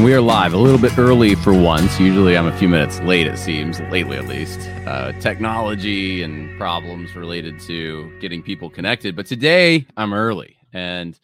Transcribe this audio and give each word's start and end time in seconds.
And 0.00 0.06
we 0.06 0.14
are 0.14 0.20
live 0.22 0.54
a 0.54 0.56
little 0.56 0.78
bit 0.78 0.96
early 0.96 1.34
for 1.34 1.52
once. 1.52 2.00
Usually 2.00 2.34
I'm 2.34 2.46
a 2.46 2.56
few 2.56 2.70
minutes 2.70 3.00
late, 3.00 3.26
it 3.26 3.36
seems, 3.36 3.80
lately 3.80 4.16
at 4.16 4.26
least. 4.26 4.58
Uh, 4.86 5.12
technology 5.20 6.22
and 6.22 6.56
problems 6.56 7.14
related 7.14 7.60
to 7.66 8.10
getting 8.18 8.42
people 8.42 8.70
connected. 8.70 9.14
But 9.14 9.26
today 9.26 9.86
I'm 9.98 10.14
early 10.14 10.56
and 10.72 11.20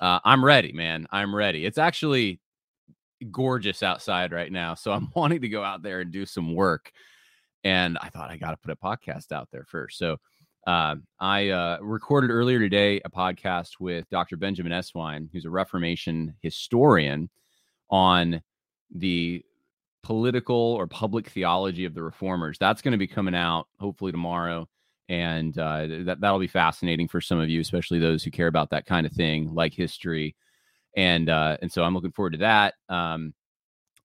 uh, 0.00 0.18
I'm 0.24 0.44
ready, 0.44 0.72
man. 0.72 1.06
I'm 1.12 1.32
ready. 1.32 1.64
It's 1.64 1.78
actually 1.78 2.40
gorgeous 3.30 3.84
outside 3.84 4.32
right 4.32 4.50
now. 4.50 4.74
So 4.74 4.90
I'm 4.90 5.12
wanting 5.14 5.42
to 5.42 5.48
go 5.48 5.62
out 5.62 5.84
there 5.84 6.00
and 6.00 6.10
do 6.10 6.26
some 6.26 6.56
work. 6.56 6.90
And 7.62 7.98
I 8.00 8.08
thought 8.08 8.32
I 8.32 8.36
got 8.36 8.50
to 8.50 8.56
put 8.56 8.72
a 8.72 8.76
podcast 8.76 9.30
out 9.30 9.48
there 9.52 9.64
first. 9.68 9.96
So 9.96 10.16
uh, 10.66 10.96
I 11.20 11.50
uh, 11.50 11.78
recorded 11.82 12.30
earlier 12.30 12.58
today 12.58 13.00
a 13.04 13.10
podcast 13.10 13.78
with 13.78 14.10
Dr. 14.10 14.36
Benjamin 14.36 14.72
Eswine, 14.72 15.28
who's 15.32 15.44
a 15.44 15.50
Reformation 15.50 16.34
historian 16.42 17.30
on 17.90 18.42
the 18.94 19.44
political 20.02 20.56
or 20.56 20.86
public 20.86 21.28
theology 21.28 21.84
of 21.84 21.94
the 21.94 22.02
reformers. 22.02 22.58
That's 22.58 22.82
going 22.82 22.92
to 22.92 22.98
be 22.98 23.06
coming 23.06 23.34
out 23.34 23.66
hopefully 23.78 24.12
tomorrow. 24.12 24.68
And 25.08 25.58
uh, 25.58 25.86
that, 26.04 26.20
that'll 26.20 26.38
be 26.38 26.46
fascinating 26.46 27.08
for 27.08 27.20
some 27.20 27.38
of 27.38 27.48
you, 27.48 27.60
especially 27.60 27.98
those 27.98 28.22
who 28.22 28.30
care 28.30 28.46
about 28.46 28.70
that 28.70 28.86
kind 28.86 29.06
of 29.06 29.12
thing, 29.12 29.54
like 29.54 29.72
history. 29.72 30.36
And 30.96 31.28
uh, 31.28 31.56
and 31.62 31.70
so 31.70 31.82
I'm 31.82 31.94
looking 31.94 32.12
forward 32.12 32.32
to 32.32 32.38
that. 32.38 32.74
Um, 32.88 33.34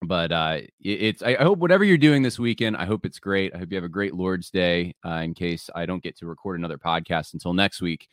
but 0.01 0.31
uh, 0.31 0.57
it, 0.81 0.89
it's 0.89 1.23
I, 1.23 1.35
hope 1.35 1.59
whatever 1.59 1.83
you're 1.83 1.97
doing 1.97 2.21
this 2.21 2.39
weekend, 2.39 2.77
I 2.77 2.85
hope 2.85 3.05
it's 3.05 3.19
great. 3.19 3.53
I 3.55 3.57
hope 3.57 3.71
you 3.71 3.77
have 3.77 3.83
a 3.83 3.89
great 3.89 4.13
Lord's 4.13 4.49
Day. 4.49 4.95
Uh, 5.05 5.21
in 5.23 5.33
case 5.33 5.69
I 5.73 5.85
don't 5.85 6.03
get 6.03 6.17
to 6.17 6.25
record 6.25 6.59
another 6.59 6.77
podcast 6.77 7.33
until 7.33 7.53
next 7.53 7.81
week, 7.81 8.07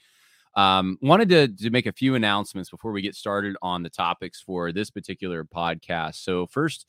um, 0.54 0.98
wanted 1.00 1.28
to, 1.28 1.48
to 1.48 1.70
make 1.70 1.86
a 1.86 1.92
few 1.92 2.14
announcements 2.14 2.70
before 2.70 2.92
we 2.92 3.02
get 3.02 3.14
started 3.14 3.56
on 3.62 3.82
the 3.82 3.90
topics 3.90 4.40
for 4.40 4.72
this 4.72 4.90
particular 4.90 5.44
podcast. 5.44 6.16
So, 6.16 6.46
first 6.46 6.86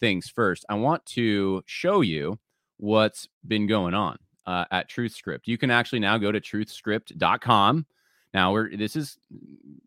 things 0.00 0.28
first, 0.28 0.64
I 0.68 0.74
want 0.74 1.06
to 1.06 1.62
show 1.66 2.00
you 2.00 2.38
what's 2.78 3.28
been 3.46 3.66
going 3.66 3.94
on 3.94 4.18
uh, 4.46 4.64
at 4.70 4.90
TruthScript. 4.90 5.42
You 5.44 5.56
can 5.56 5.70
actually 5.70 6.00
now 6.00 6.18
go 6.18 6.32
to 6.32 6.40
truthscript.com. 6.40 7.86
Now, 8.34 8.52
we're 8.52 8.76
this 8.76 8.96
is 8.96 9.18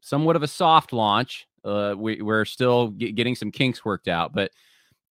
somewhat 0.01 0.35
of 0.35 0.43
a 0.43 0.47
soft 0.47 0.93
launch. 0.93 1.45
Uh, 1.63 1.93
we, 1.97 2.21
we're 2.21 2.45
still 2.45 2.89
get, 2.89 3.15
getting 3.15 3.35
some 3.35 3.51
kinks 3.51 3.83
worked 3.83 4.07
out, 4.07 4.33
but 4.33 4.51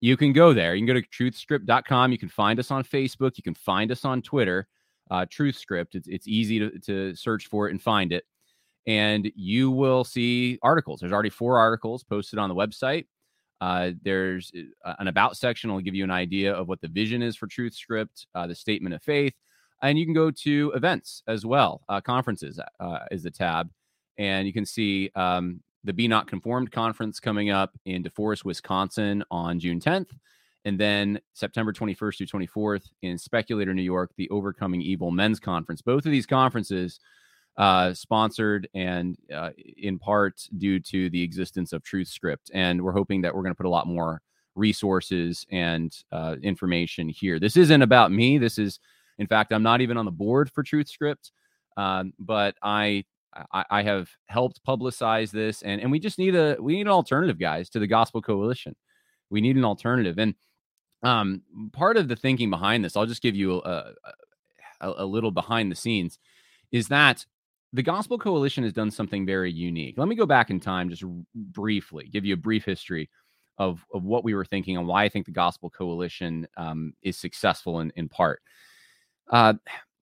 you 0.00 0.16
can 0.16 0.32
go 0.32 0.54
there. 0.54 0.74
You 0.74 0.86
can 0.86 0.94
go 0.94 1.00
to 1.00 1.06
truthscript.com. 1.06 2.10
You 2.10 2.18
can 2.18 2.30
find 2.30 2.58
us 2.58 2.70
on 2.70 2.84
Facebook. 2.84 3.36
You 3.36 3.42
can 3.42 3.54
find 3.54 3.92
us 3.92 4.04
on 4.04 4.22
Twitter 4.22 4.66
uh, 5.10 5.26
Truth 5.30 5.56
Script. 5.56 5.94
It's, 5.94 6.08
it's 6.08 6.28
easy 6.28 6.58
to, 6.58 6.78
to 6.80 7.14
search 7.14 7.46
for 7.46 7.68
it 7.68 7.72
and 7.72 7.82
find 7.82 8.12
it. 8.12 8.24
And 8.86 9.30
you 9.34 9.70
will 9.70 10.04
see 10.04 10.58
articles. 10.62 11.00
There's 11.00 11.12
already 11.12 11.30
four 11.30 11.58
articles 11.58 12.02
posted 12.04 12.38
on 12.38 12.48
the 12.48 12.54
website. 12.54 13.06
Uh, 13.60 13.90
there's 14.02 14.52
uh, 14.84 14.94
an 14.98 15.08
about 15.08 15.36
section 15.36 15.72
will 15.72 15.80
give 15.80 15.94
you 15.94 16.04
an 16.04 16.10
idea 16.10 16.52
of 16.52 16.68
what 16.68 16.80
the 16.80 16.88
vision 16.88 17.22
is 17.22 17.36
for 17.36 17.46
Truth 17.46 17.74
Script, 17.74 18.26
uh, 18.34 18.46
the 18.46 18.54
statement 18.54 18.94
of 18.94 19.02
faith, 19.02 19.34
and 19.82 19.98
you 19.98 20.04
can 20.04 20.14
go 20.14 20.30
to 20.30 20.72
events 20.74 21.22
as 21.26 21.44
well. 21.44 21.82
Uh, 21.88 22.00
conferences 22.00 22.60
uh, 22.80 22.98
is 23.10 23.24
the 23.24 23.30
tab, 23.30 23.68
and 24.16 24.46
you 24.46 24.52
can 24.52 24.64
see 24.64 25.10
um, 25.16 25.60
the 25.84 25.92
Be 25.92 26.06
Not 26.06 26.28
Conformed 26.28 26.70
conference 26.70 27.18
coming 27.18 27.50
up 27.50 27.72
in 27.84 28.04
DeForest, 28.04 28.44
Wisconsin 28.44 29.24
on 29.30 29.58
June 29.58 29.80
10th. 29.80 30.10
And 30.64 30.78
then 30.78 31.20
September 31.34 31.72
21st 31.72 32.28
through 32.28 32.46
24th 32.46 32.90
in 33.02 33.16
Speculator, 33.16 33.72
New 33.72 33.82
York, 33.82 34.10
the 34.16 34.28
Overcoming 34.30 34.82
Evil 34.82 35.10
Men's 35.10 35.40
Conference. 35.40 35.82
Both 35.82 36.04
of 36.04 36.12
these 36.12 36.26
conferences 36.26 37.00
uh, 37.58 37.92
sponsored 37.92 38.68
and 38.74 39.16
uh, 39.34 39.50
in 39.76 39.98
part 39.98 40.40
due 40.58 40.78
to 40.78 41.10
the 41.10 41.22
existence 41.22 41.72
of 41.72 41.82
Truth 41.82 42.08
Script. 42.08 42.50
And 42.54 42.82
we're 42.82 42.92
hoping 42.92 43.22
that 43.22 43.34
we're 43.34 43.42
going 43.42 43.52
to 43.52 43.56
put 43.56 43.66
a 43.66 43.70
lot 43.70 43.86
more 43.86 44.22
resources 44.54 45.46
and 45.50 45.96
uh, 46.12 46.36
information 46.42 47.08
here. 47.08 47.38
This 47.38 47.56
isn't 47.56 47.82
about 47.82 48.12
me. 48.12 48.38
This 48.38 48.58
is, 48.58 48.78
in 49.18 49.26
fact, 49.26 49.52
I'm 49.52 49.62
not 49.62 49.80
even 49.80 49.96
on 49.96 50.04
the 50.04 50.10
board 50.10 50.50
for 50.50 50.62
Truth 50.62 50.88
Script, 50.88 51.32
um, 51.76 52.12
but 52.18 52.56
I, 52.62 53.04
I, 53.52 53.64
I 53.70 53.82
have 53.82 54.08
helped 54.26 54.60
publicize 54.66 55.30
this, 55.30 55.62
and 55.62 55.80
and 55.80 55.90
we 55.90 56.00
just 56.00 56.18
need 56.18 56.34
a 56.34 56.56
we 56.58 56.74
need 56.74 56.82
an 56.82 56.88
alternative, 56.88 57.38
guys, 57.38 57.68
to 57.70 57.78
the 57.78 57.86
Gospel 57.86 58.20
Coalition. 58.20 58.74
We 59.30 59.40
need 59.40 59.56
an 59.56 59.64
alternative, 59.64 60.18
and 60.18 60.34
um, 61.02 61.42
part 61.72 61.96
of 61.96 62.08
the 62.08 62.16
thinking 62.16 62.50
behind 62.50 62.84
this, 62.84 62.96
I'll 62.96 63.06
just 63.06 63.22
give 63.22 63.36
you 63.36 63.62
a, 63.64 63.92
a, 64.80 64.92
a 64.98 65.04
little 65.04 65.30
behind 65.30 65.70
the 65.70 65.76
scenes, 65.76 66.18
is 66.72 66.88
that 66.88 67.24
the 67.72 67.82
Gospel 67.82 68.18
Coalition 68.18 68.64
has 68.64 68.72
done 68.72 68.90
something 68.90 69.26
very 69.26 69.52
unique. 69.52 69.98
Let 69.98 70.08
me 70.08 70.16
go 70.16 70.26
back 70.26 70.50
in 70.50 70.58
time 70.58 70.88
just 70.88 71.04
briefly, 71.34 72.08
give 72.10 72.24
you 72.24 72.34
a 72.34 72.38
brief 72.38 72.64
history 72.64 73.10
of, 73.58 73.84
of 73.92 74.04
what 74.04 74.24
we 74.24 74.34
were 74.34 74.44
thinking 74.44 74.76
and 74.76 74.86
why 74.86 75.04
I 75.04 75.08
think 75.08 75.26
the 75.26 75.32
Gospel 75.32 75.68
Coalition 75.68 76.48
um, 76.56 76.94
is 77.02 77.16
successful 77.16 77.80
in, 77.80 77.92
in 77.96 78.08
part. 78.08 78.40
Uh, 79.30 79.54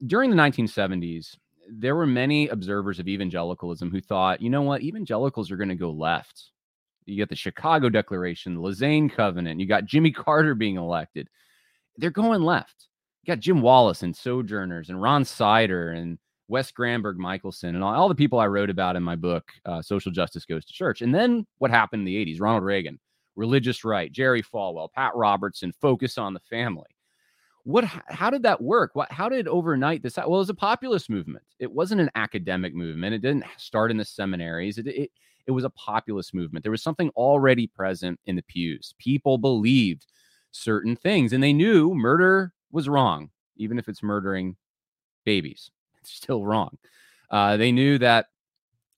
during 0.07 0.31
the 0.31 0.37
1970s, 0.37 1.37
there 1.69 1.97
were 1.97 2.07
many 2.07 2.49
observers 2.49 2.99
of 3.01 3.09
evangelicalism 3.09 3.91
who 3.91 4.01
thought, 4.01 4.41
you 4.41 4.51
know 4.51 4.63
what, 4.63 4.83
evangelicals 4.83 5.51
are 5.51 5.57
going 5.57 5.69
to 5.69 5.75
go 5.75 5.91
left. 5.91 6.51
You 7.07 7.19
got 7.19 7.29
the 7.29 7.37
Chicago 7.37 7.89
Declaration, 7.89 8.55
the 8.55 8.61
Lausanne 8.61 9.09
Covenant. 9.09 9.61
You 9.61 9.67
got 9.67 9.85
Jimmy 9.85 10.11
Carter 10.11 10.55
being 10.55 10.77
elected. 10.77 11.29
They're 11.97 12.11
going 12.11 12.43
left. 12.43 12.89
You 13.23 13.33
got 13.33 13.41
Jim 13.41 13.63
Wallis 13.63 14.03
and 14.03 14.15
Sojourners 14.15 14.91
and 14.91 15.01
Ron 15.01 15.25
Sider 15.25 15.91
and 15.91 16.19
Wes 16.49 16.71
Granberg 16.71 17.19
Michaelson 17.19 17.75
and 17.75 17.83
all, 17.83 17.95
all 17.95 18.09
the 18.09 18.15
people 18.15 18.39
I 18.39 18.47
wrote 18.47 18.71
about 18.71 18.97
in 18.97 19.03
my 19.03 19.17
book, 19.17 19.51
uh, 19.65 19.83
Social 19.83 20.13
Justice 20.13 20.45
Goes 20.45 20.65
to 20.65 20.73
Church. 20.73 21.03
And 21.03 21.15
then 21.15 21.47
what 21.59 21.71
happened 21.71 22.01
in 22.01 22.07
the 22.07 22.25
80s? 22.25 22.41
Ronald 22.41 22.65
Reagan, 22.65 22.99
religious 23.35 23.85
right, 23.85 24.13
Jerry 24.13 24.43
Falwell, 24.43 24.93
Pat 24.93 25.13
Robertson, 25.15 25.73
focus 25.81 26.19
on 26.19 26.35
the 26.35 26.41
family. 26.41 26.87
What? 27.65 27.85
How 27.85 28.31
did 28.31 28.45
that 28.45 28.63
work? 28.63 28.93
What? 28.95 29.11
How 29.11 29.29
did 29.29 29.49
overnight 29.49 30.01
this? 30.01 30.17
Well, 30.17 30.27
it 30.27 30.31
was 30.31 30.51
a 30.51 30.55
populist 30.55 31.11
movement. 31.11 31.45
It 31.59 31.71
wasn't 31.71 32.01
an 32.01 32.13
academic 32.15 32.77
movement. 32.77 33.15
It 33.15 33.23
didn't 33.23 33.45
start 33.57 33.91
in 33.91 33.97
the 33.97 34.05
seminaries. 34.05 34.79
It, 34.79 34.87
it 34.87 35.11
it 35.47 35.53
was 35.53 35.65
a 35.65 35.71
populist 35.71 36.35
movement. 36.35 36.63
There 36.63 36.73
was 36.73 36.83
something 36.83 37.11
already 37.11 37.67
present 37.67 38.19
in 38.27 38.37
the 38.37 38.43
pews. 38.43 38.95
People 38.99 39.39
believed 39.39 40.07
certain 40.51 40.97
things 40.97 41.33
and 41.33 41.43
they 41.43 41.53
knew 41.53 41.95
murder 41.95 42.53
was 42.73 42.89
wrong, 42.89 43.31
even 43.57 43.79
if 43.79 43.89
it's 43.89 44.03
murdering 44.03 44.57
babies. 45.25 45.71
It's 46.01 46.15
still 46.15 46.47
wrong. 46.47 46.79
Uh, 47.33 47.57
they 47.57 47.73
knew 47.73 47.99
that, 47.99 48.27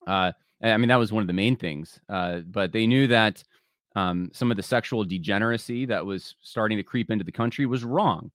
uh, 0.06 0.32
I 0.62 0.76
mean, 0.76 0.88
that 0.88 0.97
was 0.97 1.10
one 1.10 1.22
of 1.22 1.26
the 1.26 1.32
main 1.32 1.56
things, 1.56 1.98
uh, 2.10 2.41
but 2.41 2.70
they 2.70 2.87
knew 2.87 3.06
that 3.06 3.42
um, 3.97 4.31
some 4.34 4.50
of 4.50 4.58
the 4.58 4.62
sexual 4.62 5.04
degeneracy 5.04 5.87
that 5.87 6.04
was 6.04 6.34
starting 6.42 6.76
to 6.76 6.82
creep 6.82 7.10
into 7.10 7.25
the 7.25 7.32
country 7.32 7.64
was 7.64 7.82
wrong. 7.82 8.31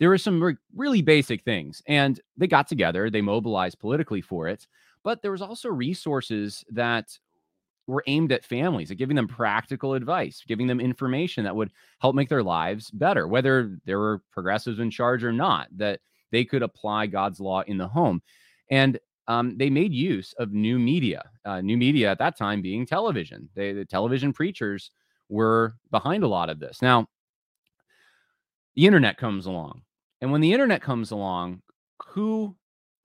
There 0.00 0.08
were 0.08 0.18
some 0.18 0.42
re- 0.42 0.56
really 0.74 1.02
basic 1.02 1.44
things, 1.44 1.82
and 1.86 2.20
they 2.36 2.48
got 2.48 2.66
together, 2.66 3.10
they 3.10 3.20
mobilized 3.20 3.78
politically 3.78 4.22
for 4.22 4.48
it. 4.48 4.66
But 5.04 5.22
there 5.22 5.30
was 5.30 5.42
also 5.42 5.68
resources 5.68 6.64
that 6.70 7.16
were 7.86 8.04
aimed 8.06 8.32
at 8.32 8.44
families, 8.44 8.90
at 8.90 8.98
giving 8.98 9.16
them 9.16 9.28
practical 9.28 9.94
advice, 9.94 10.42
giving 10.46 10.66
them 10.66 10.80
information 10.80 11.44
that 11.44 11.56
would 11.56 11.72
help 12.00 12.14
make 12.14 12.28
their 12.28 12.42
lives 12.42 12.90
better, 12.90 13.26
whether 13.26 13.78
there 13.84 13.98
were 13.98 14.22
progressives 14.32 14.78
in 14.78 14.90
charge 14.90 15.24
or 15.24 15.32
not, 15.32 15.68
that 15.76 16.00
they 16.30 16.44
could 16.44 16.62
apply 16.62 17.06
God's 17.06 17.40
law 17.40 17.62
in 17.62 17.76
the 17.78 17.88
home. 17.88 18.22
And 18.70 18.98
um, 19.26 19.56
they 19.56 19.70
made 19.70 19.92
use 19.92 20.32
of 20.38 20.52
new 20.52 20.78
media, 20.78 21.28
uh, 21.44 21.60
new 21.60 21.76
media 21.76 22.10
at 22.10 22.18
that 22.18 22.36
time 22.36 22.62
being 22.62 22.86
television. 22.86 23.48
They, 23.54 23.72
the 23.72 23.84
television 23.84 24.32
preachers 24.32 24.90
were 25.28 25.74
behind 25.90 26.24
a 26.24 26.28
lot 26.28 26.50
of 26.50 26.58
this. 26.58 26.82
Now, 26.82 27.06
the 28.74 28.86
internet 28.86 29.16
comes 29.16 29.46
along. 29.46 29.82
And 30.20 30.30
when 30.32 30.40
the 30.40 30.52
internet 30.52 30.82
comes 30.82 31.10
along, 31.10 31.62
who 32.08 32.56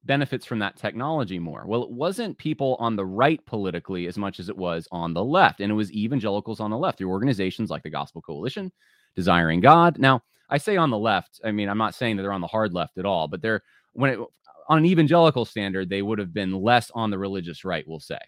benefits 0.06 0.46
from 0.46 0.60
that 0.60 0.78
technology 0.78 1.40
more? 1.40 1.66
Well, 1.66 1.84
it 1.84 1.92
wasn't 1.92 2.38
people 2.38 2.75
on 2.80 2.96
the 2.96 3.06
right 3.06 3.44
politically 3.46 4.07
as 4.07 4.18
much 4.18 4.40
as 4.40 4.50
it 4.50 4.57
was 4.57 4.88
on 4.92 5.13
the 5.13 5.24
left. 5.24 5.62
And 5.62 5.72
it 5.72 5.75
was 5.75 5.92
evangelicals 5.92 6.60
on 6.60 6.72
the 6.72 6.78
left 6.78 6.98
through 6.98 7.10
organizations 7.10 7.69
like 7.69 7.84
the 7.84 7.90
Gospel 7.90 8.22
Coalition, 8.22 8.72
Desiring 9.16 9.62
God. 9.62 9.98
Now, 9.98 10.22
I 10.50 10.57
say 10.57 10.78
on 10.78 10.90
the 10.90 10.98
left, 10.98 11.42
I 11.44 11.52
mean, 11.52 11.69
I'm 11.69 11.78
not 11.78 11.96
saying 11.96 12.18
that 12.18 12.24
they're 12.24 12.31
on 12.31 12.42
the 12.42 12.48
hard 12.48 12.74
left 12.74 12.98
at 12.98 13.06
all, 13.06 13.28
but 13.28 13.42
they're 13.42 13.62
when 13.94 14.12
it 14.12 14.19
on 14.68 14.80
an 14.80 14.86
evangelical 14.86 15.46
standard, 15.46 15.90
they 15.90 16.02
would 16.02 16.19
have 16.19 16.34
been 16.34 16.51
less 16.51 16.92
on 16.96 17.12
the 17.12 17.19
religious 17.19 17.63
right, 17.63 17.88
we'll 17.88 18.00
say. 18.00 18.19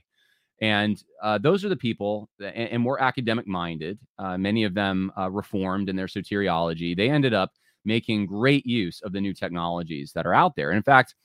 And 0.62 1.02
uh, 1.22 1.38
those 1.38 1.64
are 1.64 1.70
the 1.70 1.76
people 1.76 2.30
and, 2.40 2.70
and, 2.70 2.82
more 2.82 3.02
academic 3.02 3.48
minded, 3.48 4.00
uh, 4.18 4.38
many 4.38 4.64
of 4.64 4.74
them 4.74 5.12
uh, 5.18 5.30
reformed 5.30 5.88
in 5.90 5.96
their 5.96 6.08
soteriology. 6.08 6.96
They 6.96 7.10
ended 7.10 7.34
up 7.34 7.52
making 7.86 8.26
great 8.26 8.66
use 8.66 9.02
of 9.02 9.14
the 9.14 9.22
new 9.22 9.34
technologies 9.34 10.12
that 10.14 10.26
are 10.26 10.34
out 10.34 10.56
there. 10.56 10.72
And 10.72 10.78
in 10.78 10.84
fact, 10.84 11.16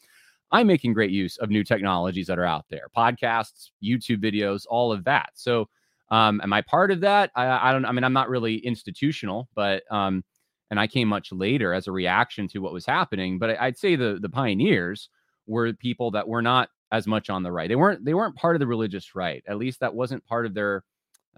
I'm 0.53 0.67
making 0.67 0.93
great 0.93 1.11
use 1.11 1.37
of 1.39 1.51
new 1.51 1.65
technologies 1.65 2.27
that 2.27 2.39
are 2.39 2.45
out 2.45 2.67
there 2.69 2.89
podcasts, 2.97 3.71
YouTube 3.83 4.23
videos, 4.23 4.65
all 4.69 4.93
of 4.93 5.05
that. 5.05 5.31
So, 5.35 5.69
um, 6.11 6.41
am 6.43 6.53
I 6.53 6.61
part 6.61 6.91
of 6.91 7.01
that? 7.01 7.31
I, 7.35 7.71
I, 7.71 7.73
don't, 7.73 7.87
I 7.87 7.93
mean, 7.93 8.05
I'm 8.05 8.13
not 8.13 8.29
really 8.29 8.57
institutional, 8.59 9.49
but, 9.55 9.83
um, 9.91 10.23
and 10.71 10.79
I 10.79 10.87
came 10.87 11.09
much 11.09 11.33
later 11.33 11.73
as 11.73 11.87
a 11.87 11.93
reaction 11.93 12.49
to 12.49 12.59
what 12.59 12.73
was 12.73 12.85
happening. 12.85 13.39
But 13.39 13.59
I'd 13.59 13.79
say 13.79 13.97
the, 13.97 14.19
the 14.21 14.29
pioneers 14.29 15.09
were 15.47 15.73
people 15.73 16.11
that 16.13 16.29
were 16.29 16.43
not 16.43 16.69
as 16.93 17.07
much 17.07 17.31
on 17.31 17.43
the 17.43 17.51
right. 17.51 17.69
They 17.69 17.77
weren't, 17.77 18.05
they 18.05 18.15
weren't 18.15 18.37
part 18.37 18.55
of 18.57 18.61
the 18.61 18.67
religious 18.67 19.15
right. 19.15 19.43
At 19.49 19.57
least 19.57 19.81
that 19.81 19.95
wasn't 19.95 20.25
part 20.27 20.45
of 20.45 20.53
their, 20.55 20.85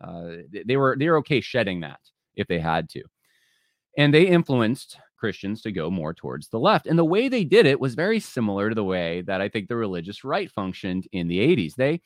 uh, 0.03 0.39
they 0.67 0.77
were 0.77 0.97
they 0.99 1.09
were 1.09 1.19
okay 1.19 1.41
shedding 1.41 1.81
that 1.81 2.01
if 2.35 2.49
they 2.49 2.59
had 2.59 2.89
to, 2.91 3.03
and 3.97 4.13
they 4.13 4.27
influenced 4.27 4.99
Christians 5.25 5.63
to 5.63 5.73
go 5.73 5.91
more 5.91 6.13
towards 6.13 6.49
the 6.49 6.59
left. 6.59 6.87
And 6.87 6.99
the 6.99 7.05
way 7.05 7.29
they 7.29 7.45
did 7.45 7.65
it 7.65 7.81
was 7.81 7.95
very 7.95 8.21
similar 8.21 8.69
to 8.69 8.75
the 8.75 8.85
way 8.85 9.23
that 9.23 9.41
I 9.41 9.49
think 9.49 9.69
the 9.69 9.77
religious 9.77 10.23
right 10.23 10.51
functioned 10.51 11.09
in 11.13 11.29
the 11.29 11.39
80s. 11.39 11.75
They 11.77 12.03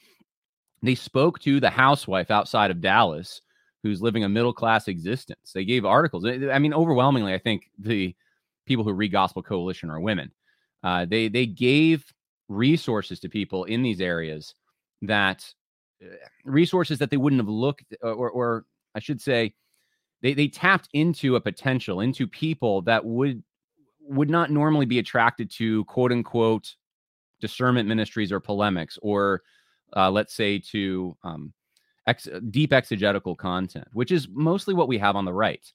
they 0.85 0.95
spoke 0.95 1.41
to 1.41 1.59
the 1.59 1.69
housewife 1.69 2.31
outside 2.31 2.71
of 2.71 2.81
Dallas 2.81 3.41
who's 3.83 4.01
living 4.01 4.23
a 4.23 4.29
middle 4.29 4.53
class 4.53 4.87
existence. 4.87 5.51
They 5.53 5.65
gave 5.65 5.85
articles. 5.85 6.25
I 6.25 6.61
mean, 6.61 6.73
overwhelmingly, 6.73 7.35
I 7.35 7.39
think 7.39 7.69
the 7.77 8.15
people 8.67 8.85
who 8.85 8.93
read 8.93 9.11
Gospel 9.11 9.43
Coalition 9.43 9.91
are 9.91 9.99
women. 9.99 10.31
Uh, 10.85 11.05
they 11.05 11.27
they 11.27 11.47
gave 11.47 12.05
resources 12.49 13.19
to 13.19 13.29
people 13.29 13.65
in 13.65 13.83
these 13.83 14.01
areas 14.01 14.55
that 15.03 15.45
uh, 16.01 16.15
resources 16.45 17.01
that 17.01 17.11
they 17.11 17.17
wouldn't 17.17 17.43
have 17.43 17.49
looked, 17.49 17.97
or, 18.01 18.31
or 18.31 18.65
I 18.95 19.01
should 19.01 19.21
say, 19.21 19.55
they 20.23 20.35
they 20.35 20.49
tapped 20.49 20.89
into 20.93 21.37
a 21.37 21.41
potential 21.41 22.01
into 22.01 22.27
people 22.27 22.83
that 22.83 23.05
would 23.05 23.43
would 24.01 24.31
not 24.31 24.51
normally 24.51 24.87
be 24.87 24.99
attracted 24.99 25.51
to 25.51 25.85
quote 25.85 26.13
unquote 26.13 26.75
discernment 27.41 27.89
ministries 27.89 28.33
or 28.33 28.41
polemics 28.41 28.99
or 29.03 29.43
uh, 29.97 30.11
let's 30.11 30.35
say 30.35 30.59
to 30.59 31.17
um, 31.25 31.53
ex- 32.07 32.29
deep 32.51 32.73
exegetical 32.73 33.35
content, 33.35 33.87
which 33.93 34.11
is 34.11 34.29
mostly 34.31 34.75
what 34.75 34.89
we 34.89 34.99
have 34.99 35.17
on 35.17 35.25
the 35.25 35.33
right. 35.33 35.73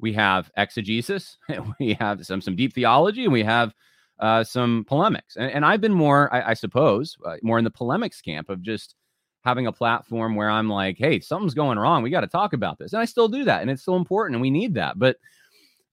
We 0.00 0.12
have 0.14 0.50
exegesis, 0.56 1.36
we 1.80 1.94
have 1.94 2.24
some 2.26 2.40
some 2.40 2.56
deep 2.56 2.74
theology, 2.74 3.24
and 3.24 3.32
we 3.32 3.44
have 3.44 3.74
uh, 4.18 4.44
some 4.44 4.84
polemics. 4.86 5.36
And, 5.36 5.50
and, 5.50 5.64
I've 5.64 5.80
been 5.80 5.92
more, 5.92 6.32
I, 6.32 6.50
I 6.50 6.54
suppose, 6.54 7.16
uh, 7.26 7.36
more 7.42 7.58
in 7.58 7.64
the 7.64 7.70
polemics 7.70 8.20
camp 8.20 8.50
of 8.50 8.62
just 8.62 8.94
having 9.42 9.66
a 9.66 9.72
platform 9.72 10.34
where 10.34 10.50
I'm 10.50 10.68
like, 10.68 10.98
hey, 10.98 11.20
something's 11.20 11.54
going 11.54 11.78
wrong. 11.78 12.02
We 12.02 12.10
got 12.10 12.20
to 12.20 12.26
talk 12.26 12.52
about 12.52 12.78
this. 12.78 12.92
And 12.92 13.02
I 13.02 13.04
still 13.04 13.28
do 13.28 13.44
that. 13.44 13.60
And 13.60 13.70
it's 13.70 13.82
still 13.82 13.96
important 13.96 14.36
and 14.36 14.42
we 14.42 14.50
need 14.50 14.74
that. 14.74 14.98
But 14.98 15.16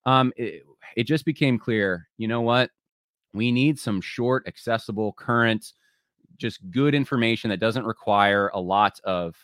um, 0.06 0.32
it, 0.38 0.64
it 0.96 1.04
just 1.04 1.26
became 1.26 1.58
clear, 1.58 2.08
you 2.18 2.28
know 2.28 2.42
what? 2.42 2.70
We 3.34 3.52
need 3.52 3.80
some 3.80 4.02
short, 4.02 4.48
accessible, 4.48 5.14
current, 5.14 5.74
just 6.38 6.60
good 6.72 6.96
information 6.96 7.50
that 7.50 7.60
doesn't 7.60 7.86
require 7.86 8.50
a 8.54 8.60
lot 8.60 9.00
of 9.04 9.36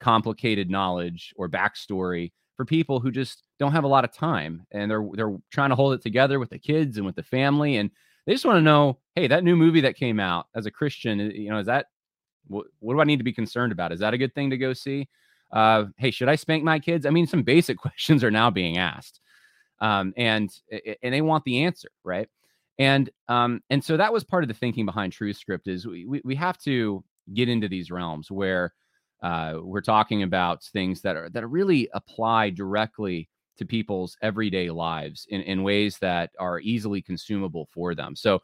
complicated 0.00 0.68
knowledge 0.68 1.32
or 1.36 1.48
backstory 1.48 2.32
for 2.56 2.64
people 2.64 3.00
who 3.00 3.10
just 3.10 3.44
don't 3.58 3.72
have 3.72 3.84
a 3.84 3.88
lot 3.88 4.04
of 4.04 4.12
time 4.12 4.66
and 4.72 4.90
they're 4.90 5.06
they're 5.14 5.36
trying 5.50 5.70
to 5.70 5.76
hold 5.76 5.94
it 5.94 6.02
together 6.02 6.38
with 6.38 6.50
the 6.50 6.58
kids 6.58 6.96
and 6.96 7.06
with 7.06 7.14
the 7.14 7.22
family 7.22 7.76
and 7.76 7.90
they 8.26 8.32
just 8.32 8.44
want 8.44 8.56
to 8.56 8.62
know 8.62 8.98
hey 9.14 9.28
that 9.28 9.44
new 9.44 9.56
movie 9.56 9.80
that 9.80 9.96
came 9.96 10.18
out 10.18 10.46
as 10.54 10.66
a 10.66 10.70
christian 10.70 11.18
you 11.30 11.48
know 11.48 11.58
is 11.58 11.66
that 11.66 11.86
what, 12.46 12.66
what 12.80 12.94
do 12.94 13.00
I 13.00 13.04
need 13.04 13.18
to 13.18 13.24
be 13.24 13.32
concerned 13.32 13.72
about? 13.72 13.92
Is 13.92 14.00
that 14.00 14.14
a 14.14 14.18
good 14.18 14.34
thing 14.34 14.50
to 14.50 14.56
go 14.56 14.72
see? 14.72 15.08
Uh, 15.52 15.86
hey, 15.98 16.10
should 16.10 16.28
I 16.28 16.36
spank 16.36 16.64
my 16.64 16.78
kids? 16.78 17.06
I 17.06 17.10
mean, 17.10 17.26
some 17.26 17.42
basic 17.42 17.76
questions 17.78 18.24
are 18.24 18.30
now 18.30 18.50
being 18.50 18.78
asked, 18.78 19.20
um, 19.80 20.12
and 20.16 20.50
and 21.02 21.14
they 21.14 21.22
want 21.22 21.44
the 21.44 21.64
answer, 21.64 21.88
right? 22.04 22.28
And 22.78 23.10
um, 23.28 23.62
and 23.70 23.84
so 23.84 23.96
that 23.96 24.12
was 24.12 24.24
part 24.24 24.44
of 24.44 24.48
the 24.48 24.54
thinking 24.54 24.86
behind 24.86 25.12
TruthScript 25.12 25.66
is 25.66 25.86
we 25.86 26.06
we, 26.06 26.22
we 26.24 26.34
have 26.36 26.58
to 26.58 27.04
get 27.34 27.48
into 27.48 27.68
these 27.68 27.90
realms 27.90 28.30
where 28.30 28.72
uh, 29.22 29.58
we're 29.62 29.80
talking 29.82 30.22
about 30.22 30.64
things 30.64 31.02
that 31.02 31.16
are 31.16 31.28
that 31.30 31.46
really 31.46 31.88
apply 31.94 32.50
directly 32.50 33.28
to 33.58 33.66
people's 33.66 34.16
everyday 34.22 34.70
lives 34.70 35.26
in, 35.28 35.42
in 35.42 35.62
ways 35.62 35.98
that 35.98 36.30
are 36.38 36.60
easily 36.60 37.02
consumable 37.02 37.68
for 37.72 37.94
them. 37.94 38.16
So 38.16 38.40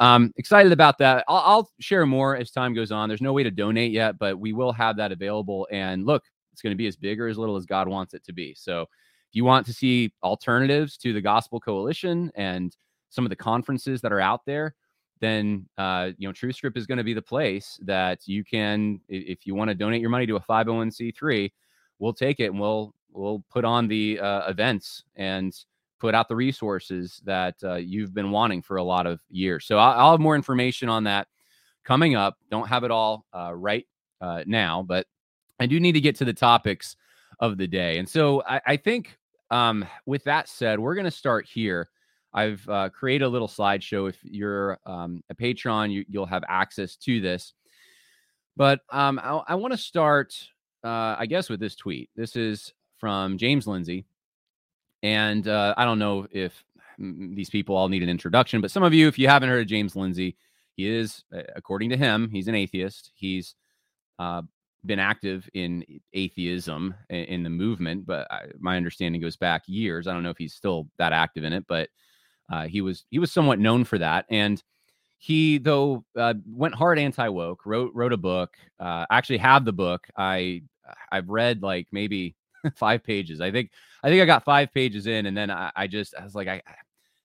um, 0.00 0.32
excited 0.36 0.72
about 0.72 0.98
that. 0.98 1.24
I'll, 1.28 1.36
I'll, 1.36 1.70
share 1.78 2.06
more 2.06 2.36
as 2.36 2.50
time 2.50 2.74
goes 2.74 2.90
on. 2.90 3.08
There's 3.08 3.20
no 3.20 3.34
way 3.34 3.42
to 3.42 3.50
donate 3.50 3.92
yet, 3.92 4.18
but 4.18 4.38
we 4.38 4.54
will 4.54 4.72
have 4.72 4.96
that 4.96 5.12
available. 5.12 5.68
And 5.70 6.06
look, 6.06 6.24
it's 6.52 6.62
going 6.62 6.72
to 6.72 6.76
be 6.76 6.86
as 6.86 6.96
big 6.96 7.20
or 7.20 7.28
as 7.28 7.38
little 7.38 7.56
as 7.56 7.66
God 7.66 7.86
wants 7.86 8.14
it 8.14 8.24
to 8.24 8.32
be. 8.32 8.54
So 8.54 8.82
if 8.82 9.34
you 9.34 9.44
want 9.44 9.66
to 9.66 9.74
see 9.74 10.12
alternatives 10.22 10.96
to 10.98 11.12
the 11.12 11.20
Gospel 11.20 11.60
Coalition 11.60 12.32
and 12.34 12.74
some 13.10 13.26
of 13.26 13.28
the 13.28 13.36
conferences 13.36 14.00
that 14.00 14.12
are 14.12 14.20
out 14.20 14.44
there, 14.46 14.74
then 15.20 15.68
uh, 15.76 16.10
you 16.16 16.26
know 16.26 16.32
TruthScript 16.32 16.78
is 16.78 16.86
going 16.86 16.98
to 16.98 17.04
be 17.04 17.14
the 17.14 17.20
place 17.20 17.78
that 17.82 18.26
you 18.26 18.42
can, 18.42 19.00
if 19.08 19.46
you 19.46 19.54
want 19.54 19.68
to 19.68 19.74
donate 19.74 20.00
your 20.00 20.10
money 20.10 20.26
to 20.26 20.36
a 20.36 20.40
501c3, 20.40 21.52
we'll 21.98 22.14
take 22.14 22.40
it 22.40 22.46
and 22.46 22.58
we'll 22.58 22.94
we'll 23.12 23.44
put 23.50 23.66
on 23.66 23.86
the 23.86 24.18
uh, 24.18 24.48
events 24.48 25.04
and 25.16 25.54
put 26.00 26.14
out 26.14 26.28
the 26.28 26.36
resources 26.36 27.20
that 27.24 27.54
uh, 27.62 27.74
you've 27.74 28.14
been 28.14 28.30
wanting 28.30 28.62
for 28.62 28.78
a 28.78 28.82
lot 28.82 29.06
of 29.06 29.20
years. 29.28 29.66
So 29.66 29.78
I'll, 29.78 29.98
I'll, 29.98 30.10
have 30.12 30.20
more 30.20 30.34
information 30.34 30.88
on 30.88 31.04
that 31.04 31.28
coming 31.84 32.16
up. 32.16 32.38
Don't 32.50 32.66
have 32.68 32.84
it 32.84 32.90
all 32.90 33.26
uh, 33.34 33.54
right 33.54 33.86
uh, 34.20 34.42
now, 34.46 34.82
but 34.82 35.06
I 35.60 35.66
do 35.66 35.78
need 35.78 35.92
to 35.92 36.00
get 36.00 36.16
to 36.16 36.24
the 36.24 36.32
topics 36.32 36.96
of 37.38 37.58
the 37.58 37.66
day. 37.66 37.98
And 37.98 38.08
so 38.08 38.42
I, 38.46 38.60
I 38.66 38.76
think 38.76 39.18
um, 39.50 39.86
with 40.06 40.24
that 40.24 40.48
said, 40.48 40.80
we're 40.80 40.94
going 40.94 41.04
to 41.04 41.10
start 41.10 41.46
here. 41.46 41.88
I've 42.32 42.66
uh, 42.68 42.88
created 42.88 43.24
a 43.24 43.28
little 43.28 43.48
slideshow. 43.48 44.08
If 44.08 44.18
you're 44.22 44.78
um, 44.86 45.22
a 45.30 45.34
patron, 45.34 45.90
you, 45.90 46.04
will 46.12 46.26
have 46.26 46.44
access 46.48 46.96
to 46.96 47.20
this. 47.20 47.52
But 48.56 48.80
um, 48.90 49.20
I, 49.22 49.42
I 49.48 49.54
want 49.56 49.72
to 49.72 49.78
start, 49.78 50.34
uh, 50.82 51.16
I 51.18 51.26
guess, 51.26 51.50
with 51.50 51.60
this 51.60 51.74
tweet. 51.74 52.08
This 52.16 52.36
is 52.36 52.72
from 52.98 53.36
James 53.36 53.66
Lindsay 53.66 54.06
and 55.02 55.46
uh, 55.48 55.74
I 55.76 55.84
don't 55.84 55.98
know 55.98 56.26
if 56.30 56.64
these 56.98 57.50
people 57.50 57.76
all 57.76 57.88
need 57.88 58.02
an 58.02 58.08
introduction, 58.08 58.60
but 58.60 58.70
some 58.70 58.82
of 58.82 58.92
you, 58.92 59.08
if 59.08 59.18
you 59.18 59.28
haven't 59.28 59.48
heard 59.48 59.62
of 59.62 59.66
James 59.66 59.96
Lindsay, 59.96 60.36
he 60.76 60.88
is, 60.88 61.24
according 61.56 61.90
to 61.90 61.96
him, 61.96 62.28
he's 62.30 62.48
an 62.48 62.54
atheist. 62.54 63.10
He's 63.14 63.54
uh, 64.18 64.42
been 64.84 64.98
active 64.98 65.48
in 65.54 65.84
atheism 66.12 66.94
in 67.08 67.42
the 67.42 67.50
movement, 67.50 68.06
but 68.06 68.30
I, 68.30 68.46
my 68.58 68.76
understanding 68.76 69.20
goes 69.20 69.36
back 69.36 69.62
years. 69.66 70.06
I 70.06 70.12
don't 70.12 70.22
know 70.22 70.30
if 70.30 70.38
he's 70.38 70.54
still 70.54 70.88
that 70.98 71.12
active 71.12 71.44
in 71.44 71.52
it, 71.52 71.64
but 71.68 71.88
uh, 72.50 72.66
he 72.66 72.80
was 72.80 73.04
he 73.10 73.18
was 73.18 73.32
somewhat 73.32 73.58
known 73.58 73.84
for 73.84 73.98
that. 73.98 74.26
And 74.30 74.62
he 75.18 75.58
though 75.58 76.04
uh, 76.16 76.34
went 76.46 76.74
hard 76.74 76.98
anti 76.98 77.28
woke, 77.28 77.66
wrote 77.66 77.92
wrote 77.94 78.12
a 78.12 78.18
book. 78.18 78.56
Uh, 78.78 79.06
actually, 79.10 79.38
have 79.38 79.64
the 79.64 79.72
book. 79.72 80.06
I 80.16 80.62
I've 81.12 81.28
read 81.28 81.62
like 81.62 81.88
maybe 81.92 82.34
five 82.76 83.02
pages. 83.04 83.40
I 83.40 83.50
think 83.50 83.70
I 84.02 84.08
think 84.08 84.22
I 84.22 84.26
got 84.26 84.44
five 84.44 84.72
pages 84.72 85.06
in, 85.06 85.26
and 85.26 85.36
then 85.36 85.50
I, 85.50 85.70
I 85.74 85.86
just 85.86 86.14
I 86.18 86.24
was 86.24 86.34
like, 86.34 86.48
I, 86.48 86.62
I, 86.66 86.74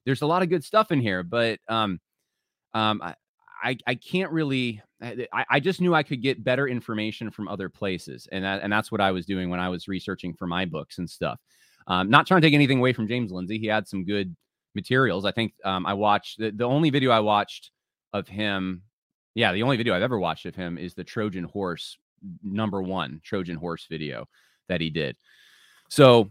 there's 0.06 0.22
a 0.22 0.28
lot 0.28 0.44
of 0.44 0.50
good 0.50 0.64
stuff 0.64 0.92
in 0.92 1.02
here, 1.02 1.24
but 1.24 1.60
um 1.68 2.00
um 2.74 3.02
I 3.02 3.16
I, 3.64 3.78
I 3.88 3.96
can't 3.96 4.32
really 4.32 4.82
I, 5.02 5.46
I 5.50 5.60
just 5.60 5.82
knew 5.82 5.94
I 5.94 6.04
could 6.04 6.22
get 6.22 6.44
better 6.44 6.68
information 6.68 7.30
from 7.32 7.48
other 7.48 7.70
places. 7.70 8.28
And 8.32 8.44
that, 8.44 8.62
and 8.64 8.72
that's 8.72 8.92
what 8.92 9.02
I 9.02 9.12
was 9.12 9.26
doing 9.26 9.50
when 9.50 9.60
I 9.60 9.70
was 9.70 9.88
researching 9.88 10.34
for 10.34 10.48
my 10.48 10.66
books 10.66 10.98
and 10.98 11.10
stuff. 11.10 11.40
Um, 11.88 12.10
not 12.10 12.26
trying 12.26 12.42
to 12.42 12.48
take 12.48 12.54
anything 12.54 12.80
away 12.80 12.94
from 12.94 13.08
James 13.08 13.32
Lindsay. 13.32 13.60
He 13.60 13.68
had 13.68 13.88
some 13.88 14.06
good 14.06 14.36
materials. 14.74 15.26
I 15.26 15.32
think 15.32 15.54
um, 15.64 15.86
I 15.86 15.94
watched 15.94 16.40
the, 16.40 16.52
the 16.52 16.64
only 16.64 16.90
video 16.90 17.12
I 17.12 17.20
watched 17.20 17.72
of 18.14 18.28
him. 18.28 18.84
Yeah, 19.36 19.52
the 19.54 19.64
only 19.64 19.78
video 19.78 19.94
I've 19.94 20.02
ever 20.02 20.18
watched 20.18 20.46
of 20.46 20.56
him 20.56 20.78
is 20.78 20.94
the 20.94 21.04
Trojan 21.04 21.44
horse 21.44 21.98
number 22.44 22.82
one 22.82 23.22
Trojan 23.24 23.58
horse 23.58 23.86
video 23.90 24.28
that 24.68 24.82
he 24.82 24.90
did. 24.90 25.18
So, 25.90 26.30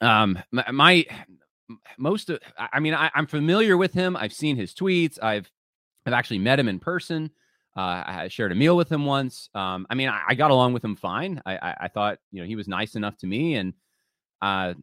um, 0.00 0.38
my, 0.52 0.70
my 0.70 1.06
most 1.98 2.30
of, 2.30 2.38
I 2.58 2.80
mean, 2.80 2.94
I, 2.94 3.10
am 3.14 3.26
familiar 3.26 3.76
with 3.76 3.92
him. 3.92 4.16
I've 4.16 4.32
seen 4.32 4.56
his 4.56 4.74
tweets. 4.74 5.22
I've, 5.22 5.50
I've 6.06 6.12
actually 6.12 6.38
met 6.38 6.58
him 6.58 6.68
in 6.68 6.78
person. 6.78 7.30
Uh, 7.76 8.02
I 8.06 8.28
shared 8.28 8.52
a 8.52 8.56
meal 8.56 8.76
with 8.76 8.90
him 8.90 9.04
once. 9.04 9.50
Um, 9.54 9.86
I 9.90 9.94
mean, 9.94 10.08
I, 10.08 10.22
I, 10.28 10.34
got 10.34 10.50
along 10.50 10.72
with 10.72 10.84
him 10.84 10.96
fine. 10.96 11.40
I, 11.46 11.56
I, 11.56 11.76
I, 11.82 11.88
thought, 11.88 12.18
you 12.32 12.40
know, 12.40 12.46
he 12.46 12.56
was 12.56 12.66
nice 12.66 12.96
enough 12.96 13.16
to 13.18 13.26
me, 13.26 13.54
and 13.54 13.72
uh, 14.42 14.74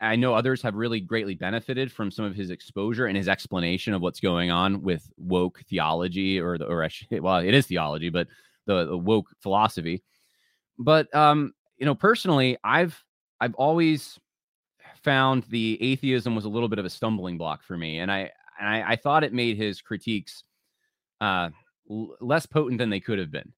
I 0.00 0.16
know 0.16 0.34
others 0.34 0.60
have 0.62 0.74
really 0.74 0.98
greatly 0.98 1.34
benefited 1.34 1.92
from 1.92 2.10
some 2.10 2.24
of 2.24 2.34
his 2.34 2.50
exposure 2.50 3.06
and 3.06 3.16
his 3.16 3.28
explanation 3.28 3.94
of 3.94 4.02
what's 4.02 4.18
going 4.18 4.50
on 4.50 4.82
with 4.82 5.08
woke 5.16 5.62
theology, 5.68 6.40
or 6.40 6.58
the, 6.58 6.66
or 6.66 6.88
well, 7.20 7.36
it 7.36 7.54
is 7.54 7.66
theology, 7.66 8.08
but 8.08 8.26
the, 8.66 8.86
the 8.86 8.98
woke 8.98 9.28
philosophy. 9.40 10.02
But 10.78 11.14
um, 11.14 11.54
you 11.78 11.86
know, 11.86 11.94
personally, 11.94 12.56
I've 12.64 13.02
I've 13.40 13.54
always 13.54 14.18
found 15.02 15.44
the 15.44 15.78
atheism 15.82 16.34
was 16.34 16.44
a 16.44 16.48
little 16.48 16.68
bit 16.68 16.78
of 16.78 16.84
a 16.84 16.90
stumbling 16.90 17.38
block 17.38 17.62
for 17.62 17.76
me, 17.76 17.98
and 17.98 18.10
I 18.10 18.30
and 18.58 18.68
I, 18.68 18.92
I 18.92 18.96
thought 18.96 19.24
it 19.24 19.32
made 19.32 19.56
his 19.56 19.80
critiques 19.80 20.44
uh, 21.20 21.50
l- 21.90 22.16
less 22.20 22.46
potent 22.46 22.78
than 22.78 22.90
they 22.90 23.00
could 23.00 23.18
have 23.18 23.30
been, 23.30 23.52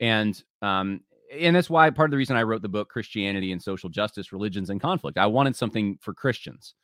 and 0.00 0.40
um, 0.62 1.00
and 1.32 1.56
that's 1.56 1.70
why 1.70 1.90
part 1.90 2.08
of 2.08 2.12
the 2.12 2.16
reason 2.16 2.36
I 2.36 2.44
wrote 2.44 2.62
the 2.62 2.68
book 2.68 2.88
Christianity 2.88 3.52
and 3.52 3.62
Social 3.62 3.88
Justice, 3.88 4.32
Religions 4.32 4.70
and 4.70 4.80
Conflict. 4.80 5.18
I 5.18 5.26
wanted 5.26 5.56
something 5.56 5.98
for 6.00 6.14
Christians, 6.14 6.74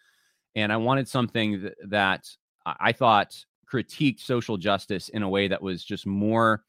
and 0.55 0.73
I 0.73 0.77
wanted 0.77 1.09
something 1.09 1.61
th- 1.61 1.75
that 1.89 2.29
I 2.67 2.93
thought 2.93 3.45
critiqued 3.73 4.21
social 4.21 4.57
justice 4.57 5.09
in 5.09 5.23
a 5.23 5.29
way 5.29 5.49
that 5.49 5.62
was 5.62 5.83
just 5.85 6.07
more 6.07 6.62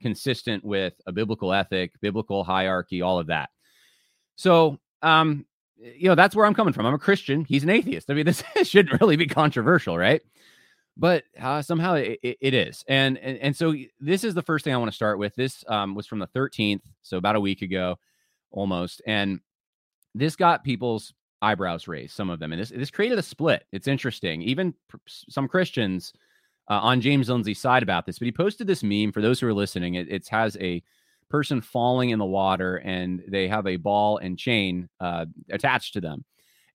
consistent 0.00 0.64
with 0.64 0.94
a 1.06 1.12
biblical 1.12 1.52
ethic, 1.52 1.92
biblical 2.00 2.44
hierarchy, 2.44 3.02
all 3.02 3.18
of 3.18 3.26
that. 3.28 3.50
So, 4.36 4.78
um, 5.02 5.46
you 5.78 6.08
know, 6.08 6.14
that's 6.14 6.34
where 6.34 6.46
I'm 6.46 6.54
coming 6.54 6.72
from. 6.72 6.86
I'm 6.86 6.94
a 6.94 6.98
Christian. 6.98 7.44
He's 7.44 7.62
an 7.62 7.70
atheist. 7.70 8.10
I 8.10 8.14
mean, 8.14 8.24
this 8.26 8.42
shouldn't 8.64 9.00
really 9.00 9.16
be 9.16 9.26
controversial, 9.26 9.96
right? 9.98 10.22
But 10.96 11.24
uh, 11.40 11.62
somehow 11.62 11.94
it, 11.94 12.18
it 12.22 12.54
is. 12.54 12.84
And, 12.88 13.18
and 13.18 13.38
and 13.38 13.56
so 13.56 13.74
this 14.00 14.24
is 14.24 14.34
the 14.34 14.42
first 14.42 14.64
thing 14.64 14.74
I 14.74 14.78
want 14.78 14.90
to 14.90 14.96
start 14.96 15.18
with. 15.18 15.34
This 15.34 15.64
um, 15.68 15.94
was 15.94 16.06
from 16.06 16.18
the 16.18 16.28
13th, 16.28 16.80
so 17.02 17.18
about 17.18 17.36
a 17.36 17.40
week 17.40 17.62
ago. 17.62 17.98
almost. 18.50 19.02
And 19.06 19.40
this 20.14 20.36
got 20.36 20.64
people's 20.64 21.12
eyebrows 21.42 21.86
raised, 21.86 22.14
some 22.14 22.30
of 22.30 22.38
them. 22.38 22.52
And 22.52 22.60
this, 22.60 22.70
this 22.70 22.90
created 22.90 23.18
a 23.18 23.22
split. 23.22 23.64
It's 23.72 23.88
interesting. 23.88 24.42
Even 24.42 24.74
pr- 24.88 24.96
some 25.06 25.48
Christians 25.48 26.12
uh, 26.68 26.80
on 26.80 27.00
James 27.00 27.28
Lindsay's 27.28 27.60
side 27.60 27.82
about 27.82 28.06
this, 28.06 28.18
but 28.18 28.26
he 28.26 28.32
posted 28.32 28.66
this 28.66 28.82
meme 28.82 29.12
for 29.12 29.22
those 29.22 29.40
who 29.40 29.46
are 29.46 29.54
listening. 29.54 29.94
It, 29.94 30.08
it 30.10 30.28
has 30.28 30.56
a 30.60 30.82
person 31.28 31.60
falling 31.60 32.10
in 32.10 32.18
the 32.18 32.24
water 32.24 32.76
and 32.76 33.22
they 33.28 33.48
have 33.48 33.66
a 33.66 33.76
ball 33.76 34.18
and 34.18 34.38
chain 34.38 34.88
uh, 35.00 35.26
attached 35.50 35.92
to 35.94 36.00
them. 36.00 36.24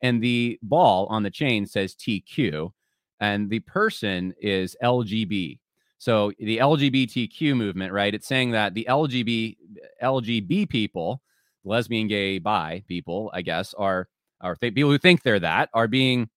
And 0.01 0.21
the 0.21 0.59
ball 0.63 1.07
on 1.09 1.23
the 1.23 1.29
chain 1.29 1.65
says 1.65 1.95
TQ, 1.95 2.71
and 3.19 3.49
the 3.49 3.59
person 3.59 4.33
is 4.41 4.75
LGB. 4.83 5.59
So 5.99 6.31
the 6.39 6.57
LGBTQ 6.57 7.55
movement, 7.55 7.93
right? 7.93 8.13
It's 8.13 8.27
saying 8.27 8.51
that 8.51 8.73
the 8.73 8.87
LGB 8.89 9.57
LGB 10.01 10.67
people, 10.67 11.21
lesbian, 11.63 12.07
gay, 12.07 12.39
bi 12.39 12.83
people, 12.87 13.29
I 13.31 13.43
guess, 13.43 13.75
are 13.75 14.07
are 14.41 14.55
th- 14.55 14.73
people 14.73 14.89
who 14.89 14.97
think 14.97 15.21
they're 15.21 15.39
that 15.39 15.69
are 15.73 15.87
being 15.87 16.27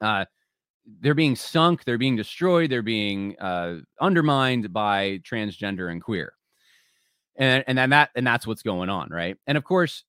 uh, 0.00 0.24
they're 1.00 1.14
being 1.14 1.36
sunk, 1.36 1.84
they're 1.84 1.98
being 1.98 2.16
destroyed, 2.16 2.70
they're 2.70 2.82
being 2.82 3.38
uh, 3.38 3.78
undermined 4.00 4.72
by 4.72 5.18
transgender 5.18 5.90
and 5.90 6.02
queer, 6.02 6.32
and 7.36 7.64
and 7.66 7.76
then 7.76 7.90
that 7.90 8.10
and 8.14 8.26
that's 8.26 8.46
what's 8.46 8.62
going 8.62 8.88
on, 8.88 9.08
right? 9.10 9.36
And 9.46 9.58
of 9.58 9.64
course, 9.64 10.04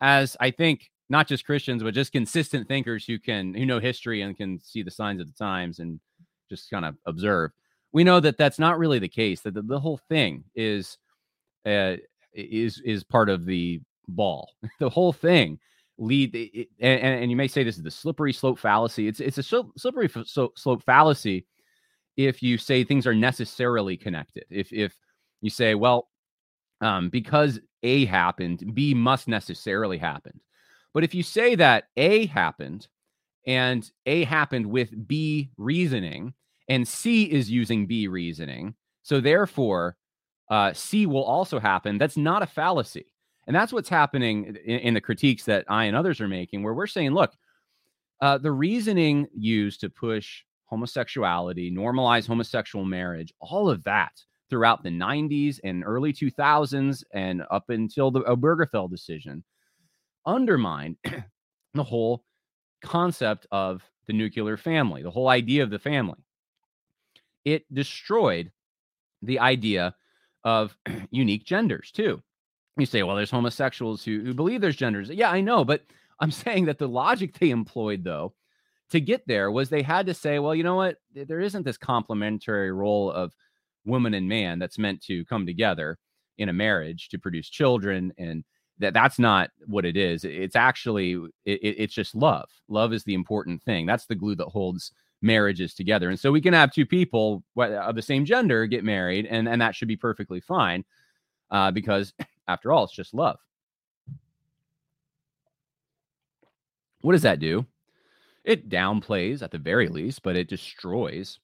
as 0.00 0.36
I 0.40 0.50
think 0.50 0.90
not 1.08 1.28
just 1.28 1.44
Christians, 1.46 1.82
but 1.82 1.94
just 1.94 2.12
consistent 2.12 2.68
thinkers 2.68 3.04
who 3.04 3.18
can 3.18 3.54
who 3.54 3.66
know 3.66 3.78
history 3.78 4.22
and 4.22 4.36
can 4.36 4.60
see 4.60 4.82
the 4.82 4.90
signs 4.90 5.20
of 5.20 5.26
the 5.26 5.32
times 5.32 5.78
and 5.78 6.00
just 6.48 6.70
kind 6.70 6.84
of 6.84 6.96
observe. 7.06 7.52
We 7.92 8.04
know 8.04 8.20
that 8.20 8.36
that's 8.36 8.58
not 8.58 8.78
really 8.78 8.98
the 8.98 9.08
case. 9.08 9.40
That 9.40 9.54
the, 9.54 9.62
the 9.62 9.80
whole 9.80 10.00
thing 10.08 10.44
is 10.54 10.98
uh, 11.64 11.96
is 12.34 12.80
is 12.84 13.04
part 13.04 13.28
of 13.28 13.46
the 13.46 13.80
ball. 14.08 14.50
the 14.80 14.90
whole 14.90 15.12
thing 15.12 15.58
lead 15.98 16.34
it, 16.34 16.68
and, 16.80 17.00
and 17.00 17.30
you 17.30 17.36
may 17.36 17.48
say 17.48 17.64
this 17.64 17.76
is 17.76 17.82
the 17.82 17.90
slippery 17.90 18.32
slope 18.32 18.58
fallacy. 18.58 19.08
It's 19.08 19.20
it's 19.20 19.38
a 19.38 19.42
slippery 19.42 20.08
slope 20.08 20.82
fallacy 20.84 21.46
if 22.16 22.42
you 22.42 22.58
say 22.58 22.82
things 22.84 23.06
are 23.06 23.14
necessarily 23.14 23.96
connected. 23.96 24.44
If 24.50 24.72
if 24.72 24.94
you 25.40 25.50
say, 25.50 25.74
well, 25.74 26.08
um, 26.80 27.08
because 27.08 27.60
A 27.82 28.04
happened, 28.06 28.74
B 28.74 28.94
must 28.94 29.28
necessarily 29.28 29.98
happen. 29.98 30.40
But 30.94 31.04
if 31.04 31.14
you 31.14 31.22
say 31.22 31.54
that 31.56 31.84
A 31.96 32.26
happened 32.26 32.88
and 33.46 33.88
A 34.06 34.24
happened 34.24 34.66
with 34.66 35.06
B 35.06 35.50
reasoning 35.56 36.34
and 36.68 36.86
C 36.86 37.24
is 37.24 37.50
using 37.50 37.86
B 37.86 38.08
reasoning, 38.08 38.74
so 39.02 39.20
therefore 39.20 39.96
uh, 40.50 40.72
C 40.72 41.06
will 41.06 41.24
also 41.24 41.58
happen, 41.58 41.98
that's 41.98 42.16
not 42.16 42.42
a 42.42 42.46
fallacy. 42.46 43.06
And 43.46 43.54
that's 43.54 43.72
what's 43.72 43.88
happening 43.88 44.56
in, 44.64 44.78
in, 44.78 44.94
the 44.94 45.00
critiques 45.00 45.44
that 45.44 45.64
I 45.68 45.84
and 45.84 45.96
others 45.96 46.20
are 46.20 46.28
making, 46.28 46.62
where 46.62 46.74
we're 46.74 46.86
saying, 46.86 47.12
look, 47.12 47.32
uh, 48.20 48.38
the 48.38 48.50
reasoning 48.50 49.28
used 49.34 49.80
to 49.80 49.90
push 49.90 50.42
homosexuality, 50.64 51.70
normalize 51.70 52.26
homosexual 52.26 52.84
marriage, 52.84 53.32
all 53.40 53.70
of 53.70 53.84
that 53.84 54.12
throughout 54.50 54.82
the 54.82 54.90
90s 54.90 55.60
and 55.64 55.84
early 55.84 56.12
2000s 56.12 57.04
and 57.12 57.42
up 57.50 57.70
until 57.70 58.10
the 58.10 58.22
Obergefell 58.22 58.90
decision 58.90 59.44
undermined 60.24 60.96
the 61.74 61.84
whole 61.84 62.24
concept 62.82 63.46
of 63.50 63.82
the 64.06 64.12
nuclear 64.12 64.56
family, 64.56 65.02
the 65.02 65.10
whole 65.10 65.28
idea 65.28 65.62
of 65.62 65.70
the 65.70 65.78
family. 65.78 66.18
It 67.44 67.64
destroyed 67.72 68.50
the 69.22 69.38
idea 69.38 69.94
of 70.44 70.76
unique 71.10 71.44
genders 71.44 71.90
too 71.92 72.22
you 72.76 72.86
say, 72.86 73.02
well, 73.02 73.16
there's 73.16 73.30
homosexuals 73.30 74.04
who, 74.04 74.20
who 74.20 74.34
believe 74.34 74.60
there's 74.60 74.76
genders. 74.76 75.08
Yeah, 75.10 75.30
I 75.30 75.40
know. 75.40 75.64
But 75.64 75.84
I'm 76.20 76.30
saying 76.30 76.66
that 76.66 76.78
the 76.78 76.88
logic 76.88 77.38
they 77.38 77.50
employed, 77.50 78.02
though, 78.02 78.34
to 78.90 79.00
get 79.00 79.26
there 79.26 79.50
was 79.50 79.68
they 79.68 79.82
had 79.82 80.06
to 80.06 80.14
say, 80.14 80.38
well, 80.38 80.54
you 80.54 80.62
know 80.62 80.76
what? 80.76 80.96
There 81.12 81.40
isn't 81.40 81.64
this 81.64 81.76
complementary 81.76 82.72
role 82.72 83.10
of 83.10 83.34
woman 83.84 84.14
and 84.14 84.28
man 84.28 84.58
that's 84.58 84.78
meant 84.78 85.02
to 85.02 85.24
come 85.26 85.44
together 85.44 85.98
in 86.38 86.48
a 86.48 86.54
marriage 86.54 87.08
to 87.10 87.18
produce 87.18 87.48
children. 87.50 88.12
And 88.16 88.44
that 88.78 88.94
that's 88.94 89.18
not 89.18 89.50
what 89.66 89.84
it 89.84 89.96
is. 89.96 90.24
It's 90.24 90.56
actually, 90.56 91.12
it, 91.44 91.60
it's 91.62 91.94
just 91.94 92.14
love. 92.14 92.48
Love 92.68 92.92
is 92.92 93.04
the 93.04 93.14
important 93.14 93.62
thing. 93.62 93.86
That's 93.86 94.06
the 94.06 94.14
glue 94.14 94.36
that 94.36 94.46
holds 94.46 94.92
marriages 95.22 95.74
together. 95.74 96.08
And 96.10 96.18
so 96.18 96.30
we 96.30 96.40
can 96.40 96.54
have 96.54 96.72
two 96.72 96.86
people 96.86 97.42
of 97.56 97.94
the 97.94 98.02
same 98.02 98.24
gender 98.24 98.66
get 98.66 98.84
married, 98.84 99.26
and, 99.26 99.48
and 99.48 99.60
that 99.60 99.74
should 99.74 99.88
be 99.88 99.96
perfectly 99.96 100.40
fine 100.40 100.84
uh, 101.50 101.70
because 101.70 102.12
after 102.48 102.72
all, 102.72 102.84
it's 102.84 102.94
just 102.94 103.14
love. 103.14 103.38
What 107.02 107.12
does 107.12 107.22
that 107.22 107.40
do? 107.40 107.66
It 108.44 108.68
downplays 108.68 109.42
at 109.42 109.50
the 109.50 109.58
very 109.58 109.88
least, 109.88 110.22
but 110.22 110.36
it 110.36 110.48
destroys 110.48 111.38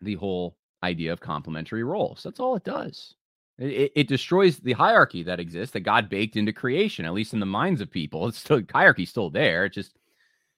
the 0.00 0.14
whole 0.14 0.56
idea 0.82 1.12
of 1.12 1.20
complementary 1.20 1.84
roles. 1.84 2.22
That's 2.22 2.40
all 2.40 2.56
it 2.56 2.64
does. 2.64 3.14
It, 3.58 3.92
it, 3.94 4.08
destroys 4.08 4.58
the 4.58 4.72
hierarchy 4.72 5.22
that 5.22 5.38
exists 5.38 5.72
that 5.74 5.80
God 5.80 6.08
baked 6.08 6.36
into 6.36 6.52
creation, 6.52 7.04
at 7.04 7.12
least 7.12 7.34
in 7.34 7.40
the 7.40 7.46
minds 7.46 7.80
of 7.80 7.90
people. 7.90 8.26
It's 8.28 8.38
still 8.38 8.62
hierarchy 8.72 9.04
still 9.04 9.30
there. 9.30 9.66
It's 9.66 9.74
just 9.74 9.96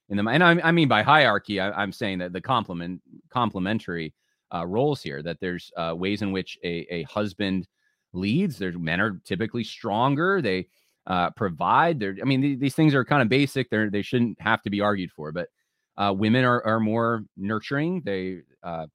in 0.08 0.16
the 0.16 0.26
and 0.26 0.44
I, 0.44 0.60
I 0.62 0.72
mean 0.72 0.88
by 0.88 1.02
hierarchy, 1.02 1.60
I, 1.60 1.82
am 1.82 1.92
saying 1.92 2.18
that 2.18 2.32
the 2.32 2.40
complement 2.40 3.02
complementary 3.30 4.14
uh, 4.54 4.66
roles 4.66 5.02
here. 5.02 5.22
That 5.22 5.40
there's 5.40 5.72
uh, 5.76 5.94
ways 5.96 6.22
in 6.22 6.32
which 6.32 6.58
a, 6.64 6.86
a 6.90 7.02
husband 7.04 7.66
leads. 8.14 8.58
There's 8.58 8.76
men 8.76 9.00
are 9.00 9.20
typically 9.24 9.64
stronger. 9.64 10.40
They 10.40 10.68
uh, 11.06 11.30
provide. 11.30 12.00
They're, 12.00 12.16
I 12.20 12.24
mean, 12.24 12.42
th- 12.42 12.58
these 12.58 12.74
things 12.74 12.94
are 12.94 13.04
kind 13.04 13.22
of 13.22 13.28
basic. 13.28 13.70
They're, 13.70 13.90
they 13.90 14.02
shouldn't 14.02 14.40
have 14.40 14.62
to 14.62 14.70
be 14.70 14.80
argued 14.80 15.12
for. 15.12 15.32
But 15.32 15.48
uh, 15.96 16.14
women 16.16 16.44
are, 16.44 16.64
are 16.64 16.80
more 16.80 17.24
nurturing. 17.36 18.02
They 18.04 18.40
uh, 18.62 18.86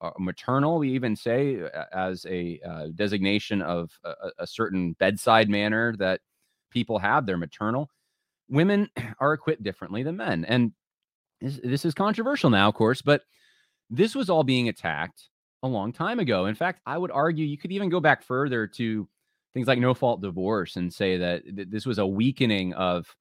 are 0.00 0.14
maternal. 0.18 0.78
We 0.78 0.90
even 0.92 1.16
say 1.16 1.62
as 1.92 2.26
a 2.28 2.60
uh, 2.68 2.86
designation 2.94 3.62
of 3.62 3.90
a, 4.04 4.14
a, 4.40 4.46
certain 4.46 4.92
bedside 4.94 5.48
manner 5.48 5.94
that 5.98 6.20
people 6.70 6.98
have. 6.98 7.24
They're 7.24 7.38
maternal. 7.38 7.88
Women 8.48 8.90
are 9.20 9.32
equipped 9.32 9.62
differently 9.62 10.02
than 10.02 10.16
men, 10.16 10.44
and 10.44 10.72
this, 11.40 11.60
this 11.62 11.84
is 11.84 11.94
controversial 11.94 12.50
now, 12.50 12.68
of 12.68 12.74
course. 12.74 13.00
But 13.00 13.22
this 13.88 14.14
was 14.14 14.28
all 14.28 14.44
being 14.44 14.68
attacked 14.68 15.28
a 15.62 15.68
long 15.68 15.92
time 15.92 16.18
ago. 16.18 16.46
In 16.46 16.54
fact, 16.54 16.80
I 16.86 16.98
would 16.98 17.10
argue 17.10 17.46
you 17.46 17.58
could 17.58 17.72
even 17.72 17.88
go 17.88 18.00
back 18.00 18.22
further 18.22 18.66
to 18.66 19.08
things 19.54 19.66
like 19.66 19.78
no 19.78 19.94
fault 19.94 20.20
divorce 20.20 20.76
and 20.76 20.92
say 20.92 21.16
that 21.18 21.44
th- 21.44 21.68
this 21.70 21.86
was 21.86 21.98
a 21.98 22.06
weakening 22.06 22.72
of 22.74 23.14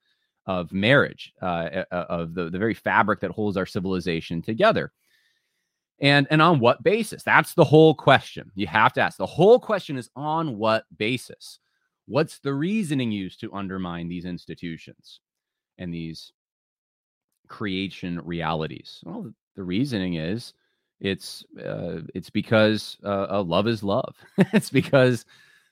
of 0.48 0.74
marriage, 0.74 1.32
uh, 1.42 1.84
of 1.92 2.34
the, 2.34 2.50
the 2.50 2.58
very 2.58 2.74
fabric 2.74 3.20
that 3.20 3.30
holds 3.30 3.58
our 3.58 3.66
civilization 3.66 4.42
together. 4.42 4.92
And 6.00 6.26
and 6.32 6.42
on 6.42 6.60
what 6.60 6.82
basis? 6.82 7.22
That's 7.22 7.54
the 7.54 7.64
whole 7.64 7.94
question. 7.94 8.52
You 8.56 8.66
have 8.68 8.92
to 8.94 9.02
ask. 9.02 9.18
The 9.18 9.26
whole 9.26 9.60
question 9.60 9.98
is 9.98 10.10
on 10.16 10.58
what 10.58 10.86
basis? 10.98 11.60
What's 12.08 12.40
the 12.40 12.54
reasoning 12.54 13.12
used 13.12 13.40
to 13.42 13.54
undermine 13.54 14.08
these 14.08 14.26
institutions 14.26 15.20
and 15.78 15.94
these 15.94 16.34
creation 17.48 18.20
realities? 18.24 19.00
Well, 19.06 19.32
the 19.56 19.64
reasoning 19.64 20.16
is 20.16 20.54
it's 21.02 21.44
uh, 21.60 22.02
it's 22.14 22.30
because 22.30 22.98
uh, 23.04 23.28
uh, 23.32 23.44
love 23.44 23.68
is 23.68 23.84
love. 23.84 24.16
it's 24.54 24.70
because 24.70 25.26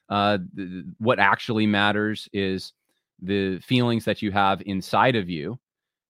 uh, 0.09 0.39
th- 0.55 0.85
what 0.97 1.19
actually 1.19 1.67
matters 1.67 2.27
is 2.33 2.73
the 3.21 3.59
feelings 3.59 4.05
that 4.05 4.21
you 4.21 4.31
have 4.31 4.61
inside 4.65 5.15
of 5.15 5.29
you 5.29 5.59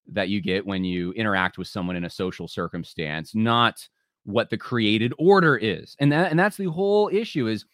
that 0.07 0.29
you 0.29 0.41
get 0.41 0.65
when 0.65 0.83
you 0.83 1.11
interact 1.13 1.57
with 1.57 1.67
someone 1.67 1.95
in 1.95 2.05
a 2.05 2.09
social 2.09 2.47
circumstance, 2.47 3.35
not 3.35 3.87
what 4.23 4.49
the 4.49 4.57
created 4.57 5.13
order 5.19 5.57
is. 5.57 5.95
And 5.99 6.11
that 6.11 6.31
and 6.31 6.39
that's 6.39 6.57
the 6.57 6.65
whole 6.65 7.09
issue 7.09 7.47
is 7.47 7.65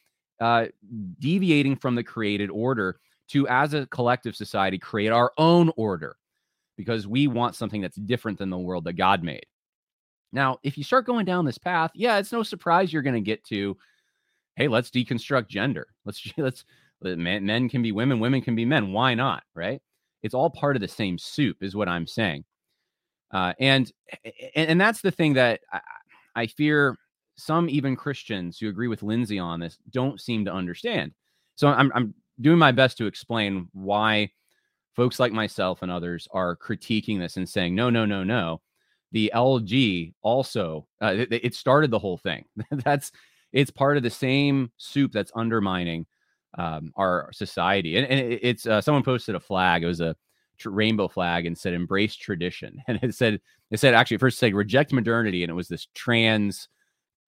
uh, 0.41 0.65
deviating 1.19 1.77
from 1.77 1.95
the 1.95 2.03
created 2.03 2.49
order 2.49 2.99
to, 3.29 3.47
as 3.47 3.73
a 3.73 3.85
collective 3.87 4.35
society, 4.35 4.77
create 4.77 5.09
our 5.09 5.31
own 5.37 5.71
order 5.77 6.17
because 6.77 7.07
we 7.07 7.27
want 7.27 7.55
something 7.55 7.81
that's 7.81 7.95
different 7.97 8.37
than 8.37 8.49
the 8.49 8.57
world 8.57 8.83
that 8.83 8.93
God 8.93 9.23
made. 9.23 9.45
Now, 10.35 10.59
if 10.63 10.77
you 10.77 10.83
start 10.83 11.05
going 11.05 11.25
down 11.25 11.45
this 11.45 11.57
path, 11.57 11.91
yeah, 11.95 12.17
it's 12.17 12.33
no 12.33 12.43
surprise 12.43 12.91
you're 12.91 13.01
going 13.01 13.15
to 13.15 13.21
get 13.21 13.45
to, 13.45 13.77
hey, 14.57 14.67
let's 14.67 14.89
deconstruct 14.91 15.47
gender. 15.47 15.87
Let's 16.03 16.21
let's 16.37 16.65
men, 17.01 17.45
men 17.45 17.69
can 17.69 17.81
be 17.81 17.93
women, 17.93 18.19
women 18.19 18.41
can 18.41 18.53
be 18.53 18.65
men. 18.65 18.91
Why 18.91 19.15
not? 19.15 19.43
Right? 19.55 19.81
It's 20.23 20.35
all 20.35 20.49
part 20.49 20.75
of 20.75 20.81
the 20.81 20.87
same 20.89 21.17
soup, 21.17 21.63
is 21.63 21.75
what 21.75 21.87
I'm 21.87 22.05
saying. 22.05 22.43
Uh, 23.31 23.53
and, 23.59 23.91
and 24.55 24.69
and 24.71 24.81
that's 24.81 25.01
the 25.01 25.11
thing 25.11 25.33
that 25.33 25.61
I, 25.71 25.79
I 26.35 26.47
fear 26.47 26.97
some 27.37 27.69
even 27.69 27.95
Christians 27.95 28.59
who 28.59 28.67
agree 28.67 28.87
with 28.89 29.03
Lindsay 29.03 29.39
on 29.39 29.61
this 29.61 29.77
don't 29.89 30.19
seem 30.19 30.43
to 30.45 30.53
understand. 30.53 31.13
So 31.55 31.69
I'm 31.69 31.91
I'm 31.95 32.13
doing 32.41 32.59
my 32.59 32.73
best 32.73 32.97
to 32.97 33.05
explain 33.05 33.69
why 33.71 34.31
folks 34.97 35.17
like 35.17 35.31
myself 35.31 35.81
and 35.81 35.91
others 35.91 36.27
are 36.31 36.57
critiquing 36.57 37.19
this 37.19 37.37
and 37.37 37.47
saying 37.47 37.73
no, 37.73 37.89
no, 37.89 38.05
no, 38.05 38.25
no 38.25 38.61
the 39.15 39.31
LG 39.33 40.13
also 40.23 40.85
uh, 41.01 41.13
it, 41.15 41.31
it, 41.31 41.55
started 41.55 41.89
the 41.89 41.97
whole 41.97 42.17
thing. 42.17 42.43
that's 42.71 43.13
it's 43.53 43.71
part 43.71 43.95
of 43.95 44.03
the 44.03 44.09
same 44.09 44.69
soup 44.75 45.13
that's 45.13 45.31
undermining 45.33 46.05
um, 46.57 46.91
our 46.97 47.29
society. 47.31 47.95
And, 47.95 48.05
and 48.07 48.19
it's 48.41 48.67
uh, 48.67 48.81
someone 48.81 49.03
posted 49.03 49.33
a 49.35 49.39
flag. 49.39 49.83
It 49.83 49.87
was 49.87 50.01
a 50.01 50.17
tr- 50.57 50.69
rainbow 50.69 51.07
flag 51.07 51.45
and 51.45 51.57
said 51.57 51.73
"Embrace 51.73 52.17
tradition." 52.17 52.83
And 52.89 52.99
it 53.01 53.15
said 53.15 53.39
it 53.71 53.79
said 53.79 53.93
actually 53.93 54.17
first 54.17 54.37
said 54.37 54.53
"Reject 54.53 54.91
modernity," 54.91 55.43
and 55.43 55.49
it 55.49 55.55
was 55.55 55.69
this 55.69 55.87
trans 55.95 56.67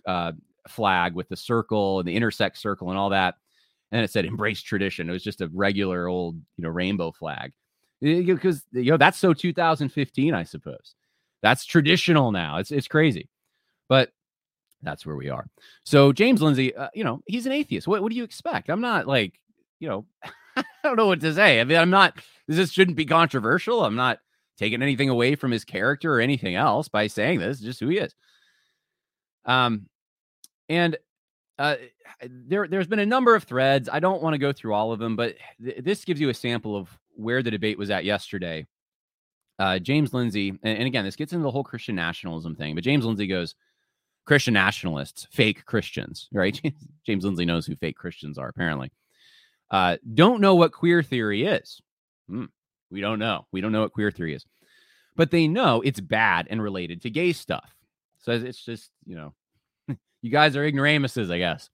uh, 0.06 0.34
flag 0.67 1.13
with 1.13 1.29
the 1.29 1.38
circle 1.38 2.00
and 2.00 2.08
the 2.08 2.15
intersect 2.17 2.58
circle 2.58 2.89
and 2.89 3.00
all 3.00 3.12
that. 3.12 3.36
And 3.94 4.03
it 4.03 4.12
said 4.12 4.25
"Embrace 4.25 4.62
tradition." 4.62 5.08
It 5.08 5.13
was 5.13 5.24
just 5.24 5.39
a 5.39 5.50
regular 5.53 6.10
old 6.10 6.36
you 6.58 6.63
know 6.63 6.70
rainbow 6.70 7.13
flag 7.13 7.53
because 8.01 8.65
you 8.74 8.91
know 8.91 8.98
that's 8.98 9.17
so 9.17 9.34
2015, 9.34 10.34
I 10.34 10.44
suppose. 10.44 10.94
That's 11.41 11.65
traditional 11.65 12.32
now. 12.32 12.58
It's 12.58 12.72
it's 12.72 12.88
crazy, 12.88 13.29
but 13.88 14.12
that's 14.82 15.06
where 15.06 15.15
we 15.15 15.29
are. 15.29 15.48
So 15.84 16.13
James 16.13 16.41
Lindsay, 16.41 16.75
uh, 16.75 16.89
you 16.94 17.03
know, 17.03 17.22
he's 17.27 17.46
an 17.46 17.51
atheist. 17.51 17.88
What 17.88 18.01
what 18.01 18.12
do 18.12 18.17
you 18.17 18.24
expect? 18.24 18.70
I'm 18.70 18.82
not 18.82 19.08
like, 19.08 19.39
you 19.79 19.88
know, 19.88 20.06
I 20.56 20.63
don't 20.84 20.98
know 20.98 21.08
what 21.08 21.22
to 21.22 21.34
say. 21.34 21.60
I 21.60 21.63
mean, 21.63 21.77
I'm 21.77 21.89
not. 21.89 22.20
This 22.48 22.72
shouldn't 22.72 22.98
be 22.98 23.06
controversial. 23.06 23.84
I'm 23.84 23.96
not 23.96 24.20
taking 24.58 24.82
anything 24.82 25.10
away 25.10 25.36
from 25.36 25.51
his 25.51 25.63
character 25.63 26.13
or 26.15 26.20
anything 26.20 26.56
else 26.56 26.88
by 26.88 27.08
saying 27.08 27.39
this. 27.39 27.60
Just 27.60 27.79
who 27.79 27.89
he 27.89 27.98
is. 27.98 28.15
Um, 29.46 29.88
and 30.70 30.98
uh, 31.60 31.75
there 32.22 32.67
there's 32.67 32.88
been 32.88 33.00
a 33.00 33.06
number 33.06 33.36
of 33.36 33.44
threads. 33.44 33.89
I 33.91 34.00
don't 34.00 34.22
want 34.22 34.34
to 34.34 34.39
go 34.39 34.51
through 34.51 34.74
all 34.74 34.91
of 34.91 35.00
them, 35.00 35.15
but 35.15 35.36
th- 35.63 35.84
this 35.84 36.06
gives 36.06 36.20
you 36.20 36.29
a 36.29 36.34
sample 36.34 36.75
of 36.75 36.89
where 37.15 37.41
the 37.41 37.51
debate 37.51 37.77
was 37.77 37.89
at 37.89 38.06
yesterday. 38.06 38.65
Uh, 39.59 39.79
James 39.79 40.13
Lindsay, 40.13 40.49
and, 40.49 40.77
and 40.77 40.87
again, 40.87 41.05
this 41.05 41.15
gets 41.15 41.33
into 41.33 41.43
the 41.43 41.51
whole 41.51 41.63
Christian 41.63 41.95
nationalism 41.95 42.55
thing, 42.55 42.75
but 42.75 42.83
James 42.83 43.05
Lindsay 43.05 43.27
goes, 43.27 43.55
Christian 44.25 44.53
nationalists, 44.53 45.25
fake 45.31 45.65
Christians, 45.65 46.27
right? 46.33 46.59
James 47.05 47.23
Lindsay 47.23 47.45
knows 47.45 47.65
who 47.65 47.75
fake 47.75 47.97
Christians 47.97 48.37
are, 48.37 48.49
apparently. 48.49 48.91
Uh, 49.71 49.97
don't 50.13 50.41
know 50.41 50.55
what 50.55 50.71
queer 50.71 51.01
theory 51.01 51.45
is. 51.45 51.81
Hmm, 52.29 52.45
we 52.91 53.01
don't 53.01 53.19
know. 53.19 53.47
We 53.51 53.61
don't 53.61 53.71
know 53.71 53.81
what 53.81 53.93
queer 53.93 54.11
theory 54.11 54.35
is, 54.35 54.45
but 55.15 55.31
they 55.31 55.47
know 55.47 55.81
it's 55.81 55.99
bad 55.99 56.47
and 56.49 56.61
related 56.61 57.01
to 57.01 57.09
gay 57.09 57.33
stuff. 57.33 57.69
So 58.19 58.31
it's 58.31 58.63
just, 58.63 58.91
you 59.05 59.15
know, 59.15 59.33
you 60.21 60.31
guys 60.31 60.55
are 60.55 60.63
ignoramuses, 60.63 61.31
I 61.31 61.37
guess. 61.37 61.69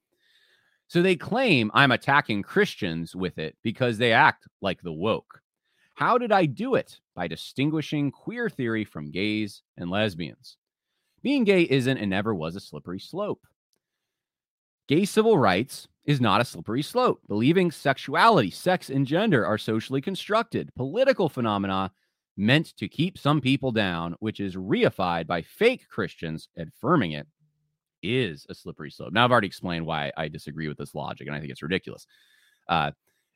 So 0.87 1.01
they 1.01 1.15
claim 1.15 1.71
I'm 1.73 1.91
attacking 1.91 2.43
Christians 2.43 3.15
with 3.15 3.39
it 3.39 3.55
because 3.63 3.97
they 3.97 4.11
act 4.11 4.47
like 4.61 4.81
the 4.81 4.93
woke. 4.93 5.41
How 5.93 6.17
did 6.17 6.31
I 6.31 6.45
do 6.45 6.75
it? 6.75 6.99
By 7.15 7.27
distinguishing 7.27 8.11
queer 8.11 8.49
theory 8.49 8.83
from 8.83 9.11
gays 9.11 9.61
and 9.77 9.89
lesbians. 9.89 10.57
Being 11.21 11.43
gay 11.43 11.61
isn't 11.63 11.97
and 11.97 12.09
never 12.09 12.33
was 12.33 12.55
a 12.55 12.59
slippery 12.59 12.99
slope. 12.99 13.41
Gay 14.87 15.05
civil 15.05 15.37
rights 15.37 15.87
is 16.05 16.19
not 16.19 16.41
a 16.41 16.45
slippery 16.45 16.81
slope. 16.81 17.21
Believing 17.27 17.71
sexuality, 17.71 18.51
sex, 18.51 18.89
and 18.89 19.07
gender 19.07 19.45
are 19.45 19.57
socially 19.57 20.01
constructed, 20.01 20.69
political 20.75 21.29
phenomena 21.29 21.91
meant 22.35 22.75
to 22.77 22.87
keep 22.87 23.17
some 23.17 23.39
people 23.39 23.71
down, 23.71 24.15
which 24.19 24.39
is 24.39 24.55
reified 24.55 25.27
by 25.27 25.41
fake 25.41 25.87
Christians 25.87 26.49
affirming 26.57 27.13
it 27.13 27.27
is 28.01 28.45
a 28.49 28.55
slippery 28.55 28.91
slope. 28.91 29.13
Now, 29.13 29.23
I've 29.23 29.31
already 29.31 29.47
explained 29.47 29.85
why 29.85 30.11
I 30.17 30.27
disagree 30.27 30.67
with 30.67 30.77
this 30.77 30.93
logic, 30.93 31.27
and 31.27 31.35
I 31.35 31.39
think 31.39 31.51
it's 31.51 31.63
ridiculous. 31.63 32.05
Uh, 32.67 32.91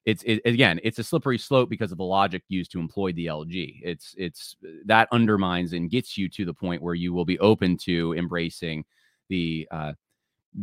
it's 0.07 0.23
it, 0.23 0.41
again, 0.45 0.79
it's 0.83 0.99
a 0.99 1.03
slippery 1.03 1.37
slope 1.37 1.69
because 1.69 1.91
of 1.91 1.97
the 1.97 2.03
logic 2.05 2.41
used 2.47 2.71
to 2.71 2.79
employ 2.79 3.11
the 3.11 3.25
LG. 3.25 3.81
It's 3.83 4.15
it's 4.17 4.55
that 4.85 5.09
undermines 5.11 5.73
and 5.73 5.91
gets 5.91 6.17
you 6.17 6.29
to 6.29 6.45
the 6.45 6.53
point 6.53 6.81
where 6.81 6.95
you 6.95 7.11
will 7.11 7.25
be 7.25 7.37
open 7.39 7.75
to 7.79 8.13
embracing 8.13 8.85
the 9.27 9.67
uh, 9.69 9.91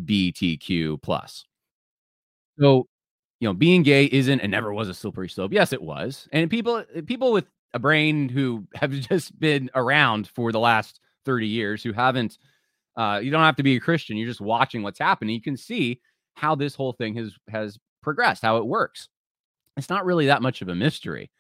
BTQ 0.07 1.03
plus. 1.03 1.45
So, 2.59 2.89
you 3.39 3.47
know, 3.47 3.53
being 3.53 3.83
gay 3.83 4.07
isn't 4.07 4.41
and 4.41 4.51
never 4.51 4.73
was 4.73 4.89
a 4.89 4.95
slippery 4.95 5.29
slope. 5.29 5.53
Yes, 5.53 5.75
it 5.75 5.83
was, 5.83 6.27
and 6.33 6.51
people 6.51 6.83
people 7.05 7.31
with 7.31 7.45
a 7.75 7.79
brain 7.79 8.31
who 8.31 8.67
have 8.75 8.93
just 9.11 9.39
been 9.39 9.71
around 9.75 10.27
for 10.29 10.53
the 10.53 10.61
last 10.61 11.01
thirty 11.27 11.49
years 11.49 11.83
who 11.83 11.93
haven't. 11.93 12.39
Uh, 12.97 13.21
you 13.23 13.31
don't 13.31 13.43
have 13.43 13.57
to 13.57 13.63
be 13.63 13.77
a 13.77 13.81
Christian. 13.81 14.17
You're 14.17 14.29
just 14.29 14.41
watching 14.41 14.83
what's 14.83 14.99
happening. 14.99 15.35
You 15.35 15.43
can 15.43 15.59
see 15.59 16.01
how 16.33 16.55
this 16.55 16.75
whole 16.75 16.95
thing 16.95 17.15
has 17.17 17.35
has 17.51 17.79
progressed, 18.01 18.41
how 18.41 18.57
it 18.57 18.65
works 18.65 19.11
it's 19.77 19.91
not 19.91 20.05
really 20.05 20.27
that 20.27 20.43
much 20.43 20.63
of 20.63 20.69
a 20.69 20.75
mystery. 20.75 21.31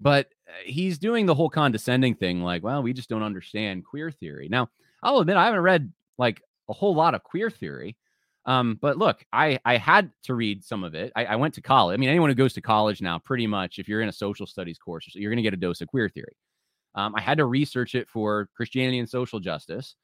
But 0.00 0.28
uh, 0.48 0.52
he's 0.64 0.98
doing 0.98 1.26
the 1.26 1.34
whole 1.34 1.48
condescending 1.48 2.14
thing, 2.14 2.42
like, 2.42 2.62
well, 2.62 2.82
we 2.82 2.92
just 2.92 3.08
don't 3.08 3.22
understand 3.22 3.84
queer 3.84 4.10
theory. 4.10 4.48
Now, 4.48 4.68
I'll 5.02 5.20
admit 5.20 5.36
I 5.36 5.46
haven't 5.46 5.60
read 5.60 5.92
like 6.18 6.42
a 6.68 6.72
whole 6.72 6.94
lot 6.94 7.14
of 7.14 7.22
queer 7.22 7.50
theory. 7.50 7.96
Um, 8.44 8.78
but 8.80 8.96
look, 8.96 9.24
I 9.32 9.58
I 9.64 9.76
had 9.76 10.10
to 10.24 10.34
read 10.34 10.64
some 10.64 10.84
of 10.84 10.94
it. 10.94 11.12
I, 11.16 11.24
I, 11.24 11.36
went 11.36 11.54
to 11.54 11.60
college. 11.60 11.94
I 11.94 11.96
mean, 11.96 12.08
anyone 12.08 12.30
who 12.30 12.36
goes 12.36 12.52
to 12.54 12.60
college 12.60 13.02
now, 13.02 13.18
pretty 13.18 13.46
much, 13.46 13.80
if 13.80 13.88
you're 13.88 14.02
in 14.02 14.08
a 14.08 14.12
social 14.12 14.46
studies 14.46 14.78
course, 14.78 15.10
you're 15.14 15.32
going 15.32 15.38
to 15.38 15.42
get 15.42 15.52
a 15.52 15.56
dose 15.56 15.80
of 15.80 15.88
queer 15.88 16.08
theory. 16.08 16.36
Um, 16.94 17.14
I 17.16 17.20
had 17.20 17.38
to 17.38 17.44
research 17.44 17.96
it 17.96 18.08
for 18.08 18.48
Christianity 18.56 19.00
and 19.00 19.08
social 19.08 19.40
justice, 19.40 19.96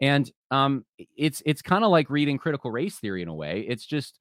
and 0.00 0.30
um, 0.52 0.84
it's 1.16 1.42
it's 1.44 1.62
kind 1.62 1.84
of 1.84 1.90
like 1.90 2.10
reading 2.10 2.38
critical 2.38 2.70
race 2.70 2.96
theory 2.96 3.22
in 3.22 3.28
a 3.28 3.34
way. 3.34 3.66
It's 3.68 3.84
just 3.84 4.20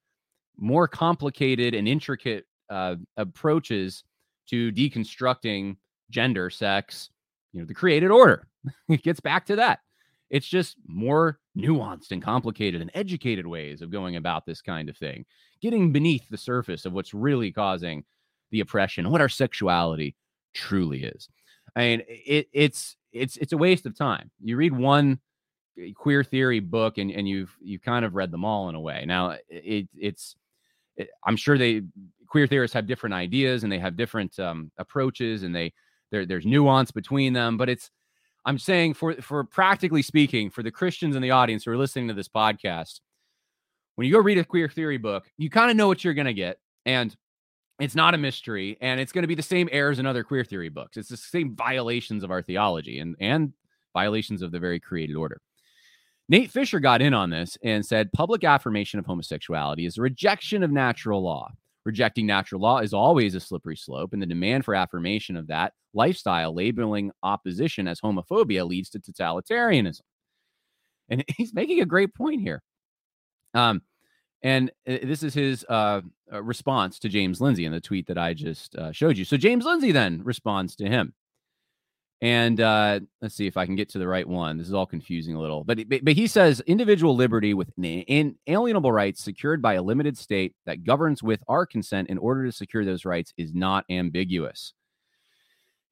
more 0.57 0.87
complicated 0.87 1.75
and 1.75 1.87
intricate 1.87 2.45
uh, 2.73 2.95
approaches 3.17 4.03
to 4.47 4.71
deconstructing 4.71 5.77
gender, 6.09 6.49
sex, 6.49 7.09
you 7.53 7.61
know, 7.61 7.65
the 7.65 7.73
created 7.73 8.11
order. 8.11 8.47
it 8.89 9.03
gets 9.03 9.19
back 9.19 9.45
to 9.45 9.55
that. 9.55 9.79
It's 10.29 10.47
just 10.47 10.77
more 10.87 11.39
nuanced 11.55 12.11
and 12.11 12.21
complicated 12.21 12.81
and 12.81 12.89
educated 12.95 13.45
ways 13.45 13.83
of 13.83 13.91
going 13.91 14.15
about 14.15 14.45
this 14.47 14.61
kind 14.61 14.89
of 14.89 14.97
thing, 14.97 15.25
getting 15.61 15.91
beneath 15.91 16.27
the 16.29 16.37
surface 16.37 16.85
of 16.85 16.93
what's 16.93 17.13
really 17.13 17.51
causing 17.51 18.03
the 18.49 18.61
oppression, 18.61 19.11
what 19.11 19.21
our 19.21 19.29
sexuality 19.29 20.15
truly 20.55 21.03
is. 21.03 21.29
I 21.75 21.81
mean, 21.81 22.03
it, 22.07 22.47
it's 22.51 22.95
it's 23.11 23.37
it's 23.37 23.53
a 23.53 23.57
waste 23.57 23.85
of 23.85 23.95
time. 23.95 24.31
You 24.43 24.57
read 24.57 24.75
one 24.75 25.19
eh, 25.79 25.91
queer 25.95 26.23
theory 26.23 26.59
book 26.59 26.97
and 26.97 27.11
and 27.11 27.27
you've 27.27 27.55
you've 27.61 27.83
kind 27.83 28.03
of 28.03 28.15
read 28.15 28.31
them 28.31 28.45
all 28.45 28.69
in 28.69 28.75
a 28.75 28.81
way. 28.81 29.05
Now 29.05 29.37
it 29.49 29.87
it's 29.95 30.35
it, 30.97 31.09
I'm 31.23 31.35
sure 31.35 31.57
they 31.57 31.83
queer 32.33 32.47
theorists 32.47 32.73
have 32.73 32.87
different 32.87 33.13
ideas 33.13 33.61
and 33.61 33.71
they 33.71 33.77
have 33.77 33.95
different 33.95 34.39
um, 34.39 34.71
approaches 34.79 35.43
and 35.43 35.55
they 35.55 35.71
there's 36.09 36.47
nuance 36.47 36.89
between 36.89 37.31
them 37.31 37.57
but 37.57 37.69
it's 37.69 37.91
i'm 38.45 38.57
saying 38.57 38.91
for 38.91 39.13
for 39.21 39.43
practically 39.43 40.01
speaking 40.01 40.49
for 40.49 40.63
the 40.63 40.71
christians 40.71 41.15
in 41.15 41.21
the 41.21 41.29
audience 41.29 41.63
who 41.63 41.69
are 41.69 41.77
listening 41.77 42.07
to 42.07 42.13
this 42.15 42.27
podcast 42.27 43.01
when 43.95 44.07
you 44.07 44.13
go 44.13 44.19
read 44.19 44.39
a 44.39 44.43
queer 44.43 44.67
theory 44.67 44.97
book 44.97 45.29
you 45.37 45.47
kind 45.47 45.69
of 45.69 45.77
know 45.77 45.87
what 45.87 46.03
you're 46.03 46.15
going 46.15 46.25
to 46.25 46.33
get 46.33 46.57
and 46.87 47.15
it's 47.79 47.93
not 47.93 48.15
a 48.15 48.17
mystery 48.17 48.79
and 48.81 48.99
it's 48.99 49.11
going 49.11 49.21
to 49.21 49.27
be 49.27 49.35
the 49.35 49.43
same 49.43 49.69
errors 49.71 49.99
in 49.99 50.07
other 50.07 50.23
queer 50.23 50.43
theory 50.43 50.69
books 50.69 50.97
it's 50.97 51.09
the 51.09 51.17
same 51.17 51.55
violations 51.55 52.23
of 52.23 52.31
our 52.31 52.41
theology 52.41 52.97
and 52.97 53.15
and 53.19 53.53
violations 53.93 54.41
of 54.41 54.51
the 54.51 54.59
very 54.59 54.79
created 54.79 55.15
order 55.15 55.39
Nate 56.29 56.49
Fischer 56.49 56.79
got 56.79 57.03
in 57.03 57.13
on 57.13 57.29
this 57.29 57.59
and 57.63 57.85
said 57.85 58.11
public 58.11 58.43
affirmation 58.43 58.97
of 58.97 59.05
homosexuality 59.05 59.85
is 59.85 59.97
a 59.97 60.01
rejection 60.01 60.63
of 60.63 60.71
natural 60.71 61.21
law. 61.21 61.51
Rejecting 61.85 62.25
natural 62.25 62.61
law 62.61 62.79
is 62.79 62.93
always 62.93 63.35
a 63.35 63.39
slippery 63.39 63.75
slope, 63.75 64.13
and 64.13 64.21
the 64.21 64.25
demand 64.25 64.63
for 64.63 64.73
affirmation 64.73 65.35
of 65.35 65.47
that 65.47 65.73
lifestyle, 65.93 66.55
labeling 66.55 67.11
opposition 67.23 67.87
as 67.87 67.99
homophobia, 67.99 68.67
leads 68.67 68.89
to 68.91 68.99
totalitarianism. 68.99 70.01
And 71.09 71.23
he's 71.37 71.53
making 71.53 71.81
a 71.81 71.85
great 71.85 72.13
point 72.15 72.41
here. 72.41 72.61
Um, 73.53 73.81
and 74.41 74.69
uh, 74.87 74.97
this 75.03 75.23
is 75.23 75.33
his 75.33 75.65
uh, 75.69 76.01
uh, 76.31 76.43
response 76.43 76.99
to 76.99 77.09
James 77.09 77.39
Lindsay 77.39 77.65
in 77.65 77.71
the 77.71 77.79
tweet 77.79 78.07
that 78.07 78.17
I 78.17 78.33
just 78.33 78.75
uh, 78.75 78.91
showed 78.91 79.17
you. 79.17 79.25
So 79.25 79.37
James 79.37 79.65
Lindsay 79.65 79.91
then 79.91 80.21
responds 80.23 80.75
to 80.77 80.87
him. 80.87 81.13
And 82.23 82.61
uh, 82.61 83.01
let's 83.21 83.35
see 83.35 83.47
if 83.47 83.57
I 83.57 83.65
can 83.65 83.75
get 83.75 83.89
to 83.89 83.99
the 83.99 84.07
right 84.07 84.25
one. 84.25 84.57
This 84.57 84.67
is 84.67 84.73
all 84.73 84.85
confusing 84.85 85.35
a 85.35 85.41
little, 85.41 85.65
but 85.65 85.77
but 85.89 86.13
he 86.13 86.25
says 86.25 86.61
individual 86.61 87.17
liberty 87.17 87.53
with 87.53 87.69
inalienable 87.77 88.93
rights 88.93 89.21
secured 89.21 89.61
by 89.61 89.73
a 89.73 89.81
limited 89.81 90.17
state 90.17 90.55
that 90.65 90.85
governs 90.85 91.21
with 91.21 91.43
our 91.49 91.65
consent 91.65 92.09
in 92.09 92.17
order 92.17 92.45
to 92.45 92.51
secure 92.53 92.85
those 92.85 93.03
rights 93.03 93.33
is 93.37 93.53
not 93.53 93.83
ambiguous. 93.89 94.71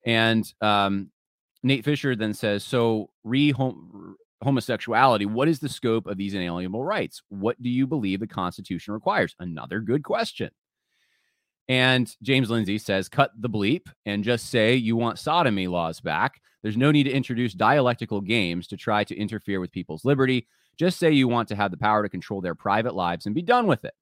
And 0.06 0.50
um, 0.62 1.12
Nate 1.64 1.84
Fischer 1.84 2.16
then 2.16 2.34
says, 2.34 2.64
so 2.64 3.10
re 3.26 3.54
homosexuality, 4.42 5.26
what 5.26 5.50
is 5.50 5.60
the 5.60 5.68
scope 5.68 6.08
of 6.08 6.16
these 6.16 6.34
inalienable 6.34 6.86
rights? 6.86 7.22
What 7.28 7.62
do 7.62 7.68
you 7.68 7.86
believe 7.86 8.22
the 8.22 8.28
Constitution 8.28 8.94
requires? 8.94 9.36
Another 9.40 9.82
good 9.82 10.06
question. 10.06 10.50
And 11.68 12.14
James 12.22 12.50
Lindsay 12.50 12.78
says, 12.78 13.08
cut 13.08 13.32
the 13.40 13.50
bleep 13.50 13.88
and 14.06 14.24
just 14.24 14.50
say 14.50 14.76
you 14.76 14.96
want 14.96 15.20
sodomy 15.20 15.68
laws 15.68 16.00
back. 16.00 16.42
There's 16.64 16.78
no 16.78 16.92
need 16.92 17.04
to 17.04 17.12
introduce 17.12 17.54
dialectical 17.54 18.22
games 18.22 18.68
to 18.68 18.78
try 18.78 19.04
to 19.06 19.16
interfere 19.16 19.60
with 19.60 19.72
people's 19.72 20.06
liberty. 20.06 20.48
Just 20.78 21.00
say 21.00 21.12
you 21.12 21.28
want 21.28 21.48
to 21.50 21.56
have 21.56 21.72
the 21.72 21.78
power 21.78 22.04
to 22.04 22.10
control 22.10 22.42
their 22.42 22.56
private 22.56 22.96
lives 22.96 23.26
and 23.26 23.36
be 23.36 23.42
done 23.42 23.68
with 23.68 23.86
it. 23.86 23.94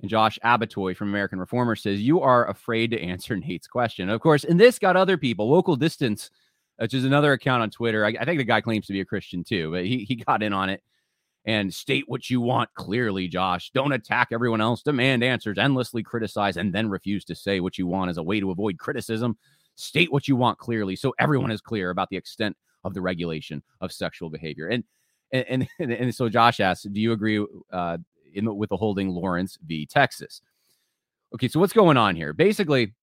And 0.00 0.10
Josh 0.10 0.38
Abbotoy 0.44 0.96
from 0.96 1.08
American 1.08 1.38
Reformer 1.38 1.76
says, 1.76 2.00
You 2.00 2.20
are 2.20 2.48
afraid 2.48 2.90
to 2.90 3.00
answer 3.00 3.36
Nate's 3.38 3.68
question. 3.68 4.08
Of 4.10 4.20
course, 4.20 4.44
and 4.44 4.58
this 4.58 4.78
got 4.78 4.96
other 4.96 5.16
people, 5.16 5.48
local 5.48 5.76
distance, 5.76 6.30
which 6.76 6.94
is 6.94 7.04
another 7.04 7.32
account 7.32 7.62
on 7.62 7.70
Twitter. 7.70 8.04
I, 8.04 8.14
I 8.20 8.24
think 8.24 8.38
the 8.38 8.44
guy 8.44 8.60
claims 8.60 8.86
to 8.86 8.92
be 8.92 9.00
a 9.00 9.04
Christian 9.04 9.44
too, 9.44 9.70
but 9.70 9.84
he, 9.84 9.98
he 10.04 10.16
got 10.16 10.42
in 10.42 10.52
on 10.52 10.68
it 10.68 10.82
and 11.44 11.72
state 11.72 12.04
what 12.06 12.30
you 12.30 12.40
want 12.40 12.72
clearly, 12.74 13.26
Josh. 13.28 13.70
Don't 13.74 13.92
attack 13.92 14.28
everyone 14.30 14.60
else, 14.60 14.82
demand 14.82 15.24
answers, 15.24 15.58
endlessly 15.58 16.02
criticize, 16.02 16.56
and 16.56 16.72
then 16.72 16.88
refuse 16.88 17.24
to 17.24 17.34
say 17.34 17.60
what 17.60 17.78
you 17.78 17.86
want 17.86 18.10
as 18.10 18.18
a 18.18 18.22
way 18.22 18.40
to 18.40 18.50
avoid 18.50 18.78
criticism. 18.78 19.36
State 19.74 20.12
what 20.12 20.28
you 20.28 20.36
want 20.36 20.58
clearly 20.58 20.94
so 20.94 21.14
everyone 21.18 21.50
is 21.50 21.60
clear 21.60 21.90
about 21.90 22.10
the 22.10 22.16
extent 22.16 22.56
of 22.84 22.94
the 22.94 23.00
regulation 23.00 23.62
of 23.80 23.92
sexual 23.92 24.30
behavior. 24.30 24.68
And 24.68 24.84
and 25.32 25.68
and, 25.78 25.92
and 25.92 26.14
so 26.14 26.28
Josh 26.28 26.60
asks, 26.60 26.84
do 26.84 27.00
you 27.00 27.12
agree 27.12 27.44
uh, 27.72 27.98
in 28.34 28.44
the, 28.44 28.54
with 28.54 28.70
the 28.70 28.76
holding 28.76 29.08
Lawrence 29.08 29.58
v. 29.66 29.86
Texas? 29.86 30.42
Okay, 31.34 31.48
so 31.48 31.58
what's 31.58 31.72
going 31.72 31.96
on 31.96 32.14
here? 32.14 32.32
Basically, 32.32 32.94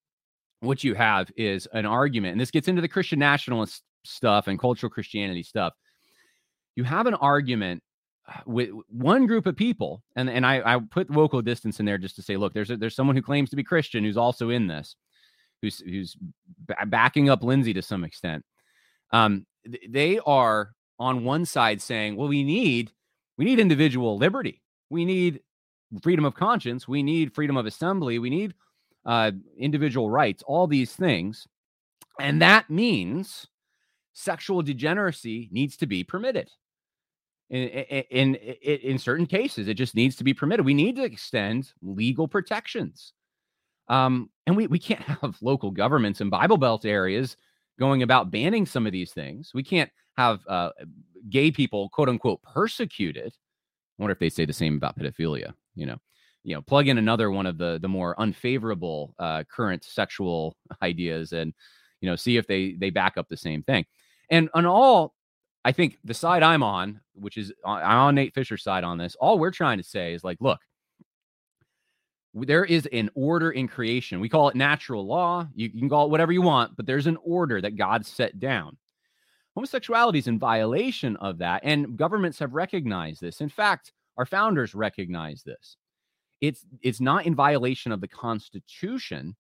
what 0.62 0.84
you 0.84 0.94
have 0.94 1.32
is 1.36 1.68
an 1.74 1.86
argument, 1.86 2.34
and 2.34 2.42
this 2.42 2.52
gets 2.52 2.68
into 2.68 2.82
the 2.82 2.88
Christian 2.88 3.20
nationalist 3.20 3.84
stuff 4.04 4.48
and 4.48 4.60
cultural 4.60 4.90
Christianity 4.90 5.44
stuff. 5.44 5.74
You 6.76 6.84
have 6.84 7.08
an 7.08 7.16
argument 7.16 7.82
with 8.46 8.70
one 8.90 9.28
group 9.28 9.46
of 9.46 9.56
people, 9.56 10.04
and 10.16 10.30
and 10.30 10.46
I, 10.46 10.76
I 10.76 10.80
put 10.80 11.10
local 11.10 11.42
distance 11.42 11.80
in 11.80 11.86
there 11.86 11.98
just 11.98 12.16
to 12.18 12.22
say, 12.22 12.38
look, 12.38 12.54
there's 12.54 12.72
a, 12.72 12.78
there's 12.78 12.96
someone 12.96 13.16
who 13.16 13.22
claims 13.22 13.50
to 13.50 13.56
be 13.56 13.64
Christian 13.64 14.04
who's 14.04 14.18
also 14.18 14.50
in 14.50 14.68
this, 14.68 14.96
who's 15.62 15.80
who's 15.80 16.18
backing 16.88 17.30
up 17.30 17.44
Lindsay 17.44 17.74
to 17.74 17.82
some 17.82 18.04
extent. 18.04 18.44
Um, 19.12 19.46
they 19.88 20.20
are 20.26 20.72
on 21.00 21.24
one 21.24 21.46
side 21.46 21.82
saying, 21.82 22.16
well, 22.16 22.28
we 22.28 22.44
need 22.44 22.92
we 23.38 23.46
need 23.46 23.60
individual 23.60 24.18
liberty, 24.18 24.62
we 24.90 25.06
need 25.06 25.42
freedom 26.02 26.26
of 26.26 26.36
conscience, 26.36 26.88
we 26.88 27.04
need 27.04 27.34
freedom 27.34 27.58
of 27.58 27.66
assembly, 27.66 28.20
we 28.20 28.30
need 28.30 28.54
uh, 29.06 29.32
individual 29.58 30.10
rights, 30.10 30.44
all 30.46 30.68
these 30.68 30.94
things, 30.94 31.48
and 32.20 32.42
that 32.42 32.70
means 32.70 33.48
sexual 34.14 34.62
degeneracy 34.62 35.50
needs 35.52 35.78
to 35.78 35.88
be 35.88 36.04
permitted 36.04 36.50
in, 37.50 37.64
in, 37.64 38.36
in, 38.36 38.78
in 38.80 38.98
certain 39.00 39.26
cases 39.26 39.68
it 39.68 39.76
just 39.76 39.96
needs 39.96 40.16
to 40.18 40.24
be 40.24 40.34
permitted. 40.34 40.66
We 40.66 40.74
need 40.74 40.96
to 40.98 41.04
extend 41.04 41.72
legal 41.82 42.28
protections. 42.28 43.14
Um, 43.88 44.30
and 44.46 44.56
we, 44.56 44.68
we 44.68 44.80
can't 44.80 45.02
have 45.22 45.38
local 45.42 45.72
governments 45.72 46.22
in 46.22 46.30
bible 46.30 46.58
belt 46.58 46.86
areas 46.86 47.38
going 47.80 48.04
about 48.04 48.32
banning 48.32 48.66
some 48.66 48.86
of 48.86 48.92
these 48.92 49.12
things. 49.12 49.52
We 49.54 49.64
can't 49.64 49.90
have 50.18 50.42
uh, 50.48 50.72
gay 51.30 51.52
people 51.52 51.90
quote 51.90 52.10
unquote 52.10 52.42
persecuted. 52.44 53.34
I 53.34 54.02
wonder 54.02 54.14
if 54.14 54.20
they 54.20 54.30
say 54.30 54.46
the 54.46 54.54
same 54.54 54.76
about 54.76 54.98
pedophilia 54.98 55.54
you 55.76 55.86
know. 55.86 55.98
You 56.44 56.56
know 56.56 56.62
plug 56.62 56.88
in 56.88 56.98
another 56.98 57.32
one 57.32 57.46
of 57.46 57.58
the 57.58 57.80
the 57.82 57.90
more 57.90 58.20
unfavorable 58.20 59.14
uh, 59.20 59.44
current 59.54 59.84
sexual 59.84 60.56
ideas 60.82 61.34
and 61.34 61.54
you 62.00 62.10
know 62.10 62.16
see 62.16 62.38
if 62.38 62.48
they 62.48 62.76
they 62.80 62.90
back 62.90 63.18
up 63.18 63.28
the 63.28 63.38
same 63.38 63.62
thing. 63.62 63.86
And 64.30 64.50
on 64.54 64.66
all 64.66 65.16
I 65.66 65.72
think 65.72 65.98
the 66.04 66.14
side 66.14 66.44
I'm 66.44 66.64
on, 66.64 67.02
which 67.14 67.38
is 67.38 67.52
I'm 67.66 67.98
on 67.98 68.16
Nate 68.16 68.34
Fischer's 68.34 68.64
side 68.64 68.84
on 68.84 68.98
this, 68.98 69.16
all 69.16 69.40
we're 69.40 69.52
trying 69.52 69.78
to 69.78 69.84
say 69.84 70.14
is 70.14 70.24
like, 70.24 70.38
look, 70.40 70.60
there 72.34 72.66
is 72.66 72.88
an 72.92 73.10
order 73.16 73.52
in 73.52 73.68
creation. 73.68 74.20
We 74.20 74.30
call 74.30 74.50
it 74.50 74.56
natural 74.56 75.06
law. 75.06 75.48
You, 75.56 75.70
can 75.70 75.90
call 75.90 76.06
it 76.06 76.12
whatever 76.12 76.32
you 76.32 76.42
want, 76.42 76.76
but 76.78 76.86
there's 76.86 77.08
an 77.08 77.18
order 77.24 77.60
that 77.62 77.76
God 77.76 78.06
set 78.06 78.40
down. 78.40 78.78
Homosexuality 79.56 80.20
is 80.20 80.28
in 80.28 80.40
violation 80.40 81.16
of 81.18 81.40
that, 81.40 81.62
and 81.66 81.98
governments 81.98 82.40
have 82.40 82.54
recognized 82.54 83.20
this. 83.20 83.42
In 83.42 83.50
fact, 83.50 83.92
our 84.18 84.26
founders 84.26 84.76
recognize 84.76 85.44
this. 85.44 85.76
It's 86.40 86.66
it's 86.82 87.02
not 87.02 87.26
in 87.26 87.36
violation 87.36 87.92
of 87.92 88.00
the 88.00 88.08
Constitution 88.08 89.36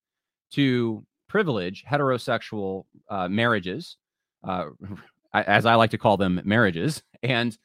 to 0.51 1.05
privilege 1.27 1.85
heterosexual 1.89 2.85
uh, 3.09 3.29
marriages, 3.29 3.97
uh, 4.43 4.65
as 5.33 5.65
I 5.65 5.75
like 5.75 5.91
to 5.91 5.97
call 5.97 6.17
them, 6.17 6.41
marriages, 6.43 7.03
and 7.23 7.57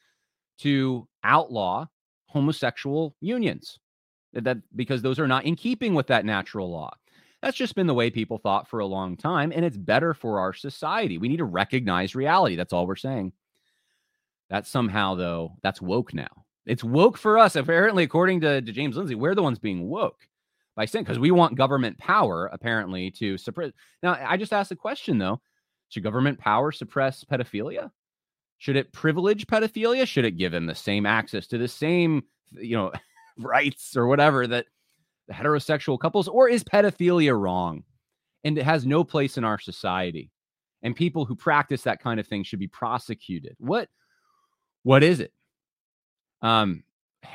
to 0.59 1.07
outlaw 1.23 1.87
homosexual 2.27 3.15
unions. 3.21 3.79
That 4.33 4.57
because 4.75 5.01
those 5.01 5.19
are 5.19 5.27
not 5.27 5.45
in 5.45 5.55
keeping 5.55 5.95
with 5.95 6.07
that 6.07 6.25
natural 6.25 6.69
law. 6.69 6.93
That's 7.41 7.55
just 7.55 7.75
been 7.75 7.87
the 7.87 7.93
way 7.93 8.09
people 8.09 8.37
thought 8.37 8.67
for 8.67 8.79
a 8.79 8.85
long 8.85 9.15
time, 9.15 9.53
and 9.55 9.63
it's 9.63 9.77
better 9.77 10.13
for 10.13 10.39
our 10.39 10.51
society. 10.51 11.17
We 11.17 11.29
need 11.29 11.37
to 11.37 11.45
recognize 11.45 12.15
reality. 12.15 12.55
That's 12.55 12.73
all 12.73 12.87
we're 12.87 12.95
saying. 12.95 13.33
That 14.49 14.67
somehow, 14.67 15.15
though, 15.15 15.53
that's 15.61 15.81
woke 15.81 16.13
now. 16.13 16.45
It's 16.65 16.83
woke 16.83 17.17
for 17.17 17.37
us. 17.37 17.55
Apparently, 17.55 18.03
according 18.03 18.41
to, 18.41 18.61
to 18.61 18.71
James 18.71 18.97
Lindsay, 18.97 19.15
we're 19.15 19.35
the 19.35 19.43
ones 19.43 19.59
being 19.59 19.87
woke 19.87 20.27
by 20.75 20.85
saying 20.85 21.05
because 21.05 21.19
we 21.19 21.31
want 21.31 21.55
government 21.55 21.97
power, 21.97 22.49
apparently, 22.51 23.11
to 23.11 23.37
suppress. 23.37 23.71
Now, 24.03 24.17
I 24.19 24.37
just 24.37 24.53
asked 24.53 24.69
the 24.69 24.75
question 24.75 25.17
though 25.17 25.39
should 25.89 26.03
government 26.03 26.39
power 26.39 26.71
suppress 26.71 27.23
pedophilia? 27.23 27.91
Should 28.57 28.77
it 28.77 28.91
privilege 28.91 29.47
pedophilia? 29.47 30.07
Should 30.07 30.25
it 30.25 30.37
give 30.37 30.53
him 30.53 30.65
the 30.65 30.75
same 30.75 31.05
access 31.05 31.47
to 31.47 31.57
the 31.57 31.67
same, 31.67 32.23
you 32.51 32.75
know, 32.75 32.91
rights 33.37 33.95
or 33.97 34.07
whatever 34.07 34.47
that 34.47 34.65
the 35.27 35.33
heterosexual 35.33 35.99
couples? 35.99 36.27
Or 36.27 36.49
is 36.49 36.63
pedophilia 36.63 37.39
wrong 37.39 37.83
and 38.43 38.57
it 38.57 38.63
has 38.63 38.85
no 38.85 39.03
place 39.03 39.37
in 39.37 39.43
our 39.43 39.59
society? 39.59 40.31
And 40.81 40.95
people 40.95 41.25
who 41.25 41.35
practice 41.35 41.81
that 41.83 42.01
kind 42.01 42.19
of 42.19 42.27
thing 42.27 42.43
should 42.43 42.59
be 42.59 42.67
prosecuted. 42.67 43.55
What 43.59 43.89
what 44.83 45.03
is 45.03 45.19
it? 45.19 45.33
Um 46.41 46.83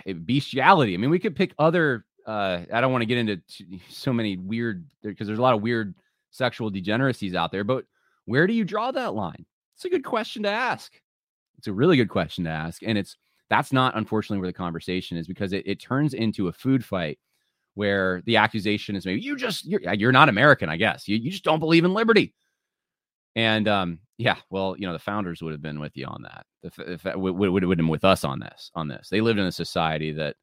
eh, 0.06 0.12
bestiality. 0.12 0.94
I 0.94 0.96
mean, 0.98 1.10
we 1.10 1.18
could 1.18 1.36
pick 1.36 1.54
other 1.58 2.06
uh 2.26 2.60
I 2.72 2.80
don't 2.80 2.92
want 2.92 3.02
to 3.02 3.06
get 3.06 3.18
into 3.18 3.40
so 3.88 4.12
many 4.12 4.36
weird 4.36 4.86
because 5.02 5.26
there's 5.26 5.38
a 5.38 5.42
lot 5.42 5.54
of 5.54 5.62
weird 5.62 5.94
sexual 6.30 6.70
degeneracies 6.70 7.34
out 7.34 7.50
there, 7.50 7.64
but 7.64 7.84
where 8.30 8.46
do 8.46 8.52
you 8.52 8.64
draw 8.64 8.92
that 8.92 9.12
line? 9.14 9.44
It's 9.74 9.84
a 9.84 9.90
good 9.90 10.04
question 10.04 10.44
to 10.44 10.48
ask. 10.48 10.92
It's 11.58 11.66
a 11.66 11.72
really 11.72 11.96
good 11.96 12.08
question 12.08 12.44
to 12.44 12.50
ask. 12.50 12.80
And 12.84 12.96
it's 12.96 13.16
that's 13.48 13.72
not 13.72 13.96
unfortunately 13.96 14.38
where 14.38 14.48
the 14.48 14.52
conversation 14.52 15.16
is 15.16 15.26
because 15.26 15.52
it, 15.52 15.66
it 15.66 15.80
turns 15.80 16.14
into 16.14 16.46
a 16.46 16.52
food 16.52 16.84
fight 16.84 17.18
where 17.74 18.22
the 18.26 18.36
accusation 18.36 18.94
is 18.94 19.04
maybe 19.04 19.20
you 19.20 19.36
just 19.36 19.66
you're, 19.66 19.80
you're 19.94 20.12
not 20.12 20.28
American, 20.28 20.68
I 20.68 20.76
guess. 20.76 21.08
You, 21.08 21.16
you 21.16 21.32
just 21.32 21.42
don't 21.42 21.58
believe 21.58 21.84
in 21.84 21.92
liberty. 21.92 22.32
And 23.34 23.66
um, 23.66 23.98
yeah, 24.16 24.36
well, 24.48 24.76
you 24.78 24.86
know, 24.86 24.92
the 24.92 25.00
founders 25.00 25.42
would 25.42 25.52
have 25.52 25.62
been 25.62 25.80
with 25.80 25.96
you 25.96 26.06
on 26.06 26.22
that. 26.22 26.46
The, 26.62 27.00
the, 27.02 27.18
would, 27.18 27.34
would, 27.34 27.50
would 27.50 27.62
have 27.64 27.76
been 27.76 27.88
with 27.88 28.04
us 28.04 28.22
on 28.22 28.38
this. 28.38 28.70
On 28.76 28.86
this, 28.86 29.08
they 29.10 29.20
lived 29.20 29.40
in 29.40 29.46
a 29.46 29.52
society 29.52 30.12
that, 30.12 30.36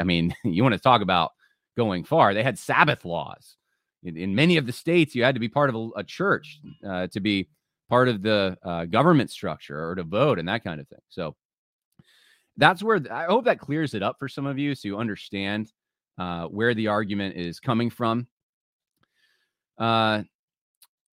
I 0.00 0.02
mean, 0.02 0.34
you 0.44 0.62
want 0.62 0.72
to 0.72 0.80
talk 0.80 1.02
about 1.02 1.32
going 1.76 2.04
far. 2.04 2.32
They 2.32 2.42
had 2.42 2.58
Sabbath 2.58 3.04
laws 3.04 3.58
in, 4.02 4.16
in 4.16 4.34
many 4.34 4.56
of 4.56 4.66
the 4.66 4.72
states, 4.72 5.14
you 5.14 5.24
had 5.24 5.34
to 5.34 5.40
be 5.40 5.48
part 5.48 5.68
of 5.68 5.76
a, 5.76 5.88
a 5.96 6.04
church 6.04 6.60
uh, 6.86 7.06
to 7.08 7.20
be 7.20 7.48
part 7.88 8.08
of 8.08 8.22
the 8.22 8.56
uh, 8.62 8.84
government 8.84 9.30
structure 9.30 9.88
or 9.88 9.94
to 9.94 10.02
vote 10.02 10.38
and 10.38 10.48
that 10.48 10.64
kind 10.64 10.80
of 10.80 10.88
thing. 10.88 11.00
So 11.08 11.34
that's 12.56 12.82
where 12.82 13.00
I 13.10 13.24
hope 13.24 13.44
that 13.44 13.60
clears 13.60 13.94
it 13.94 14.02
up 14.02 14.16
for 14.18 14.28
some 14.28 14.46
of 14.46 14.58
you 14.58 14.74
so 14.74 14.88
you 14.88 14.98
understand 14.98 15.72
uh, 16.18 16.46
where 16.46 16.74
the 16.74 16.88
argument 16.88 17.36
is 17.36 17.60
coming 17.60 17.90
from. 17.90 18.26
Uh, 19.78 20.22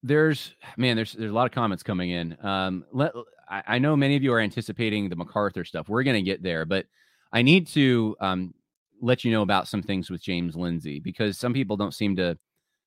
there's 0.03 0.53
man, 0.77 0.95
there's 0.95 1.13
there's 1.13 1.31
a 1.31 1.33
lot 1.33 1.45
of 1.45 1.51
comments 1.51 1.83
coming 1.83 2.11
in. 2.11 2.37
Um, 2.43 2.85
let 2.91 3.13
I, 3.49 3.63
I 3.67 3.79
know 3.79 3.95
many 3.95 4.15
of 4.15 4.23
you 4.23 4.33
are 4.33 4.39
anticipating 4.39 5.09
the 5.09 5.15
MacArthur 5.15 5.63
stuff. 5.65 5.87
We're 5.87 6.03
to 6.03 6.21
get 6.21 6.43
there, 6.43 6.65
but 6.65 6.85
I 7.31 7.41
need 7.41 7.67
to 7.67 8.15
um, 8.19 8.53
let 9.01 9.23
you 9.23 9.31
know 9.31 9.41
about 9.41 9.67
some 9.67 9.83
things 9.83 10.09
with 10.09 10.21
James 10.21 10.55
Lindsay 10.55 10.99
because 10.99 11.37
some 11.37 11.53
people 11.53 11.77
don't 11.77 11.93
seem 11.93 12.15
to 12.15 12.37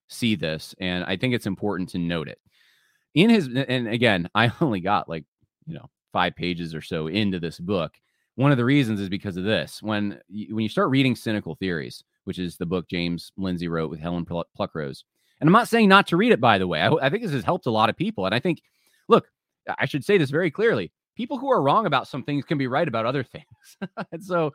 see 0.08 0.34
this, 0.34 0.74
and 0.80 1.04
I 1.04 1.16
think 1.16 1.34
it's 1.34 1.46
important 1.46 1.88
to 1.90 1.98
note 1.98 2.28
it. 2.28 2.38
In 3.14 3.30
his, 3.30 3.46
and 3.46 3.88
again, 3.88 4.28
I 4.34 4.52
only 4.60 4.80
got 4.80 5.08
like, 5.08 5.24
you 5.66 5.74
know, 5.74 5.86
five 6.12 6.34
pages 6.34 6.74
or 6.74 6.82
so 6.82 7.06
into 7.06 7.38
this 7.38 7.58
book. 7.58 7.94
One 8.36 8.50
of 8.52 8.56
the 8.56 8.64
reasons 8.64 9.00
is 9.00 9.08
because 9.08 9.36
of 9.36 9.44
this. 9.44 9.82
When 9.82 10.20
when 10.28 10.62
you 10.62 10.68
start 10.68 10.90
reading 10.90 11.16
Cynical 11.16 11.56
Theories, 11.56 12.04
which 12.24 12.38
is 12.38 12.56
the 12.56 12.66
book 12.66 12.88
James 12.88 13.32
Lindsay 13.36 13.68
wrote 13.68 13.90
with 13.90 14.00
Helen 14.00 14.24
Pluckrose, 14.24 15.02
and 15.40 15.48
I'm 15.48 15.52
not 15.52 15.68
saying 15.68 15.88
not 15.88 16.06
to 16.08 16.16
read 16.16 16.32
it, 16.32 16.40
by 16.40 16.58
the 16.58 16.66
way. 16.66 16.80
I, 16.80 16.90
I 16.90 17.10
think 17.10 17.22
this 17.22 17.32
has 17.32 17.44
helped 17.44 17.66
a 17.66 17.70
lot 17.70 17.90
of 17.90 17.96
people. 17.96 18.26
And 18.26 18.34
I 18.34 18.40
think, 18.40 18.62
look, 19.08 19.28
I 19.78 19.86
should 19.86 20.04
say 20.04 20.18
this 20.18 20.30
very 20.30 20.50
clearly. 20.50 20.92
People 21.16 21.38
who 21.38 21.50
are 21.50 21.62
wrong 21.62 21.86
about 21.86 22.08
some 22.08 22.22
things 22.22 22.44
can 22.44 22.58
be 22.58 22.66
right 22.66 22.86
about 22.86 23.06
other 23.06 23.22
things. 23.32 23.44
and 24.12 24.22
so 24.22 24.52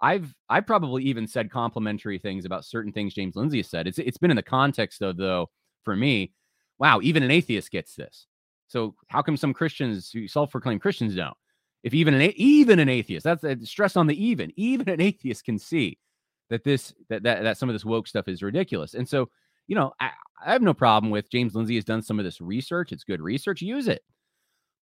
I've 0.00 0.34
I 0.48 0.60
probably 0.60 1.04
even 1.04 1.26
said 1.26 1.50
complimentary 1.50 2.18
things 2.18 2.44
about 2.44 2.64
certain 2.64 2.92
things 2.92 3.14
James 3.14 3.36
Lindsay 3.36 3.58
has 3.58 3.68
said. 3.68 3.86
It's 3.86 3.98
it's 3.98 4.18
been 4.18 4.30
in 4.30 4.36
the 4.36 4.42
context 4.42 5.02
of 5.02 5.16
though 5.16 5.50
for 5.84 5.96
me, 5.96 6.32
wow, 6.78 7.00
even 7.02 7.22
an 7.22 7.30
atheist 7.30 7.70
gets 7.70 7.94
this. 7.94 8.26
So 8.68 8.94
how 9.08 9.22
come 9.22 9.36
some 9.36 9.54
Christians 9.54 10.14
self-proclaimed 10.26 10.80
Christians 10.80 11.14
don't? 11.14 11.36
If 11.82 11.94
even 11.94 12.14
an 12.14 12.32
even 12.36 12.78
an 12.78 12.88
atheist, 12.88 13.24
that's 13.24 13.44
a 13.44 13.56
stress 13.64 13.96
on 13.96 14.06
the 14.06 14.24
even, 14.24 14.52
even 14.56 14.88
an 14.88 15.00
atheist 15.00 15.44
can 15.44 15.58
see 15.58 15.98
that 16.50 16.64
this 16.64 16.94
that 17.08 17.22
that, 17.22 17.42
that 17.42 17.58
some 17.58 17.68
of 17.68 17.74
this 17.74 17.84
woke 17.84 18.06
stuff 18.06 18.28
is 18.28 18.42
ridiculous. 18.42 18.94
And 18.94 19.08
so, 19.08 19.28
you 19.66 19.74
know, 19.74 19.92
I, 20.00 20.10
I 20.44 20.52
have 20.52 20.62
no 20.62 20.74
problem 20.74 21.10
with 21.10 21.30
James 21.30 21.54
Lindsay 21.54 21.76
has 21.76 21.84
done 21.84 22.02
some 22.02 22.18
of 22.18 22.24
this 22.24 22.40
research. 22.40 22.92
It's 22.92 23.04
good 23.04 23.20
research. 23.20 23.62
Use 23.62 23.88
it, 23.88 24.02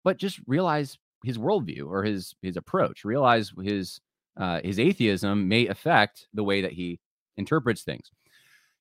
but 0.05 0.19
just 0.19 0.41
realize 0.47 0.99
his 1.25 1.39
worldview 1.39 1.87
or 1.89 2.03
his 2.05 2.35
his 2.43 2.57
approach. 2.57 3.05
Realize 3.05 3.53
his 3.63 4.01
uh, 4.37 4.61
his 4.63 4.79
atheism 4.79 5.49
may 5.49 5.67
affect 5.67 6.27
the 6.35 6.45
way 6.45 6.61
that 6.61 6.73
he 6.73 6.99
interprets 7.37 7.83
things. 7.83 8.11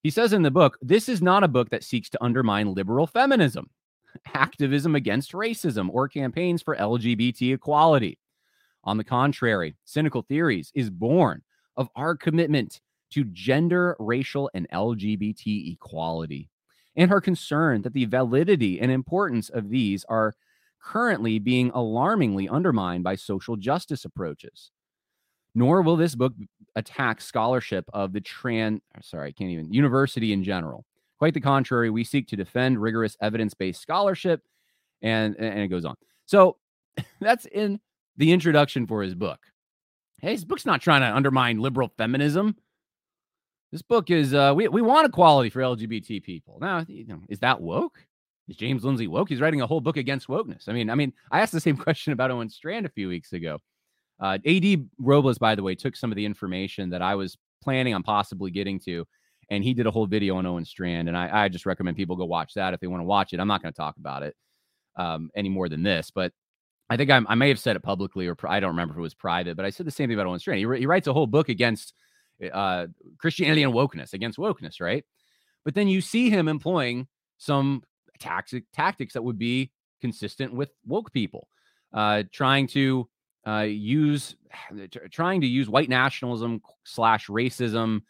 He 0.02 0.10
says 0.10 0.32
in 0.32 0.44
the 0.44 0.52
book, 0.52 0.78
this 0.82 1.10
is 1.10 1.22
not 1.22 1.44
a 1.44 1.50
book 1.50 1.70
that 1.72 1.84
seeks 1.84 2.10
to 2.12 2.24
undermine 2.24 2.74
liberal 2.74 3.08
feminism, 3.08 3.70
activism 4.34 4.96
against 4.96 5.34
racism, 5.34 5.90
or 5.92 6.08
campaigns 6.08 6.62
for 6.62 6.76
LGBT 6.76 7.54
equality. 7.54 8.18
On 8.86 8.98
the 8.98 9.04
contrary, 9.04 9.76
Cynical 9.84 10.22
Theories 10.22 10.72
is 10.74 10.90
born 10.90 11.42
of 11.76 11.90
our 11.96 12.16
commitment 12.16 12.80
to 13.12 13.26
gender, 13.26 13.96
racial, 14.00 14.50
and 14.54 14.70
LGBT 14.70 15.74
equality, 15.74 16.50
and 16.96 17.10
her 17.10 17.20
concern 17.20 17.82
that 17.82 17.94
the 17.94 18.06
validity 18.06 18.80
and 18.80 18.92
importance 18.92 19.50
of 19.50 19.70
these 19.70 20.06
are 20.06 20.36
currently 20.82 21.40
being 21.40 21.72
alarmingly 21.72 22.48
undermined 22.48 23.04
by 23.04 23.16
social 23.16 23.58
justice 23.58 24.06
approaches. 24.06 24.72
Nor 25.60 25.82
will 25.82 25.98
this 25.98 26.16
book 26.16 26.34
attack 26.78 27.20
scholarship 27.20 27.84
of 27.94 28.14
the 28.14 28.22
trans, 28.22 28.80
sorry, 29.02 29.28
I 29.28 29.32
can't 29.34 29.50
even, 29.50 29.74
university 29.74 30.32
in 30.32 30.42
general. 30.42 30.86
Quite 31.18 31.34
the 31.34 31.42
contrary, 31.42 31.90
we 31.90 32.06
seek 32.06 32.30
to 32.30 32.38
defend 32.38 32.82
rigorous 32.82 33.18
evidence 33.22 33.54
based 33.54 33.82
scholarship, 33.82 34.42
and, 35.02 35.36
and 35.36 35.60
it 35.60 35.68
goes 35.68 35.84
on. 35.84 35.96
So 36.28 36.56
that's 37.20 37.46
in 37.46 37.82
the 38.16 38.32
introduction 38.32 38.88
for 38.88 39.04
his 39.04 39.16
book. 39.16 39.40
Hey, 40.22 40.32
his 40.32 40.46
book's 40.46 40.66
not 40.66 40.82
trying 40.82 41.02
to 41.02 41.14
undermine 41.14 41.60
liberal 41.60 41.92
feminism. 41.98 42.56
This 43.74 43.82
book 43.82 44.10
is 44.10 44.34
uh, 44.34 44.54
we 44.56 44.70
we 44.70 44.82
want 44.82 45.08
equality 45.08 45.50
for 45.50 45.60
LGBT 45.60 46.24
people. 46.24 46.58
Now, 46.62 46.86
you 46.88 47.06
know, 47.06 47.20
is 47.28 47.40
that 47.40 47.60
woke? 47.60 48.00
Is 48.48 48.56
James 48.56 48.86
Lindsay 48.86 49.08
woke? 49.08 49.28
He's 49.28 49.42
writing 49.42 49.62
a 49.62 49.68
whole 49.68 49.82
book 49.82 49.98
against 49.98 50.30
wokeness. 50.30 50.70
I 50.70 50.72
mean, 50.72 50.90
I 50.90 50.96
mean, 50.96 51.12
I 51.32 51.42
asked 51.42 51.52
the 51.52 51.60
same 51.60 51.78
question 51.86 52.14
about 52.14 52.32
Owen 52.32 52.50
Strachan 52.50 52.86
a 52.86 52.90
few 52.90 53.10
weeks 53.10 53.34
ago. 53.34 53.60
Uh, 54.20 54.38
Ad 54.46 54.90
Robles, 54.98 55.38
by 55.38 55.56
the 55.56 55.64
way, 55.64 55.76
took 55.76 55.96
some 55.96 56.12
of 56.12 56.16
the 56.16 56.26
information 56.26 56.90
that 56.90 57.02
I 57.02 57.16
was 57.16 57.38
planning 57.64 57.94
on 57.94 58.04
possibly 58.04 58.52
getting 58.52 58.80
to, 58.82 59.06
and 59.50 59.64
he 59.64 59.74
did 59.74 59.88
a 59.88 59.92
whole 59.92 60.06
video 60.06 60.36
on 60.36 60.46
Owen 60.46 60.66
Strachan. 60.66 61.08
And 61.08 61.18
I, 61.18 61.46
I 61.46 61.50
just 61.50 61.66
recommend 61.66 61.98
people 61.98 62.16
go 62.16 62.26
watch 62.26 62.54
that 62.56 62.74
if 62.74 62.80
they 62.80 62.88
want 62.88 63.02
to 63.02 63.06
watch 63.06 63.34
it. 63.34 63.40
I'm 63.40 63.48
not 63.48 63.62
going 63.62 63.74
to 63.74 63.78
talk 63.78 63.96
about 63.98 64.24
it 64.24 64.36
um, 64.96 65.30
any 65.36 65.50
more 65.50 65.70
than 65.70 65.84
this, 65.84 66.12
but 66.12 66.34
I 66.90 66.98
think 66.98 67.12
I'm, 67.12 67.26
i 67.30 67.36
may 67.36 67.50
have 67.50 67.60
said 67.60 67.76
it 67.76 67.84
publicly, 67.84 68.28
or 68.28 68.36
I 68.48 68.60
don't 68.60 68.72
remember 68.72 68.96
if 68.96 68.98
it 68.98 69.02
was 69.02 69.14
private, 69.14 69.56
but 69.56 69.66
I 69.66 69.70
said 69.70 69.86
the 69.86 69.92
same 69.92 70.10
thing 70.10 70.16
about 70.16 70.28
Owen 70.28 70.40
Strachan. 70.40 70.72
He, 70.72 70.80
he 70.80 70.86
writes 70.86 71.08
a 71.08 71.14
whole 71.14 71.28
book 71.28 71.50
against 71.50 71.94
uh, 72.52 72.88
Christianity 73.20 73.64
and 73.64 73.74
wokeness, 73.74 74.14
against 74.14 74.38
wokeness, 74.38 74.82
right? 74.82 75.06
But 75.66 75.76
then 75.76 75.88
you 75.88 76.02
see 76.02 76.30
him 76.30 76.48
employing 76.48 77.08
some 77.38 77.84
tactic, 78.20 78.66
tactics 78.74 79.14
that 79.14 79.24
would 79.24 79.38
be 79.38 79.72
consistent 80.02 80.54
with 80.54 80.72
woke 80.86 81.12
people, 81.14 81.48
uh, 81.94 82.24
trying 82.32 82.68
to 82.68 83.08
uh, 83.48 83.66
use 83.68 84.36
trying 85.12 85.42
to 85.42 85.48
use 85.48 85.70
white 85.70 85.90
nationalism 85.90 86.62
slash 86.84 87.28
racism 87.28 88.02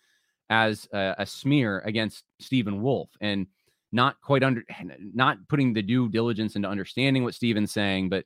as 0.50 0.88
a, 0.94 1.16
a, 1.20 1.26
smear 1.26 1.80
against 1.86 2.24
Stephen 2.40 2.82
Wolfe 2.82 3.12
and 3.22 3.46
not 3.92 4.20
quite 4.22 4.44
under 4.44 4.64
not 5.14 5.38
putting 5.48 5.74
the 5.74 5.82
due 5.82 6.10
diligence 6.10 6.56
into 6.56 6.68
understanding 6.68 7.24
what 7.24 7.36
Stephen's 7.36 7.72
saying, 7.72 8.10
but 8.10 8.26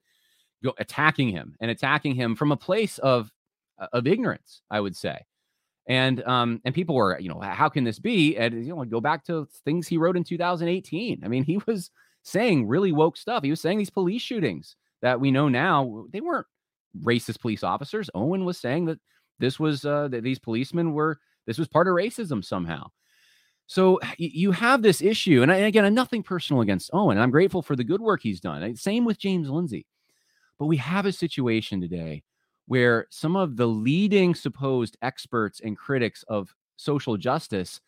go 0.64 0.74
attacking 0.78 1.30
him 1.30 1.56
and 1.60 1.70
attacking 1.70 2.16
him 2.16 2.36
from 2.36 2.52
a 2.52 2.58
place 2.58 2.98
of 3.00 3.32
of 3.92 4.08
ignorance, 4.08 4.62
I 4.70 4.80
would 4.80 4.96
say. 4.96 5.26
And 5.88 6.24
um 6.24 6.62
and 6.64 6.74
people 6.74 6.96
were, 6.96 7.20
you 7.20 7.30
know, 7.30 7.42
how 7.42 7.68
can 7.68 7.84
this 7.84 8.00
be? 8.00 8.38
And 8.38 8.66
you 8.66 8.76
know, 8.76 8.86
go 8.86 9.02
back 9.02 9.26
to 9.26 9.48
things 9.66 9.88
he 9.88 9.98
wrote 9.98 10.16
in 10.16 10.24
2018. 10.24 11.22
I 11.24 11.28
mean, 11.28 11.44
he 11.44 11.60
was 11.66 11.92
saying 12.24 12.68
really 12.68 12.94
woke 12.94 13.18
stuff. 13.18 13.44
He 13.44 13.50
was 13.50 13.60
saying 13.60 13.78
these 13.78 13.90
police 13.90 14.22
shootings 14.22 14.78
that 15.02 15.20
we 15.20 15.32
know 15.32 15.50
now, 15.50 16.06
they 16.12 16.22
weren't 16.22 16.48
racist 17.02 17.40
police 17.40 17.64
officers. 17.64 18.10
Owen 18.14 18.46
was 18.46 18.58
saying 18.58 18.86
that 18.86 19.00
this 19.40 19.60
was 19.60 19.86
uh 19.86 20.08
that 20.10 20.24
these 20.24 20.40
policemen 20.40 20.94
were 20.94 21.20
this 21.46 21.58
was 21.58 21.68
part 21.68 21.88
of 21.88 21.94
racism 21.94 22.44
somehow. 22.44 22.88
So 23.66 24.00
you 24.18 24.52
have 24.52 24.82
this 24.82 25.02
issue, 25.02 25.42
and 25.42 25.52
again, 25.52 25.86
I'm 25.86 25.94
nothing 25.94 26.22
personal 26.22 26.62
against 26.62 26.90
Owen. 26.94 27.18
I'm 27.18 27.32
grateful 27.32 27.62
for 27.62 27.76
the 27.76 27.84
good 27.84 28.02
work 28.02 28.22
he's 28.22 28.42
done. 28.42 28.76
Same 28.76 29.06
with 29.06 29.18
James 29.18 29.50
Lindsay. 29.50 29.86
But 30.60 30.68
we 30.68 30.78
have 30.78 31.06
a 31.06 31.12
situation 31.12 31.80
today 31.82 32.24
where 32.68 33.08
some 33.10 33.36
of 33.36 33.56
the 33.56 33.66
leading 33.68 34.36
supposed 34.36 34.98
experts 35.02 35.62
and 35.64 35.78
critics 35.78 36.24
of 36.28 36.54
social 36.76 37.18
justice 37.18 37.80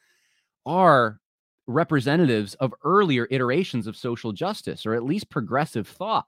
are 0.65 1.19
representatives 1.67 2.53
of 2.55 2.73
earlier 2.83 3.27
iterations 3.31 3.87
of 3.87 3.97
social 3.97 4.31
justice 4.31 4.85
or 4.85 4.93
at 4.93 5.03
least 5.03 5.29
progressive 5.29 5.87
thought. 5.87 6.25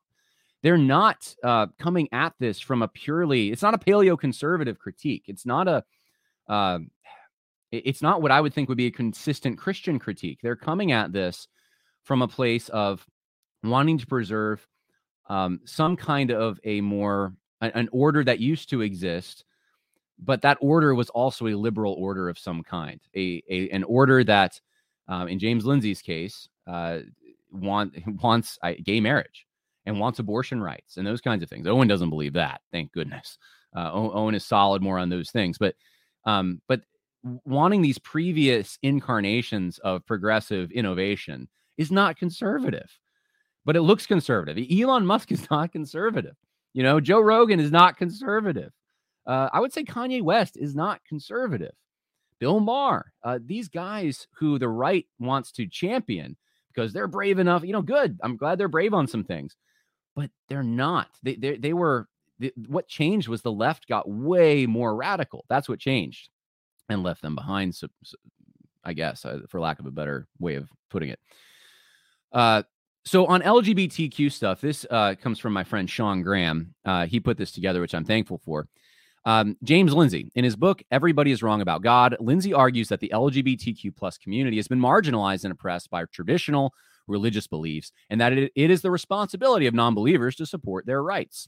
They're 0.63 0.77
not 0.77 1.35
uh, 1.43 1.67
coming 1.79 2.09
at 2.11 2.33
this 2.39 2.59
from 2.59 2.81
a 2.81 2.87
purely, 2.87 3.51
it's 3.51 3.61
not 3.61 3.73
a 3.73 3.77
paleo 3.77 4.17
conservative 4.17 4.79
critique. 4.79 5.25
It's 5.27 5.45
not 5.45 5.67
a, 5.67 5.83
uh, 6.49 6.79
it's 7.71 8.01
not 8.01 8.21
what 8.21 8.31
I 8.31 8.41
would 8.41 8.53
think 8.53 8.69
would 8.69 8.77
be 8.77 8.87
a 8.87 8.91
consistent 8.91 9.57
Christian 9.57 9.99
critique. 9.99 10.39
They're 10.41 10.55
coming 10.55 10.91
at 10.91 11.11
this 11.11 11.47
from 12.03 12.21
a 12.21 12.27
place 12.27 12.69
of 12.69 13.05
wanting 13.63 13.97
to 13.97 14.07
preserve 14.07 14.65
um, 15.29 15.59
some 15.65 15.95
kind 15.95 16.31
of 16.31 16.59
a 16.63 16.81
more 16.81 17.33
an 17.59 17.89
order 17.91 18.23
that 18.23 18.39
used 18.39 18.69
to 18.69 18.81
exist, 18.81 19.43
but 20.19 20.43
that 20.43 20.59
order 20.61 20.93
was 20.93 21.09
also 21.09 21.47
a 21.47 21.55
liberal 21.55 21.93
order 21.93 22.29
of 22.29 22.37
some 22.37 22.61
kind, 22.61 22.99
a, 23.15 23.41
a 23.49 23.69
an 23.69 23.83
order 23.83 24.23
that, 24.23 24.61
um, 25.07 25.27
in 25.27 25.39
James 25.39 25.65
Lindsay's 25.65 26.01
case, 26.01 26.47
uh, 26.67 26.99
want 27.51 27.93
wants 28.21 28.59
gay 28.83 28.99
marriage 28.99 29.46
and 29.87 29.99
wants 29.99 30.19
abortion 30.19 30.61
rights 30.61 30.97
and 30.97 31.07
those 31.07 31.21
kinds 31.21 31.41
of 31.41 31.49
things. 31.49 31.65
Owen 31.65 31.87
doesn't 31.87 32.11
believe 32.11 32.33
that, 32.33 32.61
thank 32.71 32.91
goodness. 32.91 33.39
Uh, 33.75 33.91
Owen 33.91 34.35
is 34.35 34.45
solid 34.45 34.83
more 34.83 34.99
on 34.99 35.09
those 35.09 35.31
things, 35.31 35.57
but 35.57 35.73
um, 36.25 36.61
but 36.67 36.81
wanting 37.45 37.81
these 37.81 37.97
previous 37.97 38.77
incarnations 38.83 39.79
of 39.79 40.05
progressive 40.05 40.71
innovation 40.71 41.47
is 41.77 41.91
not 41.91 42.17
conservative 42.17 42.89
but 43.67 43.75
it 43.75 43.81
looks 43.81 44.07
conservative. 44.07 44.57
Elon 44.71 45.05
Musk 45.05 45.31
is 45.31 45.47
not 45.51 45.71
conservative. 45.71 46.35
You 46.73 46.81
know, 46.83 46.99
Joe 46.99 47.19
Rogan 47.19 47.59
is 47.59 47.69
not 47.69 47.97
conservative. 47.97 48.71
Uh, 49.27 49.49
I 49.51 49.59
would 49.59 49.73
say 49.73 49.83
Kanye 49.83 50.23
West 50.23 50.57
is 50.57 50.73
not 50.73 51.03
conservative. 51.07 51.73
Bill 52.39 52.59
Maher, 52.59 53.11
uh, 53.23 53.39
these 53.45 53.67
guys 53.67 54.27
who 54.31 54.57
the 54.57 54.69
right 54.69 55.05
wants 55.19 55.51
to 55.53 55.67
champion 55.67 56.37
because 56.73 56.93
they're 56.93 57.07
brave 57.07 57.39
enough, 57.39 57.63
you 57.63 57.73
know, 57.73 57.81
good. 57.81 58.17
I'm 58.23 58.37
glad 58.37 58.57
they're 58.57 58.67
brave 58.67 58.93
on 58.93 59.07
some 59.07 59.23
things, 59.23 59.55
but 60.17 60.31
they're 60.49 60.63
not. 60.63 61.09
They, 61.21 61.35
they, 61.35 61.57
they 61.57 61.73
were, 61.73 62.09
what 62.67 62.87
changed 62.87 63.27
was 63.27 63.43
the 63.43 63.51
left 63.51 63.87
got 63.87 64.09
way 64.09 64.65
more 64.65 64.95
radical. 64.95 65.45
That's 65.47 65.69
what 65.69 65.79
changed 65.79 66.29
and 66.89 67.03
left 67.03 67.21
them 67.21 67.35
behind. 67.35 67.75
So, 67.75 67.87
so 68.03 68.17
I 68.83 68.93
guess, 68.93 69.25
uh, 69.25 69.41
for 69.47 69.59
lack 69.59 69.79
of 69.79 69.85
a 69.85 69.91
better 69.91 70.27
way 70.39 70.55
of 70.55 70.67
putting 70.89 71.09
it. 71.09 71.19
Uh, 72.33 72.63
so 73.05 73.27
on 73.27 73.43
LGBTQ 73.43 74.31
stuff, 74.31 74.59
this 74.59 74.87
uh, 74.89 75.13
comes 75.21 75.37
from 75.37 75.53
my 75.53 75.63
friend 75.63 75.87
Sean 75.87 76.23
Graham. 76.23 76.73
Uh, 76.83 77.05
he 77.05 77.19
put 77.19 77.37
this 77.37 77.51
together, 77.51 77.79
which 77.79 77.93
I'm 77.93 78.03
thankful 78.03 78.39
for. 78.39 78.67
Um, 79.23 79.55
James 79.63 79.93
Lindsay, 79.93 80.31
in 80.35 80.43
his 80.43 80.55
book 80.55 80.81
"Everybody 80.89 81.31
Is 81.31 81.43
Wrong 81.43 81.61
About 81.61 81.83
God," 81.83 82.17
Lindsay 82.19 82.53
argues 82.53 82.87
that 82.89 83.01
the 83.01 83.11
LGBTQ 83.13 83.95
plus 83.95 84.17
community 84.17 84.57
has 84.57 84.67
been 84.67 84.79
marginalized 84.79 85.43
and 85.43 85.51
oppressed 85.51 85.89
by 85.89 86.05
traditional 86.05 86.73
religious 87.07 87.47
beliefs, 87.47 87.91
and 88.09 88.19
that 88.21 88.33
it, 88.33 88.51
it 88.55 88.71
is 88.71 88.81
the 88.81 88.91
responsibility 88.91 89.67
of 89.67 89.73
non-believers 89.73 90.35
to 90.37 90.45
support 90.45 90.85
their 90.85 91.01
rights. 91.01 91.47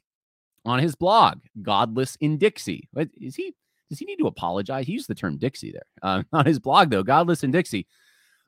On 0.65 0.79
his 0.79 0.95
blog, 0.95 1.39
"Godless 1.61 2.15
in 2.17 2.37
Dixie," 2.37 2.89
is 3.19 3.35
he? 3.35 3.55
Does 3.89 3.99
he 3.99 4.05
need 4.05 4.17
to 4.17 4.27
apologize? 4.27 4.85
He 4.85 4.93
used 4.93 5.07
the 5.07 5.15
term 5.15 5.37
Dixie 5.37 5.71
there. 5.71 5.85
Uh, 6.01 6.23
on 6.33 6.45
his 6.45 6.59
blog, 6.59 6.89
though, 6.89 7.03
"Godless 7.03 7.43
in 7.43 7.51
Dixie." 7.51 7.87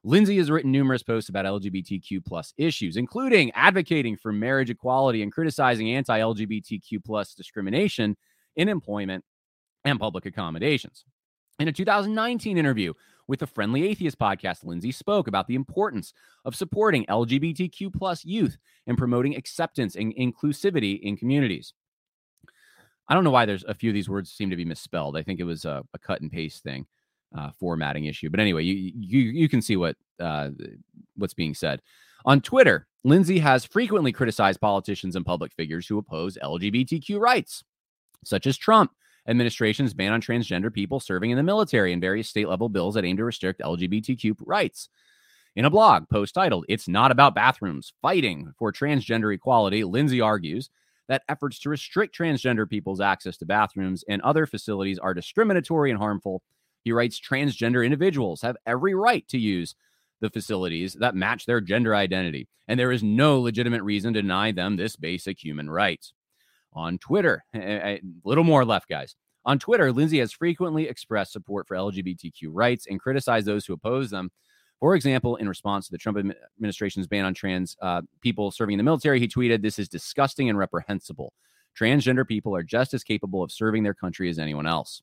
Lindsay 0.04 0.38
has 0.38 0.50
written 0.50 0.72
numerous 0.72 1.04
posts 1.04 1.30
about 1.30 1.46
LGBTQ 1.46 2.26
plus 2.26 2.54
issues, 2.58 2.98
including 2.98 3.52
advocating 3.52 4.18
for 4.18 4.32
marriage 4.32 4.72
equality 4.72 5.22
and 5.22 5.32
criticizing 5.32 5.92
anti-LGBTQ 5.92 7.04
plus 7.06 7.36
discrimination 7.36 8.18
in 8.56 8.68
employment 8.68 9.24
and 9.86 10.00
public 10.00 10.26
accommodations. 10.26 11.06
In 11.60 11.68
a 11.68 11.72
2019 11.72 12.58
interview 12.58 12.94
with 13.28 13.40
the 13.40 13.48
Friendly 13.48 13.88
Atheist 13.88 14.20
podcast, 14.20 14.64
Lindsay 14.64 14.92
spoke 14.92 15.28
about 15.28 15.48
the 15.48 15.56
importance 15.56 16.14
of 16.46 16.56
supporting 16.56 17.06
LGBTQ 17.06 17.94
plus 17.94 18.26
youth 18.26 18.58
and 18.88 18.98
promoting 18.98 19.36
acceptance 19.36 19.96
and 19.96 20.16
inclusivity 20.16 21.00
in 21.02 21.18
communities. 21.18 21.74
I 23.08 23.14
don't 23.14 23.24
know 23.24 23.32
why 23.32 23.46
there's 23.46 23.66
a 23.66 23.74
few 23.74 23.90
of 23.90 23.94
these 23.94 24.10
words 24.10 24.32
seem 24.32 24.50
to 24.50 24.56
be 24.56 24.66
misspelled. 24.66 25.18
I 25.18 25.24
think 25.24 25.40
it 25.40 25.46
was 25.46 25.66
a, 25.66 25.84
a 25.94 26.00
cut 26.00 26.22
and 26.22 26.32
paste 26.32 26.64
thing 26.64 26.86
uh, 27.38 27.52
formatting 27.60 28.06
issue. 28.06 28.30
But 28.30 28.40
anyway, 28.40 28.64
you 28.64 28.92
you 28.96 29.20
you 29.20 29.50
can 29.50 29.62
see 29.62 29.78
what 29.78 29.96
uh, 30.20 30.50
what's 31.16 31.34
being 31.34 31.54
said 31.54 31.82
on 32.26 32.42
Twitter. 32.42 32.88
Lindsay 33.04 33.40
has 33.40 33.66
frequently 33.66 34.12
criticized 34.12 34.62
politicians 34.62 35.16
and 35.16 35.26
public 35.26 35.54
figures 35.54 35.88
who 35.88 35.98
oppose 35.98 36.38
LGBTQ 36.42 37.20
rights, 37.20 37.64
such 38.24 38.46
as 38.46 38.58
Trump 38.58 38.92
administration's 39.28 39.94
ban 39.94 40.14
on 40.14 40.22
transgender 40.22 40.74
people 40.74 41.00
serving 41.00 41.32
in 41.32 41.38
the 41.38 41.44
military 41.44 41.94
and 41.94 42.02
various 42.02 42.30
state 42.30 42.48
level 42.48 42.70
bills 42.70 42.96
that 42.96 43.06
aim 43.06 43.18
to 43.18 43.24
restrict 43.24 43.62
LGBTQ 43.62 44.36
rights. 44.46 44.90
In 45.56 45.66
a 45.66 45.70
blog 45.70 46.08
post 46.10 46.34
titled, 46.34 46.66
It's 46.70 46.88
Not 46.88 47.12
About 47.12 47.36
Bathrooms 47.36 47.94
Fighting 48.02 48.54
for 48.58 48.72
Transgender 48.72 49.34
Equality, 49.34 49.84
Lindsay 49.84 50.22
argues 50.22 50.70
that 51.08 51.24
efforts 51.28 51.60
to 51.60 51.70
restrict 51.70 52.18
transgender 52.18 52.70
people's 52.70 53.02
access 53.02 53.36
to 53.38 53.46
bathrooms 53.46 54.04
and 54.08 54.22
other 54.22 54.46
facilities 54.46 54.98
are 54.98 55.14
discriminatory 55.14 55.92
and 55.92 56.00
harmful 56.00 56.42
he 56.84 56.92
writes 56.92 57.20
transgender 57.20 57.86
individuals 57.86 58.42
have 58.42 58.58
every 58.66 58.94
right 58.94 59.28
to 59.28 59.38
use 59.38 59.76
the 60.20 60.30
facilities 60.30 60.94
that 60.94 61.16
match 61.16 61.46
their 61.46 61.62
gender 61.62 61.96
identity, 61.96 62.48
and 62.68 62.80
there 62.80 62.92
is 62.92 63.04
no 63.04 63.40
legitimate 63.40 63.84
reason 63.84 64.14
to 64.14 64.22
deny 64.22 64.52
them 64.52 64.76
this 64.76 64.96
basic 64.96 65.44
human 65.44 65.70
right. 65.70 66.06
On 66.74 66.98
Twitter, 66.98 67.44
a 67.56 68.02
little 68.24 68.44
more 68.44 68.66
left, 68.66 68.90
guys. 68.90 69.16
On 69.46 69.58
Twitter, 69.58 69.92
Lindsay 69.92 70.20
has 70.20 70.32
frequently 70.32 70.88
expressed 70.88 71.34
support 71.34 71.68
for 71.68 71.76
LGBTQ 71.76 72.50
rights 72.50 72.86
and 72.88 73.00
criticized 73.00 73.48
those 73.48 73.66
who 73.66 73.74
oppose 73.74 74.10
them. 74.10 74.32
For 74.80 74.96
example, 74.96 75.36
in 75.36 75.48
response 75.48 75.86
to 75.86 75.92
the 75.92 75.98
Trump 75.98 76.18
administration's 76.18 77.08
ban 77.08 77.26
on 77.26 77.34
trans 77.34 77.76
uh, 77.82 78.02
people 78.22 78.52
serving 78.52 78.74
in 78.74 78.78
the 78.78 78.84
military, 78.84 79.20
he 79.20 79.28
tweeted, 79.28 79.62
This 79.62 79.80
is 79.80 79.90
disgusting 79.90 80.50
and 80.50 80.58
reprehensible. 80.58 81.34
Transgender 81.80 82.28
people 82.28 82.56
are 82.56 82.64
just 82.64 82.94
as 82.94 83.04
capable 83.04 83.44
of 83.44 83.52
serving 83.52 83.84
their 83.84 83.94
country 83.94 84.30
as 84.30 84.40
anyone 84.40 84.68
else. 84.68 85.02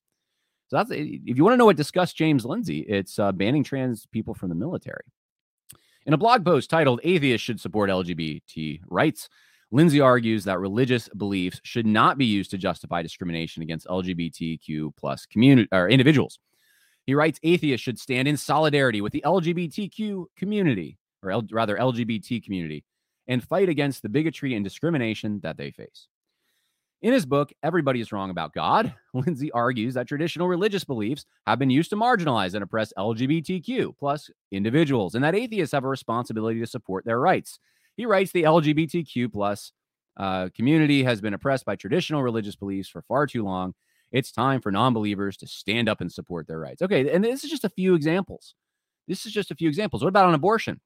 So 0.69 0.77
that's 0.77 0.91
if 0.91 1.37
you 1.37 1.45
want 1.45 1.55
to 1.55 1.57
know 1.57 1.65
what 1.65 1.77
disgusts 1.77 2.15
James 2.15 2.45
Lindsay, 2.45 2.81
it's 2.81 3.19
uh, 3.19 3.33
banning 3.33 3.65
trans 3.65 4.07
people 4.07 4.35
from 4.35 4.51
the 4.51 4.55
military. 4.55 5.05
In 6.05 6.13
a 6.13 6.19
blog 6.19 6.45
post 6.45 6.69
titled 6.69 7.01
"Atheists 7.05 7.45
Should 7.45 7.61
Support 7.61 7.89
LGBT 7.89 8.81
Rights," 8.89 9.29
Lindsay 9.71 10.01
argues 10.01 10.45
that 10.45 10.61
religious 10.61 11.09
beliefs 11.11 11.61
should 11.63 11.87
not 11.87 12.17
be 12.17 12.25
used 12.25 12.51
to 12.53 12.59
justify 12.59 13.03
discrimination 13.03 13.63
against 13.63 13.87
LGBTQ 13.87 14.97
plus 14.97 15.27
community 15.27 15.69
or 15.73 15.89
individuals. 15.89 16.39
He 17.05 17.15
writes 17.15 17.39
atheists 17.43 17.83
should 17.83 17.99
stand 17.99 18.29
in 18.29 18.37
solidarity 18.37 19.01
with 19.01 19.13
the 19.13 19.23
LGBTQ 19.25 20.27
community, 20.37 20.99
or 21.23 21.31
L- 21.31 21.47
rather 21.51 21.77
LGBT 21.77 22.43
community, 22.43 22.85
and 23.27 23.43
fight 23.43 23.69
against 23.69 24.03
the 24.03 24.09
bigotry 24.09 24.55
and 24.55 24.65
discrimination 24.65 25.41
that 25.43 25.57
they 25.57 25.71
face. 25.71 26.09
In 27.01 27.13
his 27.13 27.27
book, 27.27 27.53
Everybody 27.63 28.01
is 28.01 28.11
Wrong 28.11 28.31
About 28.31 28.53
God, 28.53 28.93
Lindsay 29.15 29.53
argues 29.53 29.95
that 29.95 30.09
traditional 30.09 30.49
religious 30.49 30.85
beliefs 30.85 31.27
have 31.47 31.59
been 31.59 31.71
used 31.71 31.91
to 31.91 31.97
marginalize 31.97 32.55
and 32.55 32.63
oppress 32.63 32.93
LGBTQ 32.99 33.97
plus 33.99 34.31
individuals, 34.51 35.15
and 35.15 35.23
that 35.25 35.35
atheists 35.35 35.73
have 35.73 35.85
a 35.85 35.89
responsibility 35.89 36.59
to 36.61 36.67
support 36.67 37.05
their 37.05 37.21
rights. 37.21 37.59
He 37.99 38.07
writes 38.07 38.31
the 38.31 38.45
LGBTQ 38.45 39.33
plus 39.33 39.73
uh, 40.17 40.51
community 40.55 41.03
has 41.03 41.21
been 41.21 41.35
oppressed 41.35 41.65
by 41.65 41.75
traditional 41.75 42.23
religious 42.23 42.55
beliefs 42.55 42.89
for 42.89 43.03
far 43.03 43.27
too 43.27 43.45
long. 43.45 43.75
It's 44.13 44.31
time 44.31 44.61
for 44.61 44.71
non-believers 44.71 45.37
to 45.39 45.49
stand 45.49 45.89
up 45.89 46.01
and 46.01 46.11
support 46.11 46.47
their 46.47 46.61
rights. 46.61 46.81
Okay, 46.81 47.11
and 47.11 47.25
this 47.25 47.43
is 47.43 47.51
just 47.51 47.65
a 47.65 47.69
few 47.69 47.97
examples. 47.97 48.55
This 49.09 49.27
is 49.27 49.33
just 49.33 49.51
a 49.51 49.57
few 49.57 49.69
examples. 49.69 50.05
What 50.05 50.11
about 50.11 50.27
on 50.27 50.35
abortion? 50.35 50.81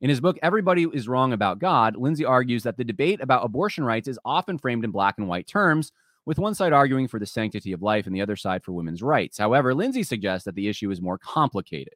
In 0.00 0.10
his 0.10 0.20
book, 0.20 0.36
Everybody 0.42 0.84
is 0.92 1.06
Wrong 1.06 1.32
About 1.32 1.60
God, 1.60 1.96
Lindsay 1.96 2.24
argues 2.24 2.64
that 2.64 2.76
the 2.76 2.84
debate 2.84 3.20
about 3.22 3.44
abortion 3.44 3.84
rights 3.84 4.08
is 4.08 4.18
often 4.24 4.58
framed 4.58 4.84
in 4.84 4.90
black 4.90 5.14
and 5.16 5.28
white 5.28 5.46
terms, 5.46 5.92
with 6.26 6.40
one 6.40 6.56
side 6.56 6.72
arguing 6.72 7.06
for 7.06 7.20
the 7.20 7.26
sanctity 7.26 7.72
of 7.72 7.82
life 7.82 8.06
and 8.06 8.14
the 8.16 8.20
other 8.20 8.36
side 8.36 8.64
for 8.64 8.72
women's 8.72 9.02
rights. 9.02 9.38
However, 9.38 9.74
Lindsay 9.74 10.02
suggests 10.02 10.44
that 10.44 10.56
the 10.56 10.68
issue 10.68 10.90
is 10.90 11.00
more 11.00 11.18
complicated 11.18 11.94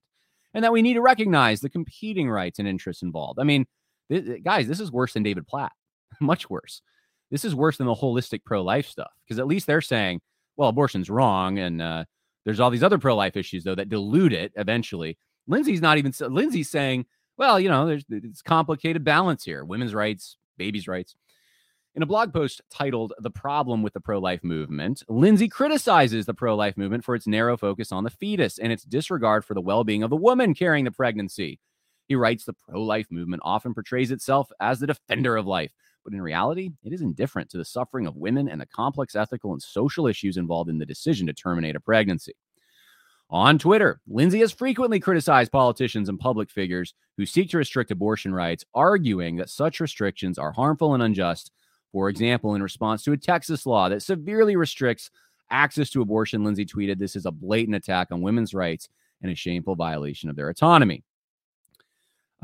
and 0.54 0.62
that 0.62 0.72
we 0.72 0.82
need 0.82 0.94
to 0.94 1.02
recognize 1.02 1.60
the 1.60 1.68
competing 1.68 2.30
rights 2.30 2.60
and 2.60 2.68
interests 2.68 3.02
involved. 3.02 3.40
I 3.40 3.44
mean, 3.44 3.66
this, 4.08 4.40
guys, 4.42 4.68
this 4.68 4.80
is 4.80 4.92
worse 4.92 5.14
than 5.14 5.22
David 5.22 5.46
Platt, 5.46 5.72
much 6.20 6.48
worse. 6.50 6.82
This 7.30 7.44
is 7.44 7.54
worse 7.54 7.78
than 7.78 7.86
the 7.86 7.94
holistic 7.94 8.44
pro 8.44 8.62
life 8.62 8.86
stuff 8.86 9.10
because 9.24 9.38
at 9.38 9.46
least 9.46 9.66
they're 9.66 9.80
saying, 9.80 10.20
well, 10.56 10.68
abortion's 10.68 11.10
wrong. 11.10 11.58
And 11.58 11.82
uh, 11.82 12.04
there's 12.44 12.60
all 12.60 12.70
these 12.70 12.82
other 12.82 12.98
pro 12.98 13.16
life 13.16 13.36
issues, 13.36 13.64
though, 13.64 13.74
that 13.74 13.88
dilute 13.88 14.32
it 14.32 14.52
eventually. 14.56 15.18
Lindsay's 15.46 15.82
not 15.82 15.98
even, 15.98 16.12
Lindsay's 16.20 16.70
saying, 16.70 17.06
well, 17.36 17.58
you 17.58 17.68
know, 17.68 17.86
there's 17.86 18.04
it's 18.08 18.42
complicated 18.42 19.04
balance 19.04 19.44
here 19.44 19.64
women's 19.64 19.94
rights, 19.94 20.36
babies' 20.56 20.88
rights. 20.88 21.16
In 21.96 22.02
a 22.02 22.06
blog 22.06 22.32
post 22.32 22.60
titled 22.70 23.12
The 23.18 23.30
Problem 23.30 23.82
with 23.82 23.92
the 23.92 24.00
Pro 24.00 24.18
Life 24.18 24.42
Movement, 24.42 25.04
Lindsay 25.08 25.48
criticizes 25.48 26.26
the 26.26 26.34
pro 26.34 26.56
life 26.56 26.76
movement 26.76 27.04
for 27.04 27.14
its 27.14 27.26
narrow 27.26 27.56
focus 27.56 27.92
on 27.92 28.02
the 28.02 28.10
fetus 28.10 28.58
and 28.58 28.72
its 28.72 28.82
disregard 28.82 29.44
for 29.44 29.54
the 29.54 29.60
well 29.60 29.84
being 29.84 30.02
of 30.02 30.10
the 30.10 30.16
woman 30.16 30.54
carrying 30.54 30.84
the 30.84 30.90
pregnancy. 30.90 31.60
He 32.06 32.14
writes 32.14 32.44
the 32.44 32.52
pro 32.52 32.82
life 32.82 33.06
movement 33.10 33.42
often 33.44 33.74
portrays 33.74 34.10
itself 34.10 34.50
as 34.60 34.80
the 34.80 34.86
defender 34.86 35.36
of 35.36 35.46
life, 35.46 35.72
but 36.04 36.12
in 36.12 36.20
reality, 36.20 36.70
it 36.82 36.92
is 36.92 37.00
indifferent 37.00 37.50
to 37.50 37.58
the 37.58 37.64
suffering 37.64 38.06
of 38.06 38.16
women 38.16 38.48
and 38.48 38.60
the 38.60 38.66
complex 38.66 39.16
ethical 39.16 39.52
and 39.52 39.62
social 39.62 40.06
issues 40.06 40.36
involved 40.36 40.68
in 40.68 40.78
the 40.78 40.86
decision 40.86 41.26
to 41.26 41.32
terminate 41.32 41.76
a 41.76 41.80
pregnancy. 41.80 42.34
On 43.30 43.58
Twitter, 43.58 44.00
Lindsay 44.06 44.40
has 44.40 44.52
frequently 44.52 45.00
criticized 45.00 45.50
politicians 45.50 46.08
and 46.08 46.20
public 46.20 46.50
figures 46.50 46.92
who 47.16 47.24
seek 47.24 47.50
to 47.50 47.58
restrict 47.58 47.90
abortion 47.90 48.34
rights, 48.34 48.64
arguing 48.74 49.36
that 49.36 49.48
such 49.48 49.80
restrictions 49.80 50.38
are 50.38 50.52
harmful 50.52 50.94
and 50.94 51.02
unjust. 51.02 51.50
For 51.90 52.08
example, 52.10 52.54
in 52.54 52.62
response 52.62 53.02
to 53.04 53.12
a 53.12 53.16
Texas 53.16 53.64
law 53.64 53.88
that 53.88 54.02
severely 54.02 54.56
restricts 54.56 55.10
access 55.50 55.90
to 55.90 56.02
abortion, 56.02 56.44
Lindsay 56.44 56.66
tweeted, 56.66 56.98
This 56.98 57.16
is 57.16 57.24
a 57.24 57.30
blatant 57.30 57.76
attack 57.76 58.08
on 58.10 58.20
women's 58.20 58.52
rights 58.52 58.88
and 59.22 59.32
a 59.32 59.34
shameful 59.34 59.74
violation 59.74 60.28
of 60.28 60.36
their 60.36 60.50
autonomy. 60.50 61.02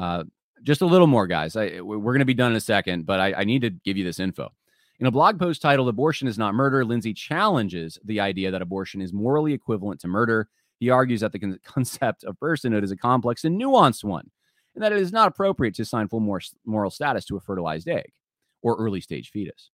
Uh, 0.00 0.24
just 0.62 0.80
a 0.80 0.86
little 0.86 1.06
more, 1.06 1.26
guys. 1.26 1.56
I, 1.56 1.80
we're 1.80 2.12
going 2.12 2.20
to 2.20 2.24
be 2.24 2.34
done 2.34 2.52
in 2.52 2.56
a 2.56 2.60
second, 2.60 3.04
but 3.04 3.20
I, 3.20 3.34
I 3.34 3.44
need 3.44 3.62
to 3.62 3.70
give 3.70 3.98
you 3.98 4.04
this 4.04 4.18
info. 4.18 4.50
In 4.98 5.06
a 5.06 5.10
blog 5.10 5.38
post 5.38 5.60
titled 5.60 5.88
Abortion 5.88 6.26
is 6.26 6.38
Not 6.38 6.54
Murder, 6.54 6.84
Lindsay 6.84 7.12
challenges 7.12 7.98
the 8.04 8.20
idea 8.20 8.50
that 8.50 8.62
abortion 8.62 9.02
is 9.02 9.12
morally 9.12 9.52
equivalent 9.52 10.00
to 10.00 10.08
murder. 10.08 10.48
He 10.78 10.88
argues 10.88 11.20
that 11.20 11.32
the 11.32 11.38
con- 11.38 11.60
concept 11.64 12.24
of 12.24 12.38
personhood 12.38 12.82
is 12.82 12.90
a 12.90 12.96
complex 12.96 13.44
and 13.44 13.60
nuanced 13.60 14.02
one, 14.02 14.30
and 14.74 14.82
that 14.82 14.92
it 14.92 15.00
is 15.00 15.12
not 15.12 15.28
appropriate 15.28 15.74
to 15.74 15.82
assign 15.82 16.08
full 16.08 16.20
mor- 16.20 16.40
moral 16.64 16.90
status 16.90 17.26
to 17.26 17.36
a 17.36 17.40
fertilized 17.40 17.88
egg 17.88 18.12
or 18.62 18.76
early 18.76 19.02
stage 19.02 19.30
fetus. 19.30 19.70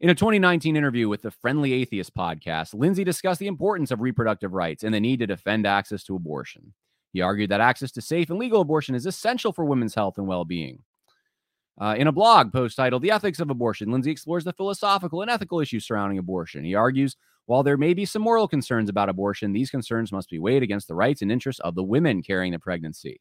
In 0.00 0.10
a 0.10 0.14
2019 0.14 0.76
interview 0.76 1.08
with 1.08 1.22
the 1.22 1.30
Friendly 1.30 1.72
Atheist 1.74 2.14
podcast, 2.14 2.74
Lindsay 2.74 3.04
discussed 3.04 3.40
the 3.40 3.46
importance 3.46 3.90
of 3.90 4.00
reproductive 4.00 4.52
rights 4.52 4.82
and 4.82 4.92
the 4.92 5.00
need 5.00 5.20
to 5.20 5.26
defend 5.26 5.66
access 5.66 6.02
to 6.04 6.16
abortion. 6.16 6.74
He 7.12 7.20
argued 7.20 7.50
that 7.50 7.60
access 7.60 7.90
to 7.92 8.00
safe 8.00 8.30
and 8.30 8.38
legal 8.38 8.60
abortion 8.60 8.94
is 8.94 9.06
essential 9.06 9.52
for 9.52 9.64
women's 9.64 9.94
health 9.94 10.18
and 10.18 10.26
well 10.26 10.44
being. 10.44 10.80
Uh, 11.80 11.94
in 11.98 12.06
a 12.06 12.12
blog 12.12 12.52
post 12.52 12.76
titled 12.76 13.02
The 13.02 13.10
Ethics 13.10 13.40
of 13.40 13.50
Abortion, 13.50 13.90
Lindsay 13.90 14.10
explores 14.10 14.44
the 14.44 14.52
philosophical 14.52 15.22
and 15.22 15.30
ethical 15.30 15.60
issues 15.60 15.86
surrounding 15.86 16.18
abortion. 16.18 16.64
He 16.64 16.74
argues 16.74 17.16
while 17.46 17.62
there 17.62 17.76
may 17.76 17.92
be 17.92 18.04
some 18.04 18.22
moral 18.22 18.46
concerns 18.46 18.88
about 18.88 19.08
abortion, 19.08 19.52
these 19.52 19.70
concerns 19.70 20.12
must 20.12 20.30
be 20.30 20.38
weighed 20.38 20.62
against 20.62 20.88
the 20.88 20.94
rights 20.94 21.22
and 21.22 21.32
interests 21.32 21.60
of 21.60 21.74
the 21.74 21.82
women 21.82 22.22
carrying 22.22 22.52
the 22.52 22.58
pregnancy. 22.58 23.20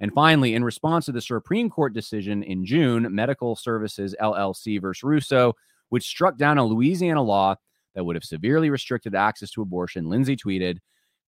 And 0.00 0.12
finally, 0.14 0.54
in 0.54 0.64
response 0.64 1.04
to 1.06 1.12
the 1.12 1.20
Supreme 1.20 1.68
Court 1.68 1.92
decision 1.92 2.42
in 2.42 2.64
June, 2.64 3.14
Medical 3.14 3.54
Services 3.54 4.16
LLC 4.20 4.80
versus 4.80 5.02
Russo, 5.02 5.54
which 5.90 6.06
struck 6.06 6.38
down 6.38 6.56
a 6.56 6.64
Louisiana 6.64 7.22
law 7.22 7.56
that 7.94 8.04
would 8.04 8.16
have 8.16 8.24
severely 8.24 8.70
restricted 8.70 9.14
access 9.14 9.50
to 9.50 9.62
abortion, 9.62 10.08
Lindsay 10.08 10.36
tweeted, 10.36 10.78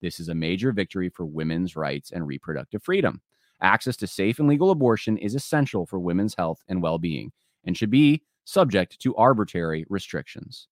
This 0.02 0.20
is 0.20 0.28
a 0.28 0.34
major 0.34 0.72
victory 0.72 1.08
for 1.08 1.24
women's 1.24 1.76
rights 1.76 2.10
and 2.10 2.26
reproductive 2.26 2.82
freedom. 2.82 3.22
Access 3.62 3.96
to 3.98 4.06
safe 4.08 4.40
and 4.40 4.48
legal 4.48 4.70
abortion 4.70 5.16
is 5.16 5.36
essential 5.36 5.86
for 5.86 6.00
women's 6.00 6.34
health 6.34 6.62
and 6.68 6.82
well 6.82 6.98
being 6.98 7.32
and 7.64 7.76
should 7.76 7.90
be 7.90 8.22
subject 8.44 8.98
to 9.00 9.14
arbitrary 9.16 9.86
restrictions. 9.88 10.66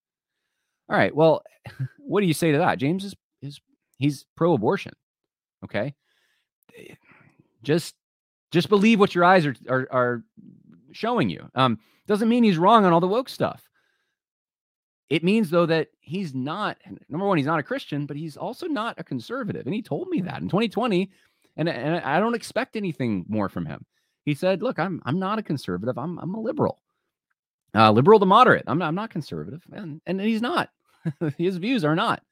All 0.89 0.97
right. 0.97 1.15
Well, 1.15 1.43
what 1.99 2.21
do 2.21 2.27
you 2.27 2.35
say 2.35 2.53
to 2.53 2.59
that? 2.59 2.79
James 2.79 3.05
is 3.05 3.15
is 3.41 3.61
he's 3.99 4.27
pro-abortion. 4.37 4.93
Okay. 5.65 5.95
Just 7.63 7.95
just 8.51 8.71
believe 8.71 8.99
what 8.99 9.15
your 9.15 9.23
eyes 9.23 9.45
are 9.45 9.55
are, 9.69 9.87
are 9.91 10.25
showing 10.93 11.29
you. 11.29 11.47
Um, 11.55 11.79
doesn't 12.07 12.29
mean 12.31 12.43
he's 12.43 12.57
wrong 12.57 12.87
on 12.87 12.93
all 12.95 13.01
the 13.01 13.07
woke 13.07 13.29
stuff. 13.29 13.70
It 15.11 15.25
means 15.25 15.51
though 15.51 15.67
that 15.67 15.89
he's 15.99 16.35
not 16.35 16.79
number 17.09 17.27
one, 17.27 17.37
he's 17.37 17.47
not 17.47 17.59
a 17.59 17.65
Christian, 17.65 18.07
but 18.07 18.17
he's 18.17 18.37
also 18.37 18.67
not 18.67 18.95
a 18.99 19.05
conservative. 19.05 19.67
And 19.67 19.75
he 19.75 19.83
told 19.83 20.09
me 20.09 20.21
that 20.23 20.41
in 20.41 20.49
2020. 20.49 21.11
And, 21.57 21.69
and 21.69 21.97
I 21.97 22.21
don't 22.21 22.37
expect 22.37 22.77
anything 22.77 23.27
more 23.29 23.49
from 23.49 23.67
him. 23.67 23.85
He 24.25 24.35
said, 24.35 24.63
look, 24.63 24.79
I'm 24.79 25.03
I'm 25.05 25.19
not 25.19 25.41
a 25.41 25.43
conservative. 25.43 25.99
I'm 25.99 26.19
I'm 26.19 26.35
a 26.35 26.41
liberal. 26.41 26.79
Uh, 27.75 27.91
liberal 27.91 28.19
to 28.21 28.27
moderate. 28.27 28.65
I'm 28.67 28.79
not, 28.79 28.87
I'm 28.89 28.95
not 28.95 29.11
conservative. 29.11 29.63
And 29.73 30.01
and 30.07 30.21
he's 30.21 30.43
not. 30.43 30.71
His 31.39 31.57
views 31.57 31.85
are 31.85 31.97
not. 31.97 32.23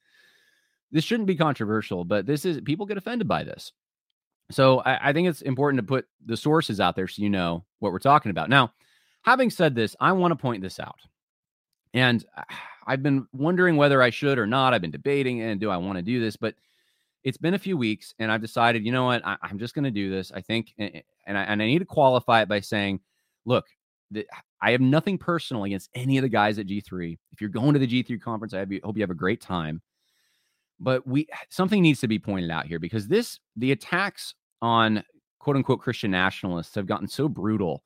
This 0.93 1.05
shouldn't 1.05 1.27
be 1.27 1.37
controversial, 1.37 2.05
but 2.05 2.27
this 2.27 2.45
is 2.45 2.61
people 2.61 2.87
get 2.87 2.97
offended 2.97 3.27
by 3.27 3.43
this. 3.43 3.73
So 4.51 4.81
I, 4.81 5.11
I 5.11 5.13
think 5.13 5.29
it's 5.29 5.43
important 5.43 5.81
to 5.81 5.87
put 5.87 6.07
the 6.25 6.37
sources 6.37 6.81
out 6.81 6.97
there 6.97 7.09
so 7.09 7.23
you 7.23 7.31
know 7.31 7.65
what 7.81 7.93
we're 7.93 7.99
talking 7.99 8.31
about. 8.31 8.49
Now, 8.49 8.73
having 9.23 9.51
said 9.51 9.75
this, 9.75 9.97
I 10.01 10.13
want 10.13 10.33
to 10.33 10.37
point 10.37 10.63
this 10.63 10.81
out. 10.81 11.01
And 11.95 12.25
uh, 12.37 12.43
I've 12.87 13.03
been 13.03 13.27
wondering 13.33 13.77
whether 13.77 14.01
I 14.01 14.09
should 14.09 14.39
or 14.39 14.47
not. 14.47 14.73
I've 14.73 14.81
been 14.81 14.91
debating 14.91 15.43
and 15.43 15.61
do 15.61 15.69
I 15.69 15.77
want 15.77 15.97
to 15.99 16.03
do 16.03 16.21
this? 16.21 16.37
But 16.37 16.55
it's 17.23 17.37
been 17.37 17.53
a 17.53 17.59
few 17.59 17.77
weeks 17.77 18.15
and 18.19 18.33
I've 18.33 18.41
decided, 18.41 18.87
you 18.87 18.93
know 18.93 19.05
what, 19.05 19.21
I, 19.27 19.37
am 19.43 19.59
just 19.59 19.75
going 19.75 19.85
to 19.85 19.91
do 19.91 20.11
this. 20.11 20.33
I 20.33 20.41
think, 20.41 20.73
and 20.79 21.03
I, 21.37 21.43
and 21.43 21.61
I 21.61 21.67
need 21.67 21.81
to 21.81 21.85
qualify 21.85 22.41
it 22.41 22.49
by 22.49 22.61
saying, 22.61 23.01
look, 23.45 23.67
the, 24.11 24.27
I 24.61 24.73
have 24.73 24.81
nothing 24.81 25.19
personal 25.19 25.65
against 25.65 25.89
any 25.95 26.19
of 26.19 26.23
the 26.23 26.29
guys 26.29 26.59
at 26.59 26.67
G3. 26.67 27.17
If 27.31 27.41
you're 27.41 27.51
going 27.51 27.75
to 27.75 27.79
the 27.79 27.87
G3 27.87 28.21
conference, 28.21 28.55
I 28.55 28.67
hope 28.83 28.97
you 28.97 29.03
have 29.03 29.11
a 29.11 29.15
great 29.15 29.41
time. 29.41 29.83
But 30.81 31.07
we 31.07 31.29
something 31.51 31.83
needs 31.83 32.01
to 32.01 32.09
be 32.09 32.19
pointed 32.19 32.51
out 32.51 32.67
here 32.67 32.79
because 32.79 33.07
this 33.07 33.39
the 33.57 33.73
attacks 33.73 34.35
on 34.63 35.05
quote 35.39 35.57
unquote 35.57 35.81
Christian 35.81 36.11
nationalists 36.11 36.75
have 36.75 36.87
gotten 36.87 37.07
so 37.09 37.29
brutal, 37.29 37.85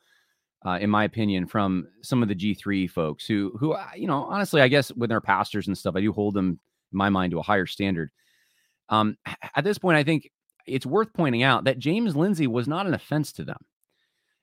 uh, 0.65 0.79
in 0.81 0.91
my 0.91 1.05
opinion, 1.05 1.47
from 1.47 1.89
some 2.03 2.23
of 2.23 2.29
the 2.29 2.35
G3 2.35 2.91
folks 2.91 3.27
who 3.27 3.57
who 3.59 3.73
uh, 3.73 3.87
you 3.97 4.07
know 4.07 4.25
honestly 4.25 4.61
I 4.61 4.69
guess 4.69 4.93
with 4.93 5.11
their 5.11 5.21
pastors 5.21 5.67
and 5.67 5.77
stuff 5.77 5.97
I 5.97 6.01
do 6.01 6.13
hold 6.13 6.35
them 6.35 6.59
in 6.93 6.97
my 6.97 7.09
mind 7.09 7.33
to 7.33 7.39
a 7.39 7.43
higher 7.43 7.67
standard. 7.67 8.11
Um, 8.89 9.17
at 9.55 9.65
this 9.65 9.79
point, 9.79 9.97
I 9.97 10.05
think 10.05 10.31
it's 10.67 10.87
worth 10.87 11.13
pointing 11.13 11.43
out 11.43 11.65
that 11.65 11.79
James 11.79 12.15
Lindsay 12.15 12.47
was 12.47 12.69
not 12.69 12.87
an 12.87 12.95
offense 12.95 13.33
to 13.33 13.45
them. 13.45 13.59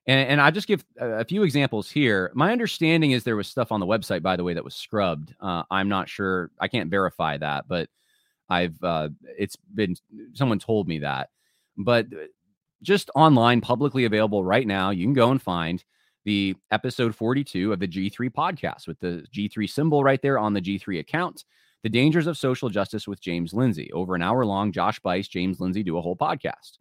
And, 0.07 0.28
and 0.28 0.41
I 0.41 0.49
just 0.51 0.67
give 0.67 0.84
a, 0.99 1.20
a, 1.20 1.26
few 1.26 1.43
examples 1.43 1.89
here. 1.89 2.32
My 2.34 2.51
understanding 2.51 3.11
is 3.11 3.24
there 3.24 3.36
was 3.36 3.47
stuff 3.47 3.72
on 3.72 3.80
the 3.80 3.86
website, 3.86 4.24
by 4.24 4.36
the 4.36 4.43
way, 4.43 4.53
that 4.53 4.63
was 4.63 4.76
scrubbed. 4.76 5.36
Uh, 5.39 5.63
I'm 5.70 5.88
not 5.88 6.09
sure. 6.09 6.49
I 6.59 6.67
can't 6.67 6.89
verify 6.89 7.38
that, 7.38 7.67
but 7.67 7.89
I've 8.49 8.82
uh, 8.84 9.09
it's 9.38 9.55
been 9.55 9.95
someone 10.34 10.59
told 10.59 10.88
me 10.88 10.99
that. 10.99 11.30
But 11.78 12.07
uh, 12.07 12.26
just 12.82 13.11
online, 13.13 13.61
publicly 13.61 14.05
available 14.05 14.43
right 14.43 14.65
now, 14.65 14.89
you 14.89 15.05
can 15.05 15.13
go 15.13 15.32
and 15.32 15.41
find 15.41 15.84
the 16.30 16.56
episode 16.70 17.16
42 17.16 17.74
of 17.74 17.80
the 17.80 17.88
G3 17.88 18.30
podcast 18.30 18.88
with 18.88 19.00
the 19.00 19.26
G3 19.36 19.68
symbol 19.68 20.04
right 20.04 20.22
there 20.22 20.38
on 20.38 20.54
the 20.54 20.62
G3 20.62 21.00
account. 21.00 21.44
The 21.82 21.90
Dangers 21.90 22.28
of 22.28 22.38
Social 22.38 22.70
Justice 22.70 23.08
with 23.08 23.20
James 23.20 23.52
Lindsay. 23.52 23.92
Over 23.94 24.14
an 24.14 24.22
hour 24.22 24.46
long, 24.46 24.72
Josh 24.72 25.00
Buice, 25.00 25.28
James 25.28 25.60
Lindsay 25.60 25.82
do 25.82 25.98
a 25.98 26.02
whole 26.02 26.16
podcast. 26.16 26.78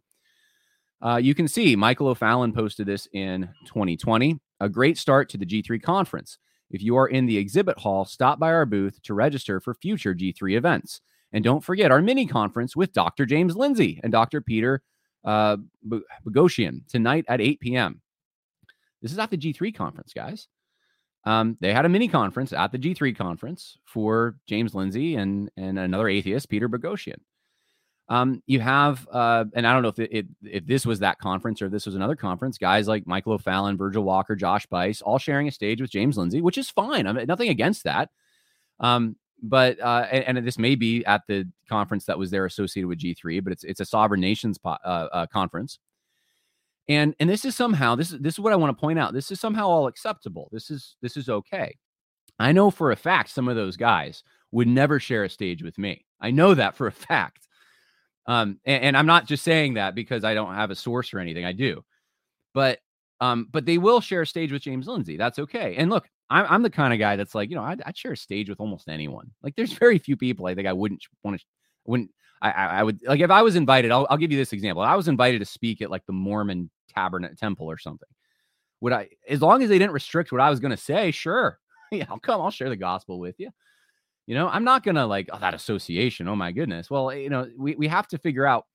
Uh, 1.03 1.15
you 1.15 1.33
can 1.33 1.47
see 1.47 1.75
Michael 1.75 2.09
O'Fallon 2.09 2.53
posted 2.53 2.85
this 2.85 3.07
in 3.11 3.49
2020. 3.65 4.39
A 4.59 4.69
great 4.69 4.99
start 4.99 5.29
to 5.29 5.37
the 5.39 5.47
G3 5.47 5.81
conference. 5.81 6.37
If 6.69 6.83
you 6.83 6.95
are 6.97 7.07
in 7.07 7.25
the 7.25 7.39
exhibit 7.39 7.79
hall, 7.79 8.05
stop 8.05 8.37
by 8.37 8.53
our 8.53 8.67
booth 8.67 9.01
to 9.01 9.15
register 9.15 9.59
for 9.59 9.73
future 9.73 10.13
G3 10.13 10.57
events. 10.57 11.01
And 11.33 11.43
don't 11.43 11.63
forget 11.63 11.89
our 11.89 12.03
mini 12.03 12.27
conference 12.27 12.75
with 12.75 12.93
Dr. 12.93 13.25
James 13.25 13.55
Lindsay 13.55 13.99
and 14.03 14.11
Dr. 14.11 14.41
Peter 14.41 14.83
uh, 15.25 15.57
Boghossian 16.23 16.87
tonight 16.87 17.25
at 17.27 17.41
8 17.41 17.59
p.m. 17.61 18.01
This 19.01 19.11
is 19.11 19.19
at 19.19 19.31
the 19.31 19.37
G3 19.37 19.73
conference, 19.73 20.13
guys. 20.13 20.47
Um, 21.25 21.57
they 21.59 21.73
had 21.73 21.85
a 21.85 21.89
mini 21.89 22.07
conference 22.07 22.53
at 22.53 22.71
the 22.71 22.79
G3 22.79 23.15
conference 23.15 23.77
for 23.85 24.37
James 24.47 24.73
Lindsay 24.73 25.15
and 25.15 25.49
and 25.57 25.77
another 25.77 26.07
atheist, 26.07 26.49
Peter 26.49 26.69
Boghossian. 26.69 27.19
Um, 28.07 28.41
you 28.47 28.59
have, 28.59 29.07
uh, 29.11 29.45
and 29.53 29.67
I 29.67 29.73
don't 29.73 29.83
know 29.83 29.89
if 29.89 29.99
it, 29.99 30.11
it, 30.11 30.27
if 30.43 30.65
this 30.65 30.83
was 30.83 30.99
that 30.99 31.19
conference 31.19 31.61
or 31.61 31.67
if 31.67 31.71
this 31.71 31.85
was 31.85 31.93
another 31.93 32.15
conference. 32.15 32.57
Guys 32.57 32.87
like 32.87 33.05
Michael 33.05 33.33
O'Fallon, 33.33 33.77
Virgil 33.77 34.03
Walker, 34.03 34.35
Josh 34.35 34.65
Buice, 34.65 35.03
all 35.03 35.19
sharing 35.19 35.47
a 35.47 35.51
stage 35.51 35.79
with 35.79 35.91
James 35.91 36.17
Lindsay, 36.17 36.41
which 36.41 36.57
is 36.57 36.71
fine. 36.71 37.05
I 37.05 37.11
mean, 37.11 37.27
nothing 37.27 37.49
against 37.49 37.83
that. 37.83 38.09
Um, 38.79 39.15
but 39.43 39.79
uh, 39.79 40.07
and, 40.11 40.37
and, 40.37 40.47
this 40.47 40.57
may 40.57 40.75
be 40.75 41.05
at 41.05 41.21
the 41.27 41.47
conference 41.69 42.05
that 42.05 42.17
was 42.17 42.31
there 42.31 42.45
associated 42.45 42.87
with 42.87 42.99
G3, 42.99 43.43
but 43.43 43.53
it's 43.53 43.63
it's 43.63 43.79
a 43.79 43.85
sovereign 43.85 44.21
nations 44.21 44.57
po- 44.57 44.77
uh, 44.83 45.07
uh, 45.11 45.25
conference. 45.27 45.79
And 46.89 47.15
and 47.19 47.29
this 47.29 47.45
is 47.45 47.55
somehow 47.55 47.95
this 47.95 48.11
is 48.11 48.19
this 48.19 48.33
is 48.33 48.39
what 48.39 48.51
I 48.51 48.57
want 48.57 48.75
to 48.75 48.81
point 48.81 48.99
out. 48.99 49.13
This 49.13 49.31
is 49.31 49.39
somehow 49.39 49.67
all 49.67 49.87
acceptable. 49.87 50.49
This 50.51 50.69
is 50.69 50.95
this 51.01 51.15
is 51.15 51.29
okay. 51.29 51.77
I 52.39 52.51
know 52.51 52.71
for 52.71 52.91
a 52.91 52.95
fact 52.95 53.29
some 53.29 53.47
of 53.47 53.55
those 53.55 53.77
guys 53.77 54.23
would 54.51 54.67
never 54.67 54.99
share 54.99 55.23
a 55.23 55.29
stage 55.29 55.61
with 55.61 55.77
me. 55.77 56.05
I 56.19 56.31
know 56.31 56.55
that 56.55 56.75
for 56.75 56.87
a 56.87 56.91
fact. 57.09 57.47
Um, 58.25 58.59
and, 58.65 58.83
and 58.83 58.97
I'm 58.97 59.05
not 59.05 59.27
just 59.27 59.43
saying 59.43 59.75
that 59.75 59.95
because 59.95 60.23
I 60.23 60.33
don't 60.33 60.53
have 60.53 60.71
a 60.71 60.75
source 60.75 61.13
or 61.13 61.19
anything. 61.19 61.45
I 61.45 61.51
do, 61.51 61.83
but 62.53 62.79
um, 63.21 63.47
but 63.51 63.65
they 63.65 63.77
will 63.77 64.01
share 64.01 64.21
a 64.21 64.27
stage 64.27 64.51
with 64.51 64.61
James 64.61 64.87
Lindsay. 64.87 65.17
That's 65.17 65.39
okay. 65.39 65.75
And 65.75 65.89
look, 65.89 66.07
I'm, 66.29 66.45
I'm 66.49 66.63
the 66.63 66.69
kind 66.69 66.93
of 66.93 66.99
guy 66.99 67.15
that's 67.15 67.35
like, 67.35 67.49
you 67.49 67.55
know, 67.55 67.63
I'd, 67.63 67.81
I'd, 67.85 67.97
share 67.97 68.13
a 68.13 68.17
stage 68.17 68.49
with 68.49 68.59
almost 68.59 68.87
anyone. 68.87 69.31
Like, 69.43 69.55
there's 69.55 69.73
very 69.79 69.99
few 69.99 70.15
people 70.15 70.45
I 70.45 70.55
think 70.55 70.67
I 70.67 70.73
wouldn't 70.73 71.03
want 71.23 71.39
to, 71.39 71.45
wouldn't, 71.85 72.11
I, 72.41 72.51
I 72.51 72.83
would 72.83 73.01
like 73.05 73.19
if 73.19 73.31
I 73.31 73.41
was 73.41 73.55
invited. 73.55 73.91
I'll, 73.91 74.07
I'll 74.09 74.17
give 74.17 74.31
you 74.31 74.37
this 74.37 74.53
example. 74.53 74.81
I 74.81 74.95
was 74.95 75.07
invited 75.07 75.39
to 75.39 75.45
speak 75.45 75.81
at 75.81 75.91
like 75.91 76.05
the 76.05 76.13
Mormon 76.13 76.69
Tabernacle 76.87 77.35
Temple 77.35 77.69
or 77.69 77.77
something. 77.77 78.07
Would 78.81 78.93
I, 78.93 79.09
as 79.27 79.41
long 79.41 79.61
as 79.61 79.69
they 79.69 79.77
didn't 79.77 79.93
restrict 79.93 80.31
what 80.31 80.39
I 80.39 80.49
was 80.49 80.61
going 80.61 80.71
to 80.71 80.77
say, 80.77 81.11
sure, 81.11 81.59
yeah, 81.91 82.05
I'll 82.09 82.19
come. 82.19 82.39
I'll 82.39 82.51
share 82.51 82.69
the 82.69 82.77
gospel 82.77 83.19
with 83.19 83.35
you. 83.39 83.49
You 84.25 84.35
know, 84.35 84.47
I'm 84.47 84.63
not 84.63 84.83
gonna 84.83 85.07
like 85.07 85.27
oh, 85.33 85.39
that 85.39 85.55
association. 85.55 86.27
Oh 86.27 86.35
my 86.35 86.51
goodness. 86.51 86.89
Well, 86.89 87.11
you 87.13 87.29
know, 87.29 87.49
we 87.57 87.75
we 87.75 87.87
have 87.87 88.07
to 88.09 88.17
figure 88.19 88.45
out 88.45 88.65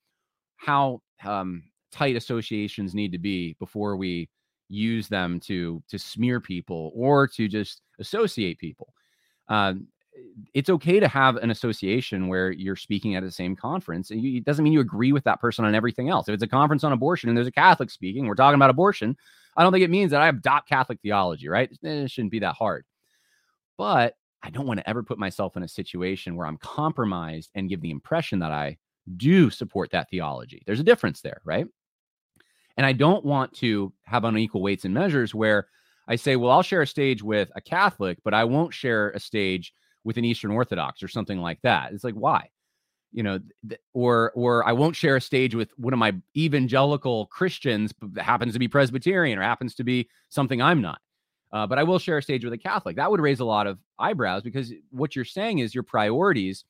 how 0.56 1.00
um, 1.24 1.62
tight 1.92 2.16
associations 2.16 2.92
need 2.92 3.12
to 3.12 3.18
be 3.18 3.54
before 3.60 3.96
we 3.96 4.28
use 4.68 5.06
them 5.06 5.38
to 5.40 5.80
to 5.88 5.98
smear 5.98 6.40
people 6.40 6.90
or 6.94 7.28
to 7.28 7.46
just 7.46 7.82
associate 8.00 8.58
people. 8.58 8.92
Um, 9.46 9.86
it's 10.52 10.70
okay 10.70 11.00
to 11.00 11.08
have 11.08 11.36
an 11.36 11.50
association 11.50 12.28
where 12.28 12.50
you're 12.50 12.76
speaking 12.76 13.14
at 13.14 13.22
the 13.22 13.30
same 13.30 13.56
conference. 13.56 14.10
And 14.10 14.22
you, 14.22 14.38
it 14.38 14.44
doesn't 14.44 14.62
mean 14.62 14.72
you 14.72 14.80
agree 14.80 15.12
with 15.12 15.24
that 15.24 15.40
person 15.40 15.64
on 15.64 15.74
everything 15.74 16.08
else. 16.08 16.28
If 16.28 16.34
it's 16.34 16.42
a 16.42 16.48
conference 16.48 16.84
on 16.84 16.92
abortion 16.92 17.28
and 17.28 17.36
there's 17.36 17.46
a 17.46 17.52
Catholic 17.52 17.90
speaking, 17.90 18.26
we're 18.26 18.34
talking 18.34 18.56
about 18.56 18.70
abortion. 18.70 19.16
I 19.56 19.62
don't 19.62 19.72
think 19.72 19.84
it 19.84 19.90
means 19.90 20.10
that 20.10 20.20
I 20.20 20.28
adopt 20.28 20.68
Catholic 20.68 21.00
theology, 21.00 21.48
right? 21.48 21.70
Eh, 21.84 21.88
it 21.88 22.10
shouldn't 22.10 22.32
be 22.32 22.40
that 22.40 22.54
hard. 22.54 22.84
But 23.76 24.16
I 24.42 24.50
don't 24.50 24.66
want 24.66 24.80
to 24.80 24.88
ever 24.88 25.02
put 25.02 25.18
myself 25.18 25.56
in 25.56 25.62
a 25.62 25.68
situation 25.68 26.36
where 26.36 26.46
I'm 26.46 26.58
compromised 26.58 27.50
and 27.54 27.68
give 27.68 27.80
the 27.80 27.90
impression 27.90 28.40
that 28.40 28.52
I 28.52 28.76
do 29.16 29.50
support 29.50 29.90
that 29.90 30.10
theology. 30.10 30.62
There's 30.66 30.80
a 30.80 30.84
difference 30.84 31.20
there, 31.20 31.40
right? 31.44 31.66
And 32.76 32.84
I 32.84 32.92
don't 32.92 33.24
want 33.24 33.52
to 33.54 33.92
have 34.04 34.24
unequal 34.24 34.62
weights 34.62 34.84
and 34.84 34.94
measures 34.94 35.34
where 35.34 35.68
I 36.08 36.16
say, 36.16 36.36
well, 36.36 36.50
I'll 36.50 36.62
share 36.62 36.82
a 36.82 36.86
stage 36.86 37.22
with 37.22 37.50
a 37.56 37.60
Catholic, 37.60 38.18
but 38.24 38.34
I 38.34 38.44
won't 38.44 38.74
share 38.74 39.10
a 39.10 39.20
stage 39.20 39.72
with 40.04 40.16
an 40.16 40.24
Eastern 40.24 40.50
Orthodox 40.50 41.02
or 41.02 41.08
something 41.08 41.40
like 41.40 41.60
that. 41.62 41.92
It's 41.92 42.04
like, 42.04 42.14
why? 42.14 42.50
You 43.12 43.22
know, 43.22 43.40
th- 43.68 43.80
or 43.92 44.32
or 44.34 44.66
I 44.66 44.72
won't 44.72 44.96
share 44.96 45.16
a 45.16 45.20
stage 45.20 45.54
with 45.54 45.70
one 45.78 45.92
of 45.92 45.98
my 45.98 46.14
evangelical 46.36 47.26
Christians 47.26 47.92
that 48.12 48.22
happens 48.22 48.52
to 48.52 48.58
be 48.58 48.68
Presbyterian 48.68 49.38
or 49.38 49.42
happens 49.42 49.74
to 49.76 49.84
be 49.84 50.08
something 50.28 50.60
I'm 50.60 50.80
not. 50.80 51.00
Uh, 51.52 51.66
but 51.66 51.78
I 51.78 51.84
will 51.84 52.00
share 52.00 52.18
a 52.18 52.22
stage 52.22 52.42
with 52.42 52.52
a 52.52 52.58
Catholic. 52.58 52.96
That 52.96 53.10
would 53.10 53.20
raise 53.20 53.38
a 53.38 53.44
lot 53.44 53.68
of 53.68 53.78
eyebrows 53.98 54.42
because 54.42 54.72
what 54.90 55.14
you're 55.14 55.24
saying 55.24 55.60
is 55.60 55.72
your 55.72 55.84
priorities 55.84 56.64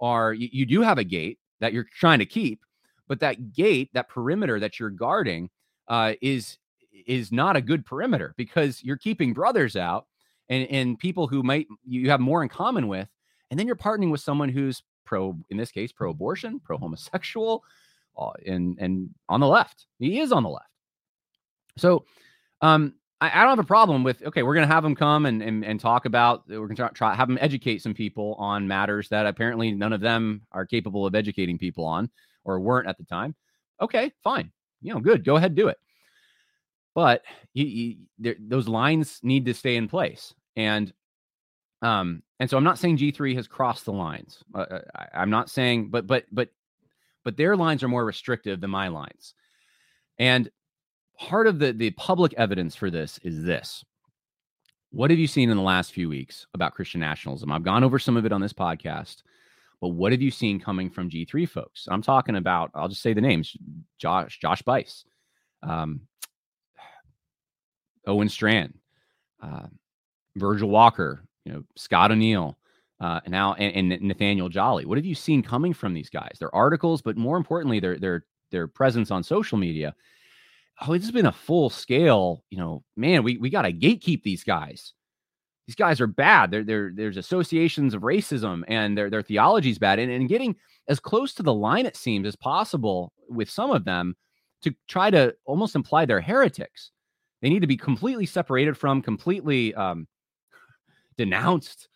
are 0.00 0.32
you, 0.32 0.48
you 0.52 0.66
do 0.66 0.82
have 0.82 0.98
a 0.98 1.04
gate 1.04 1.38
that 1.58 1.72
you're 1.72 1.86
trying 1.98 2.20
to 2.20 2.26
keep, 2.26 2.60
but 3.08 3.20
that 3.20 3.52
gate, 3.52 3.90
that 3.92 4.08
perimeter 4.08 4.60
that 4.60 4.78
you're 4.78 4.90
guarding, 4.90 5.50
uh, 5.88 6.14
is 6.22 6.58
is 7.06 7.32
not 7.32 7.56
a 7.56 7.60
good 7.60 7.84
perimeter 7.84 8.34
because 8.36 8.82
you're 8.84 8.96
keeping 8.96 9.32
brothers 9.32 9.74
out 9.74 10.06
and 10.50 10.66
and 10.70 10.98
people 10.98 11.26
who 11.26 11.42
might 11.42 11.66
you 11.86 12.10
have 12.10 12.20
more 12.20 12.42
in 12.42 12.50
common 12.50 12.88
with, 12.88 13.08
and 13.50 13.58
then 13.58 13.66
you're 13.66 13.76
partnering 13.76 14.10
with 14.10 14.20
someone 14.20 14.50
who's 14.50 14.82
pro, 15.06 15.36
in 15.48 15.56
this 15.56 15.70
case, 15.70 15.90
pro-abortion, 15.90 16.60
pro-homosexual, 16.60 17.64
uh, 18.18 18.32
and 18.44 18.76
and 18.78 19.08
on 19.30 19.40
the 19.40 19.46
left. 19.46 19.86
He 19.98 20.20
is 20.20 20.32
on 20.32 20.42
the 20.42 20.50
left. 20.50 20.68
So, 21.78 22.04
um, 22.60 22.94
I, 23.20 23.30
I 23.30 23.42
don't 23.42 23.56
have 23.56 23.58
a 23.58 23.64
problem 23.64 24.04
with 24.04 24.22
okay, 24.22 24.42
we're 24.42 24.54
gonna 24.54 24.66
have 24.66 24.82
them 24.82 24.94
come 24.94 25.24
and 25.24 25.40
and, 25.42 25.64
and 25.64 25.80
talk 25.80 26.04
about 26.04 26.42
we're 26.48 26.66
gonna 26.66 26.74
try, 26.74 26.88
try 26.90 27.14
have 27.14 27.28
them 27.28 27.38
educate 27.40 27.80
some 27.80 27.94
people 27.94 28.34
on 28.34 28.68
matters 28.68 29.08
that 29.08 29.26
apparently 29.26 29.72
none 29.72 29.92
of 29.92 30.00
them 30.00 30.42
are 30.52 30.66
capable 30.66 31.06
of 31.06 31.14
educating 31.14 31.56
people 31.56 31.84
on 31.84 32.10
or 32.44 32.60
weren't 32.60 32.88
at 32.88 32.98
the 32.98 33.04
time. 33.04 33.34
Okay, 33.80 34.12
fine. 34.22 34.50
You 34.82 34.94
know, 34.94 35.00
good. 35.00 35.24
Go 35.24 35.36
ahead, 35.36 35.54
do 35.54 35.68
it. 35.68 35.78
But 36.94 37.22
you, 37.54 37.64
you, 38.18 38.34
those 38.40 38.66
lines 38.66 39.20
need 39.22 39.46
to 39.46 39.54
stay 39.54 39.76
in 39.76 39.88
place, 39.88 40.34
and 40.56 40.92
um, 41.82 42.22
and 42.38 42.48
so 42.48 42.56
I'm 42.56 42.64
not 42.64 42.78
saying 42.78 42.98
G3 42.98 43.34
has 43.36 43.46
crossed 43.46 43.84
the 43.84 43.92
lines. 43.92 44.42
Uh, 44.54 44.58
uh 44.58 44.80
I, 44.94 45.06
I'm 45.14 45.30
not 45.30 45.50
saying, 45.50 45.88
but 45.88 46.06
but 46.06 46.24
but 46.30 46.48
but 47.24 47.36
their 47.36 47.56
lines 47.56 47.82
are 47.82 47.88
more 47.88 48.04
restrictive 48.04 48.60
than 48.60 48.70
my 48.70 48.88
lines, 48.88 49.34
and 50.18 50.50
part 51.18 51.46
of 51.46 51.58
the 51.58 51.72
the 51.72 51.90
public 51.92 52.34
evidence 52.34 52.74
for 52.74 52.90
this 52.90 53.18
is 53.22 53.42
this. 53.42 53.84
What 54.92 55.10
have 55.10 55.20
you 55.20 55.28
seen 55.28 55.50
in 55.50 55.56
the 55.56 55.62
last 55.62 55.92
few 55.92 56.08
weeks 56.08 56.46
about 56.52 56.74
Christian 56.74 57.00
nationalism? 57.00 57.52
I've 57.52 57.62
gone 57.62 57.84
over 57.84 57.98
some 57.98 58.16
of 58.16 58.26
it 58.26 58.32
on 58.32 58.40
this 58.40 58.52
podcast. 58.52 59.22
But 59.80 59.88
what 59.88 60.12
have 60.12 60.20
you 60.20 60.30
seen 60.30 60.60
coming 60.60 60.90
from 60.90 61.08
G3 61.08 61.48
folks? 61.48 61.88
I'm 61.90 62.02
talking 62.02 62.36
about, 62.36 62.70
I'll 62.74 62.88
just 62.88 63.02
say 63.02 63.14
the 63.14 63.20
names 63.20 63.56
Josh, 63.98 64.38
Josh 64.38 64.62
Buice, 64.62 65.04
um, 65.62 66.02
Owen 68.06 68.28
Strachan, 68.28 68.74
uh, 69.42 69.68
Virgil 70.36 70.68
Walker, 70.68 71.22
you 71.44 71.52
know, 71.52 71.62
Scott 71.76 72.10
Aniol, 72.10 72.54
uh, 73.00 73.20
and 73.24 73.32
now 73.32 73.54
and, 73.54 73.92
and, 73.92 74.02
Nathaniel 74.02 74.48
Jolly. 74.48 74.84
What 74.84 74.98
have 74.98 75.04
you 75.04 75.14
seen 75.14 75.42
coming 75.42 75.72
from 75.72 75.94
these 75.94 76.10
guys? 76.10 76.36
Their 76.38 76.54
articles, 76.54 77.02
but 77.02 77.16
more 77.16 77.36
importantly, 77.36 77.80
their 77.80 77.98
their 77.98 78.24
their 78.50 78.68
presence 78.68 79.10
on 79.10 79.22
social 79.22 79.58
media. 79.58 79.94
Oh, 80.86 80.92
it's 80.92 81.10
been 81.10 81.26
a 81.26 81.32
full 81.32 81.70
scale. 81.70 82.44
You 82.50 82.58
know, 82.58 82.84
man, 82.96 83.22
we 83.22 83.36
we 83.38 83.50
got 83.50 83.62
to 83.62 83.72
gatekeep 83.72 84.22
these 84.22 84.44
guys 84.44 84.94
these 85.70 85.76
guys 85.76 86.00
are 86.00 86.08
bad. 86.08 86.50
They're, 86.50 86.64
they're, 86.64 86.90
there's 86.92 87.16
associations 87.16 87.94
of 87.94 88.02
racism 88.02 88.64
and 88.66 88.98
their, 88.98 89.08
their 89.08 89.22
theology 89.22 89.70
is 89.70 89.78
bad. 89.78 90.00
And, 90.00 90.10
and 90.10 90.28
getting 90.28 90.56
as 90.88 90.98
close 90.98 91.32
to 91.34 91.44
the 91.44 91.54
line, 91.54 91.86
it 91.86 91.96
seems, 91.96 92.26
as 92.26 92.34
possible 92.34 93.12
with 93.28 93.48
some 93.48 93.70
of 93.70 93.84
them 93.84 94.16
to 94.62 94.74
try 94.88 95.10
to 95.10 95.32
almost 95.44 95.76
imply 95.76 96.06
they're 96.06 96.20
heretics. 96.20 96.90
They 97.40 97.50
need 97.50 97.60
to 97.60 97.68
be 97.68 97.76
completely 97.76 98.26
separated 98.26 98.76
from, 98.76 99.00
completely 99.00 99.72
um, 99.76 100.08
denounced. 101.16 101.88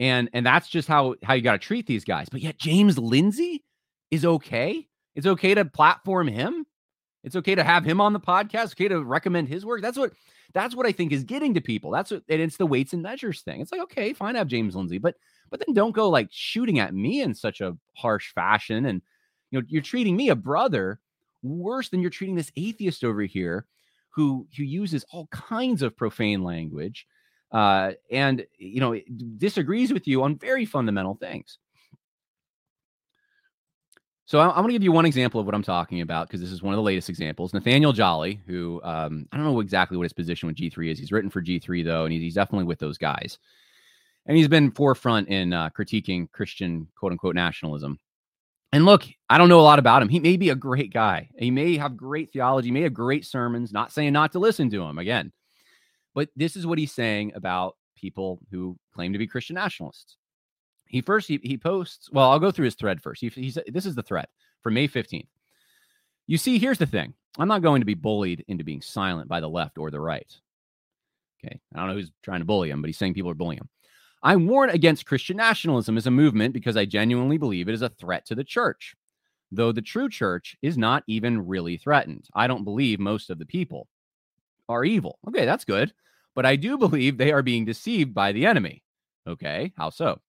And, 0.00 0.28
and 0.32 0.44
that's 0.44 0.68
just 0.68 0.88
how, 0.88 1.14
how 1.22 1.34
you 1.34 1.42
got 1.42 1.52
to 1.52 1.58
treat 1.58 1.86
these 1.86 2.04
guys. 2.04 2.28
But 2.28 2.40
yet, 2.40 2.58
James 2.58 2.98
Lindsay 2.98 3.62
is 4.10 4.24
okay. 4.24 4.88
It's 5.14 5.26
okay 5.26 5.54
to 5.54 5.64
platform 5.64 6.28
him. 6.28 6.66
It's 7.22 7.36
okay 7.36 7.54
to 7.54 7.62
have 7.62 7.84
him 7.84 8.00
on 8.00 8.12
the 8.12 8.20
podcast. 8.20 8.72
Okay 8.72 8.88
to 8.88 9.02
recommend 9.04 9.48
his 9.48 9.64
work. 9.64 9.80
That's 9.80 9.98
what 9.98 10.12
that's 10.54 10.74
what 10.74 10.86
I 10.86 10.92
think 10.92 11.12
is 11.12 11.24
getting 11.24 11.54
to 11.54 11.60
people. 11.60 11.90
That's 11.90 12.10
what, 12.10 12.22
and 12.28 12.40
it's 12.42 12.56
the 12.56 12.66
weights 12.66 12.92
and 12.92 13.02
measures 13.02 13.40
thing. 13.40 13.60
It's 13.60 13.72
like, 13.72 13.80
okay, 13.82 14.12
fine, 14.12 14.34
have 14.34 14.48
James 14.48 14.76
Lindsay, 14.76 14.98
but, 14.98 15.14
but 15.50 15.60
then 15.64 15.74
don't 15.74 15.94
go 15.94 16.10
like 16.10 16.28
shooting 16.30 16.78
at 16.78 16.94
me 16.94 17.22
in 17.22 17.34
such 17.34 17.60
a 17.60 17.76
harsh 17.96 18.32
fashion. 18.34 18.84
And, 18.86 19.00
you 19.50 19.60
know, 19.60 19.66
you're 19.68 19.82
treating 19.82 20.16
me 20.16 20.28
a 20.28 20.36
brother 20.36 21.00
worse 21.42 21.88
than 21.88 22.00
you're 22.00 22.10
treating 22.10 22.36
this 22.36 22.52
atheist 22.56 23.04
over 23.04 23.22
here 23.22 23.66
who 24.10 24.46
who 24.56 24.62
uses 24.62 25.04
all 25.10 25.26
kinds 25.28 25.82
of 25.82 25.96
profane 25.96 26.42
language 26.42 27.06
uh, 27.52 27.92
and 28.10 28.46
you 28.58 28.80
know 28.80 28.98
disagrees 29.36 29.92
with 29.92 30.08
you 30.08 30.22
on 30.22 30.36
very 30.36 30.64
fundamental 30.64 31.14
things. 31.14 31.58
So 34.32 34.40
I'm 34.40 34.54
going 34.54 34.68
to 34.68 34.72
give 34.72 34.82
you 34.82 34.92
one 34.92 35.04
example 35.04 35.40
of 35.40 35.46
what 35.46 35.54
I'm 35.54 35.62
talking 35.62 36.00
about 36.00 36.26
because 36.26 36.40
this 36.40 36.52
is 36.52 36.62
one 36.62 36.72
of 36.72 36.78
the 36.78 36.82
latest 36.82 37.10
examples. 37.10 37.52
Nathaniel 37.52 37.92
Jolly, 37.92 38.40
who 38.46 38.80
um, 38.82 39.28
I 39.30 39.36
don't 39.36 39.44
know 39.44 39.60
exactly 39.60 39.98
what 39.98 40.04
his 40.04 40.14
position 40.14 40.46
with 40.46 40.56
G3 40.56 40.90
is. 40.90 40.98
He's 40.98 41.12
written 41.12 41.28
for 41.28 41.42
G3 41.42 41.84
though, 41.84 42.04
and 42.04 42.12
he's, 42.14 42.32
definitely 42.32 42.64
with 42.64 42.78
those 42.78 42.96
guys. 42.96 43.38
And 44.24 44.34
he's 44.34 44.48
been 44.48 44.70
forefront 44.70 45.28
in 45.28 45.52
uh, 45.52 45.68
critiquing 45.78 46.30
Christian 46.32 46.88
quote 46.96 47.12
unquote 47.12 47.34
nationalism. 47.34 47.98
And 48.72 48.86
look, 48.86 49.04
I 49.28 49.36
don't 49.36 49.50
know 49.50 49.60
a 49.60 49.62
lot 49.62 49.78
about 49.78 50.00
him. 50.00 50.08
He 50.08 50.18
may 50.18 50.38
be 50.38 50.48
a 50.48 50.54
great 50.54 50.94
guy. 50.94 51.28
He 51.36 51.50
may 51.50 51.76
have 51.76 51.94
great 51.94 52.32
theology, 52.32 52.68
he 52.68 52.72
may 52.72 52.82
have 52.82 52.94
great 52.94 53.26
sermons, 53.26 53.70
not 53.70 53.92
saying 53.92 54.14
not 54.14 54.32
to 54.32 54.38
listen 54.38 54.70
to 54.70 54.82
him 54.82 54.96
again. 54.96 55.30
But 56.14 56.28
this 56.36 56.56
is 56.56 56.66
what 56.66 56.78
he's 56.78 56.92
saying 56.92 57.32
about 57.34 57.76
people 57.96 58.40
who 58.50 58.76
claim 58.94 59.12
to 59.12 59.18
be 59.18 59.26
Christian 59.26 59.54
nationalists. 59.54 60.16
He 60.86 61.00
first 61.00 61.28
he, 61.28 61.40
he 61.42 61.56
posts. 61.56 62.10
Well, 62.12 62.30
I'll 62.30 62.38
go 62.38 62.50
through 62.50 62.66
his 62.66 62.74
thread 62.74 63.00
first. 63.00 63.20
He, 63.20 63.28
he 63.28 63.54
this 63.68 63.86
is 63.86 63.94
the 63.94 64.02
thread 64.02 64.26
for 64.62 64.70
May 64.70 64.88
15th. 64.88 65.28
You 66.26 66.38
see, 66.38 66.58
here's 66.58 66.78
the 66.78 66.86
thing. 66.86 67.14
I'm 67.38 67.48
not 67.48 67.62
going 67.62 67.80
to 67.80 67.86
be 67.86 67.94
bullied 67.94 68.44
into 68.48 68.64
being 68.64 68.82
silent 68.82 69.28
by 69.28 69.40
the 69.40 69.48
left 69.48 69.78
or 69.78 69.90
the 69.90 70.00
right. 70.00 70.30
Okay. 71.44 71.58
I 71.74 71.78
don't 71.78 71.88
know 71.88 71.94
who's 71.94 72.12
trying 72.22 72.40
to 72.40 72.44
bully 72.44 72.70
him, 72.70 72.82
but 72.82 72.88
he's 72.88 72.98
saying 72.98 73.14
people 73.14 73.30
are 73.30 73.34
bullying 73.34 73.58
him. 73.58 73.68
I 74.22 74.36
warn 74.36 74.70
against 74.70 75.06
Christian 75.06 75.36
nationalism 75.38 75.96
as 75.96 76.06
a 76.06 76.10
movement 76.10 76.54
because 76.54 76.76
I 76.76 76.84
genuinely 76.84 77.38
believe 77.38 77.68
it 77.68 77.74
is 77.74 77.82
a 77.82 77.88
threat 77.88 78.24
to 78.26 78.36
the 78.36 78.44
church, 78.44 78.94
though 79.50 79.72
the 79.72 79.82
true 79.82 80.08
church 80.08 80.56
is 80.62 80.78
not 80.78 81.02
even 81.08 81.46
really 81.46 81.76
threatened. 81.76 82.28
I 82.34 82.46
don't 82.46 82.64
believe 82.64 83.00
most 83.00 83.30
of 83.30 83.38
the 83.38 83.46
people 83.46 83.88
are 84.72 84.84
evil. 84.84 85.18
Okay, 85.28 85.44
that's 85.44 85.64
good. 85.64 85.92
But 86.34 86.46
I 86.46 86.56
do 86.56 86.78
believe 86.78 87.16
they 87.16 87.32
are 87.32 87.42
being 87.42 87.64
deceived 87.64 88.14
by 88.14 88.32
the 88.32 88.46
enemy. 88.46 88.82
Okay, 89.26 89.72
how 89.76 89.90
so? 89.90 90.20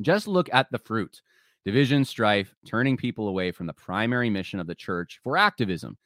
Just 0.00 0.28
look 0.28 0.48
at 0.52 0.70
the 0.70 0.78
fruit 0.78 1.22
division, 1.64 2.04
strife, 2.04 2.54
turning 2.66 2.96
people 2.96 3.28
away 3.28 3.52
from 3.52 3.66
the 3.66 3.72
primary 3.72 4.30
mission 4.30 4.60
of 4.60 4.66
the 4.66 4.74
church 4.74 5.20
for 5.22 5.36
activism. 5.36 5.96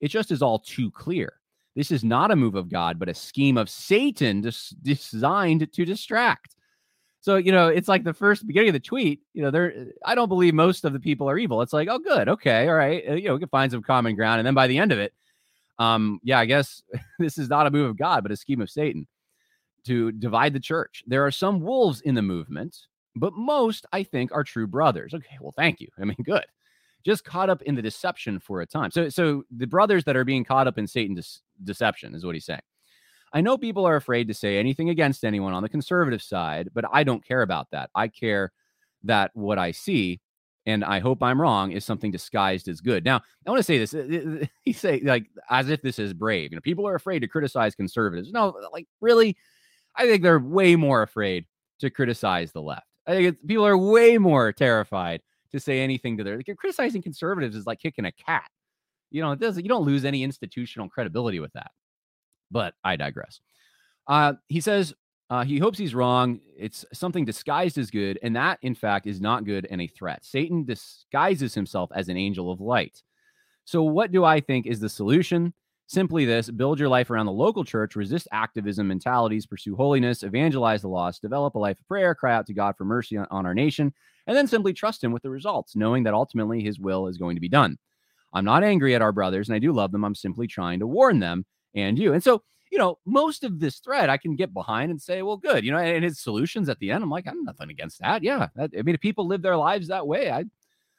It 0.00 0.08
just 0.08 0.32
is 0.32 0.42
all 0.42 0.58
too 0.58 0.90
clear. 0.90 1.40
This 1.76 1.90
is 1.90 2.04
not 2.04 2.30
a 2.30 2.36
move 2.36 2.54
of 2.54 2.70
God, 2.70 2.98
but 2.98 3.08
a 3.08 3.14
scheme 3.14 3.56
of 3.56 3.70
Satan 3.70 4.40
dis- 4.40 4.70
designed 4.82 5.72
to 5.72 5.84
distract. 5.84 6.56
So, 7.20 7.36
you 7.36 7.52
know, 7.52 7.68
it's 7.68 7.88
like 7.88 8.04
the 8.04 8.12
first 8.12 8.46
beginning 8.46 8.68
of 8.68 8.74
the 8.74 8.80
tweet, 8.80 9.22
you 9.32 9.42
know, 9.42 9.50
there, 9.50 9.86
I 10.04 10.14
don't 10.14 10.28
believe 10.28 10.52
most 10.52 10.84
of 10.84 10.92
the 10.92 11.00
people 11.00 11.28
are 11.28 11.38
evil. 11.38 11.62
It's 11.62 11.72
like, 11.72 11.88
oh, 11.88 11.98
good. 11.98 12.28
Okay. 12.28 12.68
All 12.68 12.74
right. 12.74 13.02
Uh, 13.08 13.14
you 13.14 13.28
know, 13.28 13.34
we 13.34 13.40
can 13.40 13.48
find 13.48 13.72
some 13.72 13.82
common 13.82 14.14
ground. 14.14 14.40
And 14.40 14.46
then 14.46 14.54
by 14.54 14.66
the 14.66 14.78
end 14.78 14.92
of 14.92 14.98
it, 14.98 15.14
um, 15.78 16.20
yeah, 16.22 16.38
I 16.38 16.44
guess 16.44 16.82
this 17.18 17.38
is 17.38 17.48
not 17.48 17.66
a 17.66 17.70
move 17.70 17.90
of 17.90 17.96
God, 17.96 18.22
but 18.22 18.32
a 18.32 18.36
scheme 18.36 18.60
of 18.60 18.70
Satan 18.70 19.06
to 19.84 20.12
divide 20.12 20.54
the 20.54 20.60
church. 20.60 21.02
There 21.06 21.26
are 21.26 21.30
some 21.30 21.60
wolves 21.60 22.00
in 22.00 22.14
the 22.14 22.22
movement 22.22 22.76
but 23.16 23.32
most 23.34 23.86
I 23.92 24.02
think 24.02 24.32
are 24.32 24.44
true 24.44 24.66
brothers. 24.66 25.14
Okay, 25.14 25.36
well, 25.40 25.54
thank 25.56 25.80
you. 25.80 25.88
I 26.00 26.04
mean, 26.04 26.16
good. 26.24 26.44
Just 27.04 27.24
caught 27.24 27.50
up 27.50 27.62
in 27.62 27.74
the 27.74 27.82
deception 27.82 28.38
for 28.38 28.62
a 28.62 28.66
time. 28.66 28.90
So, 28.90 29.08
so 29.08 29.44
the 29.54 29.66
brothers 29.66 30.04
that 30.04 30.16
are 30.16 30.24
being 30.24 30.44
caught 30.44 30.66
up 30.66 30.78
in 30.78 30.86
Satan's 30.86 31.42
deception 31.62 32.14
is 32.14 32.24
what 32.24 32.34
he's 32.34 32.46
saying. 32.46 32.60
I 33.32 33.40
know 33.40 33.58
people 33.58 33.84
are 33.84 33.96
afraid 33.96 34.28
to 34.28 34.34
say 34.34 34.58
anything 34.58 34.90
against 34.90 35.24
anyone 35.24 35.52
on 35.52 35.62
the 35.62 35.68
conservative 35.68 36.22
side, 36.22 36.70
but 36.72 36.84
I 36.90 37.04
don't 37.04 37.24
care 37.24 37.42
about 37.42 37.68
that. 37.72 37.90
I 37.94 38.08
care 38.08 38.52
that 39.02 39.32
what 39.34 39.58
I 39.58 39.72
see, 39.72 40.20
and 40.66 40.84
I 40.84 40.98
hope 40.98 41.22
I'm 41.22 41.40
wrong, 41.40 41.72
is 41.72 41.84
something 41.84 42.10
disguised 42.10 42.68
as 42.68 42.80
good. 42.80 43.04
Now, 43.04 43.20
I 43.46 43.50
want 43.50 43.58
to 43.58 43.62
say 43.64 43.78
this. 43.78 44.48
He 44.64 44.72
say 44.72 45.00
like 45.00 45.26
as 45.50 45.68
if 45.68 45.82
this 45.82 45.98
is 45.98 46.14
brave. 46.14 46.52
You 46.52 46.56
know, 46.56 46.62
people 46.62 46.86
are 46.86 46.94
afraid 46.94 47.20
to 47.20 47.28
criticize 47.28 47.74
conservatives. 47.74 48.32
No, 48.32 48.56
like 48.72 48.86
really, 49.00 49.36
I 49.96 50.06
think 50.06 50.22
they're 50.22 50.38
way 50.38 50.76
more 50.76 51.02
afraid 51.02 51.46
to 51.80 51.90
criticize 51.90 52.52
the 52.52 52.62
left. 52.62 52.86
I 53.06 53.12
think 53.12 53.46
people 53.46 53.66
are 53.66 53.76
way 53.76 54.16
more 54.18 54.52
terrified 54.52 55.20
to 55.52 55.60
say 55.60 55.80
anything 55.80 56.16
to 56.16 56.24
their 56.24 56.36
like, 56.36 56.48
criticizing 56.56 57.02
conservatives 57.02 57.54
is 57.54 57.66
like 57.66 57.78
kicking 57.78 58.06
a 58.06 58.12
cat. 58.12 58.50
You 59.10 59.22
know, 59.22 59.32
it 59.32 59.40
doesn't. 59.40 59.62
you 59.62 59.68
don't 59.68 59.84
lose 59.84 60.04
any 60.04 60.22
institutional 60.22 60.88
credibility 60.88 61.40
with 61.40 61.52
that. 61.52 61.70
But 62.50 62.74
I 62.82 62.96
digress. 62.96 63.40
Uh, 64.06 64.34
he 64.48 64.60
says 64.60 64.94
uh, 65.30 65.44
he 65.44 65.58
hopes 65.58 65.78
he's 65.78 65.94
wrong. 65.94 66.40
It's 66.56 66.84
something 66.92 67.24
disguised 67.24 67.78
as 67.78 67.90
good, 67.90 68.18
and 68.22 68.36
that, 68.36 68.58
in 68.62 68.74
fact, 68.74 69.06
is 69.06 69.20
not 69.20 69.44
good 69.44 69.66
and 69.70 69.80
a 69.80 69.86
threat. 69.86 70.24
Satan 70.24 70.64
disguises 70.64 71.54
himself 71.54 71.90
as 71.94 72.08
an 72.08 72.16
angel 72.16 72.50
of 72.50 72.60
light. 72.60 73.02
So, 73.64 73.82
what 73.82 74.12
do 74.12 74.24
I 74.24 74.40
think 74.40 74.66
is 74.66 74.80
the 74.80 74.88
solution? 74.88 75.54
Simply 75.86 76.24
this 76.24 76.50
build 76.50 76.78
your 76.78 76.88
life 76.88 77.10
around 77.10 77.26
the 77.26 77.32
local 77.32 77.64
church, 77.64 77.96
resist 77.96 78.28
activism 78.32 78.88
mentalities, 78.88 79.46
pursue 79.46 79.76
holiness, 79.76 80.22
evangelize 80.22 80.82
the 80.82 80.88
lost, 80.88 81.22
develop 81.22 81.54
a 81.54 81.58
life 81.58 81.78
of 81.78 81.88
prayer, 81.88 82.14
cry 82.14 82.34
out 82.34 82.46
to 82.46 82.54
God 82.54 82.74
for 82.76 82.84
mercy 82.84 83.16
on, 83.16 83.26
on 83.30 83.46
our 83.46 83.54
nation, 83.54 83.92
and 84.26 84.36
then 84.36 84.46
simply 84.46 84.72
trust 84.72 85.04
Him 85.04 85.12
with 85.12 85.22
the 85.22 85.30
results, 85.30 85.76
knowing 85.76 86.04
that 86.04 86.14
ultimately 86.14 86.62
His 86.62 86.78
will 86.78 87.06
is 87.06 87.18
going 87.18 87.36
to 87.36 87.40
be 87.40 87.48
done. 87.48 87.78
I'm 88.32 88.44
not 88.44 88.64
angry 88.64 88.94
at 88.94 89.02
our 89.02 89.12
brothers 89.12 89.48
and 89.48 89.56
I 89.56 89.58
do 89.58 89.72
love 89.72 89.92
them. 89.92 90.04
I'm 90.04 90.14
simply 90.14 90.46
trying 90.46 90.80
to 90.80 90.86
warn 90.86 91.20
them 91.20 91.46
and 91.74 91.98
you. 91.98 92.12
And 92.12 92.22
so, 92.22 92.42
you 92.74 92.78
know, 92.80 92.98
most 93.06 93.44
of 93.44 93.60
this 93.60 93.78
thread 93.78 94.10
I 94.10 94.16
can 94.16 94.34
get 94.34 94.52
behind 94.52 94.90
and 94.90 95.00
say, 95.00 95.22
well, 95.22 95.36
good, 95.36 95.64
you 95.64 95.70
know, 95.70 95.78
and 95.78 96.02
his 96.02 96.18
solutions 96.18 96.68
at 96.68 96.76
the 96.80 96.90
end, 96.90 97.04
I'm 97.04 97.08
like, 97.08 97.28
I'm 97.28 97.44
nothing 97.44 97.70
against 97.70 98.00
that. 98.00 98.24
Yeah. 98.24 98.48
That, 98.56 98.72
I 98.76 98.82
mean, 98.82 98.96
if 98.96 99.00
people 99.00 99.28
live 99.28 99.42
their 99.42 99.56
lives 99.56 99.86
that 99.86 100.08
way, 100.08 100.28
I, 100.28 100.44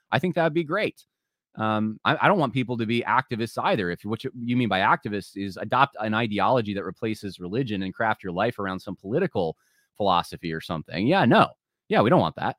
I 0.10 0.18
think 0.18 0.36
that 0.36 0.46
would 0.46 0.54
be 0.54 0.64
great. 0.64 1.04
Um, 1.56 2.00
I, 2.06 2.16
I, 2.22 2.28
don't 2.30 2.40
want 2.40 2.54
people 2.54 2.78
to 2.78 2.86
be 2.86 3.02
activists 3.02 3.62
either. 3.62 3.92
If 3.92 4.06
what 4.06 4.24
you, 4.24 4.32
you 4.42 4.56
mean 4.56 4.70
by 4.70 4.80
activists 4.80 5.36
is 5.36 5.58
adopt 5.58 5.98
an 6.00 6.14
ideology 6.14 6.74
that 6.76 6.86
replaces 6.86 7.42
religion 7.42 7.84
and 7.84 7.94
craft 7.94 8.24
your 8.24 8.32
life 8.32 8.58
around 8.58 8.80
some 8.80 8.96
political 8.96 9.58
philosophy 9.98 10.54
or 10.54 10.62
something. 10.62 11.08
Yeah, 11.08 11.26
no, 11.26 11.50
yeah, 11.90 12.02
we 12.02 12.10
don't 12.10 12.22
want 12.22 12.38
that. 12.38 12.56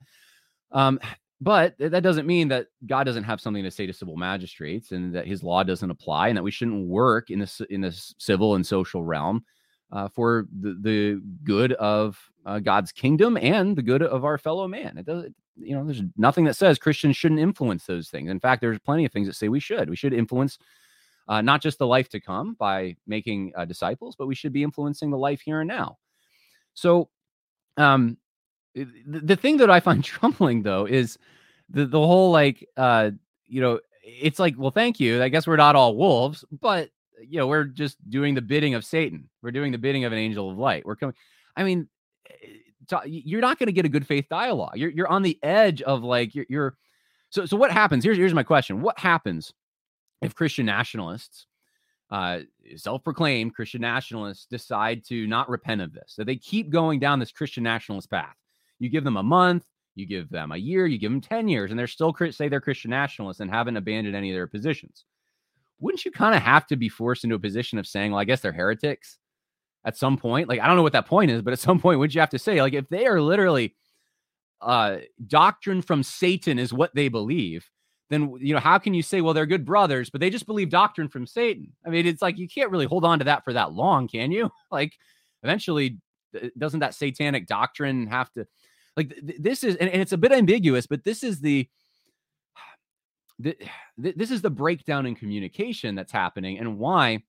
Um, 0.73 1.01
but 1.41 1.75
that 1.79 2.03
doesn't 2.03 2.27
mean 2.27 2.49
that 2.49 2.69
God 2.87 3.05
doesn't 3.05 3.25
have 3.25 3.41
something 3.41 3.63
to 3.65 3.71
say 3.71 3.87
to 3.87 3.93
civil 3.93 4.17
magistrates 4.17 4.93
and 4.93 5.15
that 5.15 5.27
His 5.27 5.43
law 5.43 5.63
doesn't 5.63 5.91
apply 5.91 6.29
and 6.29 6.37
that 6.37 6.43
we 6.43 6.51
shouldn't 6.51 6.87
work 6.87 7.31
in 7.31 7.39
this 7.39 7.61
in 7.71 7.81
this 7.81 8.15
civil 8.19 8.55
and 8.55 8.67
social 8.67 9.03
realm 9.03 9.45
uh, 9.93 10.09
for 10.09 10.47
the, 10.61 10.79
the 10.81 11.23
good 11.45 11.73
of 11.75 12.19
uh, 12.47 12.59
God's 12.59 12.93
kingdom 12.93 13.37
and 13.37 13.77
the 13.77 13.83
good 13.83 14.03
of 14.03 14.25
our 14.25 14.39
fellow 14.39 14.67
man. 14.67 14.97
It 14.99 15.07
doesn't 15.07 15.35
you 15.59 15.75
know, 15.75 15.85
there's 15.85 16.03
nothing 16.17 16.45
that 16.45 16.57
says 16.57 16.79
Christians 16.79 17.17
shouldn't 17.17 17.41
influence 17.41 17.87
those 17.87 18.09
things. 18.09 18.31
In 18.31 18.41
fact, 18.41 18.61
there's 18.61 18.79
plenty 18.79 19.05
of 19.05 19.13
things 19.13 19.27
that 19.27 19.35
say 19.35 19.49
we 19.49 19.61
should. 19.61 19.89
We 19.89 19.97
should 19.97 20.13
influence 20.13 20.59
uh, 21.29 21.41
not 21.41 21.63
just 21.63 21.79
the 21.79 21.87
life 21.87 22.09
to 22.11 22.21
come 22.21 22.55
by 22.55 22.97
making 23.07 23.53
uh, 23.57 23.65
disciples, 23.65 24.17
but 24.17 24.27
we 24.27 24.35
should 24.35 24.53
be 24.53 24.63
influencing 24.63 25.11
the 25.11 25.19
life 25.19 25.41
here 25.41 25.61
and 25.61 25.69
now. 25.69 25.99
So, 26.75 27.09
um, 27.77 28.19
the, 28.77 29.37
thing 29.37 29.57
that 29.59 29.71
I 29.71 29.81
find 29.81 30.05
troubling 30.05 30.63
though 30.63 30.85
is 30.87 31.19
the 31.71 31.87
the 31.87 31.99
whole 31.99 32.31
like, 32.31 32.69
uh, 32.77 33.11
you 33.47 33.61
know, 33.61 33.81
it's 34.03 34.39
like, 34.39 34.55
well, 34.57 34.71
thank 34.71 35.01
you. 35.01 35.23
I 35.23 35.29
guess 35.29 35.47
we're 35.47 35.57
not 35.57 35.77
all 35.77 35.97
wolves, 35.97 36.45
but 36.61 36.91
you 37.21 37.39
know, 37.39 37.47
we're 37.47 37.65
just 37.65 37.97
doing 38.09 38.35
the 38.35 38.43
bidding 38.43 38.75
of 38.75 38.85
Satan. 38.85 39.29
We're 39.43 39.51
doing 39.51 39.73
the 39.73 39.79
bidding 39.79 40.05
of 40.05 40.13
an 40.13 40.19
angel 40.19 40.51
of 40.51 40.59
light. 40.59 40.85
We're 40.85 40.97
coming. 40.97 41.15
I 41.57 41.65
mean, 41.65 41.89
you're 43.07 43.41
not 43.41 43.59
going 43.59 43.67
to 43.67 43.73
get 43.73 43.85
a 43.85 43.89
good 43.89 44.07
faith 44.07 44.27
dialogue. 44.29 44.77
You're 44.77 44.91
you're 44.91 45.09
on 45.09 45.23
the 45.23 45.39
edge 45.43 45.83
of 45.83 46.03
like 46.03 46.35
you're, 46.35 46.47
you're 46.49 46.77
so 47.31 47.47
so 47.47 47.57
what 47.57 47.73
happens? 47.73 48.05
Here's 48.05 48.17
here's 48.17 48.35
my 48.35 48.43
question. 48.43 48.83
What 48.83 48.99
happens 48.99 49.53
if 50.23 50.35
Christian 50.35 50.67
nationalists 50.67 51.47
uh 52.11 52.41
self-proclaimed 52.77 53.53
Christian 53.55 53.81
nationalists 53.81 54.47
decide 54.47 55.05
to 55.07 55.27
not 55.27 55.49
repent 55.49 55.81
of 55.81 55.93
this? 55.93 56.05
So 56.09 56.25
they 56.25 56.37
keep 56.37 56.71
going 56.71 57.01
down 57.01 57.19
this 57.19 57.33
Christian 57.33 57.65
nationalist 57.65 58.11
path. 58.11 58.37
You 58.79 58.89
give 58.89 59.05
them 59.05 59.17
a 59.17 59.23
month, 59.23 59.65
you 59.95 60.07
give 60.07 60.29
them 60.29 60.53
a 60.53 60.57
year, 60.57 60.87
you 60.87 60.99
give 60.99 61.11
them 61.11 61.21
10 61.21 61.49
years 61.49 61.71
and 61.71 61.79
they're 61.79 61.87
still 61.87 62.15
say 62.31 62.49
they're 62.49 62.61
Christian 62.61 62.91
nationalists 62.91 63.41
and 63.41 63.51
haven't 63.51 63.77
abandoned 63.77 64.17
any 64.17 64.31
of 64.31 64.35
their 64.35 64.47
positions. 64.47 65.05
Wouldn't 65.79 66.05
you 66.05 66.11
kind 66.11 66.35
of 66.35 66.43
have 66.43 66.67
to 66.69 66.77
be 66.77 66.89
forced 66.89 67.25
into 67.25 67.37
a 67.37 67.41
position 67.41 67.79
of 67.79 67.87
saying, 67.87 68.13
well, 68.13 68.21
I 68.21 68.25
guess 68.25 68.41
they're 68.41 68.53
heretics? 68.53 69.19
at 69.87 69.97
some 69.97 70.19
point. 70.19 70.49
Like 70.49 70.61
I 70.61 70.67
don't 70.67 70.77
know 70.77 70.83
what 70.83 70.93
that 70.93 71.07
point 71.07 71.31
is, 71.31 71.41
but 71.41 71.53
at 71.53 71.59
some 71.61 71.81
point, 71.81 71.99
would 72.01 72.13
you 72.13 72.21
have 72.21 72.31
to 72.31 72.39
say 72.39 72.61
like 72.61 72.75
if 72.75 72.89
they 72.91 73.07
are 73.07 73.23
literally 73.23 73.75
uh 74.61 74.99
doctrine 75.27 75.81
from 75.81 76.03
Satan 76.03 76.59
is 76.59 76.73
what 76.73 76.95
they 76.95 77.09
believe, 77.09 77.71
then 78.11 78.35
you 78.41 78.53
know 78.53 78.61
how 78.61 78.79
can 78.79 78.93
you 78.93 79.03
say 79.03 79.21
well 79.21 79.33
they're 79.33 79.47
good 79.47 79.65
brothers, 79.65 80.11
but 80.11 80.21
they 80.21 80.29
just 80.29 80.47
believe 80.47 80.69
doctrine 80.69 81.09
from 81.09 81.27
Satan? 81.27 81.73
I 81.87 81.91
mean, 81.91 82.07
it's 82.07 82.21
like 82.21 82.37
you 82.37 82.49
can't 82.49 82.71
really 82.71 82.87
hold 82.87 83.05
on 83.05 83.21
to 83.21 83.25
that 83.27 83.45
for 83.45 83.55
that 83.55 83.73
long, 83.73 84.09
can 84.09 84.31
you? 84.33 84.51
Like 84.71 84.95
eventually, 85.45 85.99
doesn't 86.59 86.81
that 86.81 86.95
satanic 86.95 87.47
doctrine 87.47 88.09
have 88.09 88.31
to? 88.33 88.47
Like 88.97 89.11
th- 89.11 89.39
this 89.39 89.65
is, 89.65 89.77
and, 89.77 89.91
and 89.91 90.01
it's 90.01 90.13
a 90.13 90.19
bit 90.19 90.33
ambiguous, 90.33 90.87
but 90.87 91.05
this 91.05 91.23
is 91.23 91.41
the 91.41 91.69
the, 93.39 93.57
this 93.99 94.31
is 94.31 94.43
the 94.43 94.51
breakdown 94.51 95.07
in 95.07 95.15
communication 95.15 95.95
that's 95.95 96.13
happening 96.13 96.59
and 96.59 96.79
why 96.79 97.23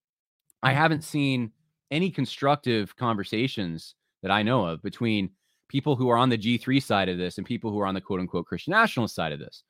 I 0.64 0.74
haven't 0.74 1.04
seen 1.04 1.52
any 1.92 2.10
constructive 2.10 2.96
conversations 2.96 3.96
that 4.22 4.32
I 4.32 4.44
know 4.44 4.66
of 4.66 4.82
between 4.82 5.30
people 5.70 5.96
who 5.96 6.10
are 6.10 6.18
on 6.18 6.30
the 6.30 6.38
G3 6.38 6.82
side 6.82 7.10
of 7.10 7.18
this 7.18 7.38
and 7.38 7.46
people 7.46 7.72
who 7.72 7.80
are 7.80 7.86
on 7.86 7.94
the 7.94 8.02
quote 8.02 8.20
unquote 8.20 8.46
Christian 8.46 8.72
nationalist 8.72 9.16
side 9.16 9.32
of 9.32 9.40
this. 9.40 9.64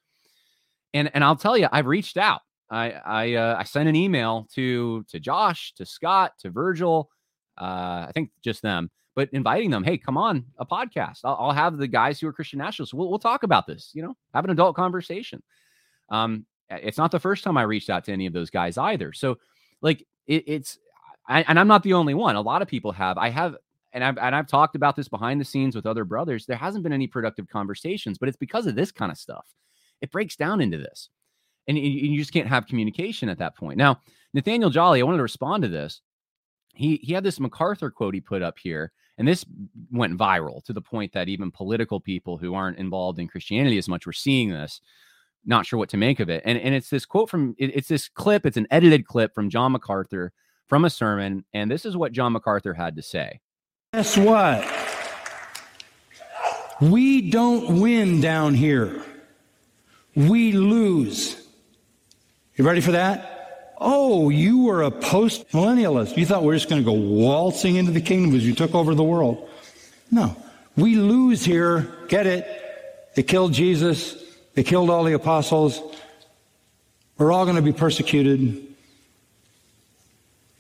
And 0.94 1.12
and 1.14 1.24
I'll 1.24 1.36
tell 1.36 1.58
you, 1.58 1.68
I've 1.72 1.86
reached 1.86 2.18
out. 2.18 2.42
I 2.70 2.92
I 2.92 3.34
uh, 3.34 3.56
I 3.60 3.64
sent 3.64 3.90
an 3.90 3.96
email 3.96 4.48
to 4.54 5.04
to 5.10 5.20
Josh, 5.20 5.74
to 5.76 5.86
Scott, 5.86 6.34
to 6.40 6.50
Virgil, 6.50 7.10
uh, 7.58 8.06
I 8.08 8.12
think 8.14 8.32
just 8.44 8.62
them, 8.62 8.90
but 9.18 9.30
inviting 9.34 9.72
them, 9.72 9.84
hey, 9.84 9.98
come 9.98 10.16
on 10.16 10.46
a 10.60 10.66
podcast. 10.66 11.22
I'll, 11.24 11.36
I'll 11.40 11.52
have 11.52 11.78
the 11.78 11.88
guys 11.88 12.20
who 12.20 12.28
are 12.28 12.34
Christian 12.34 12.60
nationalists. 12.60 12.94
We'll, 12.94 13.10
we'll 13.10 13.18
talk 13.18 13.42
about 13.42 13.66
this. 13.66 13.90
You 13.96 14.04
know, 14.04 14.16
have 14.36 14.46
an 14.46 14.52
adult 14.52 14.76
conversation. 14.76 15.42
Um, 16.10 16.46
it's 16.70 17.00
not 17.00 17.10
the 17.10 17.20
first 17.20 17.44
time 17.44 17.58
I 17.58 17.64
reached 17.64 17.90
out 17.90 18.04
to 18.06 18.14
any 18.14 18.28
of 18.28 18.34
those 18.34 18.52
guys 18.52 18.78
either. 18.78 19.12
So, 19.14 19.40
like, 19.82 20.06
it, 20.28 20.44
it's 20.46 20.78
I, 21.28 21.42
and 21.48 21.60
I'm 21.60 21.68
not 21.68 21.82
the 21.82 21.94
only 21.94 22.14
one. 22.14 22.36
A 22.36 22.42
lot 22.42 22.62
of 22.62 22.68
people 22.68 22.92
have. 22.92 23.18
I 23.18 23.30
have, 23.30 23.56
and 23.92 24.04
I've 24.04 24.20
and 24.20 24.36
I've 24.36 24.48
talked 24.48 24.76
about 24.76 24.96
this 24.96 25.08
behind 25.08 25.42
the 25.42 25.46
scenes 25.46 25.76
with 25.76 25.88
other 25.88 26.06
brothers. 26.06 26.46
There 26.46 26.56
hasn't 26.56 26.84
been 26.84 26.94
any 26.94 27.08
productive 27.08 27.48
conversations, 27.50 28.20
but 28.20 28.30
it's 28.30 28.38
because 28.38 28.68
of 28.68 28.76
this 28.76 28.92
kind 28.92 29.12
of 29.12 29.18
stuff. 29.18 29.48
It 30.00 30.12
breaks 30.12 30.36
down 30.36 30.62
into 30.62 30.78
this, 30.78 31.10
and 31.68 31.76
you, 31.76 31.90
you 31.90 32.20
just 32.20 32.34
can't 32.34 32.48
have 32.48 32.68
communication 32.68 33.30
at 33.30 33.40
that 33.40 33.58
point. 33.58 33.80
Now, 33.80 34.00
Nathaniel 34.36 34.70
Jolly, 34.70 35.00
I 35.00 35.04
wanted 35.04 35.18
to 35.18 35.24
respond 35.24 35.64
to 35.64 35.70
this. 35.70 36.02
He 36.76 36.98
he 36.98 37.14
had 37.14 37.24
this 37.24 37.40
MacArthur 37.40 37.90
quote 37.90 38.14
he 38.14 38.22
put 38.22 38.44
up 38.44 38.60
here, 38.60 38.92
and 39.18 39.28
this 39.28 39.46
went 39.92 40.18
viral 40.18 40.64
to 40.66 40.74
the 40.74 40.82
point 40.82 41.14
that 41.14 41.28
even 41.28 41.52
political 41.52 42.00
people 42.00 42.38
who 42.38 42.54
aren't 42.54 42.78
involved 42.78 43.20
in 43.20 43.28
Christianity 43.28 43.78
as 43.78 43.88
much 43.88 44.06
were 44.06 44.14
seeing 44.14 44.50
this 44.50 44.82
not 45.48 45.66
sure 45.66 45.80
what 45.80 45.90
to 45.90 45.98
make 45.98 46.20
of 46.20 46.30
it. 46.30 46.44
And 46.46 46.58
and 46.60 46.76
it's 46.76 46.90
this 46.90 47.06
quote 47.06 47.30
from 47.30 47.56
it, 47.58 47.72
it's 47.74 47.88
this 47.88 48.10
clip, 48.10 48.46
it's 48.46 48.58
an 48.58 48.68
edited 48.70 49.08
clip 49.08 49.34
from 49.34 49.50
John 49.50 49.72
MacArthur 49.72 50.34
from 50.68 50.86
a 50.86 50.90
sermon, 50.90 51.46
and 51.54 51.72
this 51.72 51.86
is 51.86 51.96
what 51.96 52.12
John 52.12 52.34
MacArthur 52.34 52.74
had 52.74 52.98
to 52.98 53.02
say. 53.02 53.40
Guess 53.94 54.18
what? 54.18 54.68
We 56.82 57.32
don't 57.32 57.80
win 57.82 58.22
down 58.22 58.54
here. 58.54 59.02
We 60.14 60.52
lose. 60.52 61.48
You 62.56 62.66
ready 62.66 62.82
for 62.82 62.92
that? 62.92 63.37
Oh, 63.80 64.30
you 64.30 64.64
were 64.64 64.82
a 64.82 64.92
post 64.92 65.50
millennialist. 65.50 66.18
You 66.18 66.26
thought 66.26 66.44
we 66.44 66.54
are 66.54 66.58
just 66.58 66.70
going 66.70 66.82
to 66.82 66.86
go 66.86 66.94
waltzing 66.94 67.76
into 67.76 67.92
the 67.92 68.02
kingdom 68.02 68.36
as 68.36 68.46
you 68.46 68.56
took 68.56 68.74
over 68.74 68.96
the 68.96 69.04
world. 69.04 69.48
No. 70.10 70.36
We 70.76 70.96
lose 70.96 71.46
here. 71.46 71.88
Get 72.08 72.26
it? 72.26 72.48
They 73.16 73.24
killed 73.24 73.54
Jesus. 73.54 74.16
They 74.56 74.64
killed 74.64 74.90
all 74.90 75.04
the 75.04 75.14
apostles. 75.14 75.80
We're 77.18 77.32
all 77.32 77.46
going 77.46 77.56
to 77.56 77.62
be 77.62 77.74
persecuted. 77.74 78.64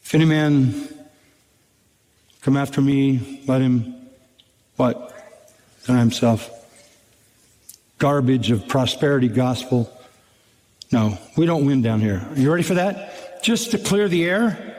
If 0.04 0.16
any 0.16 0.26
man 0.26 0.88
come 2.42 2.56
after 2.56 2.82
me, 2.82 3.44
let 3.48 3.62
him 3.62 3.96
what? 4.76 5.14
Deny 5.86 6.00
himself. 6.00 6.50
Garbage 7.98 8.52
of 8.52 8.68
prosperity 8.68 9.28
gospel. 9.28 9.92
No, 10.92 11.18
we 11.36 11.46
don't 11.46 11.66
win 11.66 11.82
down 11.82 12.00
here. 12.00 12.26
Are 12.30 12.40
you 12.40 12.50
ready 12.50 12.64
for 12.64 12.76
that? 12.76 13.44
Just 13.44 13.72
to 13.72 13.78
clear 13.78 14.08
the 14.08 14.26
air. 14.26 14.76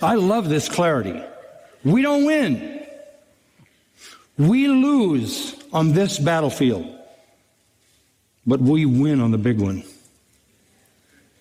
I 0.00 0.14
love 0.14 0.48
this 0.48 0.68
clarity. 0.68 1.22
We 1.84 2.02
don't 2.02 2.24
win. 2.24 2.86
We 4.38 4.68
lose 4.68 5.54
on 5.72 5.92
this 5.92 6.18
battlefield. 6.18 6.96
But 8.46 8.60
we 8.60 8.86
win 8.86 9.20
on 9.20 9.30
the 9.30 9.38
big 9.38 9.60
one, 9.60 9.84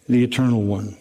the 0.07 0.24
eternal 0.24 0.62
one. 0.64 0.97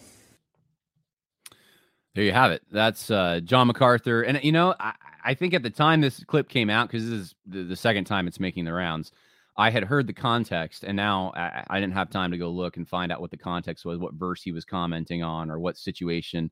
There 2.15 2.23
you 2.23 2.31
have 2.31 2.51
it. 2.51 2.63
That's 2.71 3.11
uh, 3.11 3.41
John 3.43 3.67
MacArthur. 3.67 4.23
And, 4.23 4.43
you 4.43 4.51
know, 4.51 4.73
I, 4.79 4.93
I, 5.23 5.33
think 5.33 5.53
at 5.53 5.61
the 5.61 5.69
time 5.69 6.01
this 6.01 6.23
clip 6.23 6.49
came 6.49 6.69
out, 6.69 6.87
because 6.87 7.07
this 7.07 7.19
is 7.19 7.35
the, 7.45 7.63
the, 7.63 7.75
second 7.75 8.05
time 8.05 8.27
it's 8.27 8.39
making 8.39 8.65
the 8.65 8.73
rounds, 8.73 9.11
I 9.59 9.69
had 9.69 9.83
heard 9.83 10.07
the 10.07 10.13
context, 10.13 10.85
and 10.85 10.95
now 10.95 11.33
I, 11.35 11.65
I, 11.69 11.79
didn't 11.81 11.93
have 11.93 12.09
time 12.09 12.31
to 12.31 12.37
go 12.37 12.49
look 12.49 12.77
and 12.77 12.87
find 12.87 13.11
out 13.11 13.19
what 13.19 13.29
the 13.29 13.37
context 13.37 13.83
was, 13.83 13.99
what 13.99 14.13
verse 14.13 14.41
he 14.41 14.53
was 14.53 14.63
commenting 14.63 15.21
on, 15.21 15.51
or 15.51 15.59
what 15.59 15.77
situation. 15.77 16.49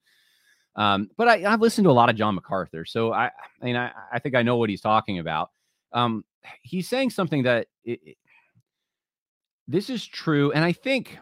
Um, 0.76 1.10
but 1.16 1.30
I, 1.30 1.38
have 1.38 1.62
listened 1.62 1.86
to 1.86 1.90
a 1.90 1.94
lot 1.94 2.10
of 2.10 2.18
John 2.18 2.36
MacArthur, 2.36 2.84
so 2.84 3.14
I, 3.14 3.28
I 3.28 3.66
mean, 3.66 3.78
I, 3.78 3.92
I 4.12 4.20
think 4.20 4.36
I 4.36 4.44
know 4.44 4.58
what 4.58 4.70
he's 4.70 4.82
talking 4.82 5.20
about. 5.20 5.52
Um, 5.94 6.26
he's 6.64 6.90
saying 6.90 7.12
something 7.12 7.44
that 7.44 7.68
it, 7.86 8.18
this 9.70 9.90
is 9.90 10.06
true. 10.06 10.52
And 10.52 10.66
I 10.66 10.74
think 10.74 11.18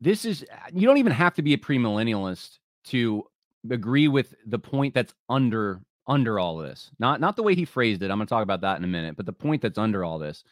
this 0.00 0.24
is, 0.24 0.42
you 0.72 0.86
don't 0.86 0.98
even 0.98 1.12
have 1.12 1.34
to 1.34 1.42
be 1.42 1.52
a 1.52 1.58
premillennialist 1.58 2.58
to 2.84 3.24
agree 3.70 4.08
with 4.08 4.34
the 4.46 4.58
point 4.58 4.94
that's 4.94 5.12
under 5.28 5.82
under 6.06 6.38
all 6.38 6.56
this 6.56 6.90
not 6.98 7.20
not 7.20 7.36
the 7.36 7.42
way 7.42 7.54
he 7.54 7.64
phrased 7.64 8.02
it 8.02 8.10
i'm 8.10 8.18
going 8.18 8.26
to 8.26 8.30
talk 8.30 8.42
about 8.42 8.60
that 8.60 8.76
in 8.78 8.84
a 8.84 8.88
minute 8.88 9.16
but 9.16 9.26
the 9.26 9.32
point 9.32 9.62
that's 9.62 9.78
under 9.78 10.04
all 10.04 10.18
this 10.18 10.44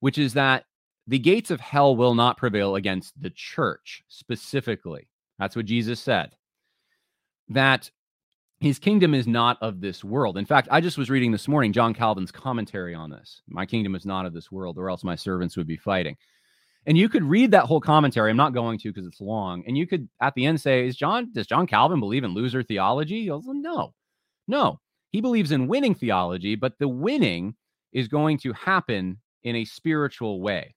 which 0.00 0.18
is 0.18 0.34
that 0.34 0.64
the 1.06 1.18
gates 1.18 1.50
of 1.50 1.60
hell 1.60 1.96
will 1.96 2.14
not 2.14 2.36
prevail 2.36 2.76
against 2.76 3.20
the 3.20 3.30
church 3.30 4.02
specifically 4.08 5.08
that's 5.38 5.54
what 5.56 5.66
jesus 5.66 6.00
said 6.00 6.34
that 7.48 7.90
his 8.62 8.78
kingdom 8.78 9.12
is 9.12 9.26
not 9.26 9.58
of 9.60 9.80
this 9.80 10.04
world. 10.04 10.38
In 10.38 10.46
fact, 10.46 10.68
I 10.70 10.80
just 10.80 10.96
was 10.96 11.10
reading 11.10 11.32
this 11.32 11.48
morning 11.48 11.72
John 11.72 11.92
Calvin's 11.92 12.30
commentary 12.30 12.94
on 12.94 13.10
this. 13.10 13.42
My 13.48 13.66
kingdom 13.66 13.96
is 13.96 14.06
not 14.06 14.24
of 14.24 14.32
this 14.32 14.52
world, 14.52 14.78
or 14.78 14.88
else 14.88 15.02
my 15.02 15.16
servants 15.16 15.56
would 15.56 15.66
be 15.66 15.76
fighting. 15.76 16.16
And 16.86 16.96
you 16.96 17.08
could 17.08 17.24
read 17.24 17.50
that 17.50 17.64
whole 17.64 17.80
commentary. 17.80 18.30
I'm 18.30 18.36
not 18.36 18.54
going 18.54 18.78
to 18.78 18.90
because 18.92 19.06
it's 19.06 19.20
long. 19.20 19.64
And 19.66 19.76
you 19.76 19.86
could 19.86 20.08
at 20.20 20.34
the 20.34 20.46
end 20.46 20.60
say, 20.60 20.86
Is 20.86 20.96
John, 20.96 21.32
does 21.32 21.48
John 21.48 21.66
Calvin 21.66 21.98
believe 21.98 22.22
in 22.22 22.34
loser 22.34 22.62
theology? 22.62 23.28
Was, 23.28 23.42
no, 23.46 23.94
no. 24.46 24.80
He 25.10 25.20
believes 25.20 25.52
in 25.52 25.68
winning 25.68 25.94
theology, 25.94 26.54
but 26.54 26.78
the 26.78 26.88
winning 26.88 27.54
is 27.92 28.08
going 28.08 28.38
to 28.38 28.52
happen 28.54 29.18
in 29.42 29.56
a 29.56 29.64
spiritual 29.64 30.40
way 30.40 30.74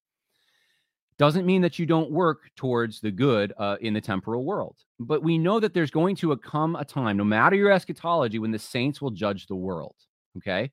doesn't 1.18 1.46
mean 1.46 1.62
that 1.62 1.80
you 1.80 1.86
don't 1.86 2.12
work 2.12 2.50
towards 2.56 3.00
the 3.00 3.12
good 3.12 3.54
uh, 3.58 3.78
in 3.82 3.94
the 3.94 4.02
temporal 4.02 4.44
world. 4.44 4.76
But 5.00 5.24
we 5.24 5.38
know 5.38 5.60
that 5.60 5.74
there's 5.74 5.92
going 5.92 6.16
to 6.18 6.36
come 6.38 6.76
a 6.76 6.84
time, 6.84 7.18
no 7.18 7.24
matter 7.24 7.56
your 7.56 7.72
eschatology, 7.72 8.40
when 8.40 8.52
the 8.52 8.60
saints 8.60 9.02
will 9.02 9.12
judge 9.12 9.48
the 9.48 9.56
world. 9.56 9.96
Okay. 10.38 10.72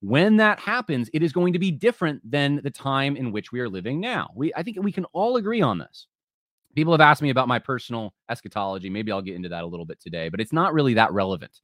When 0.00 0.36
that 0.38 0.58
happens, 0.58 1.10
it 1.12 1.22
is 1.22 1.32
going 1.32 1.52
to 1.54 1.58
be 1.58 1.70
different 1.70 2.28
than 2.30 2.60
the 2.62 2.70
time 2.70 3.16
in 3.16 3.32
which 3.32 3.52
we 3.52 3.60
are 3.60 3.68
living 3.68 4.00
now. 4.00 4.30
We, 4.34 4.52
I 4.54 4.62
think 4.62 4.78
we 4.82 4.92
can 4.92 5.06
all 5.06 5.36
agree 5.36 5.62
on 5.62 5.78
this. 5.78 6.06
People 6.74 6.92
have 6.92 7.00
asked 7.00 7.22
me 7.22 7.30
about 7.30 7.48
my 7.48 7.58
personal 7.58 8.14
eschatology. 8.28 8.90
Maybe 8.90 9.12
I'll 9.12 9.22
get 9.22 9.36
into 9.36 9.48
that 9.50 9.64
a 9.64 9.66
little 9.66 9.86
bit 9.86 10.00
today, 10.00 10.28
but 10.28 10.40
it's 10.40 10.52
not 10.52 10.74
really 10.74 10.94
that 10.94 11.12
relevant. 11.12 11.60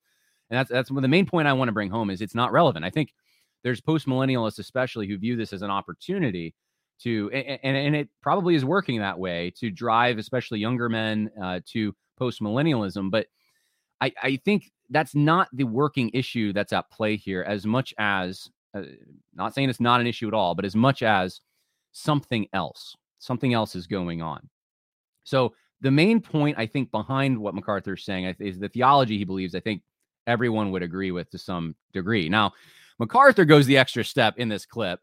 And 0.51 0.59
that's 0.59 0.71
that's 0.71 0.91
the 0.91 1.09
main 1.09 1.27
point 1.27 1.49
I 1.49 1.53
want 1.53 1.69
to 1.69 1.73
bring 1.73 1.91
home 1.91 2.11
is 2.11 2.21
it's 2.21 2.35
not 2.35 2.53
relevant. 2.53 2.85
I 2.85 2.91
think 2.91 3.15
there's 3.63 3.81
post 3.81 4.07
millennialists, 4.07 4.59
especially, 4.59 5.07
who 5.07 5.19
view 5.19 5.37
this 5.37 5.53
as 5.53 5.63
an 5.63 5.71
opportunity 5.71 6.55
to 7.03 7.31
and, 7.33 7.77
and 7.77 7.97
it 7.97 8.09
probably 8.21 8.55
is 8.55 8.65
working 8.65 9.01
that 9.01 9.19
way 9.19 9.53
to 9.59 9.71
drive 9.71 10.19
especially 10.19 10.59
younger 10.59 10.89
men 10.89 11.31
uh, 11.43 11.61
to 11.67 11.95
post 12.19 12.41
millennialism 12.41 13.11
but 13.11 13.27
I, 14.01 14.13
I 14.23 14.37
think 14.45 14.71
that's 14.91 15.15
not 15.15 15.49
the 15.53 15.65
working 15.65 16.11
issue 16.15 16.53
that's 16.53 16.73
at 16.73 16.91
play 16.91 17.17
here 17.17 17.43
as 17.43 17.67
much 17.67 17.95
as 17.99 18.49
uh, 18.75 18.83
not 19.35 19.55
saying 19.55 19.71
it's 19.71 19.81
not 19.81 20.01
an 20.01 20.07
issue 20.07 20.29
at 20.29 20.35
all 20.35 20.55
but 20.55 20.65
as 20.65 20.77
much 20.77 21.03
as 21.03 21.41
something 21.93 22.47
else 22.53 22.97
something 23.19 23.55
else 23.55 23.75
is 23.75 23.87
going 23.87 24.23
on 24.23 24.49
so 25.25 25.55
the 25.81 25.91
main 25.91 26.21
point 26.21 26.59
i 26.59 26.67
think 26.67 26.91
behind 26.91 27.39
what 27.39 27.55
macarthur's 27.55 28.05
saying 28.05 28.35
is 28.39 28.59
the 28.59 28.69
theology 28.69 29.17
he 29.17 29.25
believes 29.25 29.55
i 29.55 29.61
think 29.61 29.83
everyone 30.31 30.71
would 30.71 30.83
agree 30.83 31.11
with 31.11 31.31
to 31.31 31.39
some 31.39 31.75
degree 31.93 32.29
now 32.29 32.53
macarthur 32.99 33.45
goes 33.45 33.67
the 33.67 33.77
extra 33.77 34.05
step 34.05 34.39
in 34.39 34.49
this 34.49 34.65
clip 34.65 35.01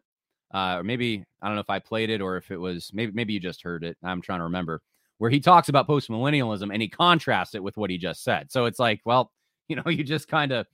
uh, 0.52 0.76
or 0.78 0.82
maybe 0.82 1.24
I 1.42 1.46
don't 1.46 1.56
know 1.56 1.60
if 1.60 1.70
I 1.70 1.78
played 1.78 2.10
it 2.10 2.20
or 2.20 2.36
if 2.36 2.50
it 2.50 2.56
was 2.56 2.90
maybe 2.92 3.12
maybe 3.12 3.32
you 3.32 3.40
just 3.40 3.62
heard 3.62 3.84
it. 3.84 3.96
I'm 4.02 4.22
trying 4.22 4.40
to 4.40 4.44
remember 4.44 4.82
where 5.18 5.30
he 5.30 5.40
talks 5.40 5.68
about 5.68 5.86
post 5.86 6.08
millennialism 6.08 6.72
and 6.72 6.80
he 6.80 6.88
contrasts 6.88 7.54
it 7.54 7.62
with 7.62 7.76
what 7.76 7.90
he 7.90 7.98
just 7.98 8.22
said. 8.22 8.50
So 8.50 8.64
it's 8.64 8.78
like, 8.78 9.00
well, 9.04 9.32
you 9.68 9.76
know, 9.76 9.88
you 9.88 10.04
just 10.04 10.28
kind 10.28 10.52
of 10.52 10.66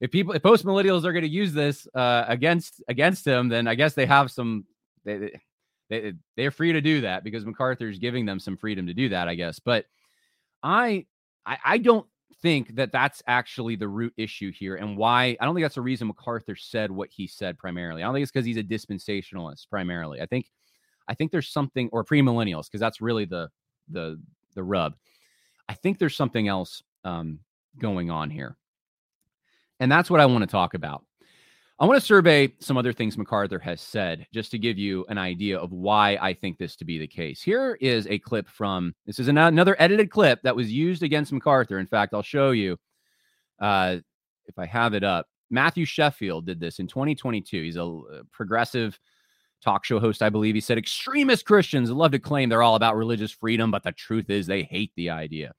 if 0.00 0.10
people 0.10 0.34
if 0.34 0.42
post 0.42 0.64
millennials 0.64 1.04
are 1.04 1.12
going 1.12 1.24
to 1.24 1.28
use 1.28 1.52
this 1.52 1.86
uh, 1.94 2.24
against 2.28 2.82
against 2.88 3.26
him, 3.26 3.48
then 3.48 3.66
I 3.66 3.74
guess 3.74 3.94
they 3.94 4.06
have 4.06 4.30
some 4.30 4.66
they, 5.04 5.32
they 5.90 6.12
they're 6.36 6.50
free 6.50 6.72
to 6.72 6.80
do 6.80 7.00
that 7.00 7.24
because 7.24 7.44
MacArthur's 7.44 7.98
giving 7.98 8.24
them 8.24 8.38
some 8.38 8.56
freedom 8.56 8.86
to 8.86 8.94
do 8.94 9.08
that, 9.08 9.28
I 9.28 9.34
guess. 9.34 9.58
But 9.58 9.86
I 10.62 11.06
I, 11.44 11.58
I 11.64 11.78
don't 11.78 12.06
think 12.40 12.74
that 12.76 12.92
that's 12.92 13.22
actually 13.26 13.76
the 13.76 13.88
root 13.88 14.12
issue 14.16 14.52
here 14.52 14.76
and 14.76 14.96
why 14.96 15.36
I 15.40 15.44
don't 15.44 15.54
think 15.54 15.64
that's 15.64 15.74
the 15.74 15.82
reason 15.82 16.08
MacArthur 16.08 16.56
said 16.56 16.90
what 16.90 17.10
he 17.10 17.26
said 17.26 17.58
primarily. 17.58 18.02
I 18.02 18.06
don't 18.06 18.14
think 18.14 18.22
it's 18.22 18.32
because 18.32 18.46
he's 18.46 18.56
a 18.56 18.62
dispensationalist 18.62 19.68
primarily. 19.68 20.20
I 20.20 20.26
think 20.26 20.46
I 21.08 21.14
think 21.14 21.30
there's 21.30 21.48
something 21.48 21.88
or 21.92 22.04
premillennials 22.04 22.64
because 22.64 22.80
that's 22.80 23.00
really 23.00 23.24
the 23.24 23.48
the 23.88 24.20
the 24.54 24.62
rub. 24.62 24.94
I 25.68 25.74
think 25.74 25.98
there's 25.98 26.16
something 26.16 26.48
else 26.48 26.82
um, 27.04 27.40
going 27.78 28.10
on 28.10 28.30
here. 28.30 28.56
And 29.80 29.90
that's 29.90 30.10
what 30.10 30.20
I 30.20 30.26
want 30.26 30.42
to 30.42 30.46
talk 30.46 30.74
about. 30.74 31.04
I 31.82 31.84
want 31.84 31.98
to 31.98 32.06
survey 32.06 32.54
some 32.60 32.76
other 32.76 32.92
things 32.92 33.18
MacArthur 33.18 33.58
has 33.58 33.80
said 33.80 34.24
just 34.32 34.52
to 34.52 34.58
give 34.58 34.78
you 34.78 35.04
an 35.08 35.18
idea 35.18 35.58
of 35.58 35.72
why 35.72 36.16
I 36.22 36.32
think 36.32 36.56
this 36.56 36.76
to 36.76 36.84
be 36.84 36.96
the 36.96 37.08
case. 37.08 37.42
Here 37.42 37.76
is 37.80 38.06
a 38.06 38.20
clip 38.20 38.48
from 38.48 38.94
this 39.04 39.18
is 39.18 39.26
another 39.26 39.74
edited 39.80 40.08
clip 40.08 40.40
that 40.44 40.54
was 40.54 40.70
used 40.70 41.02
against 41.02 41.32
MacArthur. 41.32 41.80
In 41.80 41.88
fact, 41.88 42.14
I'll 42.14 42.22
show 42.22 42.52
you 42.52 42.78
uh, 43.58 43.96
if 44.46 44.60
I 44.60 44.66
have 44.66 44.94
it 44.94 45.02
up. 45.02 45.26
Matthew 45.50 45.84
Sheffield 45.84 46.46
did 46.46 46.60
this 46.60 46.78
in 46.78 46.86
2022. 46.86 47.64
He's 47.64 47.76
a 47.76 48.00
progressive 48.30 48.96
talk 49.60 49.84
show 49.84 49.98
host, 49.98 50.22
I 50.22 50.30
believe. 50.30 50.54
He 50.54 50.60
said 50.60 50.78
extremist 50.78 51.46
Christians 51.46 51.90
love 51.90 52.12
to 52.12 52.20
claim 52.20 52.48
they're 52.48 52.62
all 52.62 52.76
about 52.76 52.96
religious 52.96 53.32
freedom, 53.32 53.72
but 53.72 53.82
the 53.82 53.90
truth 53.90 54.30
is 54.30 54.46
they 54.46 54.62
hate 54.62 54.92
the 54.94 55.10
idea. 55.10 55.52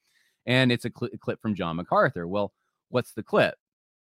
And 0.45 0.71
it's 0.71 0.85
a, 0.85 0.91
cl- 0.97 1.11
a 1.13 1.17
clip 1.17 1.41
from 1.41 1.53
John 1.53 1.75
MacArthur. 1.75 2.25
Well, 2.25 2.53
what's 2.87 3.11
the 3.11 3.23
clip? 3.23 3.55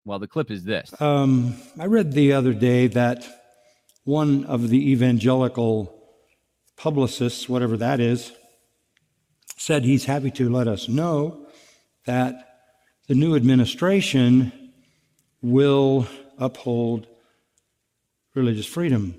Well, 0.07 0.19
the 0.19 0.27
clip 0.27 0.49
is 0.49 0.63
this. 0.63 0.93
Um, 1.01 1.55
I 1.77 1.85
read 1.85 2.13
the 2.13 2.31
other 2.31 2.53
day 2.53 2.87
that 2.87 3.27
one 4.05 4.45
of 4.45 4.69
the 4.69 4.91
evangelical 4.91 5.93
publicists, 6.77 7.49
whatever 7.49 7.75
that 7.75 7.99
is, 7.99 8.31
said 9.57 9.83
he's 9.83 10.05
happy 10.05 10.31
to 10.31 10.49
let 10.49 10.65
us 10.65 10.87
know 10.87 11.45
that 12.05 12.35
the 13.07 13.15
new 13.15 13.35
administration 13.35 14.71
will 15.41 16.07
uphold 16.37 17.05
religious 18.33 18.65
freedom. 18.65 19.13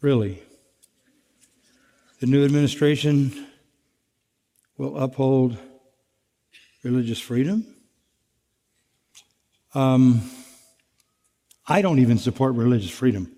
Really. 0.00 0.40
The 2.20 2.26
new 2.26 2.44
administration 2.44 3.48
will 4.78 4.96
uphold 4.96 5.58
religious 6.84 7.18
freedom? 7.18 7.75
Um, 9.76 10.22
I 11.68 11.82
don't 11.82 11.98
even 11.98 12.16
support 12.16 12.54
religious 12.54 12.88
freedom. 12.88 13.30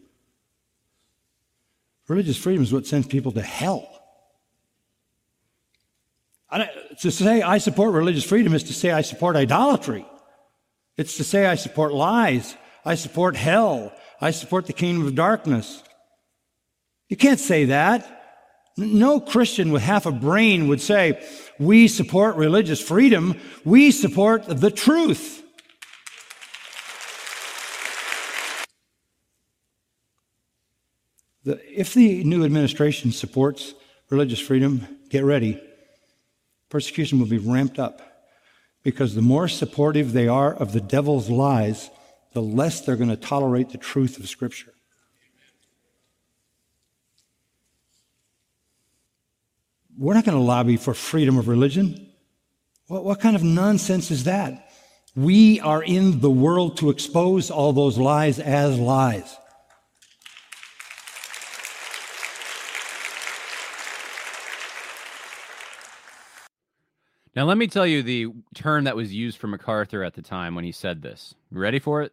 Religious 2.06 2.36
freedom 2.36 2.62
is 2.62 2.72
what 2.72 2.86
sends 2.86 3.08
people 3.08 3.32
to 3.32 3.42
hell. 3.42 3.88
to 7.00 7.10
say 7.10 7.42
I 7.42 7.58
support 7.58 7.92
religious 7.92 8.22
freedom 8.22 8.54
is 8.54 8.62
to 8.64 8.72
say 8.72 8.92
I 8.92 9.00
support 9.00 9.34
idolatry. 9.34 10.06
It's 10.96 11.16
to 11.16 11.24
say 11.24 11.44
I 11.44 11.56
support 11.56 11.92
lies. 11.92 12.56
I 12.84 12.94
support 12.94 13.34
hell. 13.34 13.92
I 14.20 14.30
support 14.30 14.66
the 14.66 14.72
kingdom 14.72 15.08
of 15.08 15.16
darkness. 15.16 15.82
You 17.08 17.16
can't 17.16 17.40
say 17.40 17.64
that. 17.64 18.06
No 18.76 19.18
Christian 19.18 19.72
with 19.72 19.82
half 19.82 20.06
a 20.06 20.12
brain 20.12 20.68
would 20.68 20.80
say, 20.80 21.20
we 21.58 21.88
support 21.88 22.36
religious 22.36 22.80
freedom. 22.80 23.40
We 23.64 23.90
support 23.90 24.44
the 24.46 24.70
truth. 24.70 25.42
The, 31.48 31.80
if 31.80 31.94
the 31.94 32.22
new 32.24 32.44
administration 32.44 33.10
supports 33.10 33.72
religious 34.10 34.38
freedom, 34.38 34.86
get 35.08 35.24
ready. 35.24 35.58
Persecution 36.68 37.18
will 37.18 37.26
be 37.26 37.38
ramped 37.38 37.78
up 37.78 38.02
because 38.82 39.14
the 39.14 39.22
more 39.22 39.48
supportive 39.48 40.12
they 40.12 40.28
are 40.28 40.52
of 40.52 40.74
the 40.74 40.80
devil's 40.82 41.30
lies, 41.30 41.88
the 42.34 42.42
less 42.42 42.82
they're 42.82 42.96
going 42.96 43.08
to 43.08 43.16
tolerate 43.16 43.70
the 43.70 43.78
truth 43.78 44.18
of 44.18 44.28
Scripture. 44.28 44.74
We're 49.96 50.12
not 50.12 50.26
going 50.26 50.36
to 50.36 50.44
lobby 50.44 50.76
for 50.76 50.92
freedom 50.92 51.38
of 51.38 51.48
religion. 51.48 52.10
What, 52.88 53.06
what 53.06 53.20
kind 53.20 53.34
of 53.34 53.42
nonsense 53.42 54.10
is 54.10 54.24
that? 54.24 54.70
We 55.16 55.60
are 55.60 55.82
in 55.82 56.20
the 56.20 56.30
world 56.30 56.76
to 56.76 56.90
expose 56.90 57.50
all 57.50 57.72
those 57.72 57.96
lies 57.96 58.38
as 58.38 58.78
lies. 58.78 59.34
Now, 67.38 67.44
let 67.44 67.56
me 67.56 67.68
tell 67.68 67.86
you 67.86 68.02
the 68.02 68.26
term 68.56 68.82
that 68.82 68.96
was 68.96 69.14
used 69.14 69.38
for 69.38 69.46
MacArthur 69.46 70.02
at 70.02 70.12
the 70.12 70.22
time 70.22 70.56
when 70.56 70.64
he 70.64 70.72
said 70.72 71.00
this. 71.00 71.36
ready 71.52 71.78
for 71.78 72.02
it? 72.02 72.12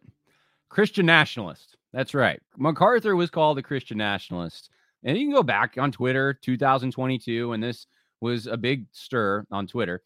Christian 0.68 1.04
nationalist. 1.04 1.76
That's 1.92 2.14
right. 2.14 2.40
MacArthur 2.56 3.16
was 3.16 3.28
called 3.28 3.58
a 3.58 3.62
Christian 3.62 3.98
nationalist. 3.98 4.70
And 5.02 5.18
you 5.18 5.26
can 5.26 5.34
go 5.34 5.42
back 5.42 5.78
on 5.78 5.90
Twitter, 5.90 6.32
2022, 6.32 7.54
and 7.54 7.60
this 7.60 7.88
was 8.20 8.46
a 8.46 8.56
big 8.56 8.86
stir 8.92 9.44
on 9.50 9.66
Twitter. 9.66 10.04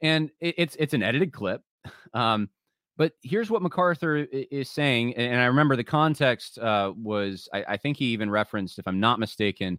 And 0.00 0.30
it's 0.40 0.74
it's 0.78 0.94
an 0.94 1.02
edited 1.02 1.34
clip. 1.34 1.60
Um, 2.14 2.48
but 2.96 3.12
here's 3.22 3.50
what 3.50 3.60
MacArthur 3.60 4.16
is 4.16 4.70
saying, 4.70 5.16
and 5.16 5.38
I 5.38 5.44
remember 5.44 5.76
the 5.76 5.84
context 5.84 6.58
uh, 6.58 6.94
was 6.96 7.46
I, 7.52 7.64
I, 7.68 7.76
think 7.76 7.98
he 7.98 8.06
even 8.06 8.30
referenced, 8.30 8.78
if 8.78 8.88
I'm 8.88 9.00
not 9.00 9.20
mistaken, 9.20 9.78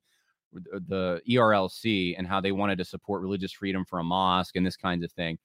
the 0.53 1.21
ERLC 1.29 2.15
and 2.17 2.27
how 2.27 2.41
they 2.41 2.51
wanted 2.51 2.77
to 2.77 2.85
support 2.85 3.21
religious 3.21 3.51
freedom 3.51 3.85
for 3.85 3.99
a 3.99 4.03
mosque 4.03 4.55
and 4.55 4.65
this 4.65 4.77
kinds 4.77 5.03
of 5.03 5.11
thing. 5.11 5.37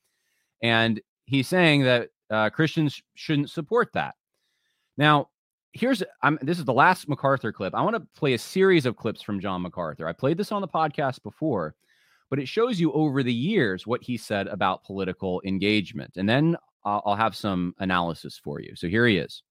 And 0.62 1.00
he's 1.26 1.48
saying 1.48 1.82
that 1.82 2.08
uh, 2.30 2.50
Christians 2.50 3.02
shouldn't 3.14 3.50
support 3.50 3.90
that. 3.94 4.14
Now, 4.96 5.28
here's 5.72 6.02
I'm 6.22 6.38
this 6.42 6.58
is 6.58 6.64
the 6.64 6.72
last 6.72 7.08
MacArthur 7.08 7.52
clip. 7.52 7.74
I 7.74 7.82
want 7.82 7.96
to 7.96 8.06
play 8.18 8.34
a 8.34 8.38
series 8.38 8.86
of 8.86 8.96
clips 8.96 9.22
from 9.22 9.40
John 9.40 9.62
MacArthur. 9.62 10.06
I 10.06 10.12
played 10.12 10.36
this 10.36 10.52
on 10.52 10.60
the 10.60 10.68
podcast 10.68 11.22
before, 11.22 11.74
but 12.30 12.38
it 12.38 12.48
shows 12.48 12.78
you 12.80 12.92
over 12.92 13.22
the 13.22 13.32
years 13.32 13.86
what 13.86 14.02
he 14.02 14.16
said 14.16 14.46
about 14.48 14.84
political 14.84 15.42
engagement. 15.44 16.16
And 16.16 16.28
then 16.28 16.56
I'll, 16.84 17.02
I'll 17.06 17.16
have 17.16 17.36
some 17.36 17.74
analysis 17.78 18.40
for 18.42 18.60
you. 18.60 18.74
So 18.76 18.88
here 18.88 19.06
he 19.06 19.18
is 19.18 19.42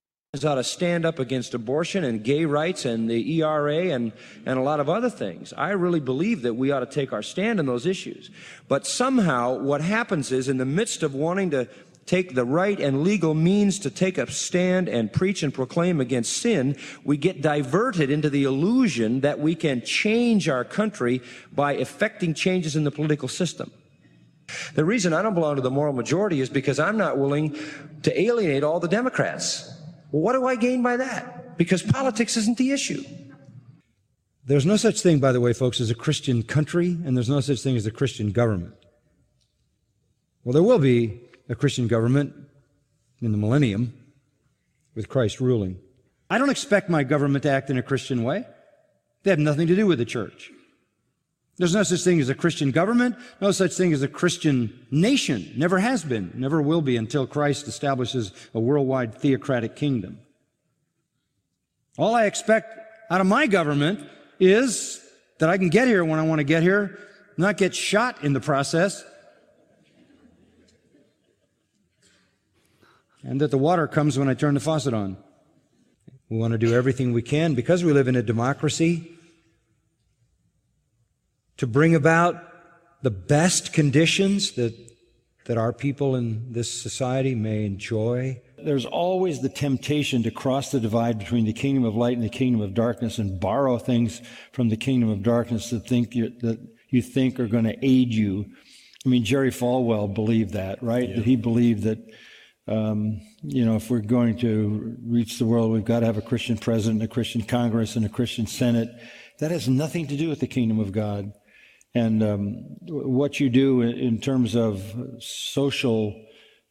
ought 0.45 0.55
to 0.55 0.63
stand 0.63 1.05
up 1.05 1.19
against 1.19 1.53
abortion 1.53 2.05
and 2.05 2.23
gay 2.23 2.45
rights 2.45 2.85
and 2.85 3.09
the 3.09 3.41
ERA 3.41 3.93
and, 3.93 4.13
and 4.45 4.57
a 4.57 4.61
lot 4.61 4.79
of 4.79 4.87
other 4.87 5.09
things. 5.09 5.51
I 5.57 5.71
really 5.71 5.99
believe 5.99 6.43
that 6.43 6.53
we 6.53 6.71
ought 6.71 6.79
to 6.79 6.85
take 6.85 7.11
our 7.11 7.21
stand 7.21 7.59
on 7.59 7.65
those 7.65 7.85
issues. 7.85 8.29
But 8.69 8.87
somehow 8.87 9.57
what 9.57 9.81
happens 9.81 10.31
is 10.31 10.47
in 10.47 10.55
the 10.55 10.63
midst 10.63 11.03
of 11.03 11.13
wanting 11.13 11.51
to 11.51 11.67
take 12.05 12.33
the 12.33 12.45
right 12.45 12.79
and 12.79 13.03
legal 13.03 13.33
means 13.33 13.77
to 13.79 13.89
take 13.89 14.17
a 14.17 14.31
stand 14.31 14.87
and 14.87 15.11
preach 15.11 15.43
and 15.43 15.53
proclaim 15.53 15.99
against 15.99 16.37
sin, 16.37 16.77
we 17.03 17.17
get 17.17 17.41
diverted 17.41 18.09
into 18.09 18.29
the 18.29 18.45
illusion 18.45 19.19
that 19.19 19.37
we 19.37 19.53
can 19.53 19.81
change 19.81 20.47
our 20.47 20.63
country 20.63 21.21
by 21.51 21.73
effecting 21.73 22.33
changes 22.33 22.77
in 22.77 22.85
the 22.85 22.91
political 22.91 23.27
system. 23.27 23.69
The 24.75 24.85
reason 24.85 25.11
I 25.11 25.23
don't 25.23 25.33
belong 25.33 25.57
to 25.57 25.61
the 25.61 25.69
moral 25.69 25.91
majority 25.91 26.39
is 26.39 26.49
because 26.49 26.79
I'm 26.79 26.97
not 26.97 27.17
willing 27.17 27.57
to 28.03 28.17
alienate 28.21 28.63
all 28.63 28.79
the 28.79 28.87
Democrats. 28.87 29.70
Well, 30.11 30.21
what 30.21 30.33
do 30.33 30.45
I 30.45 30.55
gain 30.55 30.83
by 30.83 30.97
that? 30.97 31.57
Because 31.57 31.81
politics 31.81 32.37
isn't 32.37 32.57
the 32.57 32.71
issue. 32.71 33.03
There's 34.45 34.65
no 34.65 34.75
such 34.75 35.01
thing, 35.01 35.19
by 35.19 35.31
the 35.31 35.39
way, 35.39 35.53
folks, 35.53 35.79
as 35.79 35.89
a 35.89 35.95
Christian 35.95 36.43
country, 36.43 36.97
and 37.05 37.15
there's 37.15 37.29
no 37.29 37.39
such 37.39 37.61
thing 37.61 37.77
as 37.77 37.85
a 37.85 37.91
Christian 37.91 38.31
government. 38.31 38.73
Well, 40.43 40.53
there 40.53 40.63
will 40.63 40.79
be 40.79 41.21
a 41.47 41.55
Christian 41.55 41.87
government 41.87 42.33
in 43.21 43.31
the 43.31 43.37
millennium 43.37 43.93
with 44.95 45.07
Christ 45.07 45.39
ruling. 45.39 45.79
I 46.29 46.37
don't 46.37 46.49
expect 46.49 46.89
my 46.89 47.03
government 47.03 47.43
to 47.43 47.51
act 47.51 47.69
in 47.69 47.77
a 47.77 47.83
Christian 47.83 48.23
way. 48.23 48.45
They 49.23 49.29
have 49.29 49.39
nothing 49.39 49.67
to 49.67 49.75
do 49.75 49.85
with 49.85 49.99
the 49.99 50.05
church. 50.05 50.51
There's 51.61 51.75
no 51.75 51.83
such 51.83 52.01
thing 52.01 52.19
as 52.19 52.27
a 52.27 52.33
Christian 52.33 52.71
government, 52.71 53.17
no 53.39 53.51
such 53.51 53.73
thing 53.73 53.93
as 53.93 54.01
a 54.01 54.07
Christian 54.07 54.87
nation. 54.89 55.53
Never 55.55 55.77
has 55.77 56.03
been, 56.03 56.31
never 56.33 56.59
will 56.59 56.81
be 56.81 56.97
until 56.97 57.27
Christ 57.27 57.67
establishes 57.67 58.31
a 58.55 58.59
worldwide 58.59 59.13
theocratic 59.13 59.75
kingdom. 59.75 60.17
All 61.99 62.15
I 62.15 62.25
expect 62.25 62.79
out 63.11 63.21
of 63.21 63.27
my 63.27 63.45
government 63.45 63.99
is 64.39 65.05
that 65.37 65.51
I 65.51 65.59
can 65.59 65.69
get 65.69 65.87
here 65.87 66.03
when 66.03 66.17
I 66.17 66.23
want 66.23 66.39
to 66.39 66.43
get 66.43 66.63
here, 66.63 66.97
not 67.37 67.57
get 67.57 67.75
shot 67.75 68.23
in 68.23 68.33
the 68.33 68.41
process, 68.41 69.03
and 73.21 73.39
that 73.39 73.51
the 73.51 73.59
water 73.59 73.85
comes 73.85 74.17
when 74.17 74.27
I 74.27 74.33
turn 74.33 74.55
the 74.55 74.59
faucet 74.59 74.95
on. 74.95 75.15
We 76.27 76.39
want 76.39 76.53
to 76.53 76.57
do 76.57 76.73
everything 76.73 77.13
we 77.13 77.21
can 77.21 77.53
because 77.53 77.83
we 77.83 77.93
live 77.93 78.07
in 78.07 78.15
a 78.15 78.23
democracy 78.23 79.19
to 81.61 81.67
bring 81.67 81.93
about 81.93 82.43
the 83.03 83.11
best 83.11 83.71
conditions 83.71 84.53
that, 84.53 84.73
that 85.45 85.59
our 85.59 85.71
people 85.71 86.15
in 86.15 86.51
this 86.51 86.81
society 86.81 87.35
may 87.35 87.65
enjoy. 87.65 88.41
There's 88.57 88.87
always 88.87 89.41
the 89.41 89.49
temptation 89.49 90.23
to 90.23 90.31
cross 90.31 90.71
the 90.71 90.79
divide 90.79 91.19
between 91.19 91.45
the 91.45 91.53
kingdom 91.53 91.83
of 91.83 91.93
light 91.93 92.17
and 92.17 92.25
the 92.25 92.29
kingdom 92.29 92.61
of 92.61 92.73
darkness 92.73 93.19
and 93.19 93.39
borrow 93.39 93.77
things 93.77 94.23
from 94.53 94.69
the 94.69 94.75
kingdom 94.75 95.09
of 95.09 95.21
darkness 95.21 95.69
that 95.69 95.85
think 95.85 96.15
you, 96.15 96.29
that 96.39 96.59
you 96.89 97.03
think 97.03 97.39
are 97.39 97.45
going 97.45 97.65
to 97.65 97.77
aid 97.85 98.11
you. 98.11 98.47
I 99.05 99.09
mean, 99.09 99.23
Jerry 99.23 99.51
Falwell 99.51 100.11
believed 100.11 100.53
that, 100.53 100.81
right? 100.81 101.09
Yeah. 101.09 101.17
That 101.17 101.25
he 101.25 101.35
believed 101.35 101.83
that 101.83 101.99
um, 102.67 103.21
you 103.43 103.65
know, 103.65 103.75
if 103.75 103.91
we're 103.91 103.99
going 103.99 104.37
to 104.37 104.97
reach 105.05 105.37
the 105.37 105.45
world, 105.45 105.71
we've 105.71 105.85
got 105.85 105.99
to 105.99 106.07
have 106.07 106.17
a 106.17 106.23
Christian 106.23 106.57
president, 106.57 107.03
a 107.03 107.07
Christian 107.07 107.43
Congress, 107.43 107.95
and 107.95 108.03
a 108.03 108.09
Christian 108.09 108.47
Senate. 108.47 108.89
That 109.37 109.51
has 109.51 109.69
nothing 109.69 110.07
to 110.07 110.17
do 110.17 110.27
with 110.27 110.39
the 110.39 110.47
kingdom 110.47 110.79
of 110.79 110.91
God. 110.91 111.33
And 111.93 112.23
um, 112.23 112.53
what 112.87 113.39
you 113.39 113.49
do 113.49 113.81
in 113.81 114.21
terms 114.21 114.55
of 114.55 114.81
social 115.19 116.15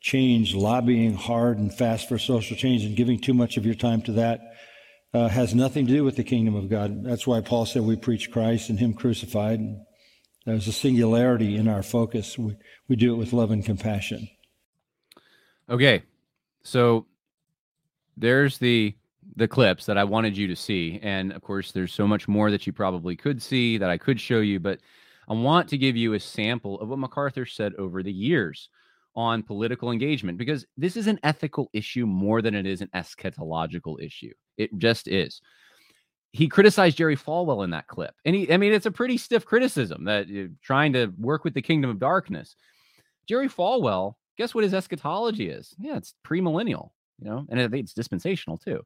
change, 0.00 0.54
lobbying 0.54 1.14
hard 1.14 1.58
and 1.58 1.72
fast 1.72 2.08
for 2.08 2.18
social 2.18 2.56
change, 2.56 2.84
and 2.84 2.96
giving 2.96 3.20
too 3.20 3.34
much 3.34 3.56
of 3.56 3.66
your 3.66 3.74
time 3.74 4.00
to 4.02 4.12
that 4.12 4.40
uh, 5.12 5.28
has 5.28 5.54
nothing 5.54 5.86
to 5.86 5.92
do 5.92 6.04
with 6.04 6.16
the 6.16 6.24
kingdom 6.24 6.54
of 6.54 6.68
God. 6.68 7.04
That's 7.04 7.26
why 7.26 7.40
Paul 7.40 7.66
said 7.66 7.82
we 7.82 7.96
preach 7.96 8.30
Christ 8.30 8.70
and 8.70 8.78
Him 8.78 8.94
crucified. 8.94 9.60
There's 10.46 10.68
a 10.68 10.72
singularity 10.72 11.56
in 11.56 11.68
our 11.68 11.82
focus. 11.82 12.38
We, 12.38 12.56
we 12.88 12.96
do 12.96 13.12
it 13.12 13.16
with 13.16 13.32
love 13.32 13.50
and 13.50 13.64
compassion. 13.64 14.28
Okay. 15.68 16.02
So 16.62 17.06
there's 18.16 18.58
the 18.58 18.94
the 19.36 19.48
clips 19.48 19.86
that 19.86 19.96
I 19.96 20.04
wanted 20.04 20.36
you 20.36 20.48
to 20.48 20.56
see. 20.56 20.98
And 21.02 21.32
of 21.32 21.42
course, 21.42 21.72
there's 21.72 21.92
so 21.92 22.06
much 22.06 22.26
more 22.26 22.50
that 22.50 22.66
you 22.66 22.72
probably 22.72 23.16
could 23.16 23.40
see 23.40 23.78
that 23.78 23.88
I 23.88 23.96
could 23.96 24.20
show 24.20 24.40
you, 24.40 24.58
but 24.58 24.80
I 25.30 25.34
want 25.34 25.68
to 25.68 25.78
give 25.78 25.96
you 25.96 26.14
a 26.14 26.20
sample 26.20 26.80
of 26.80 26.88
what 26.88 26.98
MacArthur 26.98 27.46
said 27.46 27.74
over 27.78 28.02
the 28.02 28.12
years 28.12 28.68
on 29.14 29.44
political 29.44 29.92
engagement 29.92 30.38
because 30.38 30.66
this 30.76 30.96
is 30.96 31.06
an 31.06 31.20
ethical 31.22 31.70
issue 31.72 32.04
more 32.04 32.42
than 32.42 32.56
it 32.56 32.66
is 32.66 32.80
an 32.80 32.90
eschatological 32.96 34.02
issue. 34.02 34.32
It 34.58 34.76
just 34.76 35.06
is. 35.06 35.40
He 36.32 36.48
criticized 36.48 36.96
Jerry 36.96 37.16
Falwell 37.16 37.62
in 37.62 37.70
that 37.70 37.86
clip. 37.86 38.14
And 38.24 38.34
he, 38.34 38.52
I 38.52 38.56
mean, 38.56 38.72
it's 38.72 38.86
a 38.86 38.90
pretty 38.90 39.18
stiff 39.18 39.44
criticism 39.44 40.04
that 40.04 40.26
you're 40.26 40.48
trying 40.62 40.92
to 40.94 41.12
work 41.16 41.44
with 41.44 41.54
the 41.54 41.62
kingdom 41.62 41.90
of 41.90 42.00
darkness. 42.00 42.56
Jerry 43.28 43.48
Falwell, 43.48 44.14
guess 44.36 44.52
what 44.52 44.64
his 44.64 44.74
eschatology 44.74 45.48
is? 45.48 45.74
Yeah, 45.78 45.96
it's 45.96 46.14
premillennial, 46.26 46.90
you 47.20 47.30
know, 47.30 47.46
and 47.48 47.74
it's 47.74 47.94
dispensational 47.94 48.58
too. 48.58 48.82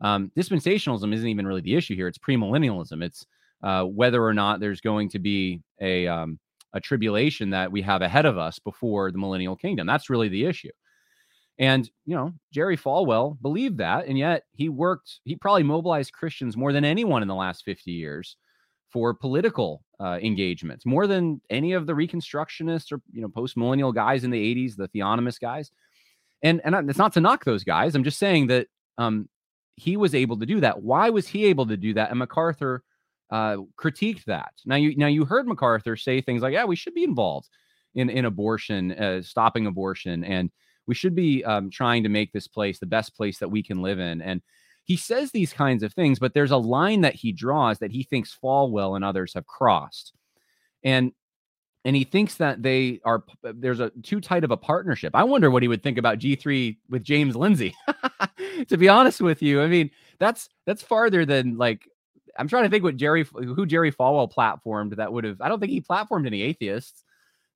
Um, 0.00 0.32
dispensationalism 0.34 1.12
isn't 1.12 1.28
even 1.28 1.46
really 1.46 1.60
the 1.60 1.74
issue 1.74 1.94
here. 1.94 2.08
It's 2.08 2.18
premillennialism. 2.18 3.02
It's 3.02 3.26
uh, 3.64 3.82
whether 3.82 4.22
or 4.22 4.34
not 4.34 4.60
there's 4.60 4.80
going 4.80 5.08
to 5.08 5.18
be 5.18 5.60
a 5.80 6.06
um, 6.06 6.38
a 6.74 6.80
tribulation 6.80 7.50
that 7.50 7.72
we 7.72 7.80
have 7.82 8.02
ahead 8.02 8.26
of 8.26 8.36
us 8.36 8.58
before 8.58 9.10
the 9.10 9.18
millennial 9.18 9.56
kingdom. 9.56 9.86
That's 9.86 10.10
really 10.10 10.28
the 10.28 10.44
issue. 10.44 10.70
And, 11.58 11.88
you 12.04 12.16
know, 12.16 12.32
Jerry 12.52 12.76
Falwell 12.76 13.40
believed 13.40 13.78
that. 13.78 14.06
And 14.06 14.18
yet 14.18 14.42
he 14.52 14.68
worked, 14.68 15.20
he 15.24 15.36
probably 15.36 15.62
mobilized 15.62 16.12
Christians 16.12 16.56
more 16.56 16.72
than 16.72 16.84
anyone 16.84 17.22
in 17.22 17.28
the 17.28 17.34
last 17.34 17.64
50 17.64 17.92
years 17.92 18.36
for 18.90 19.14
political 19.14 19.82
uh, 20.00 20.18
engagements, 20.20 20.84
more 20.84 21.06
than 21.06 21.40
any 21.50 21.72
of 21.72 21.86
the 21.86 21.92
Reconstructionists 21.92 22.92
or, 22.92 23.00
you 23.12 23.22
know, 23.22 23.28
post 23.28 23.56
millennial 23.56 23.92
guys 23.92 24.24
in 24.24 24.30
the 24.30 24.54
80s, 24.54 24.76
the 24.76 24.88
theonomist 24.88 25.40
guys. 25.40 25.70
And, 26.42 26.60
and 26.64 26.90
it's 26.90 26.98
not 26.98 27.12
to 27.14 27.20
knock 27.20 27.44
those 27.44 27.62
guys. 27.62 27.94
I'm 27.94 28.04
just 28.04 28.18
saying 28.18 28.48
that 28.48 28.66
um, 28.98 29.28
he 29.76 29.96
was 29.96 30.14
able 30.14 30.38
to 30.40 30.46
do 30.46 30.60
that. 30.60 30.82
Why 30.82 31.10
was 31.10 31.28
he 31.28 31.46
able 31.46 31.66
to 31.66 31.76
do 31.76 31.94
that? 31.94 32.10
And 32.10 32.18
MacArthur 32.18 32.82
uh, 33.34 33.56
critiqued 33.76 34.24
that. 34.26 34.52
Now 34.64 34.76
you 34.76 34.96
now 34.96 35.08
you 35.08 35.24
heard 35.24 35.48
MacArthur 35.48 35.96
say 35.96 36.20
things 36.20 36.40
like, 36.40 36.52
"Yeah, 36.52 36.66
we 36.66 36.76
should 36.76 36.94
be 36.94 37.02
involved 37.02 37.48
in 37.96 38.08
in 38.08 38.26
abortion, 38.26 38.92
uh, 38.92 39.22
stopping 39.22 39.66
abortion, 39.66 40.22
and 40.22 40.52
we 40.86 40.94
should 40.94 41.16
be 41.16 41.44
um, 41.44 41.68
trying 41.68 42.04
to 42.04 42.08
make 42.08 42.32
this 42.32 42.46
place 42.46 42.78
the 42.78 42.86
best 42.86 43.16
place 43.16 43.38
that 43.38 43.48
we 43.48 43.60
can 43.60 43.82
live 43.82 43.98
in." 43.98 44.22
And 44.22 44.40
he 44.84 44.96
says 44.96 45.32
these 45.32 45.52
kinds 45.52 45.82
of 45.82 45.92
things, 45.92 46.20
but 46.20 46.32
there's 46.32 46.52
a 46.52 46.56
line 46.56 47.00
that 47.00 47.16
he 47.16 47.32
draws 47.32 47.80
that 47.80 47.90
he 47.90 48.04
thinks 48.04 48.38
Falwell 48.40 48.94
and 48.94 49.04
others 49.04 49.34
have 49.34 49.46
crossed, 49.46 50.12
and 50.84 51.10
and 51.84 51.96
he 51.96 52.04
thinks 52.04 52.36
that 52.36 52.62
they 52.62 53.00
are 53.04 53.24
there's 53.42 53.80
a 53.80 53.90
too 54.04 54.20
tight 54.20 54.44
of 54.44 54.52
a 54.52 54.56
partnership. 54.56 55.10
I 55.12 55.24
wonder 55.24 55.50
what 55.50 55.62
he 55.64 55.68
would 55.68 55.82
think 55.82 55.98
about 55.98 56.20
G3 56.20 56.76
with 56.88 57.02
James 57.02 57.34
Lindsay. 57.34 57.74
to 58.68 58.76
be 58.76 58.88
honest 58.88 59.20
with 59.20 59.42
you, 59.42 59.60
I 59.60 59.66
mean 59.66 59.90
that's 60.20 60.48
that's 60.66 60.82
farther 60.82 61.26
than 61.26 61.56
like 61.56 61.88
I'm 62.38 62.48
trying 62.48 62.64
to 62.64 62.70
think 62.70 62.84
what 62.84 62.96
Jerry 62.96 63.24
who 63.24 63.66
Jerry 63.66 63.92
Falwell 63.92 64.32
platformed 64.32 64.96
that 64.96 65.12
would 65.12 65.24
have. 65.24 65.40
I 65.40 65.48
don't 65.48 65.60
think 65.60 65.72
he 65.72 65.80
platformed 65.80 66.26
any 66.26 66.42
atheists 66.42 67.04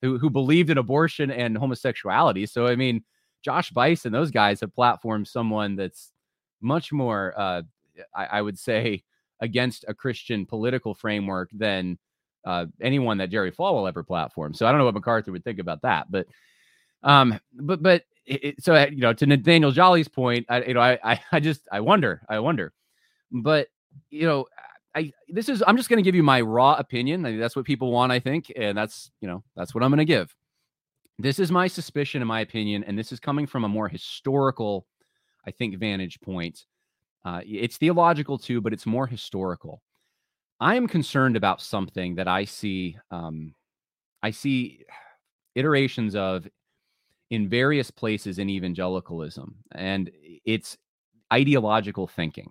who 0.02 0.18
who 0.18 0.30
believed 0.30 0.70
in 0.70 0.78
abortion 0.78 1.30
and 1.30 1.56
homosexuality. 1.56 2.46
So 2.46 2.66
I 2.66 2.76
mean, 2.76 3.04
Josh 3.42 3.70
Buice 3.70 4.04
and 4.04 4.14
those 4.14 4.30
guys 4.30 4.60
have 4.60 4.74
platformed 4.74 5.26
someone 5.26 5.76
that's 5.76 6.12
much 6.60 6.92
more, 6.92 7.34
uh, 7.36 7.62
I, 8.14 8.26
I, 8.26 8.42
would 8.42 8.58
say, 8.58 9.04
against 9.40 9.84
a 9.86 9.94
Christian 9.94 10.44
political 10.44 10.94
framework 10.94 11.48
than 11.52 11.98
uh, 12.44 12.66
anyone 12.80 13.18
that 13.18 13.30
Jerry 13.30 13.52
Falwell 13.52 13.88
ever 13.88 14.02
platformed. 14.02 14.56
So 14.56 14.66
I 14.66 14.70
don't 14.70 14.78
know 14.78 14.84
what 14.86 14.94
MacArthur 14.94 15.32
would 15.32 15.44
think 15.44 15.60
about 15.60 15.82
that, 15.82 16.10
but 16.10 16.26
um, 17.02 17.38
but 17.52 17.82
but 17.82 18.04
it, 18.26 18.62
so 18.62 18.76
you 18.84 19.00
know, 19.00 19.12
to 19.12 19.26
Nathaniel 19.26 19.70
Jolly's 19.70 20.08
point, 20.08 20.46
I 20.48 20.62
you 20.64 20.74
know, 20.74 20.80
I 20.80 21.20
I 21.32 21.40
just 21.40 21.68
I 21.70 21.80
wonder, 21.80 22.22
I 22.28 22.38
wonder, 22.40 22.72
but 23.30 23.68
you 24.10 24.26
know, 24.26 24.46
I 24.98 25.12
this 25.28 25.48
is 25.48 25.62
I'm 25.66 25.76
just 25.76 25.88
going 25.88 26.02
to 26.02 26.02
give 26.02 26.14
you 26.14 26.22
my 26.22 26.40
raw 26.40 26.74
opinion. 26.74 27.24
I 27.24 27.30
mean, 27.30 27.40
that's 27.40 27.54
what 27.54 27.64
people 27.64 27.92
want, 27.92 28.10
I 28.10 28.18
think, 28.18 28.52
and 28.56 28.76
that's 28.76 29.10
you 29.20 29.28
know 29.28 29.44
that's 29.56 29.74
what 29.74 29.84
I'm 29.84 29.90
going 29.90 29.98
to 29.98 30.04
give. 30.04 30.34
This 31.18 31.38
is 31.38 31.50
my 31.50 31.66
suspicion 31.68 32.20
and 32.20 32.28
my 32.28 32.40
opinion, 32.40 32.84
and 32.84 32.98
this 32.98 33.12
is 33.12 33.20
coming 33.20 33.46
from 33.46 33.64
a 33.64 33.68
more 33.68 33.88
historical, 33.88 34.86
I 35.46 35.50
think, 35.50 35.78
vantage 35.78 36.20
point. 36.20 36.64
Uh, 37.24 37.40
it's 37.44 37.76
theological 37.76 38.38
too, 38.38 38.60
but 38.60 38.72
it's 38.72 38.86
more 38.86 39.06
historical. 39.06 39.82
I 40.60 40.74
am 40.74 40.88
concerned 40.88 41.36
about 41.36 41.60
something 41.60 42.16
that 42.16 42.28
I 42.28 42.44
see. 42.44 42.96
Um, 43.10 43.54
I 44.22 44.32
see 44.32 44.84
iterations 45.54 46.16
of 46.16 46.48
in 47.30 47.48
various 47.48 47.90
places 47.90 48.38
in 48.38 48.50
evangelicalism, 48.50 49.54
and 49.72 50.10
it's 50.44 50.76
ideological 51.32 52.08
thinking. 52.08 52.50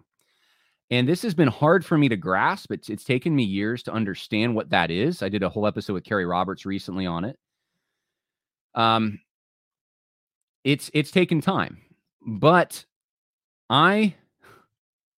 And 0.90 1.08
this 1.08 1.22
has 1.24 1.34
been 1.34 1.50
hard 1.50 1.86
for 1.86 1.98
me 1.98 2.08
to 2.10 2.16
grasp. 2.16 2.72
It's, 2.72 2.90
it's 2.90 3.04
taken 3.04 3.36
me 3.36 3.44
years 3.44 3.84
to 3.84 3.94
understand 3.94 4.56
what 4.56 4.70
that 4.70 4.90
is. 4.90 5.22
I 5.22 5.30
did 5.30 5.44
a 5.44 5.50
whole 5.50 5.68
episode 5.68 5.94
with 5.94 6.06
Kerry 6.06 6.26
Roberts 6.26 6.66
recently 6.66 7.06
on 7.06 7.26
it. 7.26 7.38
Um, 8.74 9.20
it's 10.64 10.92
it's 10.94 11.12
taken 11.12 11.42
time, 11.42 11.82
but 12.26 12.86
I 13.70 14.16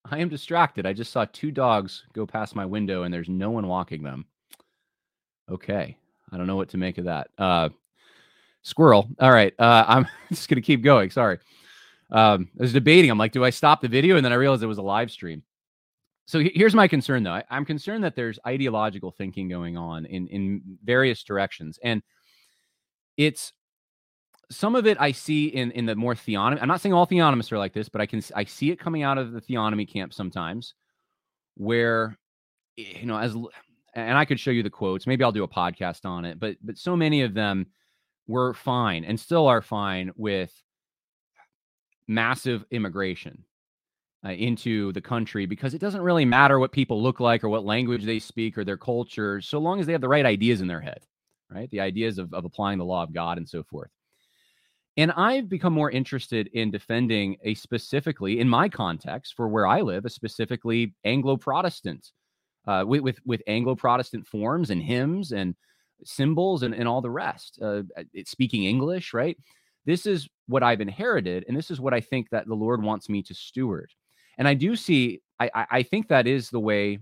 I 0.06 0.20
am 0.20 0.30
distracted. 0.30 0.86
I 0.86 0.94
just 0.94 1.12
saw 1.12 1.26
two 1.26 1.52
dogs 1.52 2.06
go 2.14 2.26
past 2.26 2.56
my 2.56 2.66
window, 2.66 3.04
and 3.04 3.14
there's 3.14 3.30
no 3.30 3.52
one 3.52 3.68
walking 3.68 4.02
them. 4.02 4.26
Okay, 5.52 5.98
I 6.32 6.38
don't 6.38 6.48
know 6.48 6.56
what 6.56 6.70
to 6.70 6.78
make 6.78 7.00
of 7.00 7.06
that. 7.06 7.30
Uh, 7.38 7.70
squirrel. 8.62 9.10
All 9.20 9.32
right, 9.32 9.54
uh, 9.60 9.86
I'm 9.88 10.08
just 10.30 10.48
gonna 10.48 10.62
keep 10.62 10.84
going. 10.84 11.10
Sorry. 11.10 11.40
Um, 12.12 12.50
I 12.58 12.64
was 12.64 12.74
debating. 12.74 13.12
I'm 13.12 13.18
like, 13.20 13.34
do 13.34 13.44
I 13.44 13.50
stop 13.52 13.82
the 13.82 13.88
video? 13.88 14.16
And 14.16 14.26
then 14.26 14.32
I 14.32 14.36
realized 14.36 14.64
it 14.64 14.68
was 14.68 14.80
a 14.80 14.84
live 14.84 15.12
stream 15.12 15.44
so 16.30 16.40
here's 16.54 16.76
my 16.76 16.88
concern 16.88 17.24
though. 17.24 17.32
I, 17.32 17.44
am 17.50 17.66
concerned 17.66 18.04
that 18.04 18.16
there's 18.16 18.38
ideological 18.46 19.10
thinking 19.10 19.50
going 19.50 19.78
on 19.78 20.06
in 20.06 20.28
in 20.28 20.62
various 20.84 21.24
directions 21.24 21.80
and 21.84 22.04
it's 23.18 23.52
some 24.52 24.76
of 24.76 24.86
it 24.86 24.96
i 25.02 25.12
see 25.12 25.48
in 25.48 25.72
in 25.72 25.88
the 25.88 25.96
more 25.96 26.14
theonomy 26.14 26.60
i'm 26.62 26.68
not 26.68 26.82
saying 26.82 26.94
all 26.94 27.08
theonomists 27.08 27.52
are 27.52 27.58
like 27.58 27.74
this 27.74 27.90
but 27.90 28.00
i 28.00 28.06
can 28.06 28.22
i 28.36 28.44
see 28.44 28.70
it 28.70 28.80
coming 28.80 29.02
out 29.02 29.18
of 29.18 29.32
the 29.32 29.42
theonomy 29.42 29.92
camp 29.92 30.14
sometimes 30.14 30.76
where 31.56 32.16
eh, 32.78 33.00
you 33.00 33.08
know 33.08 33.18
as 33.18 33.36
and 33.96 34.18
i 34.18 34.24
could 34.24 34.40
show 34.40 34.52
you 34.52 34.62
the 34.62 34.70
quotes 34.70 35.08
maybe 35.08 35.24
i'll 35.24 35.32
do 35.32 35.44
a 35.44 35.48
podcast 35.48 36.06
on 36.06 36.26
it 36.26 36.40
but 36.40 36.58
but 36.62 36.78
so 36.78 36.96
many 36.96 37.24
of 37.24 37.34
them 37.34 37.66
were 38.28 38.54
fine 38.54 39.04
and 39.04 39.20
still 39.20 39.48
are 39.48 39.64
fine 39.64 40.12
with 40.16 40.54
massive 42.08 42.64
immigration 42.70 43.44
uh, 44.26 44.30
into 44.32 44.92
the 44.94 45.02
country 45.02 45.46
because 45.46 45.74
it 45.74 45.82
doesn't 45.82 46.02
really 46.02 46.26
matter 46.26 46.60
what 46.60 46.72
people 46.72 47.02
look 47.02 47.20
like 47.20 47.44
or 47.44 47.50
what 47.50 47.66
language 47.66 48.04
they 48.04 48.20
speak 48.20 48.58
or 48.58 48.64
their 48.64 48.78
culture, 48.78 49.42
so 49.42 49.60
long 49.60 49.80
as 49.80 49.86
they 49.86 49.94
have 49.94 50.02
the 50.02 50.10
right 50.10 50.26
ideas 50.26 50.62
in 50.62 50.68
their 50.68 50.82
head, 50.82 51.00
right? 51.50 51.70
The 51.72 51.80
ideas 51.80 52.18
of, 52.18 52.34
of 52.34 52.46
applying 52.46 52.78
the 52.78 52.86
law 52.86 53.04
of 53.04 53.14
God 53.14 53.38
and 53.38 53.48
so 53.48 53.64
forth. 53.64 53.90
And 54.98 55.14
I've 55.14 55.48
become 55.48 55.72
more 55.72 55.90
interested 55.90 56.48
in 56.48 56.72
defending 56.72 57.38
a 57.44 57.54
specifically, 57.54 58.42
in 58.42 58.50
my 58.50 58.68
context, 58.68 59.36
for 59.36 59.48
where 59.48 59.66
I 59.66 59.80
live, 59.80 60.04
a 60.04 60.10
specifically 60.10 60.94
Anglo 61.06 61.38
Protestant, 61.38 62.12
uh, 62.68 62.84
with, 62.86 63.02
with, 63.02 63.20
with 63.26 63.42
Anglo 63.48 63.76
Protestant 63.76 64.28
forms 64.28 64.70
and 64.70 64.82
hymns 64.82 65.32
and 65.32 65.56
symbols 66.04 66.64
and, 66.64 66.74
and 66.74 66.88
all 66.88 67.02
the 67.02 67.10
rest. 67.10 67.60
Uh, 67.62 67.84
speaking 68.26 68.66
English, 68.66 69.14
right? 69.14 69.38
This 69.86 70.06
is 70.06 70.28
what 70.48 70.64
I've 70.64 70.82
inherited, 70.82 71.46
and 71.48 71.56
this 71.56 71.72
is 71.72 71.80
what 71.80 71.94
I 71.94 72.02
think 72.02 72.30
that 72.32 72.48
the 72.48 72.54
Lord 72.54 72.84
wants 72.84 73.08
me 73.08 73.24
to 73.24 73.34
steward. 73.34 73.94
And 74.40 74.48
I 74.48 74.56
do 74.56 74.76
see, 74.76 75.22
I, 75.40 75.68
I 75.70 75.84
think 75.84 76.08
that 76.08 76.26
is 76.26 76.50
the 76.50 76.60
way. 76.60 77.00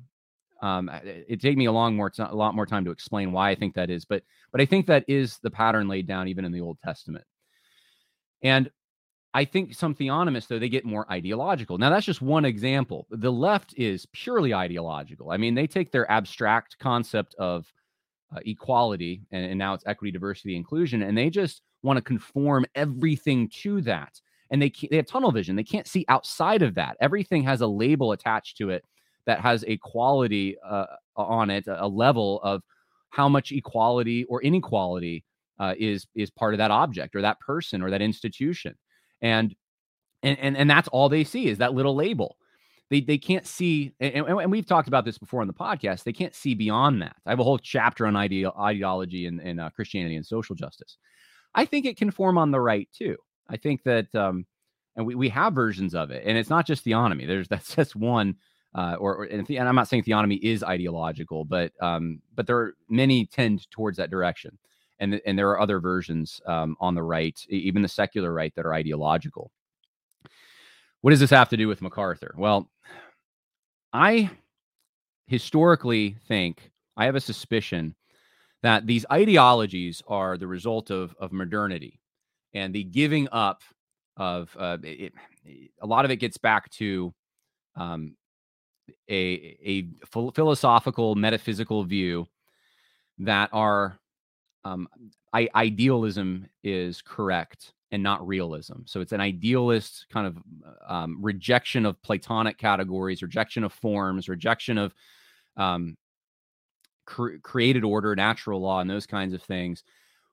Um, 0.62 0.90
it 1.04 1.40
take 1.40 1.56
me 1.56 1.66
a 1.66 1.72
long 1.72 1.96
more, 1.96 2.12
a 2.18 2.36
lot 2.36 2.56
more 2.56 2.66
time 2.66 2.84
to 2.86 2.92
explain 2.92 3.32
why 3.32 3.52
I 3.52 3.56
think 3.56 3.76
that 3.76 3.92
is, 3.92 4.06
but 4.06 4.24
but 4.52 4.60
I 4.60 4.66
think 4.66 4.88
that 4.88 5.06
is 5.08 5.38
the 5.44 5.52
pattern 5.52 5.88
laid 5.88 6.08
down 6.08 6.28
even 6.28 6.46
in 6.46 6.52
the 6.52 6.62
Old 6.62 6.80
Testament. 6.84 7.26
And 8.42 8.72
I 9.36 9.46
think 9.46 9.76
some 9.76 9.94
theonomists, 9.94 10.48
though, 10.48 10.58
they 10.58 10.68
get 10.68 10.84
more 10.84 11.06
ideological. 11.12 11.78
Now, 11.78 11.92
that's 11.92 12.08
just 12.08 12.24
one 12.24 12.44
example. 12.44 13.06
The 13.12 13.32
left 13.32 13.76
is 13.78 14.08
purely 14.14 14.52
ideological. 14.52 15.30
I 15.30 15.38
mean, 15.38 15.54
they 15.54 15.68
take 15.68 15.92
their 15.92 16.10
abstract 16.10 16.80
concept 16.80 17.36
of 17.36 17.72
uh, 18.36 18.40
equality, 18.48 19.22
and, 19.30 19.46
and, 19.46 19.60
now 19.60 19.76
it's 19.76 19.86
equity, 19.86 20.12
diversity, 20.12 20.56
inclusion, 20.56 21.04
and 21.04 21.16
they 21.16 21.30
just 21.30 21.62
want 21.84 21.98
to 21.98 22.02
conform 22.02 22.66
everything 22.74 23.48
to 23.62 23.80
that 23.82 24.20
and 24.52 24.62
they 24.62 24.72
they 24.89 24.98
have 24.98 25.06
tunnel 25.06 25.32
vision. 25.32 25.56
They 25.56 25.64
can't 25.64 25.88
see 25.88 26.06
outside 26.08 26.62
of 26.62 26.76
that. 26.76 26.98
Everything 27.00 27.43
has 27.43 27.62
a 27.62 27.68
label 27.68 28.12
attached 28.12 28.58
to 28.58 28.70
it 28.70 28.84
that 29.26 29.41
has 29.41 29.64
a 29.68 29.78
quality 29.78 30.56
uh, 30.66 30.86
on 31.16 31.50
it, 31.50 31.66
a 31.68 31.88
level 31.88 32.39
of 32.43 32.64
how 33.10 33.28
much 33.30 33.52
equality 33.52 34.24
or 34.26 34.41
inequality 34.41 35.24
uh, 35.60 35.74
is 35.78 36.08
is 36.16 36.30
part 36.30 36.54
of 36.54 36.60
that 36.60 36.72
object 36.72 37.16
or 37.16 37.22
that 37.22 37.39
person 37.39 37.82
or 37.82 37.91
that 37.91 38.02
institution, 38.02 38.76
and 39.22 39.56
and 40.24 40.38
and, 40.39 40.58
and 40.58 40.70
that's 40.70 40.88
all 40.89 41.10
they 41.10 41.24
see 41.24 41.48
is 41.48 41.58
that 41.60 41.74
little 41.74 41.95
label. 41.95 42.38
They, 42.89 43.02
they 43.02 43.18
can't 43.18 43.45
see, 43.45 43.91
and, 44.00 44.26
and 44.26 44.50
we've 44.50 44.66
talked 44.66 44.88
about 44.88 45.04
this 45.04 45.18
before 45.18 45.41
on 45.41 45.48
the 45.48 45.54
podcast. 45.54 46.06
They 46.06 46.14
can't 46.14 46.34
see 46.34 46.54
beyond 46.56 47.02
that. 47.02 47.18
I 47.26 47.32
have 47.32 47.39
a 47.41 47.43
whole 47.43 47.58
chapter 47.58 48.08
on 48.08 48.16
ide- 48.16 48.45
ideology 48.58 49.26
and, 49.26 49.41
and 49.41 49.60
uh, 49.60 49.70
Christianity 49.72 50.16
and 50.16 50.26
social 50.26 50.56
justice. 50.56 50.98
I 51.54 51.66
think 51.66 51.86
it 51.86 51.98
can 51.98 52.12
form 52.12 52.38
on 52.38 52.52
the 52.52 52.62
right 52.62 52.88
too. 52.93 53.18
I 53.50 53.58
think 53.58 53.84
that 53.84 54.14
um, 54.16 54.45
and 54.98 55.06
we, 55.06 55.16
we 55.16 55.30
have 55.30 55.54
versions 55.54 55.95
of 55.95 56.12
it. 56.12 56.24
And 56.26 56.38
it's 56.38 56.50
not 56.50 56.66
just 56.66 56.84
theonomy. 56.84 57.26
There's 57.26 57.48
that's 57.48 57.74
just 57.74 57.95
one. 57.95 58.36
Uh, 58.76 58.95
or, 59.00 59.16
or 59.16 59.24
and, 59.24 59.48
the, 59.48 59.58
and, 59.58 59.68
I'm 59.68 59.76
not 59.76 59.88
saying 59.88 60.04
theonomy 60.04 60.39
is 60.43 60.62
ideological, 60.62 61.45
but 61.45 61.72
um, 61.82 62.22
but 62.36 62.45
there 62.45 62.58
are 62.58 62.74
many 62.89 63.26
tend 63.26 63.70
towards 63.72 63.98
that 63.98 64.12
direction, 64.12 64.56
and 65.00 65.22
and 65.26 65.39
there 65.39 65.50
are 65.50 65.60
other 65.60 65.80
versions 65.80 66.41
um, 66.45 66.76
on 66.80 66.93
the 66.93 67.02
right, 67.02 67.39
even 67.50 67.82
the 67.82 67.88
secular 67.88 68.34
right, 68.34 68.54
that 68.56 68.66
are 68.66 68.74
ideological. 68.74 69.52
What 71.02 71.12
does 71.12 71.22
this 71.22 71.30
have 71.30 71.50
to 71.50 71.58
do 71.58 71.68
with 71.68 71.82
MacArthur? 71.82 72.36
Well, 72.38 72.70
I 73.93 74.30
historically 75.28 76.18
think 76.28 76.70
I 76.98 77.06
have 77.06 77.16
a 77.16 77.22
suspicion 77.22 77.95
that 78.62 78.86
these 78.86 79.06
ideologies 79.12 80.04
are 80.08 80.38
the 80.38 80.48
result 80.48 80.91
of 80.91 81.16
of 81.20 81.32
modernity 81.32 82.00
and 82.58 82.74
the 82.74 82.84
giving 82.84 83.28
up 83.32 83.62
of 84.18 84.55
uh, 84.60 84.78
it, 84.84 85.14
a 85.82 85.86
lot 85.86 86.05
of 86.05 86.12
it 86.12 86.18
gets 86.18 86.38
back 86.38 86.70
to 86.72 87.14
um, 87.76 88.16
a 89.10 89.58
a 89.64 89.88
philosophical 90.34 91.16
metaphysical 91.16 91.84
view 91.84 92.28
that 93.20 93.49
our 93.53 93.99
um, 94.64 94.88
I, 95.34 95.47
idealism 95.55 96.47
is 96.64 97.01
correct 97.01 97.74
and 97.91 98.03
not 98.03 98.28
realism. 98.28 98.80
So 98.86 98.99
it's 99.01 99.14
an 99.14 99.22
idealist 99.22 100.08
kind 100.12 100.28
of 100.28 100.38
um, 100.88 101.18
rejection 101.22 101.86
of 101.86 102.01
Platonic 102.01 102.58
categories, 102.58 103.22
rejection 103.22 103.64
of 103.64 103.72
forms, 103.72 104.28
rejection 104.28 104.78
of 104.78 104.93
um, 105.55 105.95
cre- 107.05 107.38
created 107.41 107.84
order, 107.84 108.16
natural 108.16 108.60
law, 108.60 108.82
and 108.82 108.89
those 108.89 109.05
kinds 109.05 109.34
of 109.34 109.41
things 109.43 109.84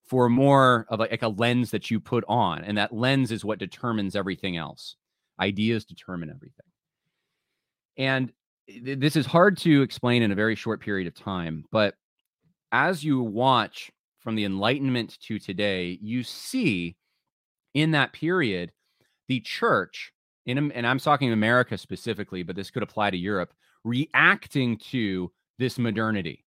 for 0.06 0.28
more 0.28 0.86
of 0.88 1.00
a, 1.00 1.04
like 1.04 1.22
a 1.22 1.28
lens 1.28 1.70
that 1.70 1.90
you 1.90 1.98
put 1.98 2.24
on. 2.28 2.62
And 2.64 2.76
that 2.78 2.94
lens 2.94 3.32
is 3.32 3.44
what 3.44 3.58
determines 3.58 4.14
everything 4.14 4.56
else. 4.56 4.96
Ideas 5.40 5.84
determine 5.84 6.30
everything. 6.30 6.66
And 7.96 8.32
th- 8.68 8.98
this 8.98 9.16
is 9.16 9.26
hard 9.26 9.56
to 9.58 9.82
explain 9.82 10.22
in 10.22 10.32
a 10.32 10.36
very 10.36 10.54
short 10.54 10.80
period 10.80 11.06
of 11.06 11.14
time. 11.14 11.64
But 11.72 11.94
as 12.70 13.02
you 13.02 13.22
watch 13.22 13.90
from 14.20 14.34
the 14.34 14.44
Enlightenment 14.44 15.18
to 15.20 15.38
today, 15.38 15.98
you 16.02 16.22
see 16.22 16.96
in 17.72 17.92
that 17.92 18.12
period 18.12 18.72
the 19.28 19.40
church, 19.40 20.12
in, 20.46 20.70
and 20.72 20.86
I'm 20.86 20.98
talking 20.98 21.32
America 21.32 21.78
specifically, 21.78 22.42
but 22.42 22.56
this 22.56 22.70
could 22.70 22.82
apply 22.82 23.10
to 23.10 23.16
Europe, 23.16 23.54
reacting 23.84 24.76
to 24.90 25.32
this 25.58 25.78
modernity 25.78 26.43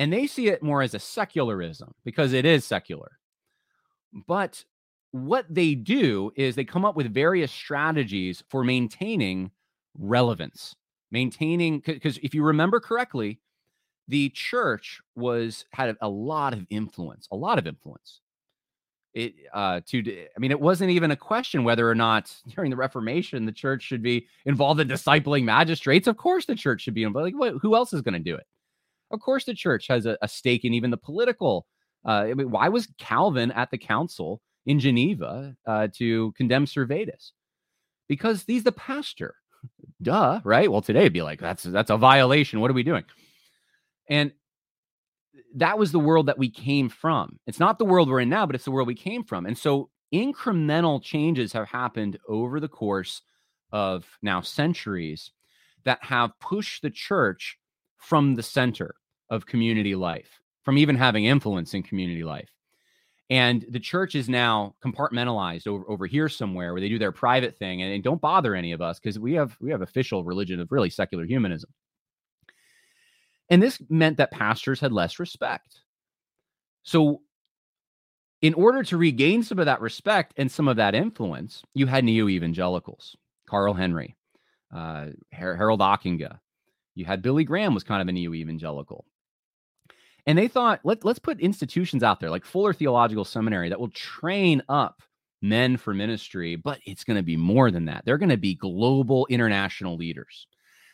and 0.00 0.10
they 0.10 0.26
see 0.26 0.48
it 0.48 0.62
more 0.62 0.80
as 0.80 0.94
a 0.94 0.98
secularism 0.98 1.94
because 2.06 2.32
it 2.32 2.46
is 2.46 2.64
secular. 2.64 3.18
But 4.26 4.64
what 5.10 5.44
they 5.50 5.74
do 5.74 6.32
is 6.36 6.54
they 6.54 6.64
come 6.64 6.86
up 6.86 6.96
with 6.96 7.12
various 7.12 7.52
strategies 7.52 8.42
for 8.48 8.64
maintaining 8.64 9.50
relevance, 9.98 10.74
maintaining 11.10 11.80
because 11.80 12.18
if 12.22 12.32
you 12.32 12.42
remember 12.42 12.80
correctly, 12.80 13.40
the 14.08 14.30
church 14.30 15.02
was 15.16 15.66
had 15.72 15.94
a 16.00 16.08
lot 16.08 16.54
of 16.54 16.64
influence, 16.70 17.28
a 17.30 17.36
lot 17.36 17.58
of 17.58 17.66
influence. 17.66 18.22
It 19.12 19.34
uh 19.52 19.82
to 19.88 19.98
I 20.34 20.38
mean, 20.38 20.50
it 20.50 20.60
wasn't 20.60 20.92
even 20.92 21.10
a 21.10 21.16
question 21.16 21.62
whether 21.62 21.86
or 21.86 21.94
not 21.94 22.34
during 22.54 22.70
the 22.70 22.76
Reformation 22.76 23.44
the 23.44 23.52
church 23.52 23.82
should 23.82 24.02
be 24.02 24.26
involved 24.46 24.80
in 24.80 24.88
discipling 24.88 25.44
magistrates. 25.44 26.08
Of 26.08 26.16
course, 26.16 26.46
the 26.46 26.54
church 26.54 26.80
should 26.80 26.94
be 26.94 27.02
involved. 27.02 27.26
Like, 27.26 27.38
what, 27.38 27.60
who 27.60 27.74
else 27.74 27.92
is 27.92 28.00
going 28.00 28.14
to 28.14 28.18
do 28.18 28.34
it? 28.34 28.46
Of 29.10 29.20
course, 29.20 29.44
the 29.44 29.54
church 29.54 29.88
has 29.88 30.06
a, 30.06 30.16
a 30.22 30.28
stake 30.28 30.64
in 30.64 30.74
even 30.74 30.90
the 30.90 30.96
political. 30.96 31.66
Uh, 32.04 32.26
I 32.28 32.34
mean, 32.34 32.50
why 32.50 32.68
was 32.68 32.88
Calvin 32.98 33.50
at 33.52 33.70
the 33.70 33.78
council 33.78 34.40
in 34.66 34.78
Geneva 34.78 35.56
uh, 35.66 35.88
to 35.96 36.32
condemn 36.32 36.66
Servetus? 36.66 37.32
Because 38.08 38.44
he's 38.46 38.64
the 38.64 38.72
pastor. 38.72 39.34
Duh, 40.02 40.40
right? 40.44 40.70
Well, 40.70 40.80
today 40.80 41.00
it'd 41.00 41.12
be 41.12 41.22
like 41.22 41.40
that's 41.40 41.62
that's 41.62 41.90
a 41.90 41.96
violation. 41.96 42.60
What 42.60 42.70
are 42.70 42.74
we 42.74 42.82
doing? 42.82 43.04
And 44.08 44.32
that 45.56 45.78
was 45.78 45.92
the 45.92 45.98
world 45.98 46.26
that 46.26 46.38
we 46.38 46.48
came 46.48 46.88
from. 46.88 47.38
It's 47.46 47.60
not 47.60 47.78
the 47.78 47.84
world 47.84 48.08
we're 48.08 48.20
in 48.20 48.28
now, 48.28 48.46
but 48.46 48.54
it's 48.54 48.64
the 48.64 48.70
world 48.70 48.88
we 48.88 48.94
came 48.94 49.24
from. 49.24 49.46
And 49.46 49.58
so 49.58 49.90
incremental 50.14 51.02
changes 51.02 51.52
have 51.52 51.68
happened 51.68 52.18
over 52.28 52.60
the 52.60 52.68
course 52.68 53.22
of 53.72 54.06
now 54.22 54.40
centuries 54.40 55.30
that 55.84 56.02
have 56.02 56.38
pushed 56.40 56.82
the 56.82 56.90
church 56.90 57.58
from 57.98 58.34
the 58.34 58.42
center 58.42 58.94
of 59.30 59.46
community 59.46 59.94
life, 59.94 60.40
from 60.62 60.78
even 60.78 60.96
having 60.96 61.24
influence 61.24 61.74
in 61.74 61.82
community 61.82 62.24
life. 62.24 62.50
And 63.30 63.64
the 63.68 63.78
church 63.78 64.16
is 64.16 64.28
now 64.28 64.74
compartmentalized 64.84 65.68
over, 65.68 65.88
over 65.88 66.06
here 66.06 66.28
somewhere 66.28 66.72
where 66.72 66.80
they 66.80 66.88
do 66.88 66.98
their 66.98 67.12
private 67.12 67.56
thing 67.56 67.80
and, 67.80 67.92
and 67.92 68.02
don't 68.02 68.20
bother 68.20 68.56
any 68.56 68.72
of 68.72 68.82
us 68.82 68.98
because 68.98 69.20
we 69.20 69.34
have 69.34 69.56
we 69.60 69.70
have 69.70 69.82
official 69.82 70.24
religion 70.24 70.58
of 70.58 70.72
really 70.72 70.90
secular 70.90 71.24
humanism. 71.24 71.70
And 73.48 73.62
this 73.62 73.80
meant 73.88 74.16
that 74.16 74.32
pastors 74.32 74.80
had 74.80 74.92
less 74.92 75.20
respect. 75.20 75.80
So 76.82 77.22
in 78.42 78.54
order 78.54 78.82
to 78.84 78.96
regain 78.96 79.42
some 79.42 79.58
of 79.58 79.66
that 79.66 79.80
respect 79.80 80.34
and 80.36 80.50
some 80.50 80.66
of 80.66 80.76
that 80.76 80.94
influence, 80.94 81.62
you 81.74 81.86
had 81.86 82.04
neo 82.04 82.28
evangelicals, 82.28 83.16
Carl 83.48 83.74
Henry, 83.74 84.16
uh, 84.74 85.06
Harold 85.30 85.80
Ockenga. 85.80 86.38
You 86.94 87.04
had 87.04 87.22
Billy 87.22 87.44
Graham 87.44 87.74
was 87.74 87.84
kind 87.84 88.02
of 88.02 88.08
a 88.08 88.12
neo 88.12 88.34
evangelical. 88.34 89.04
And 90.26 90.36
they 90.36 90.48
thought, 90.48 90.80
Let, 90.84 91.04
let's 91.04 91.18
put 91.18 91.40
institutions 91.40 92.02
out 92.02 92.20
there 92.20 92.30
like 92.30 92.44
Fuller 92.44 92.72
Theological 92.72 93.24
Seminary 93.24 93.68
that 93.68 93.80
will 93.80 93.90
train 93.90 94.62
up 94.68 95.02
men 95.42 95.76
for 95.76 95.94
ministry, 95.94 96.56
but 96.56 96.78
it's 96.84 97.04
going 97.04 97.16
to 97.16 97.22
be 97.22 97.36
more 97.36 97.70
than 97.70 97.86
that. 97.86 98.04
They're 98.04 98.18
going 98.18 98.28
to 98.28 98.36
be 98.36 98.54
global 98.54 99.26
international 99.30 99.96
leaders. 99.96 100.46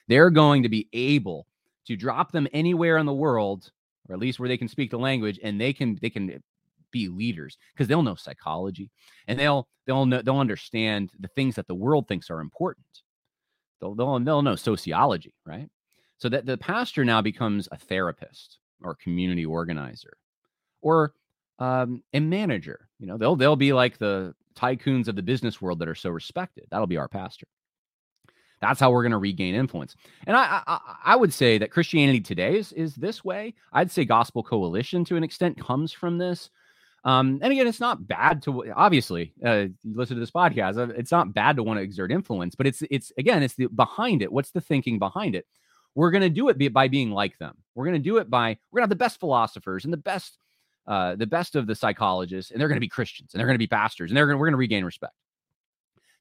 They're 0.09 0.31
going 0.31 0.63
to 0.63 0.69
be 0.69 0.89
able 0.93 1.47
to 1.87 1.97
drop 1.97 2.33
them 2.33 2.47
anywhere 2.53 2.99
in 2.99 3.07
the 3.07 3.13
world, 3.13 3.71
or 4.09 4.15
at 4.15 4.21
least 4.21 4.39
where 4.39 4.49
they 4.49 4.57
can 4.57 4.69
speak 4.69 4.91
the 4.91 4.99
language, 4.99 5.41
and 5.43 5.61
they 5.61 5.73
can 5.73 5.99
they 6.01 6.11
can 6.11 6.43
be 6.93 7.09
leaders 7.09 7.59
because 7.75 7.89
they'll 7.89 8.03
know 8.03 8.15
psychology 8.15 8.91
and 9.27 9.39
they'll 9.39 9.69
they'll 9.87 10.07
know 10.07 10.23
they'll 10.23 10.39
understand 10.39 11.11
the 11.19 11.29
things 11.29 11.57
that 11.57 11.67
the 11.67 11.75
world 11.75 12.07
thinks 12.07 12.31
are 12.31 12.41
important. 12.41 13.03
They'll 13.81 13.95
they'll, 13.95 14.19
they'll 14.21 14.43
know 14.43 14.57
sociology, 14.57 15.35
right? 15.45 15.69
So 16.19 16.29
that 16.29 16.47
the 16.47 16.57
pastor 16.57 17.05
now 17.05 17.21
becomes 17.21 17.69
a 17.73 17.77
therapist 17.77 18.59
or 18.83 18.95
community 18.95 19.45
organizer 19.45 20.17
or 20.83 21.15
um, 21.59 22.03
a 22.13 22.21
manager. 22.21 22.89
You 22.99 23.07
know, 23.07 23.17
they'll 23.17 23.37
they'll 23.37 23.57
be 23.57 23.73
like 23.73 23.99
the 23.99 24.35
tycoons 24.55 25.09
of 25.09 25.17
the 25.17 25.23
business 25.23 25.61
world 25.61 25.79
that 25.81 25.89
are 25.89 25.95
so 25.95 26.11
respected. 26.11 26.65
That'll 26.71 26.87
be 26.87 26.97
our 26.97 27.09
pastor. 27.09 27.47
That's 28.61 28.81
how 28.81 28.91
we're 28.91 29.03
going 29.03 29.13
to 29.13 29.19
regain 29.19 29.55
influence. 29.55 29.95
And 30.27 30.37
I, 30.37 30.63
I, 30.67 30.81
I 31.05 31.17
would 31.17 31.33
say 31.33 31.59
that 31.59 31.71
Christianity 31.71 32.21
today 32.21 32.57
is 32.59 32.73
is 32.73 32.95
this 32.95 33.25
way. 33.25 33.55
I'd 33.73 33.91
say 33.91 34.05
Gospel 34.05 34.43
Coalition 34.43 35.05
to 35.07 35.17
an 35.17 35.25
extent 35.25 35.61
comes 35.61 35.93
from 35.93 36.19
this. 36.19 36.51
Um, 37.05 37.39
and 37.41 37.53
again, 37.53 37.69
it's 37.69 37.81
not 37.81 38.09
bad 38.09 38.43
to 38.43 38.73
obviously 38.73 39.33
uh, 39.45 39.67
listen 39.85 40.17
to 40.17 40.21
this 40.21 40.33
podcast. 40.33 40.77
Uh, 40.77 40.93
it's 40.97 41.13
not 41.13 41.33
bad 41.33 41.55
to 41.57 41.63
want 41.63 41.79
to 41.79 41.83
exert 41.83 42.11
influence, 42.11 42.55
but 42.55 42.67
it's 42.67 42.83
it's 42.91 43.13
again, 43.19 43.43
it's 43.43 43.55
the 43.55 43.67
behind 43.67 44.23
it. 44.23 44.33
What's 44.33 44.51
the 44.51 44.61
thinking 44.61 44.99
behind 44.99 45.37
it? 45.37 45.47
We're 45.97 46.11
going 46.11 46.23
to 46.23 46.31
do 46.31 46.51
it 46.51 46.73
by 46.73 46.89
being 46.89 47.11
like 47.11 47.39
them. 47.39 47.57
We're 47.75 47.87
going 47.87 48.01
to 48.01 48.09
do 48.11 48.19
it 48.19 48.31
by 48.31 48.59
we're 48.71 48.79
going 48.79 48.83
to 48.83 48.85
have 48.85 48.99
the 48.99 49.05
best 49.05 49.19
philosophers 49.19 49.85
and 49.85 49.93
the 49.93 49.99
best 49.99 50.39
uh, 50.87 51.17
the 51.17 51.27
best 51.27 51.57
of 51.57 51.67
the 51.67 51.75
psychologists, 51.75 52.53
and 52.53 52.61
they're 52.61 52.69
going 52.69 52.77
to 52.77 52.81
be 52.81 52.89
Christians 52.89 53.33
and 53.33 53.41
they're 53.41 53.47
going 53.47 53.55
to 53.55 53.59
be 53.59 53.67
pastors, 53.67 54.11
and 54.11 54.17
they're 54.17 54.27
going 54.27 54.39
we're 54.39 54.47
going 54.47 54.53
to 54.53 54.59
regain 54.59 54.85
respect. 54.85 55.15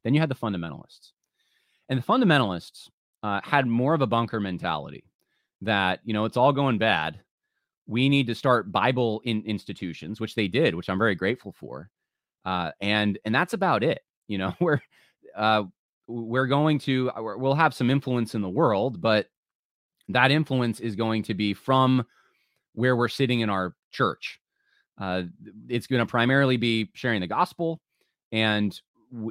Then 0.04 0.14
you 0.14 0.22
had 0.22 0.30
the 0.30 0.36
fundamentalists, 0.36 1.12
and 1.90 2.00
the 2.00 2.04
fundamentalists 2.04 2.90
uh, 3.22 3.42
had 3.44 3.68
more 3.68 3.94
of 3.94 4.02
a 4.02 4.08
bunker 4.08 4.40
mentality 4.40 5.04
that 5.62 6.00
you 6.06 6.14
know 6.14 6.24
it's 6.24 6.38
all 6.38 6.54
going 6.54 6.78
bad. 6.78 7.20
We 7.86 8.08
need 8.08 8.28
to 8.28 8.36
start 8.36 8.72
Bible 8.72 9.22
in 9.26 9.44
institutions, 9.46 10.22
which 10.22 10.36
they 10.36 10.48
did, 10.48 10.74
which 10.74 10.90
I'm 10.90 10.98
very 10.98 11.16
grateful 11.16 11.52
for, 11.52 11.90
uh, 12.46 12.72
and 12.80 13.20
and 13.26 13.36
that's 13.36 13.54
about 13.54 13.84
it. 13.84 14.00
You 14.30 14.38
know, 14.38 14.56
we're 14.62 14.82
uh, 15.36 15.64
we're 16.08 16.48
going 16.48 16.80
to 16.80 17.12
we'll 17.18 17.56
have 17.56 17.74
some 17.74 17.90
influence 17.90 18.36
in 18.36 18.42
the 18.42 18.50
world, 18.50 19.02
but 19.02 19.28
that 20.10 20.32
influence 20.32 20.80
is 20.80 20.96
going 20.96 21.24
to 21.24 21.34
be 21.34 21.54
from 21.54 22.06
where 22.74 22.96
we're 22.96 23.08
sitting 23.08 23.40
in 23.40 23.50
our 23.50 23.76
church. 23.92 24.40
Uh, 25.00 25.24
it's 25.68 25.88
going 25.88 26.00
to 26.00 26.06
primarily 26.06 26.58
be 26.58 26.90
sharing 26.94 27.22
the 27.22 27.28
gospel. 27.28 27.82
And 28.32 28.80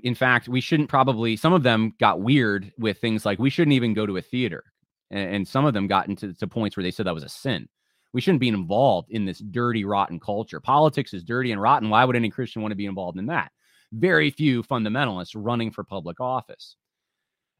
in 0.03 0.15
fact, 0.15 0.49
we 0.49 0.61
shouldn't 0.61 0.89
probably, 0.89 1.37
some 1.37 1.53
of 1.53 1.63
them 1.63 1.95
got 2.01 2.21
weird 2.21 2.73
with 2.79 2.99
things 2.99 3.25
like 3.25 3.39
we 3.39 3.51
shouldn't 3.51 3.75
even 3.75 3.95
go 3.95 4.07
to 4.07 4.17
a 4.17 4.23
theater. 4.23 4.65
And, 5.11 5.37
and 5.37 5.49
some 5.49 5.65
of 5.65 5.75
them 5.75 5.87
got 5.87 6.09
into 6.09 6.33
to 6.35 6.47
points 6.47 6.77
where 6.77 6.85
they 6.85 6.91
said 6.91 7.07
that 7.07 7.15
was 7.15 7.25
a 7.25 7.29
sin. 7.29 7.69
We 8.13 8.21
shouldn't 8.21 8.41
be 8.41 8.49
involved 8.49 9.11
in 9.11 9.25
this 9.25 9.39
dirty, 9.39 9.85
rotten 9.85 10.21
culture. 10.21 10.61
Politics 10.61 11.15
is 11.15 11.25
dirty 11.25 11.51
and 11.53 11.61
rotten. 11.61 11.91
Why 11.91 12.05
would 12.05 12.17
any 12.17 12.31
Christian 12.31 12.63
want 12.63 12.73
to 12.73 12.77
be 12.77 12.87
involved 12.87 13.19
in 13.19 13.27
that? 13.27 13.51
Very 13.93 14.31
few 14.31 14.63
fundamentalists 14.63 15.33
running 15.35 15.71
for 15.71 15.83
public 15.83 16.21
office 16.21 16.77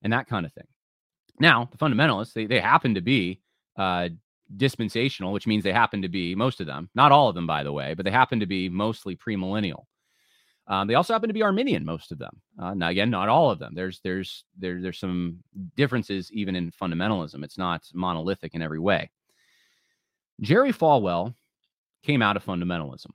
and 0.03 0.13
that 0.13 0.29
kind 0.29 0.47
of 0.47 0.53
thing. 0.53 0.67
Now, 1.39 1.69
the 1.71 1.79
fundamentalists, 1.79 2.33
they, 2.33 2.47
they 2.47 2.61
happen 2.61 2.95
to 2.95 3.01
be 3.01 3.41
uh, 3.77 4.11
dispensational, 4.57 5.33
which 5.33 5.47
means 5.47 5.65
they 5.65 5.73
happen 5.73 6.03
to 6.03 6.09
be 6.09 6.35
most 6.35 6.61
of 6.61 6.67
them, 6.67 6.89
not 6.95 7.13
all 7.13 7.29
of 7.29 7.35
them, 7.35 7.47
by 7.47 7.63
the 7.63 7.73
way, 7.73 7.95
but 7.95 8.05
they 8.05 8.11
happen 8.11 8.41
to 8.41 8.47
be 8.47 8.69
mostly 8.69 9.17
premillennial. 9.17 9.85
Um, 10.67 10.87
they 10.89 10.95
also 10.95 11.13
happen 11.13 11.29
to 11.29 11.35
be 11.35 11.43
Arminian, 11.43 11.85
most 11.85 12.11
of 12.11 12.19
them. 12.19 12.41
Uh, 12.59 12.73
now, 12.73 12.89
again, 12.89 13.11
not 13.11 13.29
all 13.29 13.51
of 13.51 13.59
them. 13.59 13.75
There's 13.75 14.01
there's 14.03 14.45
there, 14.59 14.81
there's 14.81 14.99
some 14.99 15.41
differences 15.77 16.33
even 16.33 16.57
in 16.57 16.73
fundamentalism. 16.73 17.45
It's 17.45 17.59
not 17.59 17.83
monolithic 17.93 18.55
in 18.55 18.63
every 18.63 18.79
way. 18.79 19.11
Jerry 20.41 20.73
Falwell 20.73 21.35
came 22.03 22.23
out 22.23 22.37
of 22.37 22.45
fundamentalism, 22.45 23.11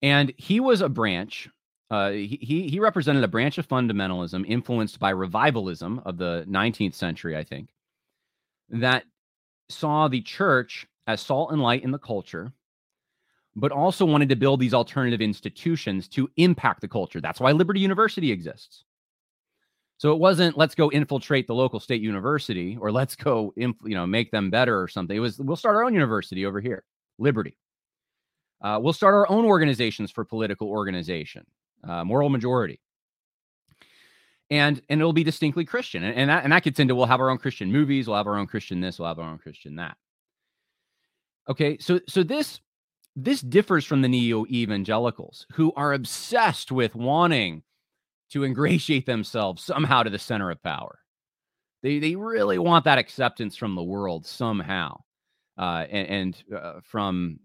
and 0.00 0.32
he 0.38 0.58
was 0.60 0.80
a 0.80 0.88
branch. 0.88 1.50
Uh, 1.94 2.10
he 2.10 2.68
he 2.70 2.80
represented 2.80 3.22
a 3.22 3.28
branch 3.28 3.58
of 3.58 3.68
fundamentalism 3.68 4.44
influenced 4.48 4.98
by 4.98 5.10
revivalism 5.10 6.00
of 6.04 6.18
the 6.18 6.44
19th 6.48 6.94
century, 6.94 7.36
I 7.36 7.44
think, 7.44 7.68
that 8.70 9.04
saw 9.68 10.08
the 10.08 10.20
church 10.20 10.86
as 11.06 11.20
salt 11.20 11.52
and 11.52 11.62
light 11.62 11.84
in 11.84 11.90
the 11.90 11.98
culture 11.98 12.52
but 13.56 13.72
also 13.72 14.04
wanted 14.04 14.28
to 14.28 14.36
build 14.36 14.60
these 14.60 14.74
alternative 14.74 15.20
institutions 15.20 16.08
to 16.08 16.28
impact 16.36 16.80
the 16.80 16.88
culture. 16.88 17.20
That's 17.20 17.40
why 17.40 17.52
Liberty 17.52 17.80
University 17.80 18.32
exists. 18.32 18.84
So 19.98 20.12
it 20.12 20.18
wasn't 20.18 20.58
let's 20.58 20.74
go 20.74 20.90
infiltrate 20.90 21.46
the 21.46 21.54
local 21.54 21.78
state 21.78 22.02
university 22.02 22.76
or 22.80 22.90
let's 22.90 23.14
go 23.14 23.54
you 23.56 23.74
know 23.84 24.06
make 24.06 24.32
them 24.32 24.50
better 24.50 24.80
or 24.80 24.88
something. 24.88 25.16
It 25.16 25.20
was 25.20 25.38
we'll 25.38 25.56
start 25.56 25.76
our 25.76 25.84
own 25.84 25.94
university 25.94 26.44
over 26.44 26.60
here, 26.60 26.84
Liberty. 27.18 27.56
Uh, 28.60 28.78
we'll 28.82 28.92
start 28.92 29.14
our 29.14 29.30
own 29.30 29.44
organizations 29.44 30.10
for 30.10 30.24
political 30.24 30.68
organization, 30.68 31.46
uh, 31.86 32.04
moral 32.04 32.28
majority, 32.28 32.80
and 34.50 34.80
and 34.88 35.00
it'll 35.00 35.12
be 35.12 35.24
distinctly 35.24 35.64
Christian. 35.64 36.04
And, 36.04 36.16
and 36.16 36.30
that 36.30 36.44
and 36.44 36.52
that 36.52 36.62
gets 36.62 36.80
into 36.80 36.94
we'll 36.94 37.06
have 37.06 37.20
our 37.20 37.30
own 37.30 37.38
Christian 37.38 37.70
movies, 37.72 38.06
we'll 38.06 38.16
have 38.16 38.26
our 38.26 38.38
own 38.38 38.46
Christian 38.46 38.80
this, 38.80 38.98
we'll 38.98 39.08
have 39.08 39.18
our 39.18 39.30
own 39.30 39.38
Christian 39.38 39.76
that. 39.76 39.96
Okay, 41.48 41.78
so 41.78 42.00
so 42.08 42.22
this 42.22 42.60
this 43.16 43.40
differs 43.40 43.84
from 43.84 44.02
the 44.02 44.08
neo 44.08 44.44
evangelicals 44.46 45.46
who 45.52 45.72
are 45.76 45.92
obsessed 45.92 46.72
with 46.72 46.94
wanting 46.94 47.62
to 48.30 48.44
ingratiate 48.44 49.06
themselves 49.06 49.62
somehow 49.62 50.02
to 50.02 50.10
the 50.10 50.18
center 50.18 50.50
of 50.50 50.62
power. 50.62 50.98
They, 51.82 51.98
they 51.98 52.16
really 52.16 52.58
want 52.58 52.86
that 52.86 52.98
acceptance 52.98 53.56
from 53.56 53.74
the 53.74 53.82
world 53.82 54.26
somehow, 54.26 55.02
uh, 55.58 55.84
and, 55.90 56.08
and 56.08 56.44
uh, 56.56 56.80
from 56.82 57.38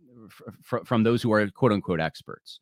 f- 0.72 0.88
from 0.88 1.04
those 1.04 1.22
who 1.22 1.32
are 1.34 1.48
quote 1.50 1.74
unquote 1.74 2.00
experts. 2.00 2.62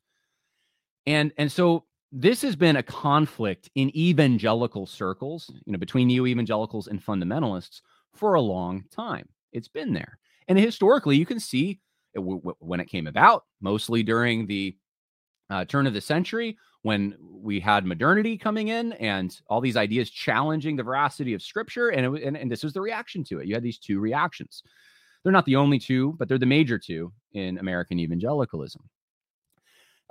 And 1.08 1.32
and 1.38 1.52
so 1.52 1.86
this 2.12 2.42
has 2.44 2.56
been 2.56 2.76
a 2.76 2.84
conflict 2.84 3.70
in 3.76 3.96
evangelical 3.98 4.86
circles, 4.86 5.50
you 5.66 5.72
know, 5.72 5.80
between 5.80 6.08
neo 6.08 6.28
evangelicals 6.28 6.88
and 6.88 7.04
fundamentalists 7.04 7.82
for 8.14 8.36
a 8.36 8.42
long 8.42 8.84
time. 8.92 9.28
It's 9.54 9.68
been 9.68 9.94
there, 9.94 10.20
and 10.48 10.60
historically, 10.60 11.18
you 11.18 11.26
can 11.26 11.40
see 11.40 11.80
when 12.14 12.80
it 12.80 12.90
came 12.90 13.08
about, 13.08 13.46
mostly 13.62 14.04
during 14.04 14.48
the 14.48 14.76
uh, 15.50 15.66
turn 15.66 15.88
of 15.88 15.94
the 15.94 16.02
century 16.02 16.58
when 16.82 17.16
we 17.20 17.60
had 17.60 17.86
modernity 17.86 18.38
coming 18.38 18.70
in 18.70 18.94
and 18.94 19.40
all 19.48 19.62
these 19.62 19.78
ideas 19.78 20.10
challenging 20.10 20.76
the 20.76 20.84
veracity 20.84 21.34
of 21.34 21.42
scripture. 21.42 21.90
And, 21.90 22.18
it, 22.18 22.24
and, 22.24 22.38
and 22.38 22.52
this 22.52 22.64
was 22.64 22.74
the 22.74 22.82
reaction 22.82 23.24
to 23.26 23.40
it. 23.40 23.48
You 23.48 23.54
had 23.54 23.64
these 23.64 23.80
two 23.80 24.00
reactions. 24.00 24.64
They're 25.24 25.32
not 25.32 25.46
the 25.46 25.56
only 25.56 25.80
two, 25.80 26.16
but 26.18 26.28
they're 26.28 26.38
the 26.38 26.46
major 26.46 26.80
two 26.80 27.12
in 27.34 27.58
American 27.60 28.00
evangelicalism. 28.00 28.82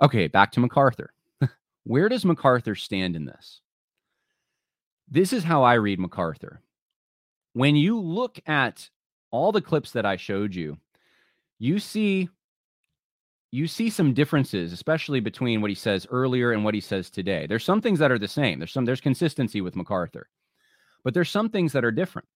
Okay, 0.01 0.27
back 0.27 0.51
to 0.53 0.59
MacArthur. 0.59 1.13
Where 1.83 2.09
does 2.09 2.25
MacArthur 2.25 2.75
stand 2.75 3.15
in 3.15 3.25
this? 3.25 3.61
This 5.09 5.33
is 5.33 5.43
how 5.43 5.63
I 5.63 5.75
read 5.75 5.99
MacArthur. 5.99 6.61
When 7.53 7.75
you 7.75 7.99
look 7.99 8.39
at 8.45 8.89
all 9.31 9.51
the 9.51 9.61
clips 9.61 9.91
that 9.91 10.05
I 10.05 10.17
showed 10.17 10.53
you, 10.53 10.77
you 11.59 11.79
see 11.79 12.29
you 13.51 13.67
see 13.67 13.89
some 13.89 14.13
differences 14.13 14.73
especially 14.73 15.19
between 15.19 15.61
what 15.61 15.71
he 15.71 15.75
says 15.75 16.05
earlier 16.11 16.51
and 16.51 16.63
what 16.63 16.73
he 16.73 16.81
says 16.81 17.09
today 17.09 17.47
there's 17.47 17.63
some 17.63 17.81
things 17.81 17.99
that 17.99 18.11
are 18.11 18.19
the 18.19 18.27
same 18.27 18.59
there's 18.59 18.71
some 18.71 18.85
there's 18.85 19.01
consistency 19.01 19.61
with 19.61 19.75
macarthur 19.75 20.29
but 21.03 21.13
there's 21.13 21.29
some 21.29 21.49
things 21.49 21.71
that 21.71 21.85
are 21.85 21.91
different 21.91 22.27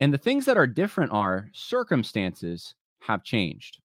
and 0.00 0.14
the 0.14 0.18
things 0.18 0.44
that 0.44 0.56
are 0.56 0.66
different 0.66 1.12
are 1.12 1.48
circumstances 1.52 2.74
have 3.00 3.24
changed 3.24 3.78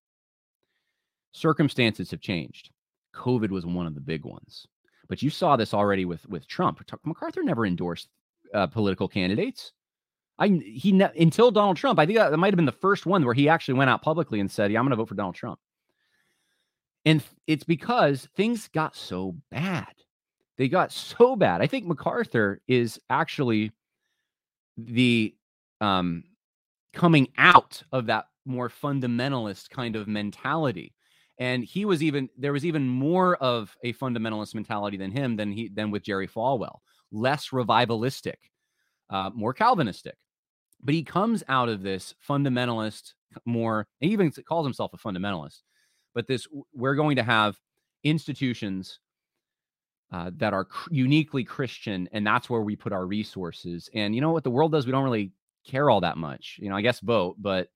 circumstances 1.31 2.11
have 2.11 2.21
changed 2.21 2.69
covid 3.13 3.49
was 3.49 3.65
one 3.65 3.87
of 3.87 3.95
the 3.95 4.01
big 4.01 4.25
ones 4.25 4.67
but 5.07 5.21
you 5.21 5.29
saw 5.29 5.55
this 5.55 5.73
already 5.73 6.05
with 6.05 6.27
with 6.27 6.47
trump 6.47 6.81
macarthur 7.05 7.43
never 7.43 7.65
endorsed 7.65 8.09
uh, 8.53 8.67
political 8.67 9.07
candidates 9.07 9.73
I 10.39 10.47
he 10.47 10.91
ne- 10.91 11.11
until 11.19 11.51
Donald 11.51 11.77
Trump. 11.77 11.99
I 11.99 12.05
think 12.05 12.17
that, 12.17 12.31
that 12.31 12.37
might 12.37 12.53
have 12.53 12.55
been 12.55 12.65
the 12.65 12.71
first 12.71 13.05
one 13.05 13.23
where 13.23 13.33
he 13.33 13.47
actually 13.49 13.75
went 13.75 13.89
out 13.89 14.01
publicly 14.01 14.39
and 14.39 14.49
said, 14.49 14.71
"Yeah, 14.71 14.79
I'm 14.79 14.85
going 14.85 14.91
to 14.91 14.97
vote 14.97 15.09
for 15.09 15.15
Donald 15.15 15.35
Trump." 15.35 15.59
And 17.05 17.23
it's 17.47 17.63
because 17.63 18.27
things 18.35 18.67
got 18.69 18.95
so 18.95 19.35
bad. 19.51 19.93
They 20.57 20.67
got 20.69 20.91
so 20.91 21.35
bad. 21.35 21.61
I 21.61 21.67
think 21.67 21.85
MacArthur 21.85 22.61
is 22.67 22.99
actually 23.09 23.71
the 24.77 25.35
um, 25.81 26.23
coming 26.93 27.27
out 27.37 27.83
of 27.91 28.07
that 28.07 28.25
more 28.45 28.69
fundamentalist 28.69 29.69
kind 29.69 29.95
of 29.95 30.07
mentality. 30.07 30.93
And 31.39 31.63
he 31.63 31.85
was 31.85 32.03
even 32.03 32.29
there 32.37 32.53
was 32.53 32.65
even 32.65 32.87
more 32.87 33.35
of 33.37 33.75
a 33.83 33.93
fundamentalist 33.93 34.53
mentality 34.53 34.97
than 34.97 35.11
him 35.11 35.35
than 35.35 35.51
he 35.51 35.69
than 35.69 35.89
with 35.89 36.03
Jerry 36.03 36.27
Falwell, 36.27 36.79
less 37.11 37.49
revivalistic, 37.49 38.35
uh, 39.09 39.31
more 39.33 39.53
Calvinistic. 39.53 40.15
But 40.83 40.93
he 40.93 41.03
comes 41.03 41.43
out 41.47 41.69
of 41.69 41.81
this 41.81 42.13
fundamentalist, 42.27 43.13
more, 43.45 43.87
he 43.99 44.09
even 44.09 44.31
calls 44.31 44.65
himself 44.65 44.91
a 44.93 44.97
fundamentalist. 44.97 45.61
But 46.13 46.27
this, 46.27 46.45
we're 46.73 46.95
going 46.95 47.15
to 47.15 47.23
have 47.23 47.57
institutions 48.03 48.99
uh, 50.11 50.31
that 50.37 50.53
are 50.53 50.65
cr- 50.65 50.89
uniquely 50.91 51.43
Christian, 51.43 52.09
and 52.11 52.27
that's 52.27 52.49
where 52.49 52.61
we 52.61 52.75
put 52.75 52.93
our 52.93 53.07
resources. 53.07 53.89
And 53.95 54.13
you 54.13 54.21
know 54.21 54.31
what 54.31 54.43
the 54.43 54.51
world 54.51 54.73
does? 54.73 54.85
We 54.85 54.91
don't 54.91 55.05
really 55.05 55.31
care 55.65 55.89
all 55.89 56.01
that 56.01 56.17
much. 56.17 56.57
You 56.61 56.69
know, 56.69 56.75
I 56.75 56.81
guess 56.81 56.99
vote, 56.99 57.37
but 57.39 57.69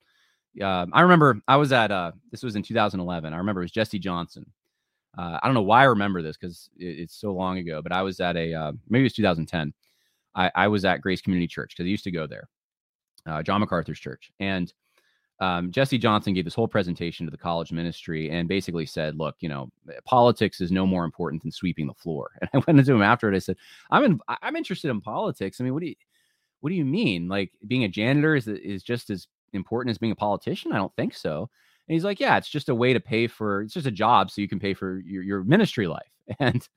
uh, 0.62 0.86
I 0.94 1.02
remember 1.02 1.42
I 1.48 1.56
was 1.58 1.72
at 1.72 1.92
uh, 1.92 2.12
this 2.32 2.44
was 2.44 2.56
in 2.56 2.64
2011. 2.64 3.34
I 3.34 3.38
remember 3.38 3.62
it 3.62 3.66
was 3.66 3.72
Jesse 3.72 4.00
Johnson. 4.00 4.46
Uh, 5.18 5.40
I 5.42 5.48
don't 5.48 5.56
know 5.56 5.64
why 5.64 5.82
I 5.82 5.86
remember 5.86 6.22
this 6.22 6.38
because 6.38 6.70
it, 6.78 7.00
it's 7.00 7.16
so 7.16 7.34
long 7.34 7.58
ago, 7.58 7.82
but 7.82 7.92
I 7.92 8.02
was 8.02 8.20
at 8.20 8.36
a 8.36 8.54
uh, 8.54 8.72
maybe 8.90 9.02
it 9.02 9.06
was 9.06 9.14
2010. 9.14 9.74
I, 10.36 10.52
I 10.54 10.68
was 10.68 10.86
at 10.86 11.02
Grace 11.02 11.22
Community 11.22 11.48
Church 11.48 11.74
because 11.76 11.88
I 11.88 11.90
used 11.90 12.04
to 12.04 12.12
go 12.12 12.28
there, 12.28 12.48
uh, 13.26 13.42
John 13.42 13.60
MacArthur's 13.62 14.00
church. 14.00 14.32
And 14.40 14.72
um, 15.40 15.72
Jesse 15.72 15.98
Johnson 15.98 16.34
gave 16.34 16.46
this 16.46 16.54
whole 16.54 16.68
presentation 16.68 17.26
to 17.26 17.32
the 17.32 17.38
college 17.38 17.72
ministry 17.72 18.30
and 18.30 18.48
basically 18.48 18.86
said, 18.86 19.18
"Look, 19.18 19.36
you 19.40 19.50
know, 19.50 19.70
politics 20.06 20.62
is 20.62 20.72
no 20.72 20.86
more 20.86 21.06
important 21.06 21.42
than 21.42 21.52
sweeping 21.52 21.88
the 21.88 21.94
floor." 21.94 22.32
And 22.42 22.50
I 22.54 22.64
went 22.66 22.80
into 22.80 22.94
him 22.94 23.02
after 23.02 23.32
it. 23.32 23.36
I 23.36 23.40
said, 23.40 23.58
"I'm 23.92 24.04
in, 24.04 24.20
I'm 24.42 24.56
interested 24.56 24.90
in 24.90 25.02
politics. 25.02 25.60
I 25.60 25.64
mean, 25.64 25.74
what 25.74 25.82
do 25.82 25.88
you 25.88 25.96
what 26.62 26.70
do 26.70 26.76
you 26.76 26.86
mean? 26.86 27.28
Like 27.28 27.52
being 27.68 27.84
a 27.84 27.88
janitor 27.88 28.36
is 28.36 28.48
is 28.48 28.84
just 28.84 29.10
as 29.10 29.28
important 29.58 29.92
as 29.92 29.98
being 29.98 30.14
a 30.14 30.16
politician? 30.16 30.72
I 30.72 30.78
don't 30.78 30.96
think 30.96 31.14
so." 31.14 31.50
And 31.88 31.94
he's 31.94 32.06
like, 32.06 32.20
"Yeah, 32.20 32.38
it's 32.38 32.50
just 32.50 32.70
a 32.70 32.76
way 32.76 32.94
to 32.94 33.00
pay 33.00 33.28
for. 33.28 33.62
It's 33.62 33.74
just 33.74 33.88
a 33.88 33.92
job, 33.92 34.32
so 34.32 34.42
you 34.42 34.48
can 34.48 34.60
pay 34.60 34.74
for 34.74 35.00
your, 35.00 35.24
your 35.24 35.44
ministry 35.44 35.88
life." 35.88 36.12
And 36.40 36.68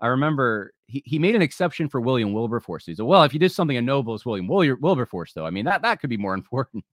I 0.00 0.08
remember 0.08 0.72
he, 0.86 1.02
he 1.06 1.18
made 1.18 1.34
an 1.34 1.42
exception 1.42 1.88
for 1.88 2.00
William 2.00 2.32
Wilberforce. 2.32 2.86
He 2.86 2.94
said, 2.94 3.06
"Well, 3.06 3.22
if 3.22 3.32
you 3.32 3.40
did 3.40 3.52
something 3.52 3.76
as 3.76 3.84
noble 3.84 4.14
as 4.14 4.26
William 4.26 4.46
Wilberforce, 4.46 5.32
though, 5.32 5.46
I 5.46 5.50
mean 5.50 5.64
that 5.64 5.82
that 5.82 6.00
could 6.00 6.10
be 6.10 6.16
more 6.16 6.34
important." 6.42 6.84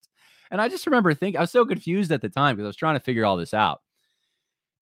And 0.52 0.62
I 0.62 0.70
just 0.70 0.86
remember 0.86 1.14
thinking 1.14 1.40
I 1.40 1.42
was 1.42 1.52
so 1.52 1.66
confused 1.66 2.12
at 2.12 2.22
the 2.22 2.30
time 2.30 2.56
because 2.56 2.66
I 2.66 2.68
was 2.68 2.76
trying 2.76 2.96
to 2.96 3.04
figure 3.04 3.26
all 3.26 3.38
this 3.38 3.56
out. 3.56 3.82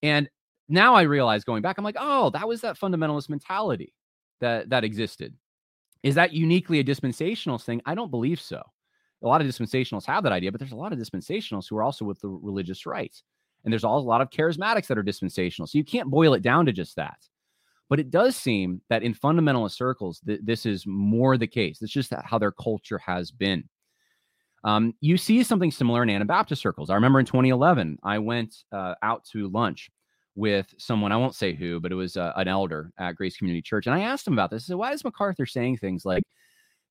And 0.03 0.30
now 0.68 0.95
I 0.95 1.03
realize 1.03 1.44
going 1.44 1.61
back, 1.61 1.78
I'm 1.78 1.84
like, 1.84 1.98
oh, 1.99 2.30
that 2.32 2.48
was 2.48 2.61
that 2.61 2.80
fundamentalist 2.80 3.30
mentality 3.30 3.94
that 4.40 4.69
that 4.69 4.84
existed. 4.84 5.34
Is 6.03 6.15
that 6.15 6.34
uniquely 6.34 6.80
a 6.80 6.84
dispensational 6.84 7.57
thing? 7.57 7.82
I 7.86 7.95
don't 7.95 8.11
believe 8.11 8.41
so. 8.41 8.64
A 9.23 9.27
lot 9.27 9.41
of 9.41 9.48
dispensationalists 9.48 10.06
have 10.06 10.23
that 10.23 10.31
idea, 10.31 10.52
but 10.52 10.60
there's 10.60 10.72
a 10.72 10.76
lot 10.76 10.93
of 10.93 10.99
dispensationalists 10.99 11.69
who 11.69 11.77
are 11.77 11.84
also 11.84 12.06
with 12.06 12.19
the 12.22 12.30
religious 12.30 12.85
right. 12.85 13.15
And 13.64 13.72
there's 13.72 13.84
also 13.84 14.06
a 14.06 14.10
lot 14.10 14.22
of 14.22 14.30
charismatics 14.30 14.88
that 14.88 14.98
are 14.98 15.03
dispensational. 15.03 15.68
So 15.68 15.77
you 15.77 15.84
can't 15.84 16.10
boil 16.10 16.34
it 16.34 16.41
down 16.41 16.65
to 16.65 16.72
just 16.72 16.95
that. 16.95 17.18
But 17.89 17.99
it 17.99 18.10
does 18.10 18.35
seem 18.35 18.81
that 18.89 19.03
in 19.03 19.14
fundamentalist 19.14 19.72
circles, 19.72 20.22
th- 20.26 20.39
this 20.43 20.65
is 20.65 20.88
more 20.88 21.38
the 21.38 21.45
case. 21.45 21.81
It's 21.81 21.91
just 21.91 22.14
how 22.23 22.39
their 22.39 22.53
culture 22.53 22.98
has 22.99 23.31
been. 23.31 23.68
Um, 24.64 24.93
you 25.02 25.18
see 25.18 25.43
something 25.43 25.72
similar 25.72 26.02
in 26.03 26.10
Anabaptist 26.10 26.61
circles. 26.61 26.89
I 26.89 26.95
remember 26.95 27.19
in 27.19 27.26
2011, 27.26 27.99
I 28.03 28.19
went 28.19 28.56
uh, 28.72 28.95
out 29.03 29.26
to 29.34 29.49
lunch 29.49 29.91
with 30.35 30.73
someone, 30.77 31.11
I 31.11 31.18
won't 31.18 31.35
say 31.35 31.53
who, 31.53 31.80
but 31.80 31.91
it 31.91 31.95
was 31.95 32.15
uh, 32.15 32.31
an 32.38 32.48
elder 32.48 32.91
at 32.98 33.15
Grace 33.15 33.35
Community 33.35 33.61
Church. 33.61 33.88
And 33.88 33.95
I 33.95 34.02
asked 34.02 34.26
him 34.26 34.34
about 34.34 34.52
this. 34.52 34.64
I 34.64 34.68
said, 34.68 34.77
why 34.77 34.93
is 34.93 35.03
MacArthur 35.03 35.45
saying 35.45 35.77
things 35.77 36.06
like, 36.06 36.23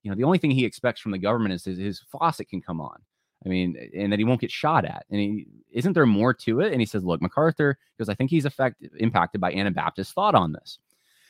you 0.02 0.10
know, 0.10 0.16
the 0.16 0.24
only 0.24 0.38
thing 0.38 0.50
he 0.50 0.64
expects 0.64 1.00
from 1.00 1.12
the 1.12 1.18
government 1.18 1.54
is 1.54 1.64
his, 1.64 1.78
his 1.78 2.00
faucet 2.10 2.48
can 2.48 2.60
come 2.60 2.80
on. 2.80 2.98
I 3.44 3.48
mean, 3.48 3.76
and 3.96 4.12
that 4.12 4.18
he 4.18 4.24
won't 4.24 4.40
get 4.40 4.50
shot 4.50 4.84
at. 4.84 5.06
And 5.10 5.18
he, 5.18 5.46
isn't 5.72 5.94
there 5.94 6.06
more 6.06 6.34
to 6.34 6.60
it? 6.60 6.72
And 6.72 6.80
he 6.80 6.86
says, 6.86 7.04
look, 7.04 7.22
MacArthur, 7.22 7.78
because 7.96 8.10
I 8.10 8.14
think 8.14 8.30
he's 8.30 8.44
affected, 8.44 8.90
impacted 8.98 9.40
by 9.40 9.52
Anabaptist 9.52 10.12
thought 10.12 10.34
on 10.34 10.52
this. 10.52 10.78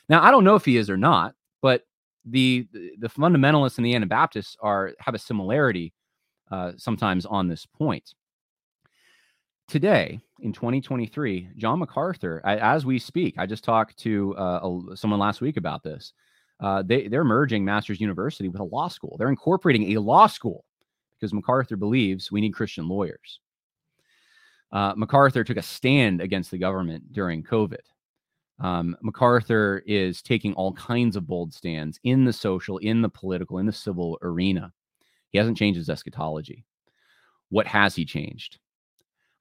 Now, 0.09 0.23
I 0.23 0.33
don't 0.33 0.43
know 0.43 0.57
if 0.57 0.65
he 0.65 0.77
is 0.77 0.91
or 0.91 0.97
not, 0.97 1.35
but 1.63 1.87
the 2.25 2.67
the 2.99 3.09
fundamentalists 3.09 3.79
and 3.79 3.87
the 3.87 3.95
Anabaptists 3.95 4.57
are 4.61 4.93
have 4.99 5.15
a 5.15 5.19
similarity 5.19 5.93
uh, 6.51 6.73
sometimes 6.77 7.27
on 7.27 7.49
this 7.49 7.65
point. 7.65 8.15
today 9.71 10.19
in 10.41 10.53
2023, 10.53 11.51
John 11.57 11.79
MacArthur, 11.79 12.45
as 12.45 12.85
we 12.85 12.99
speak, 12.99 13.37
I 13.39 13.47
just 13.47 13.63
talked 13.63 13.97
to 13.99 14.35
uh, 14.37 14.95
someone 14.95 15.21
last 15.21 15.41
week 15.41 15.57
about 15.57 15.83
this. 15.83 16.13
Uh, 16.61 16.83
they 16.83 17.09
they're 17.09 17.25
merging 17.25 17.65
Masters 17.65 18.01
University 18.01 18.49
with 18.49 18.61
a 18.61 18.65
law 18.65 18.89
school. 18.89 19.17
They're 19.19 19.31
incorporating 19.31 19.97
a 19.97 20.01
law 20.01 20.27
school 20.27 20.65
because 21.19 21.33
MacArthur 21.33 21.77
believes 21.77 22.31
we 22.31 22.41
need 22.41 22.53
Christian 22.53 22.89
lawyers. 22.89 23.41
Uh, 24.73 24.95
MacArthur 24.97 25.43
took 25.43 25.57
a 25.57 25.63
stand 25.63 26.21
against 26.21 26.51
the 26.51 26.59
government 26.59 27.13
during 27.13 27.43
COVID. 27.43 27.81
Um, 28.61 28.97
MacArthur 29.03 29.83
is 29.87 30.23
taking 30.23 30.53
all 30.55 30.73
kinds 30.75 31.17
of 31.17 31.27
bold 31.27 31.53
stands 31.53 31.99
in 32.05 32.25
the 32.25 32.33
social, 32.33 32.79
in 32.79 33.01
the 33.01 33.09
political, 33.09 33.59
in 33.59 33.67
the 33.67 33.73
civil 33.73 34.19
arena. 34.23 34.73
He 35.31 35.39
hasn't 35.39 35.57
changed 35.57 35.79
his 35.79 35.89
eschatology. 35.89 36.65
What 37.49 37.67
has 37.67 37.95
he 37.95 38.05
changed? 38.05 38.59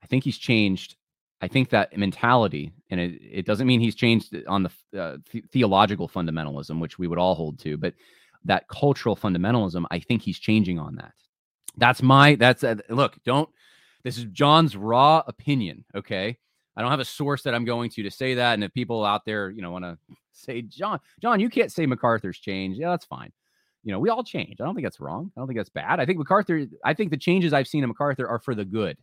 I 0.02 0.06
think 0.06 0.24
he's 0.24 0.38
changed. 0.38 0.96
I 1.42 1.48
think 1.48 1.70
that 1.70 1.96
mentality, 1.96 2.72
and 2.90 3.00
it, 3.00 3.20
it 3.22 3.46
doesn't 3.46 3.66
mean 3.66 3.80
he's 3.80 3.94
changed 3.94 4.36
on 4.46 4.62
the 4.64 5.00
uh, 5.00 5.16
th- 5.30 5.44
theological 5.52 6.08
fundamentalism, 6.08 6.80
which 6.80 6.98
we 6.98 7.06
would 7.06 7.18
all 7.18 7.34
hold 7.34 7.58
to, 7.60 7.76
but 7.76 7.94
that 8.44 8.68
cultural 8.68 9.16
fundamentalism, 9.16 9.84
I 9.90 10.00
think 10.00 10.22
he's 10.22 10.38
changing 10.38 10.78
on 10.78 10.96
that. 10.96 11.12
That's 11.76 12.02
my, 12.02 12.34
that's, 12.34 12.62
uh, 12.64 12.76
look, 12.88 13.16
don't, 13.24 13.48
this 14.04 14.18
is 14.18 14.24
John's 14.24 14.76
raw 14.76 15.22
opinion. 15.26 15.84
Okay. 15.94 16.38
I 16.76 16.82
don't 16.82 16.90
have 16.90 17.00
a 17.00 17.04
source 17.04 17.42
that 17.42 17.54
I'm 17.54 17.64
going 17.64 17.90
to 17.90 18.02
to 18.02 18.10
say 18.10 18.34
that. 18.34 18.54
And 18.54 18.64
if 18.64 18.72
people 18.72 19.04
out 19.04 19.24
there, 19.24 19.50
you 19.50 19.62
know, 19.62 19.70
want 19.70 19.84
to 19.84 19.98
say, 20.32 20.62
John, 20.62 21.00
John, 21.20 21.40
you 21.40 21.48
can't 21.48 21.72
say 21.72 21.86
MacArthur's 21.86 22.38
changed. 22.38 22.78
Yeah, 22.78 22.90
that's 22.90 23.04
fine. 23.04 23.32
You 23.82 23.92
know, 23.92 23.98
we 23.98 24.10
all 24.10 24.22
change. 24.22 24.60
I 24.60 24.64
don't 24.64 24.74
think 24.74 24.84
that's 24.84 25.00
wrong. 25.00 25.32
I 25.36 25.40
don't 25.40 25.48
think 25.48 25.58
that's 25.58 25.70
bad. 25.70 26.00
I 26.00 26.06
think 26.06 26.18
MacArthur, 26.18 26.66
I 26.84 26.92
think 26.92 27.10
the 27.10 27.16
changes 27.16 27.52
I've 27.52 27.68
seen 27.68 27.82
in 27.82 27.88
MacArthur 27.88 28.28
are 28.28 28.38
for 28.38 28.54
the 28.54 28.64
good. 28.64 28.98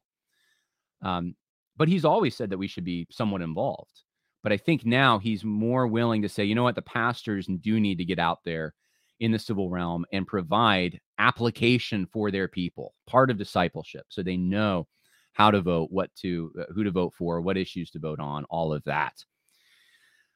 Um, 1.01 1.35
but 1.77 1.87
he's 1.87 2.05
always 2.05 2.35
said 2.35 2.49
that 2.49 2.57
we 2.57 2.67
should 2.67 2.83
be 2.83 3.07
somewhat 3.11 3.41
involved. 3.41 4.03
But 4.43 4.51
I 4.51 4.57
think 4.57 4.85
now 4.85 5.19
he's 5.19 5.43
more 5.43 5.87
willing 5.87 6.21
to 6.21 6.29
say, 6.29 6.43
you 6.43 6.55
know 6.55 6.63
what, 6.63 6.75
the 6.75 6.81
pastors 6.81 7.47
do 7.47 7.79
need 7.79 7.97
to 7.97 8.05
get 8.05 8.19
out 8.19 8.39
there 8.45 8.73
in 9.19 9.31
the 9.31 9.39
civil 9.39 9.69
realm 9.69 10.05
and 10.11 10.27
provide 10.27 10.99
application 11.17 12.05
for 12.05 12.29
their 12.29 12.47
people, 12.47 12.93
part 13.07 13.31
of 13.31 13.37
discipleship, 13.37 14.05
so 14.09 14.21
they 14.21 14.37
know 14.37 14.87
how 15.33 15.51
to 15.51 15.61
vote, 15.61 15.89
what 15.91 16.13
to, 16.15 16.51
uh, 16.59 16.71
who 16.73 16.83
to 16.83 16.91
vote 16.91 17.13
for, 17.17 17.41
what 17.41 17.57
issues 17.57 17.89
to 17.91 17.99
vote 17.99 18.19
on, 18.19 18.45
all 18.45 18.73
of 18.73 18.83
that. 18.85 19.13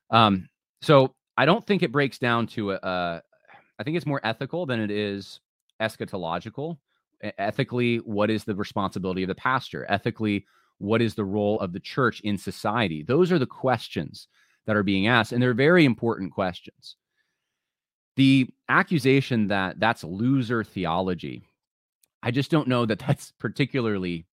Um, 0.10 0.50
so 0.82 1.16
I 1.38 1.46
don't 1.46 1.66
think 1.66 1.84
it 1.84 1.92
breaks 1.92 2.18
down 2.18 2.48
to 2.48 2.72
a, 2.72 2.80
a 2.82 3.22
I 3.80 3.84
think 3.84 3.98
it's 3.98 4.06
more 4.06 4.22
ethical 4.24 4.66
than 4.66 4.80
it 4.80 4.92
is 4.92 5.40
eschatological. 5.82 6.78
Ethically, 7.38 7.98
what 7.98 8.30
is 8.30 8.44
the 8.44 8.56
responsibility 8.56 9.24
of 9.24 9.28
the 9.28 9.36
pastor? 9.36 9.86
Ethically, 9.90 10.46
what 10.82 11.02
is 11.02 11.16
the 11.16 11.26
role 11.26 11.60
of 11.60 11.74
the 11.74 11.80
church 11.80 12.22
in 12.22 12.38
society? 12.38 13.04
Those 13.04 13.32
are 13.32 13.40
the 13.40 13.46
questions 13.46 14.28
that 14.66 14.76
are 14.76 14.84
being 14.84 15.08
asked, 15.08 15.32
and 15.32 15.42
they're 15.42 15.54
very 15.54 15.86
important 15.86 16.32
questions. 16.32 16.96
The 18.16 18.50
accusation 18.70 19.48
that 19.48 19.80
that's 19.80 20.04
loser 20.04 20.64
theology, 20.64 21.44
I 22.22 22.32
just 22.32 22.52
don't 22.52 22.68
know 22.68 22.86
that 22.86 23.00
that's 23.08 23.32
particularly 23.40 24.26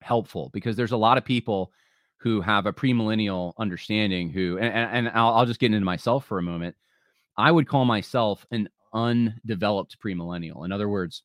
helpful 0.00 0.50
because 0.52 0.76
there's 0.76 0.92
a 0.92 0.96
lot 0.96 1.18
of 1.18 1.24
people 1.24 1.72
who 2.18 2.40
have 2.40 2.66
a 2.66 2.72
premillennial 2.72 3.52
understanding 3.58 4.30
who 4.30 4.58
and, 4.58 5.06
and 5.06 5.08
I'll, 5.14 5.34
I'll, 5.34 5.46
just 5.46 5.60
get 5.60 5.72
into 5.72 5.84
myself 5.84 6.24
for 6.24 6.38
a 6.38 6.42
moment 6.42 6.74
i 7.36 7.50
would 7.50 7.68
call 7.68 7.84
myself 7.84 8.44
an 8.50 8.68
undeveloped 8.92 9.96
premillennial. 10.00 10.64
In 10.64 10.72
other 10.72 10.88
words, 10.88 11.22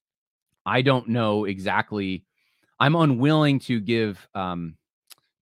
I 0.65 0.81
don't 0.81 1.10
know 1.10 1.45
exactly. 1.45 2.26
I'm 2.79 2.95
unwilling 2.95 3.59
to 3.61 3.79
give 3.79 4.27
um, 4.35 4.75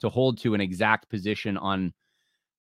to 0.02 0.10
hold 0.10 0.40
to 0.40 0.54
an 0.54 0.62
exact 0.62 1.10
position 1.10 1.58
on 1.58 1.94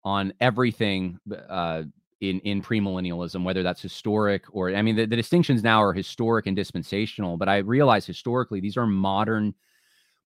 on 0.03 0.33
everything 0.39 1.19
uh, 1.49 1.83
in 2.21 2.39
in 2.41 2.61
premillennialism, 2.61 3.43
whether 3.43 3.63
that's 3.63 3.81
historic 3.81 4.43
or 4.51 4.73
I 4.73 4.81
mean 4.81 4.95
the, 4.95 5.05
the 5.05 5.15
distinctions 5.15 5.63
now 5.63 5.81
are 5.81 5.93
historic 5.93 6.47
and 6.47 6.55
dispensational. 6.55 7.37
But 7.37 7.49
I 7.49 7.57
realize 7.57 8.05
historically 8.05 8.59
these 8.59 8.77
are 8.77 8.87
modern, 8.87 9.53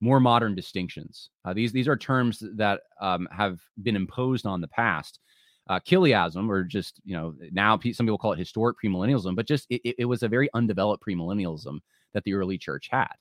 more 0.01 0.19
modern 0.19 0.55
distinctions. 0.55 1.30
Uh, 1.43 1.53
these 1.53 1.72
these 1.72 1.88
are 1.88 1.97
terms 1.97 2.43
that 2.55 2.81
um, 3.01 3.27
have 3.31 3.61
been 3.81 3.95
imposed 3.95 4.45
on 4.45 4.61
the 4.61 4.67
past 4.67 5.19
uh, 5.67 5.80
Chiliasm, 5.80 6.49
or 6.49 6.63
just 6.63 7.01
you 7.03 7.15
know 7.15 7.34
now 7.51 7.80
some 7.80 8.05
people 8.05 8.17
call 8.17 8.34
it 8.34 8.39
historic 8.39 8.77
premillennialism, 8.84 9.35
but 9.35 9.47
just 9.47 9.65
it, 9.69 9.95
it 9.97 10.05
was 10.05 10.23
a 10.23 10.27
very 10.27 10.49
undeveloped 10.53 11.03
premillennialism 11.05 11.80
that 12.13 12.23
the 12.23 12.34
early 12.34 12.57
church 12.57 12.88
had, 12.91 13.13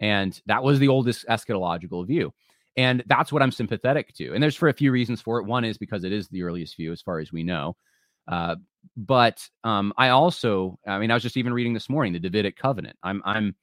and 0.00 0.40
that 0.46 0.62
was 0.62 0.78
the 0.78 0.88
oldest 0.88 1.26
eschatological 1.28 2.06
view, 2.06 2.32
and 2.76 3.02
that's 3.06 3.32
what 3.32 3.42
I'm 3.42 3.52
sympathetic 3.52 4.14
to. 4.14 4.32
And 4.34 4.42
there's 4.42 4.56
for 4.56 4.68
a 4.68 4.74
few 4.74 4.92
reasons 4.92 5.20
for 5.20 5.38
it. 5.38 5.46
One 5.46 5.64
is 5.64 5.78
because 5.78 6.04
it 6.04 6.12
is 6.12 6.28
the 6.28 6.42
earliest 6.42 6.76
view 6.76 6.92
as 6.92 7.02
far 7.02 7.18
as 7.20 7.32
we 7.32 7.42
know, 7.42 7.76
uh, 8.28 8.56
but 8.96 9.46
um, 9.64 9.92
I 9.96 10.10
also, 10.10 10.78
I 10.86 10.98
mean, 10.98 11.10
I 11.10 11.14
was 11.14 11.22
just 11.22 11.36
even 11.36 11.52
reading 11.52 11.74
this 11.74 11.88
morning 11.88 12.12
the 12.12 12.20
Davidic 12.20 12.56
covenant. 12.56 12.96
I'm 13.02 13.22
I'm 13.24 13.54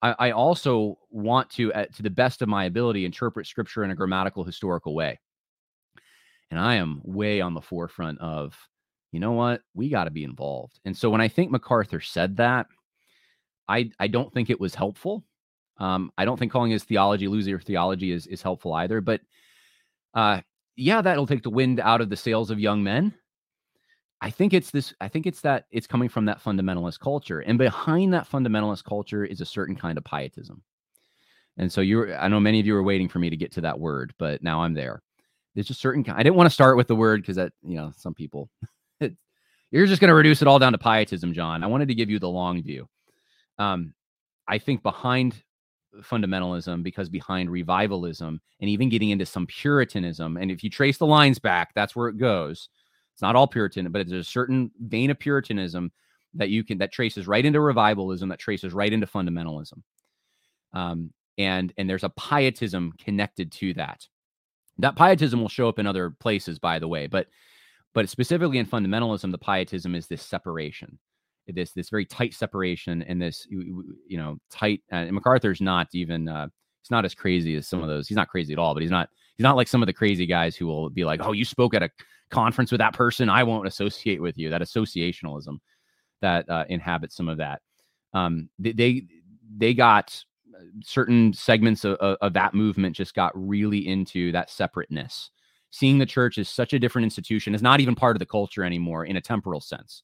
I, 0.00 0.30
also 0.30 0.98
want 1.10 1.50
to, 1.50 1.72
uh, 1.72 1.86
to 1.86 2.02
the 2.02 2.10
best 2.10 2.42
of 2.42 2.48
my 2.48 2.66
ability, 2.66 3.04
interpret 3.04 3.46
scripture 3.46 3.82
in 3.84 3.90
a 3.90 3.96
grammatical 3.96 4.44
historical 4.44 4.94
way. 4.94 5.18
And 6.50 6.60
I 6.60 6.76
am 6.76 7.00
way 7.04 7.40
on 7.40 7.54
the 7.54 7.60
forefront 7.60 8.20
of, 8.20 8.56
you 9.12 9.20
know 9.20 9.32
what, 9.32 9.62
we 9.74 9.88
got 9.88 10.04
to 10.04 10.10
be 10.10 10.24
involved. 10.24 10.78
And 10.84 10.96
so 10.96 11.10
when 11.10 11.20
I 11.20 11.28
think 11.28 11.50
MacArthur 11.50 12.00
said 12.00 12.36
that, 12.36 12.66
I 13.68 13.90
I 13.98 14.06
don't 14.06 14.32
think 14.32 14.50
it 14.50 14.60
was 14.60 14.74
helpful. 14.74 15.24
Um, 15.78 16.12
I 16.18 16.24
don't 16.24 16.38
think 16.38 16.52
calling 16.52 16.70
his 16.70 16.84
theology 16.84 17.28
loser 17.28 17.60
theology 17.60 18.12
is 18.12 18.26
is 18.26 18.42
helpful 18.42 18.72
either. 18.74 19.00
But 19.00 19.20
uh, 20.14 20.40
yeah, 20.76 21.00
that'll 21.02 21.26
take 21.26 21.42
the 21.42 21.50
wind 21.50 21.80
out 21.80 22.00
of 22.00 22.10
the 22.10 22.16
sails 22.16 22.50
of 22.50 22.60
young 22.60 22.82
men. 22.82 23.14
I 24.20 24.30
think 24.30 24.52
it's 24.52 24.70
this. 24.70 24.94
I 25.00 25.08
think 25.08 25.26
it's 25.26 25.42
that 25.42 25.66
it's 25.70 25.86
coming 25.86 26.08
from 26.08 26.24
that 26.24 26.42
fundamentalist 26.42 26.98
culture, 27.00 27.40
and 27.40 27.58
behind 27.58 28.12
that 28.14 28.28
fundamentalist 28.28 28.84
culture 28.84 29.24
is 29.24 29.40
a 29.40 29.46
certain 29.46 29.76
kind 29.76 29.96
of 29.96 30.04
pietism. 30.04 30.62
And 31.56 31.72
so 31.72 31.80
you're. 31.80 32.18
I 32.18 32.28
know 32.28 32.40
many 32.40 32.58
of 32.58 32.66
you 32.66 32.76
are 32.76 32.82
waiting 32.82 33.08
for 33.08 33.20
me 33.20 33.30
to 33.30 33.36
get 33.36 33.52
to 33.52 33.60
that 33.62 33.78
word, 33.78 34.12
but 34.18 34.42
now 34.42 34.62
I'm 34.62 34.74
there 34.74 35.02
there's 35.58 35.66
just 35.66 35.80
certain 35.80 36.04
I 36.08 36.22
didn't 36.22 36.36
want 36.36 36.46
to 36.46 36.54
start 36.54 36.76
with 36.76 36.86
the 36.86 36.94
word 36.94 37.20
because 37.20 37.34
that 37.34 37.52
you 37.64 37.74
know 37.74 37.90
some 37.96 38.14
people 38.14 38.48
you're 39.70 39.86
just 39.86 40.00
going 40.00 40.08
to 40.08 40.14
reduce 40.14 40.40
it 40.40 40.46
all 40.46 40.60
down 40.60 40.70
to 40.70 40.78
pietism, 40.78 41.32
John. 41.34 41.64
I 41.64 41.66
wanted 41.66 41.88
to 41.88 41.96
give 41.96 42.10
you 42.10 42.20
the 42.20 42.28
long 42.28 42.62
view. 42.62 42.88
Um, 43.58 43.92
I 44.46 44.58
think 44.58 44.84
behind 44.84 45.34
fundamentalism, 46.02 46.82
because 46.82 47.08
behind 47.08 47.50
revivalism 47.50 48.40
and 48.60 48.70
even 48.70 48.88
getting 48.88 49.10
into 49.10 49.26
some 49.26 49.46
Puritanism, 49.46 50.36
and 50.36 50.50
if 50.50 50.62
you 50.62 50.70
trace 50.70 50.98
the 50.98 51.06
lines 51.06 51.38
back, 51.38 51.74
that's 51.74 51.96
where 51.96 52.08
it 52.08 52.18
goes. 52.18 52.68
It's 53.14 53.22
not 53.22 53.36
all 53.36 53.48
Puritan, 53.48 53.90
but 53.90 54.06
there's 54.06 54.26
a 54.26 54.30
certain 54.30 54.70
vein 54.80 55.10
of 55.10 55.18
Puritanism 55.18 55.90
that 56.34 56.50
you 56.50 56.62
can 56.62 56.78
that 56.78 56.92
traces 56.92 57.26
right 57.26 57.44
into 57.44 57.60
revivalism, 57.60 58.28
that 58.28 58.38
traces 58.38 58.72
right 58.72 58.92
into 58.92 59.06
fundamentalism. 59.06 59.82
Um, 60.72 61.12
and 61.38 61.72
and 61.76 61.88
there's 61.88 62.04
a 62.04 62.10
pietism 62.10 62.92
connected 62.98 63.50
to 63.52 63.74
that. 63.74 64.06
That 64.78 64.96
pietism 64.96 65.40
will 65.40 65.48
show 65.48 65.68
up 65.68 65.78
in 65.78 65.86
other 65.86 66.10
places, 66.10 66.58
by 66.58 66.78
the 66.78 66.88
way, 66.88 67.06
but 67.06 67.28
but 67.94 68.08
specifically 68.08 68.58
in 68.58 68.66
fundamentalism, 68.66 69.30
the 69.30 69.38
pietism 69.38 69.94
is 69.94 70.06
this 70.06 70.22
separation, 70.22 70.98
this 71.48 71.72
this 71.72 71.90
very 71.90 72.04
tight 72.04 72.34
separation, 72.34 73.02
and 73.02 73.20
this 73.20 73.46
you 73.50 73.96
know 74.10 74.38
tight. 74.50 74.82
Uh, 74.92 74.96
and 74.96 75.12
MacArthur's 75.12 75.60
not 75.60 75.88
even 75.92 76.28
uh, 76.28 76.48
he's 76.82 76.90
not 76.90 77.04
as 77.04 77.14
crazy 77.14 77.56
as 77.56 77.66
some 77.66 77.82
of 77.82 77.88
those. 77.88 78.08
He's 78.08 78.16
not 78.16 78.28
crazy 78.28 78.52
at 78.52 78.58
all, 78.58 78.74
but 78.74 78.82
he's 78.82 78.90
not 78.90 79.08
he's 79.36 79.44
not 79.44 79.56
like 79.56 79.68
some 79.68 79.82
of 79.82 79.86
the 79.86 79.92
crazy 79.92 80.26
guys 80.26 80.56
who 80.56 80.66
will 80.66 80.90
be 80.90 81.04
like, 81.04 81.20
oh, 81.22 81.32
you 81.32 81.44
spoke 81.44 81.74
at 81.74 81.82
a 81.82 81.90
conference 82.30 82.70
with 82.70 82.80
that 82.80 82.94
person, 82.94 83.28
I 83.28 83.42
won't 83.42 83.66
associate 83.66 84.20
with 84.20 84.36
you. 84.38 84.50
That 84.50 84.62
associationalism 84.62 85.58
that 86.20 86.48
uh, 86.48 86.64
inhabits 86.68 87.16
some 87.16 87.28
of 87.28 87.38
that. 87.38 87.62
Um, 88.12 88.48
they, 88.58 88.72
they 88.72 89.02
they 89.56 89.74
got 89.74 90.22
certain 90.82 91.32
segments 91.32 91.84
of, 91.84 91.96
of, 91.96 92.32
that 92.32 92.52
movement 92.52 92.96
just 92.96 93.14
got 93.14 93.32
really 93.34 93.86
into 93.86 94.32
that 94.32 94.50
separateness. 94.50 95.30
Seeing 95.70 95.98
the 95.98 96.06
church 96.06 96.38
as 96.38 96.48
such 96.48 96.72
a 96.72 96.78
different 96.78 97.04
institution 97.04 97.54
is 97.54 97.62
not 97.62 97.80
even 97.80 97.94
part 97.94 98.16
of 98.16 98.18
the 98.18 98.26
culture 98.26 98.64
anymore 98.64 99.04
in 99.04 99.16
a 99.16 99.20
temporal 99.20 99.60
sense. 99.60 100.02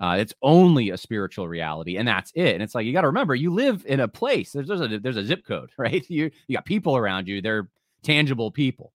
Uh, 0.00 0.16
it's 0.18 0.34
only 0.42 0.90
a 0.90 0.96
spiritual 0.96 1.48
reality, 1.48 1.96
and 1.96 2.06
that's 2.06 2.30
it. 2.34 2.54
And 2.54 2.62
it's 2.62 2.74
like 2.74 2.86
you 2.86 2.92
got 2.92 3.00
to 3.00 3.08
remember, 3.08 3.34
you 3.34 3.52
live 3.52 3.84
in 3.86 4.00
a 4.00 4.08
place. 4.08 4.52
There's, 4.52 4.68
there's 4.68 4.80
a 4.80 4.98
there's 4.98 5.16
a 5.16 5.24
zip 5.24 5.44
code, 5.44 5.70
right? 5.78 6.08
You 6.08 6.30
you 6.46 6.56
got 6.56 6.64
people 6.64 6.96
around 6.96 7.26
you. 7.26 7.40
They're 7.40 7.68
tangible 8.02 8.50
people, 8.50 8.92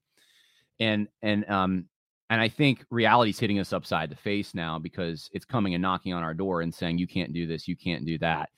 and 0.80 1.07
and 1.21 1.49
um 1.49 1.85
and 2.30 2.41
I 2.41 2.49
think 2.49 2.85
reality's 2.89 3.38
hitting 3.38 3.59
us 3.59 3.73
upside 3.73 4.09
the 4.09 4.15
face 4.15 4.55
now 4.55 4.80
because 4.80 5.30
it's 5.34 5.45
coming 5.45 5.75
and 5.75 5.81
knocking 5.81 6.13
on 6.13 6.23
our 6.23 6.34
door 6.34 6.61
and 6.61 6.73
saying 6.73 6.97
you 6.97 7.07
can't 7.07 7.31
do 7.31 7.45
this, 7.45 7.67
you 7.67 7.75
can't 7.75 8.05
do 8.05 8.17
that. 8.19 8.49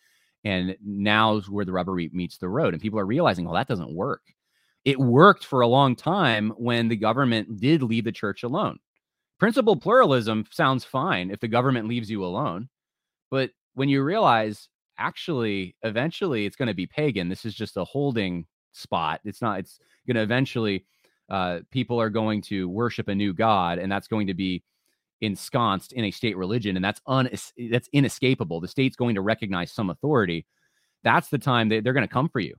And 0.45 0.77
now's 0.85 1.49
where 1.49 1.65
the 1.65 1.73
rubber 1.73 1.93
meets 1.93 2.37
the 2.37 2.47
road. 2.47 2.73
And 2.73 2.81
people 2.81 2.99
are 2.99 3.05
realizing, 3.05 3.43
well, 3.43 3.55
that 3.55 3.67
doesn't 3.67 3.93
work. 3.93 4.21
It 4.85 4.97
worked 4.97 5.43
for 5.43 5.59
a 5.59 5.67
long 5.67 5.95
time 5.95 6.51
when 6.57 6.87
the 6.87 6.95
government 6.95 7.59
did 7.59 7.81
leave 7.83 8.05
the 8.05 8.13
church 8.13 8.43
alone. 8.43 8.79
Principled 9.37 9.81
pluralism 9.81 10.45
sounds 10.51 10.85
fine 10.85 11.29
if 11.29 11.39
the 11.39 11.47
government 11.47 11.87
leaves 11.87 12.09
you 12.09 12.23
alone. 12.23 12.69
But 13.29 13.51
when 13.73 13.89
you 13.89 14.03
realize 14.03 14.69
actually, 14.97 15.75
eventually 15.83 16.45
it's 16.45 16.55
going 16.55 16.67
to 16.67 16.73
be 16.73 16.87
pagan, 16.87 17.27
this 17.27 17.45
is 17.45 17.53
just 17.53 17.77
a 17.77 17.83
holding 17.83 18.45
spot. 18.71 19.21
It's 19.23 19.41
not. 19.41 19.59
It's 19.59 19.79
going 20.07 20.15
to 20.15 20.21
eventually. 20.21 20.85
Uh, 21.27 21.61
people 21.71 21.99
are 21.99 22.11
going 22.11 22.39
to 22.39 22.69
worship 22.69 23.07
a 23.07 23.15
new 23.15 23.33
god, 23.33 23.79
and 23.79 23.91
that's 23.91 24.07
going 24.07 24.27
to 24.27 24.35
be 24.35 24.63
ensconced 25.21 25.91
in 25.93 26.05
a 26.05 26.11
state 26.11 26.37
religion, 26.37 26.75
and 26.75 26.85
that's 26.85 27.01
un 27.07 27.27
that's 27.71 27.89
inescapable. 27.93 28.61
The 28.61 28.67
state's 28.67 28.95
going 28.95 29.15
to 29.15 29.21
recognize 29.21 29.71
some 29.71 29.89
authority. 29.89 30.45
That's 31.03 31.29
the 31.29 31.39
time 31.39 31.69
they, 31.69 31.79
they're 31.79 31.93
going 31.93 32.07
to 32.07 32.13
come 32.13 32.29
for 32.29 32.39
you, 32.39 32.53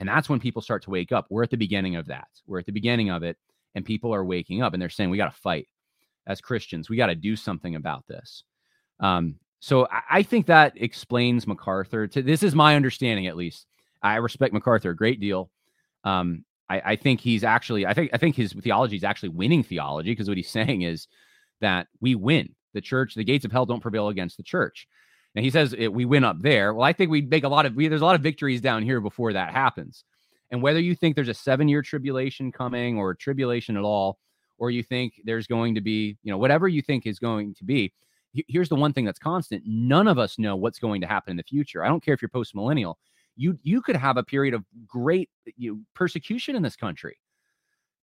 and 0.00 0.08
that's 0.08 0.28
when 0.28 0.38
people 0.38 0.60
start 0.60 0.82
to 0.84 0.90
wake 0.90 1.12
up. 1.12 1.26
We're 1.30 1.44
at 1.44 1.50
the 1.50 1.56
beginning 1.56 1.96
of 1.96 2.06
that. 2.06 2.28
We're 2.46 2.58
at 2.58 2.66
the 2.66 2.72
beginning 2.72 3.10
of 3.10 3.22
it, 3.22 3.38
and 3.74 3.84
people 3.84 4.14
are 4.14 4.24
waking 4.24 4.60
up, 4.60 4.74
and 4.74 4.82
they're 4.82 4.90
saying 4.90 5.08
we 5.08 5.16
got 5.16 5.32
to 5.32 5.40
fight 5.40 5.66
as 6.26 6.40
Christians. 6.40 6.88
We 6.88 6.96
got 6.96 7.06
to 7.06 7.14
do 7.14 7.36
something 7.36 7.74
about 7.74 8.06
this. 8.06 8.44
Um, 9.00 9.36
so 9.60 9.86
I, 9.86 10.02
I 10.10 10.22
think 10.22 10.46
that 10.46 10.74
explains 10.76 11.46
MacArthur. 11.46 12.06
To 12.08 12.22
this 12.22 12.42
is 12.42 12.54
my 12.54 12.76
understanding, 12.76 13.26
at 13.26 13.36
least. 13.36 13.66
I 14.02 14.16
respect 14.16 14.52
MacArthur 14.52 14.90
a 14.90 14.96
great 14.96 15.20
deal. 15.20 15.50
Um, 16.04 16.44
I, 16.68 16.82
I, 16.84 16.96
think 16.96 17.20
he's 17.20 17.44
actually, 17.44 17.86
I 17.86 17.94
think, 17.94 18.10
I 18.12 18.18
think 18.18 18.34
his 18.34 18.52
theology 18.52 18.96
is 18.96 19.04
actually 19.04 19.28
winning 19.28 19.62
theology 19.62 20.10
because 20.10 20.28
what 20.28 20.36
he's 20.36 20.50
saying 20.50 20.82
is 20.82 21.06
that 21.60 21.86
we 22.00 22.14
win. 22.14 22.54
The 22.74 22.80
church, 22.80 23.14
the 23.14 23.24
gates 23.24 23.44
of 23.44 23.52
hell 23.52 23.66
don't 23.66 23.80
prevail 23.80 24.08
against 24.08 24.38
the 24.38 24.42
church. 24.42 24.88
And 25.34 25.44
he 25.44 25.50
says 25.50 25.74
it, 25.76 25.92
we 25.92 26.04
win 26.04 26.24
up 26.24 26.40
there. 26.40 26.74
Well, 26.74 26.84
I 26.84 26.92
think 26.92 27.10
we 27.10 27.22
make 27.22 27.44
a 27.44 27.48
lot 27.48 27.66
of 27.66 27.74
we, 27.74 27.88
there's 27.88 28.00
a 28.00 28.04
lot 28.04 28.14
of 28.14 28.22
victories 28.22 28.60
down 28.60 28.82
here 28.82 29.00
before 29.00 29.32
that 29.34 29.52
happens. 29.52 30.04
And 30.50 30.62
whether 30.62 30.80
you 30.80 30.94
think 30.94 31.14
there's 31.14 31.28
a 31.28 31.34
seven 31.34 31.68
year 31.68 31.82
tribulation 31.82 32.52
coming 32.52 32.98
or 32.98 33.14
tribulation 33.14 33.76
at 33.76 33.82
all, 33.82 34.18
or 34.58 34.70
you 34.70 34.82
think 34.82 35.20
there's 35.24 35.46
going 35.46 35.74
to 35.74 35.80
be, 35.80 36.16
you 36.22 36.30
know, 36.30 36.38
whatever 36.38 36.68
you 36.68 36.82
think 36.82 37.06
is 37.06 37.18
going 37.18 37.54
to 37.54 37.64
be, 37.64 37.92
here's 38.48 38.68
the 38.68 38.76
one 38.76 38.92
thing 38.92 39.04
that's 39.04 39.18
constant 39.18 39.62
none 39.66 40.08
of 40.08 40.18
us 40.18 40.38
know 40.38 40.56
what's 40.56 40.78
going 40.78 41.00
to 41.00 41.06
happen 41.06 41.32
in 41.32 41.36
the 41.36 41.42
future. 41.42 41.84
I 41.84 41.88
don't 41.88 42.02
care 42.02 42.14
if 42.14 42.22
you're 42.22 42.28
post 42.28 42.54
millennial 42.54 42.98
you 43.36 43.58
you 43.62 43.80
could 43.80 43.96
have 43.96 44.16
a 44.16 44.22
period 44.22 44.54
of 44.54 44.64
great 44.86 45.30
you 45.56 45.72
know, 45.72 45.80
persecution 45.94 46.56
in 46.56 46.62
this 46.62 46.76
country. 46.76 47.18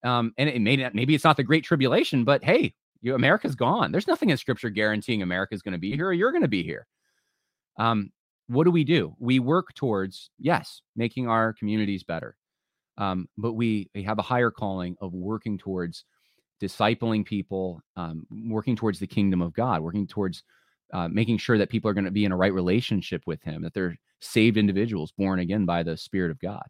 Um 0.04 0.34
and 0.38 0.50
it 0.50 0.62
may 0.62 0.76
not 0.78 0.96
maybe 0.96 1.16
it's 1.16 1.24
not 1.24 1.38
the 1.38 1.44
great 1.44 1.64
tribulation 1.64 2.24
but 2.24 2.44
hey 2.44 2.74
you 3.02 3.16
america's 3.16 3.56
gone. 3.56 3.92
There's 3.92 4.08
nothing 4.08 4.30
in 4.30 4.38
scripture 4.38 4.70
guaranteeing 4.70 5.22
america's 5.22 5.62
going 5.62 5.74
to 5.74 5.80
be 5.80 5.96
here 5.96 6.08
or 6.08 6.14
you're 6.14 6.32
going 6.32 6.44
to 6.44 6.48
be 6.48 6.64
here. 6.64 6.88
Um 7.78 8.12
what 8.48 8.64
do 8.64 8.72
we 8.72 8.84
do? 8.84 9.16
We 9.20 9.40
work 9.40 9.74
towards 9.76 10.32
yes 10.40 10.82
making 10.96 11.28
our 11.28 11.54
communities 11.54 12.04
better. 12.04 12.36
Um 12.98 13.28
but 13.38 13.54
we, 13.54 13.90
we 13.94 14.04
have 14.04 14.20
a 14.20 14.24
higher 14.24 14.52
calling 14.52 14.96
of 15.02 15.14
working 15.14 15.58
towards 15.58 16.06
discipling 16.62 17.26
people, 17.26 17.82
um, 17.96 18.26
working 18.50 18.76
towards 18.76 19.00
the 19.00 19.08
kingdom 19.08 19.42
of 19.42 19.54
God, 19.54 19.82
working 19.82 20.08
towards 20.08 20.44
uh, 20.94 21.08
making 21.08 21.38
sure 21.38 21.58
that 21.58 21.70
people 21.70 21.90
are 21.90 21.94
going 21.94 22.06
to 22.06 22.12
be 22.12 22.26
in 22.26 22.32
a 22.32 22.38
right 22.38 22.54
relationship 22.54 23.22
with 23.26 23.42
Him, 23.44 23.62
that 23.62 23.74
they're 23.74 23.98
saved 24.22 24.58
individuals 24.58 25.12
born 25.18 25.40
again 25.40 25.66
by 25.66 25.84
the 25.84 25.96
Spirit 25.98 26.32
of 26.32 26.40
God. 26.40 26.66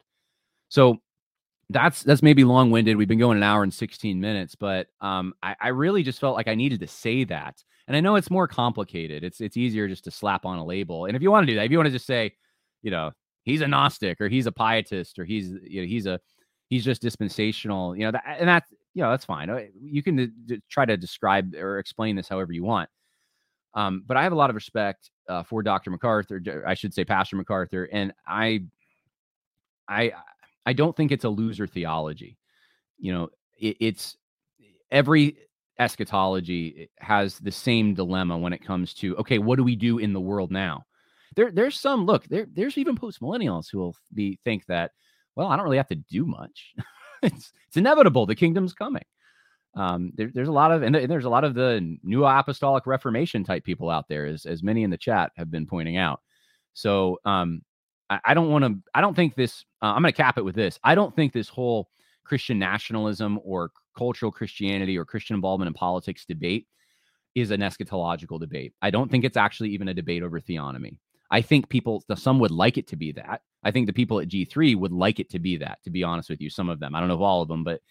So 0.69 0.97
that's 1.69 2.03
that's 2.03 2.23
maybe 2.23 2.43
long 2.43 2.71
winded. 2.71 2.97
We've 2.97 3.07
been 3.07 3.19
going 3.19 3.37
an 3.37 3.43
hour 3.43 3.63
and 3.63 3.73
16 3.73 4.19
minutes, 4.19 4.55
but 4.55 4.87
um, 5.01 5.33
I, 5.41 5.55
I 5.59 5.67
really 5.69 6.03
just 6.03 6.19
felt 6.19 6.35
like 6.35 6.47
I 6.47 6.55
needed 6.55 6.79
to 6.81 6.87
say 6.87 7.23
that. 7.25 7.63
And 7.87 7.95
I 7.95 8.01
know 8.01 8.15
it's 8.15 8.29
more 8.29 8.47
complicated. 8.47 9.23
It's 9.23 9.41
it's 9.41 9.57
easier 9.57 9.87
just 9.87 10.03
to 10.05 10.11
slap 10.11 10.45
on 10.45 10.57
a 10.57 10.65
label. 10.65 11.05
And 11.05 11.15
if 11.15 11.21
you 11.21 11.31
want 11.31 11.45
to 11.47 11.51
do 11.51 11.55
that, 11.57 11.65
if 11.65 11.71
you 11.71 11.77
want 11.77 11.87
to 11.87 11.93
just 11.93 12.05
say, 12.05 12.33
you 12.81 12.91
know, 12.91 13.11
he's 13.43 13.61
a 13.61 13.67
Gnostic 13.67 14.21
or 14.21 14.27
he's 14.27 14.47
a 14.47 14.51
pietist 14.51 15.17
or 15.17 15.25
he's 15.25 15.49
you 15.63 15.81
know 15.81 15.87
he's 15.87 16.05
a 16.05 16.19
he's 16.69 16.85
just 16.85 17.01
dispensational, 17.01 17.95
you 17.95 18.03
know, 18.03 18.11
that, 18.11 18.23
and 18.27 18.47
that's 18.47 18.71
you 18.93 19.03
know 19.03 19.11
that's 19.11 19.25
fine. 19.25 19.49
Uh, 19.49 19.61
you 19.79 20.03
can 20.03 20.15
d- 20.15 20.31
d- 20.45 20.61
try 20.69 20.85
to 20.85 20.97
describe 20.97 21.53
or 21.55 21.79
explain 21.79 22.15
this 22.15 22.27
however 22.27 22.53
you 22.53 22.63
want. 22.63 22.89
Um, 23.73 24.03
but 24.05 24.17
I 24.17 24.23
have 24.23 24.31
a 24.31 24.35
lot 24.35 24.49
of 24.49 24.55
respect 24.55 25.11
uh, 25.27 25.43
for 25.43 25.61
Dr. 25.61 25.91
MacArthur. 25.91 26.63
I 26.65 26.73
should 26.73 26.93
say 26.93 27.05
Pastor 27.05 27.35
MacArthur, 27.35 27.87
and 27.91 28.13
I, 28.27 28.63
I, 29.87 30.11
I 30.65 30.73
don't 30.73 30.95
think 30.95 31.11
it's 31.11 31.23
a 31.23 31.29
loser 31.29 31.67
theology. 31.67 32.37
You 32.97 33.13
know, 33.13 33.29
it, 33.59 33.77
it's 33.79 34.17
every 34.91 35.37
eschatology 35.77 36.89
has 36.97 37.39
the 37.39 37.51
same 37.51 37.93
dilemma 37.93 38.37
when 38.37 38.53
it 38.53 38.65
comes 38.65 38.93
to 38.95 39.15
okay, 39.17 39.37
what 39.37 39.57
do 39.57 39.63
we 39.63 39.75
do 39.75 39.99
in 39.99 40.13
the 40.13 40.19
world 40.19 40.51
now? 40.51 40.83
There, 41.35 41.51
there's 41.51 41.79
some 41.79 42.05
look. 42.05 42.27
There, 42.27 42.47
there's 42.51 42.77
even 42.77 42.95
post 42.95 43.21
millennials 43.21 43.67
who 43.71 43.77
will 43.77 43.95
be 44.13 44.39
think 44.43 44.65
that, 44.65 44.91
well, 45.35 45.47
I 45.47 45.55
don't 45.55 45.63
really 45.63 45.77
have 45.77 45.87
to 45.89 45.95
do 45.95 46.25
much. 46.25 46.73
it's 47.23 47.53
it's 47.67 47.77
inevitable. 47.77 48.25
The 48.25 48.35
kingdom's 48.35 48.73
coming. 48.73 49.03
Um, 49.75 50.11
there, 50.15 50.31
there's 50.33 50.47
a 50.47 50.53
lot 50.53 50.71
of 50.71 50.81
and 50.81 50.95
there's 50.95 51.25
a 51.25 51.29
lot 51.29 51.43
of 51.43 51.53
the 51.53 51.97
new 52.03 52.25
apostolic 52.25 52.87
reformation 52.87 53.43
type 53.43 53.63
people 53.63 53.89
out 53.89 54.07
there, 54.07 54.25
as 54.25 54.45
as 54.45 54.63
many 54.63 54.83
in 54.83 54.89
the 54.89 54.97
chat 54.97 55.31
have 55.35 55.51
been 55.51 55.65
pointing 55.65 55.97
out. 55.97 56.21
So 56.73 57.19
um, 57.25 57.61
I, 58.09 58.19
I 58.25 58.33
don't 58.33 58.49
want 58.49 58.65
to. 58.65 58.75
I 58.93 59.01
don't 59.01 59.15
think 59.15 59.35
this. 59.35 59.65
Uh, 59.81 59.87
I'm 59.87 60.01
going 60.01 60.13
to 60.13 60.17
cap 60.17 60.37
it 60.37 60.45
with 60.45 60.55
this. 60.55 60.79
I 60.83 60.95
don't 60.95 61.15
think 61.15 61.33
this 61.33 61.49
whole 61.49 61.89
Christian 62.23 62.59
nationalism 62.59 63.39
or 63.43 63.71
cultural 63.97 64.31
Christianity 64.31 64.97
or 64.97 65.05
Christian 65.05 65.35
involvement 65.35 65.67
in 65.67 65.73
politics 65.73 66.25
debate 66.25 66.67
is 67.35 67.51
an 67.51 67.61
eschatological 67.61 68.39
debate. 68.39 68.73
I 68.81 68.89
don't 68.91 69.09
think 69.09 69.23
it's 69.23 69.37
actually 69.37 69.69
even 69.69 69.87
a 69.87 69.93
debate 69.93 70.23
over 70.23 70.39
theonomy. 70.39 70.97
I 71.31 71.41
think 71.41 71.69
people, 71.69 72.03
some 72.15 72.39
would 72.39 72.51
like 72.51 72.77
it 72.77 72.87
to 72.87 72.95
be 72.95 73.11
that. 73.13 73.41
I 73.63 73.71
think 73.71 73.87
the 73.87 73.93
people 73.93 74.19
at 74.19 74.29
G3 74.29 74.75
would 74.75 74.91
like 74.91 75.19
it 75.19 75.29
to 75.31 75.39
be 75.39 75.57
that, 75.57 75.79
to 75.83 75.89
be 75.89 76.03
honest 76.03 76.29
with 76.29 76.41
you. 76.41 76.49
Some 76.49 76.69
of 76.69 76.79
them, 76.79 76.95
I 76.95 76.99
don't 76.99 77.09
know 77.09 77.15
if 77.15 77.21
all 77.21 77.41
of 77.41 77.47
them, 77.47 77.63
but 77.63 77.81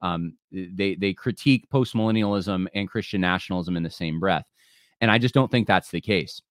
um, 0.00 0.36
they 0.50 0.96
they 0.96 1.14
critique 1.14 1.68
postmillennialism 1.72 2.66
and 2.74 2.88
Christian 2.88 3.20
nationalism 3.20 3.76
in 3.76 3.82
the 3.84 3.90
same 3.90 4.18
breath, 4.18 4.44
and 5.00 5.10
I 5.10 5.18
just 5.18 5.34
don't 5.34 5.50
think 5.50 5.66
that's 5.66 5.90
the 5.90 6.00
case. 6.00 6.42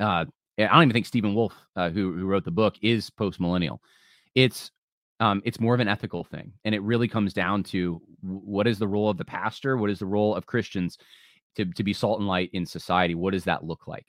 Uh, 0.00 0.24
I 0.58 0.66
don't 0.66 0.82
even 0.82 0.92
think 0.92 1.06
Stephen 1.06 1.34
Wolfe, 1.34 1.54
uh, 1.76 1.90
who 1.90 2.12
who 2.12 2.26
wrote 2.26 2.44
the 2.44 2.50
book, 2.50 2.74
is 2.82 3.10
postmillennial. 3.10 3.78
It's 4.34 4.72
um, 5.20 5.40
it's 5.44 5.60
more 5.60 5.74
of 5.74 5.80
an 5.80 5.88
ethical 5.88 6.24
thing, 6.24 6.52
and 6.64 6.74
it 6.74 6.82
really 6.82 7.06
comes 7.06 7.32
down 7.32 7.62
to 7.64 8.02
what 8.22 8.66
is 8.66 8.78
the 8.78 8.88
role 8.88 9.08
of 9.08 9.18
the 9.18 9.24
pastor, 9.24 9.76
what 9.76 9.90
is 9.90 10.00
the 10.00 10.06
role 10.06 10.34
of 10.34 10.46
Christians 10.46 10.98
to 11.56 11.64
to 11.64 11.84
be 11.84 11.92
salt 11.92 12.18
and 12.18 12.28
light 12.28 12.50
in 12.52 12.66
society. 12.66 13.14
What 13.14 13.32
does 13.32 13.44
that 13.44 13.64
look 13.64 13.86
like? 13.86 14.06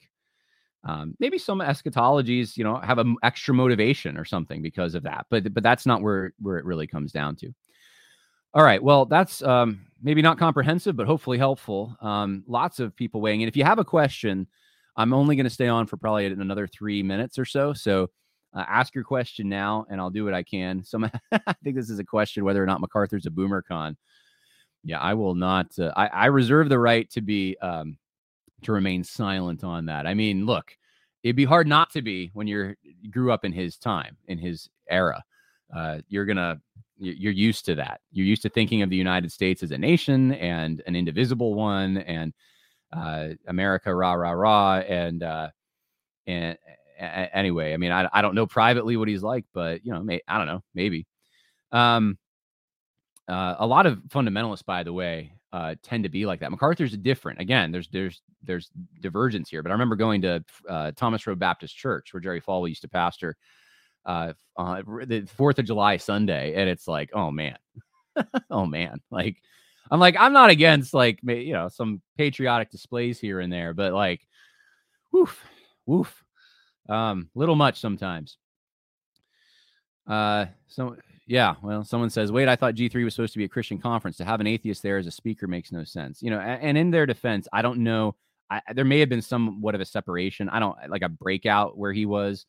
Um, 0.84 1.14
maybe 1.20 1.38
some 1.38 1.60
eschatologies, 1.60 2.56
you 2.56 2.64
know, 2.64 2.76
have 2.78 2.98
an 2.98 3.16
extra 3.22 3.54
motivation 3.54 4.18
or 4.18 4.24
something 4.24 4.62
because 4.62 4.94
of 4.94 5.04
that, 5.04 5.26
but 5.30 5.54
but 5.54 5.62
that's 5.62 5.86
not 5.86 6.02
where 6.02 6.32
where 6.40 6.58
it 6.58 6.64
really 6.64 6.86
comes 6.86 7.12
down 7.12 7.36
to. 7.36 7.52
All 8.54 8.64
right, 8.64 8.82
well, 8.82 9.06
that's 9.06 9.42
um, 9.42 9.86
maybe 10.02 10.20
not 10.20 10.38
comprehensive, 10.38 10.96
but 10.96 11.06
hopefully 11.06 11.38
helpful. 11.38 11.96
Um, 12.00 12.44
lots 12.46 12.80
of 12.80 12.94
people 12.96 13.20
weighing 13.20 13.40
in. 13.40 13.48
If 13.48 13.56
you 13.56 13.64
have 13.64 13.78
a 13.78 13.84
question, 13.84 14.46
I'm 14.96 15.14
only 15.14 15.36
going 15.36 15.44
to 15.44 15.50
stay 15.50 15.68
on 15.68 15.86
for 15.86 15.96
probably 15.96 16.26
another 16.26 16.66
three 16.66 17.02
minutes 17.02 17.38
or 17.38 17.44
so. 17.46 17.72
So 17.72 18.10
uh, 18.54 18.64
ask 18.68 18.94
your 18.94 19.04
question 19.04 19.48
now, 19.48 19.86
and 19.88 20.00
I'll 20.00 20.10
do 20.10 20.24
what 20.24 20.34
I 20.34 20.42
can. 20.42 20.84
So 20.84 21.02
I 21.32 21.54
think 21.64 21.76
this 21.76 21.88
is 21.88 21.98
a 21.98 22.04
question 22.04 22.44
whether 22.44 22.62
or 22.62 22.66
not 22.66 22.80
MacArthur's 22.80 23.26
a 23.26 23.30
boomer 23.30 23.62
con. 23.62 23.96
Yeah, 24.84 24.98
I 24.98 25.14
will 25.14 25.34
not. 25.34 25.78
Uh, 25.78 25.92
I, 25.96 26.08
I 26.08 26.26
reserve 26.26 26.68
the 26.68 26.78
right 26.78 27.08
to 27.10 27.20
be 27.20 27.56
um, 27.62 27.96
to 28.64 28.72
remain 28.72 29.04
silent 29.04 29.64
on 29.64 29.86
that. 29.86 30.06
I 30.06 30.14
mean, 30.14 30.46
look, 30.46 30.76
it'd 31.22 31.36
be 31.36 31.44
hard 31.44 31.66
not 31.66 31.90
to 31.90 32.02
be 32.02 32.30
when 32.34 32.46
you're 32.46 32.76
you 32.82 33.10
grew 33.10 33.32
up 33.32 33.44
in 33.44 33.52
his 33.52 33.76
time, 33.76 34.16
in 34.28 34.38
his 34.38 34.68
era. 34.88 35.22
Uh, 35.74 35.98
you're 36.08 36.26
gonna 36.26 36.60
you're 36.98 37.32
used 37.32 37.64
to 37.66 37.74
that. 37.74 38.00
You're 38.12 38.26
used 38.26 38.42
to 38.42 38.48
thinking 38.48 38.82
of 38.82 38.90
the 38.90 38.96
United 38.96 39.32
States 39.32 39.62
as 39.62 39.72
a 39.72 39.78
nation 39.78 40.32
and 40.34 40.82
an 40.86 40.94
indivisible 40.94 41.54
one, 41.54 41.98
and 41.98 42.32
uh, 42.92 43.28
America, 43.48 43.94
rah 43.94 44.12
rah 44.12 44.30
rah, 44.32 44.78
and 44.78 45.22
uh, 45.22 45.48
and 46.26 46.56
anyway, 46.98 47.72
I 47.72 47.76
mean, 47.76 47.92
I, 47.92 48.08
I 48.12 48.22
don't 48.22 48.34
know 48.34 48.46
privately 48.46 48.96
what 48.96 49.08
he's 49.08 49.22
like, 49.22 49.44
but 49.52 49.84
you 49.84 49.92
know, 49.92 50.02
may, 50.02 50.20
I 50.28 50.38
don't 50.38 50.46
know, 50.46 50.62
maybe. 50.74 51.06
Um, 51.72 52.18
uh, 53.28 53.56
a 53.58 53.66
lot 53.66 53.86
of 53.86 53.98
fundamentalists, 54.08 54.64
by 54.64 54.82
the 54.82 54.92
way, 54.92 55.32
uh, 55.52 55.74
tend 55.82 56.04
to 56.04 56.08
be 56.08 56.24
like 56.24 56.40
that. 56.40 56.50
MacArthur's 56.50 56.96
different. 56.96 57.40
Again, 57.40 57.72
there's 57.72 57.88
there's 57.88 58.22
there's 58.42 58.70
divergence 59.00 59.50
here, 59.50 59.62
but 59.62 59.70
I 59.70 59.74
remember 59.74 59.96
going 59.96 60.22
to 60.22 60.44
uh, 60.68 60.92
Thomas 60.96 61.26
Road 61.26 61.38
Baptist 61.38 61.76
Church 61.76 62.12
where 62.12 62.20
Jerry 62.20 62.40
Falwell 62.40 62.68
used 62.68 62.82
to 62.82 62.88
pastor 62.88 63.36
uh, 64.06 64.32
uh, 64.56 64.82
the 65.06 65.26
Fourth 65.36 65.58
of 65.58 65.66
July 65.66 65.96
Sunday, 65.96 66.54
and 66.54 66.68
it's 66.68 66.88
like, 66.88 67.10
oh 67.12 67.30
man, 67.30 67.58
oh 68.50 68.66
man, 68.66 69.00
like 69.10 69.36
I'm 69.90 70.00
like 70.00 70.16
I'm 70.18 70.32
not 70.32 70.50
against 70.50 70.94
like 70.94 71.20
you 71.22 71.52
know 71.52 71.68
some 71.68 72.00
patriotic 72.16 72.70
displays 72.70 73.20
here 73.20 73.40
and 73.40 73.52
there, 73.52 73.74
but 73.74 73.92
like, 73.92 74.26
woof, 75.12 75.44
woof, 75.86 76.24
um, 76.88 77.28
little 77.34 77.56
much 77.56 77.78
sometimes. 77.78 78.38
Uh, 80.06 80.46
so 80.66 80.96
yeah, 81.26 81.54
well, 81.62 81.84
someone 81.84 82.10
says, 82.10 82.32
"Wait, 82.32 82.48
I 82.48 82.56
thought 82.56 82.74
G3 82.74 83.04
was 83.04 83.14
supposed 83.14 83.32
to 83.34 83.38
be 83.38 83.44
a 83.44 83.48
Christian 83.48 83.78
conference. 83.78 84.16
To 84.16 84.24
have 84.24 84.40
an 84.40 84.46
atheist 84.46 84.82
there 84.82 84.98
as 84.98 85.06
a 85.06 85.10
speaker 85.10 85.46
makes 85.46 85.72
no 85.72 85.84
sense." 85.84 86.22
You 86.22 86.30
know, 86.30 86.40
and, 86.40 86.76
in 86.76 86.90
their 86.90 87.06
defense, 87.06 87.46
I 87.52 87.62
don't 87.62 87.80
know. 87.80 88.16
I, 88.50 88.60
there 88.74 88.84
may 88.84 89.00
have 89.00 89.08
been 89.08 89.22
somewhat 89.22 89.74
of 89.74 89.80
a 89.80 89.84
separation. 89.84 90.48
I 90.48 90.58
don't 90.58 90.76
like 90.88 91.02
a 91.02 91.08
breakout 91.08 91.78
where 91.78 91.92
he 91.92 92.06
was, 92.06 92.46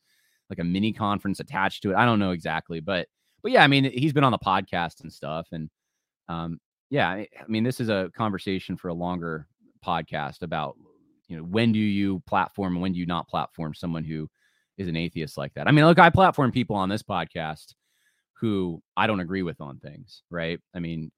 like 0.50 0.58
a 0.58 0.64
mini 0.64 0.92
conference 0.92 1.40
attached 1.40 1.82
to 1.82 1.92
it. 1.92 1.96
I 1.96 2.04
don't 2.04 2.18
know 2.18 2.32
exactly, 2.32 2.80
but 2.80 3.08
but 3.42 3.52
yeah, 3.52 3.62
I 3.62 3.66
mean, 3.68 3.84
he's 3.84 4.12
been 4.12 4.24
on 4.24 4.32
the 4.32 4.38
podcast 4.38 5.02
and 5.02 5.12
stuff, 5.12 5.48
and 5.52 5.70
um, 6.28 6.60
yeah, 6.90 7.10
I 7.10 7.28
mean, 7.48 7.64
this 7.64 7.80
is 7.80 7.88
a 7.88 8.10
conversation 8.16 8.76
for 8.76 8.88
a 8.88 8.94
longer 8.94 9.46
podcast 9.84 10.42
about 10.42 10.76
you 11.28 11.36
know 11.36 11.44
when 11.44 11.72
do 11.72 11.78
you 11.78 12.22
platform 12.26 12.74
and 12.74 12.82
when 12.82 12.92
do 12.92 12.98
you 12.98 13.06
not 13.06 13.28
platform 13.28 13.74
someone 13.74 14.04
who 14.04 14.28
is 14.78 14.88
an 14.88 14.96
atheist 14.96 15.38
like 15.38 15.54
that. 15.54 15.68
I 15.68 15.70
mean, 15.70 15.84
look, 15.84 15.98
I 15.98 16.10
platform 16.10 16.50
people 16.50 16.76
on 16.76 16.88
this 16.88 17.02
podcast 17.02 17.74
who 18.34 18.82
I 18.96 19.06
don't 19.06 19.20
agree 19.20 19.42
with 19.42 19.60
on 19.60 19.78
things, 19.78 20.22
right? 20.30 20.60
I 20.74 20.80
mean, 20.80 21.10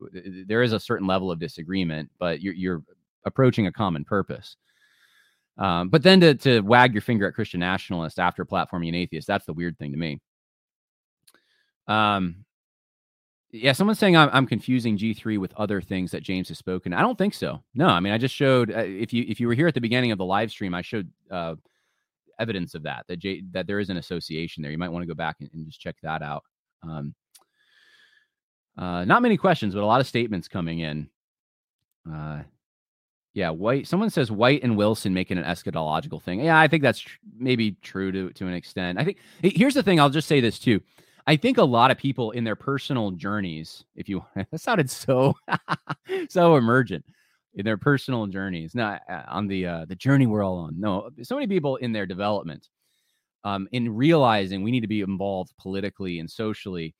there 0.46 0.62
is 0.62 0.72
a 0.72 0.80
certain 0.80 1.06
level 1.06 1.30
of 1.30 1.38
disagreement, 1.38 2.10
but 2.18 2.40
you're, 2.40 2.54
you're 2.54 2.82
approaching 3.24 3.66
a 3.66 3.72
common 3.72 4.04
purpose. 4.04 4.56
Um, 5.58 5.88
but 5.88 6.02
then 6.02 6.20
to, 6.20 6.34
to 6.34 6.60
wag 6.60 6.92
your 6.92 7.00
finger 7.00 7.26
at 7.26 7.34
Christian 7.34 7.60
nationalists 7.60 8.18
after 8.18 8.44
platforming 8.44 8.90
an 8.90 8.94
atheist, 8.94 9.26
that's 9.26 9.46
the 9.46 9.54
weird 9.54 9.78
thing 9.78 9.92
to 9.92 9.98
me. 9.98 10.20
Um, 11.88 12.44
yeah, 13.52 13.72
someone's 13.72 13.98
saying 13.98 14.16
I'm, 14.16 14.28
I'm 14.32 14.46
confusing 14.46 14.98
G3 14.98 15.38
with 15.38 15.54
other 15.56 15.80
things 15.80 16.10
that 16.10 16.22
James 16.22 16.48
has 16.48 16.58
spoken. 16.58 16.92
I 16.92 17.00
don't 17.00 17.16
think 17.16 17.32
so. 17.32 17.62
No, 17.74 17.86
I 17.86 18.00
mean 18.00 18.12
I 18.12 18.18
just 18.18 18.34
showed 18.34 18.70
uh, 18.70 18.80
if 18.84 19.12
you 19.12 19.24
if 19.28 19.40
you 19.40 19.46
were 19.46 19.54
here 19.54 19.68
at 19.68 19.74
the 19.74 19.80
beginning 19.80 20.12
of 20.12 20.18
the 20.18 20.24
live 20.24 20.50
stream, 20.50 20.74
I 20.74 20.82
showed 20.82 21.10
uh, 21.30 21.54
evidence 22.38 22.74
of 22.74 22.82
that 22.82 23.06
that 23.08 23.18
J, 23.18 23.42
that 23.52 23.66
there 23.66 23.78
is 23.78 23.88
an 23.88 23.96
association 23.96 24.62
there. 24.62 24.72
You 24.72 24.78
might 24.78 24.90
want 24.90 25.04
to 25.04 25.06
go 25.06 25.14
back 25.14 25.36
and, 25.40 25.48
and 25.54 25.64
just 25.66 25.80
check 25.80 25.96
that 26.02 26.22
out. 26.22 26.42
Um, 26.82 27.14
uh, 28.78 29.04
not 29.04 29.22
many 29.22 29.36
questions, 29.36 29.74
but 29.74 29.82
a 29.82 29.86
lot 29.86 30.00
of 30.00 30.06
statements 30.06 30.48
coming 30.48 30.80
in. 30.80 31.08
Uh, 32.10 32.42
yeah, 33.32 33.50
White. 33.50 33.86
Someone 33.86 34.10
says 34.10 34.30
White 34.30 34.62
and 34.62 34.76
Wilson 34.76 35.12
making 35.12 35.38
an 35.38 35.44
eschatological 35.44 36.22
thing. 36.22 36.40
Yeah, 36.40 36.58
I 36.58 36.68
think 36.68 36.82
that's 36.82 37.00
tr- 37.00 37.18
maybe 37.38 37.72
true 37.82 38.10
to 38.12 38.30
to 38.30 38.46
an 38.46 38.54
extent. 38.54 38.98
I 38.98 39.04
think 39.04 39.18
here's 39.42 39.74
the 39.74 39.82
thing. 39.82 40.00
I'll 40.00 40.10
just 40.10 40.28
say 40.28 40.40
this 40.40 40.58
too. 40.58 40.80
I 41.26 41.36
think 41.36 41.58
a 41.58 41.64
lot 41.64 41.90
of 41.90 41.98
people 41.98 42.30
in 42.30 42.44
their 42.44 42.56
personal 42.56 43.10
journeys, 43.10 43.84
if 43.94 44.08
you 44.08 44.24
that 44.36 44.60
sounded 44.60 44.90
so 44.90 45.34
so 46.28 46.56
emergent 46.56 47.04
in 47.54 47.64
their 47.64 47.76
personal 47.78 48.26
journeys. 48.26 48.74
not 48.74 49.02
on 49.28 49.46
the 49.46 49.66
uh, 49.66 49.84
the 49.86 49.96
journey 49.96 50.26
we're 50.26 50.42
all 50.42 50.58
on. 50.58 50.78
No, 50.78 51.10
so 51.22 51.34
many 51.34 51.46
people 51.46 51.76
in 51.76 51.92
their 51.92 52.06
development, 52.06 52.68
um, 53.46 53.68
in 53.70 53.94
realizing 53.94 54.64
we 54.64 54.72
need 54.72 54.80
to 54.80 54.88
be 54.88 55.02
involved 55.02 55.52
politically 55.56 56.18
and 56.18 56.28
socially 56.28 56.96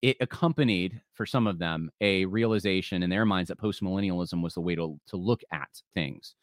it 0.00 0.16
accompanied 0.20 1.00
for 1.12 1.26
some 1.26 1.48
of 1.48 1.58
them 1.58 1.90
a 2.00 2.24
realization 2.26 3.02
in 3.02 3.10
their 3.10 3.26
minds 3.26 3.48
that 3.48 3.58
postmillennialism 3.58 4.40
was 4.40 4.54
the 4.54 4.60
way 4.60 4.76
to, 4.76 4.96
to 5.08 5.16
look 5.16 5.42
at 5.52 5.68
things. 5.94 6.36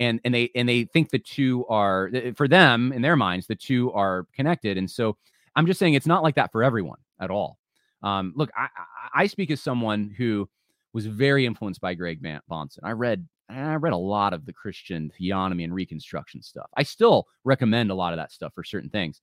And 0.00 0.20
and 0.24 0.34
they 0.34 0.50
and 0.54 0.68
they 0.68 0.84
think 0.84 1.08
the 1.08 1.18
two 1.18 1.66
are 1.66 2.10
for 2.36 2.46
them 2.46 2.92
in 2.92 3.00
their 3.00 3.16
minds 3.16 3.46
the 3.46 3.56
two 3.56 3.90
are 3.92 4.26
connected. 4.34 4.76
And 4.76 4.90
so 4.90 5.16
i'm 5.56 5.66
just 5.66 5.78
saying 5.78 5.94
it's 5.94 6.06
not 6.06 6.22
like 6.22 6.34
that 6.34 6.52
for 6.52 6.62
everyone 6.62 6.98
at 7.18 7.30
all. 7.30 7.58
Um, 8.02 8.34
look 8.36 8.50
I, 8.54 8.68
I 9.14 9.26
speak 9.28 9.50
as 9.50 9.62
someone 9.62 10.14
who 10.16 10.46
was 10.92 11.06
very 11.06 11.46
influenced 11.46 11.80
by 11.80 11.94
greg 11.94 12.22
bahnsen 12.22 12.80
i 12.82 12.92
read 12.92 13.26
I 13.58 13.74
read 13.76 13.92
a 13.92 13.96
lot 13.96 14.32
of 14.32 14.46
the 14.46 14.52
Christian 14.52 15.10
theonomy 15.20 15.64
and 15.64 15.74
reconstruction 15.74 16.42
stuff. 16.42 16.68
I 16.76 16.82
still 16.82 17.26
recommend 17.44 17.90
a 17.90 17.94
lot 17.94 18.12
of 18.12 18.18
that 18.18 18.32
stuff 18.32 18.52
for 18.54 18.64
certain 18.64 18.90
things 18.90 19.20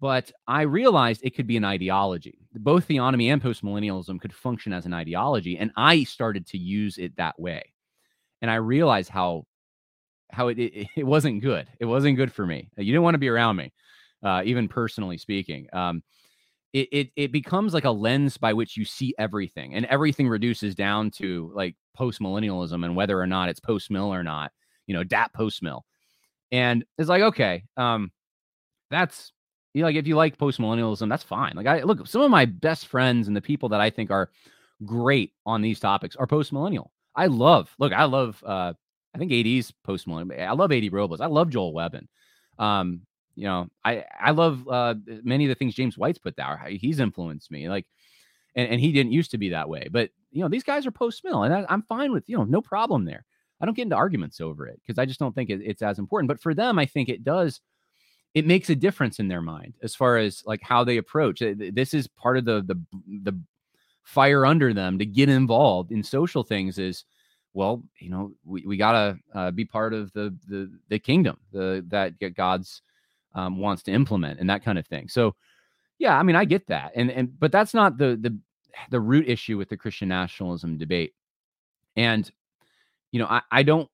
but 0.00 0.30
I 0.46 0.62
realized 0.62 1.22
it 1.24 1.34
could 1.34 1.46
be 1.46 1.56
an 1.56 1.64
ideology. 1.64 2.38
Both 2.54 2.88
theonomy 2.88 3.32
and 3.32 3.42
postmillennialism 3.42 4.20
could 4.20 4.32
function 4.32 4.72
as 4.72 4.86
an 4.86 4.94
ideology, 4.94 5.58
and 5.58 5.72
I 5.76 6.04
started 6.04 6.46
to 6.48 6.58
use 6.58 6.98
it 6.98 7.16
that 7.16 7.38
way. 7.38 7.72
And 8.40 8.50
I 8.50 8.56
realized 8.56 9.10
how 9.10 9.46
how 10.30 10.48
it 10.48 10.58
it, 10.58 10.88
it 10.96 11.04
wasn't 11.04 11.42
good. 11.42 11.68
It 11.80 11.86
wasn't 11.86 12.16
good 12.16 12.32
for 12.32 12.46
me. 12.46 12.70
You 12.76 12.86
didn't 12.86 13.02
want 13.02 13.14
to 13.14 13.18
be 13.18 13.28
around 13.28 13.56
me, 13.56 13.72
uh, 14.22 14.42
even 14.44 14.68
personally 14.68 15.18
speaking. 15.18 15.66
Um, 15.72 16.02
it, 16.72 16.88
it 16.92 17.10
it 17.16 17.32
becomes 17.32 17.74
like 17.74 17.84
a 17.84 17.90
lens 17.90 18.36
by 18.36 18.52
which 18.52 18.76
you 18.76 18.84
see 18.84 19.14
everything, 19.18 19.74
and 19.74 19.86
everything 19.86 20.28
reduces 20.28 20.74
down 20.74 21.10
to 21.12 21.50
like 21.54 21.76
post 21.94 22.20
millennialism 22.20 22.84
and 22.84 22.94
whether 22.94 23.20
or 23.20 23.26
not 23.26 23.48
it's 23.48 23.60
post 23.60 23.90
mill 23.90 24.12
or 24.12 24.22
not. 24.22 24.52
You 24.86 24.94
know, 24.94 25.04
dat 25.04 25.32
post 25.32 25.62
mill, 25.62 25.84
and 26.52 26.84
it's 26.98 27.08
like 27.08 27.22
okay, 27.22 27.64
um, 27.76 28.10
that's 28.90 29.32
you 29.74 29.82
know, 29.82 29.88
like 29.88 29.96
if 29.96 30.06
you 30.06 30.16
like 30.16 30.38
post 30.38 30.60
millennialism, 30.60 31.08
that's 31.08 31.22
fine. 31.22 31.54
Like 31.56 31.66
I 31.66 31.82
look, 31.82 32.06
some 32.06 32.22
of 32.22 32.30
my 32.30 32.44
best 32.44 32.86
friends 32.86 33.28
and 33.28 33.36
the 33.36 33.40
people 33.40 33.68
that 33.70 33.80
I 33.80 33.90
think 33.90 34.10
are 34.10 34.30
great 34.84 35.32
on 35.46 35.62
these 35.62 35.80
topics 35.80 36.16
are 36.16 36.26
post 36.26 36.52
millennial. 36.52 36.92
I 37.14 37.26
love, 37.26 37.74
look, 37.78 37.92
I 37.92 38.04
love 38.04 38.42
uh 38.46 38.72
I 39.14 39.18
think 39.18 39.32
AD's 39.32 39.72
post 39.84 40.06
millennial. 40.06 40.40
I 40.40 40.52
love 40.52 40.72
AD 40.72 40.92
Robles. 40.92 41.20
I 41.20 41.26
love 41.26 41.50
Joel 41.50 41.72
Webbon. 41.72 42.08
Um, 42.58 43.02
you 43.38 43.44
know, 43.44 43.68
I 43.84 44.04
I 44.20 44.32
love 44.32 44.66
uh 44.68 44.94
many 45.22 45.44
of 45.44 45.48
the 45.48 45.54
things 45.54 45.74
James 45.74 45.96
White's 45.96 46.18
put 46.18 46.36
there. 46.36 46.60
He's 46.68 46.98
influenced 46.98 47.50
me. 47.50 47.68
Like 47.68 47.86
and, 48.56 48.68
and 48.72 48.80
he 48.80 48.90
didn't 48.92 49.12
used 49.12 49.30
to 49.30 49.38
be 49.38 49.50
that 49.50 49.68
way. 49.68 49.88
But 49.90 50.10
you 50.32 50.42
know, 50.42 50.48
these 50.48 50.64
guys 50.64 50.86
are 50.86 50.90
post 50.90 51.22
mill, 51.24 51.44
and 51.44 51.54
I, 51.54 51.64
I'm 51.68 51.82
fine 51.82 52.12
with, 52.12 52.24
you 52.26 52.36
know, 52.36 52.44
no 52.44 52.60
problem 52.60 53.04
there. 53.04 53.24
I 53.60 53.64
don't 53.64 53.74
get 53.74 53.82
into 53.82 53.96
arguments 53.96 54.40
over 54.40 54.66
it 54.66 54.80
because 54.82 54.98
I 54.98 55.06
just 55.06 55.20
don't 55.20 55.34
think 55.34 55.50
it, 55.50 55.60
it's 55.64 55.82
as 55.82 55.98
important. 55.98 56.28
But 56.28 56.40
for 56.40 56.52
them, 56.52 56.78
I 56.78 56.86
think 56.86 57.08
it 57.08 57.24
does 57.24 57.60
it 58.34 58.46
makes 58.46 58.70
a 58.70 58.76
difference 58.76 59.20
in 59.20 59.28
their 59.28 59.40
mind 59.40 59.74
as 59.82 59.94
far 59.94 60.16
as 60.16 60.42
like 60.44 60.60
how 60.62 60.84
they 60.84 60.98
approach 60.98 61.42
this 61.56 61.94
is 61.94 62.06
part 62.06 62.36
of 62.36 62.44
the 62.44 62.62
the 62.62 62.80
the 63.22 63.40
fire 64.02 64.44
under 64.46 64.72
them 64.74 64.98
to 64.98 65.06
get 65.06 65.28
involved 65.28 65.92
in 65.92 66.02
social 66.02 66.42
things 66.42 66.78
is 66.78 67.04
well 67.54 67.82
you 67.98 68.10
know 68.10 68.32
we, 68.44 68.64
we 68.66 68.76
gotta 68.76 69.18
uh, 69.34 69.50
be 69.50 69.64
part 69.64 69.94
of 69.94 70.12
the 70.12 70.36
the 70.46 70.70
the 70.88 70.98
kingdom 70.98 71.36
the 71.52 71.84
that 71.88 72.14
god's 72.34 72.82
um, 73.34 73.58
wants 73.58 73.82
to 73.82 73.92
implement 73.92 74.40
and 74.40 74.48
that 74.48 74.64
kind 74.64 74.78
of 74.78 74.86
thing 74.86 75.08
so 75.08 75.34
yeah 75.98 76.18
i 76.18 76.22
mean 76.22 76.36
i 76.36 76.44
get 76.44 76.66
that 76.66 76.92
and 76.94 77.10
and 77.10 77.38
but 77.38 77.52
that's 77.52 77.74
not 77.74 77.98
the 77.98 78.16
the 78.20 78.36
the 78.90 79.00
root 79.00 79.28
issue 79.28 79.56
with 79.56 79.68
the 79.68 79.76
christian 79.76 80.08
nationalism 80.08 80.78
debate 80.78 81.12
and 81.96 82.30
you 83.12 83.18
know 83.18 83.26
i 83.26 83.42
i 83.50 83.62
don't 83.62 83.88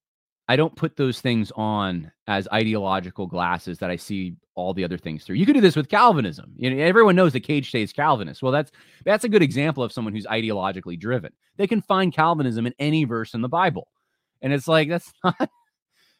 I 0.49 0.57
don't 0.57 0.77
put 0.77 0.97
those 0.97 1.21
things 1.21 1.51
on 1.57 2.13
as 2.27 2.47
ideological 2.53 3.27
glasses 3.27 3.79
that 3.79 3.91
I 3.91 3.97
see 3.97 4.37
all 4.55 4.75
the 4.75 4.85
other 4.85 4.99
things 4.99 5.25
through. 5.25 5.37
You 5.37 5.47
could 5.47 5.55
do 5.55 5.61
this 5.61 5.77
with 5.77 5.89
Calvinism. 5.89 6.53
You 6.57 6.71
know, 6.71 6.83
everyone 6.83 7.17
knows 7.17 7.33
that 7.33 7.41
Cage 7.41 7.69
stage 7.69 7.95
Calvinist. 7.95 8.43
Well, 8.43 8.53
that's 8.53 8.71
that's 9.05 9.25
a 9.25 9.29
good 9.29 9.43
example 9.43 9.83
of 9.83 9.93
someone 9.93 10.13
who's 10.15 10.27
ideologically 10.27 10.99
driven. 10.99 11.33
They 11.57 11.67
can 11.67 11.81
find 11.81 12.13
Calvinism 12.13 12.67
in 12.67 12.75
any 12.79 13.05
verse 13.05 13.33
in 13.33 13.41
the 13.41 13.49
Bible, 13.49 13.89
and 14.43 14.53
it's 14.53 14.69
like 14.69 14.89
that's 14.91 15.11
not 15.25 15.49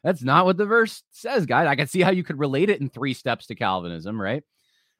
that's 0.05 0.21
not 0.21 0.45
what 0.45 0.55
the 0.55 0.67
verse 0.67 1.01
says, 1.09 1.47
guys. 1.47 1.67
I 1.67 1.75
can 1.75 1.87
see 1.87 2.01
how 2.01 2.11
you 2.11 2.23
could 2.23 2.37
relate 2.37 2.69
it 2.69 2.79
in 2.79 2.89
three 2.89 3.15
steps 3.15 3.47
to 3.47 3.55
Calvinism, 3.55 4.21
right? 4.21 4.43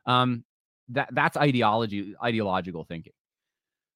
Um, 0.08 0.44
that 0.90 1.10
that's 1.12 1.38
ideology, 1.38 2.16
ideological 2.22 2.86
thinking. 2.86 3.14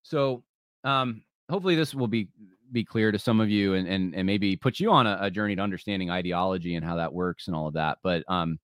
So, 0.03 0.43
um, 0.83 1.23
hopefully, 1.49 1.75
this 1.75 1.95
will 1.95 2.07
be 2.07 2.29
be 2.71 2.85
clear 2.85 3.11
to 3.11 3.17
some 3.17 3.39
of 3.39 3.49
you 3.49 3.73
and 3.73 3.87
and, 3.87 4.13
and 4.13 4.27
maybe 4.27 4.55
put 4.55 4.79
you 4.79 4.91
on 4.91 5.07
a, 5.07 5.17
a, 5.21 5.31
journey 5.31 5.55
to 5.55 5.63
understanding 5.63 6.11
ideology 6.11 6.75
and 6.75 6.85
how 6.85 6.97
that 6.97 7.11
works 7.11 7.47
and 7.47 7.55
all 7.55 7.65
of 7.65 7.73
that. 7.73 7.97
But 8.03 8.23
um, 8.27 8.59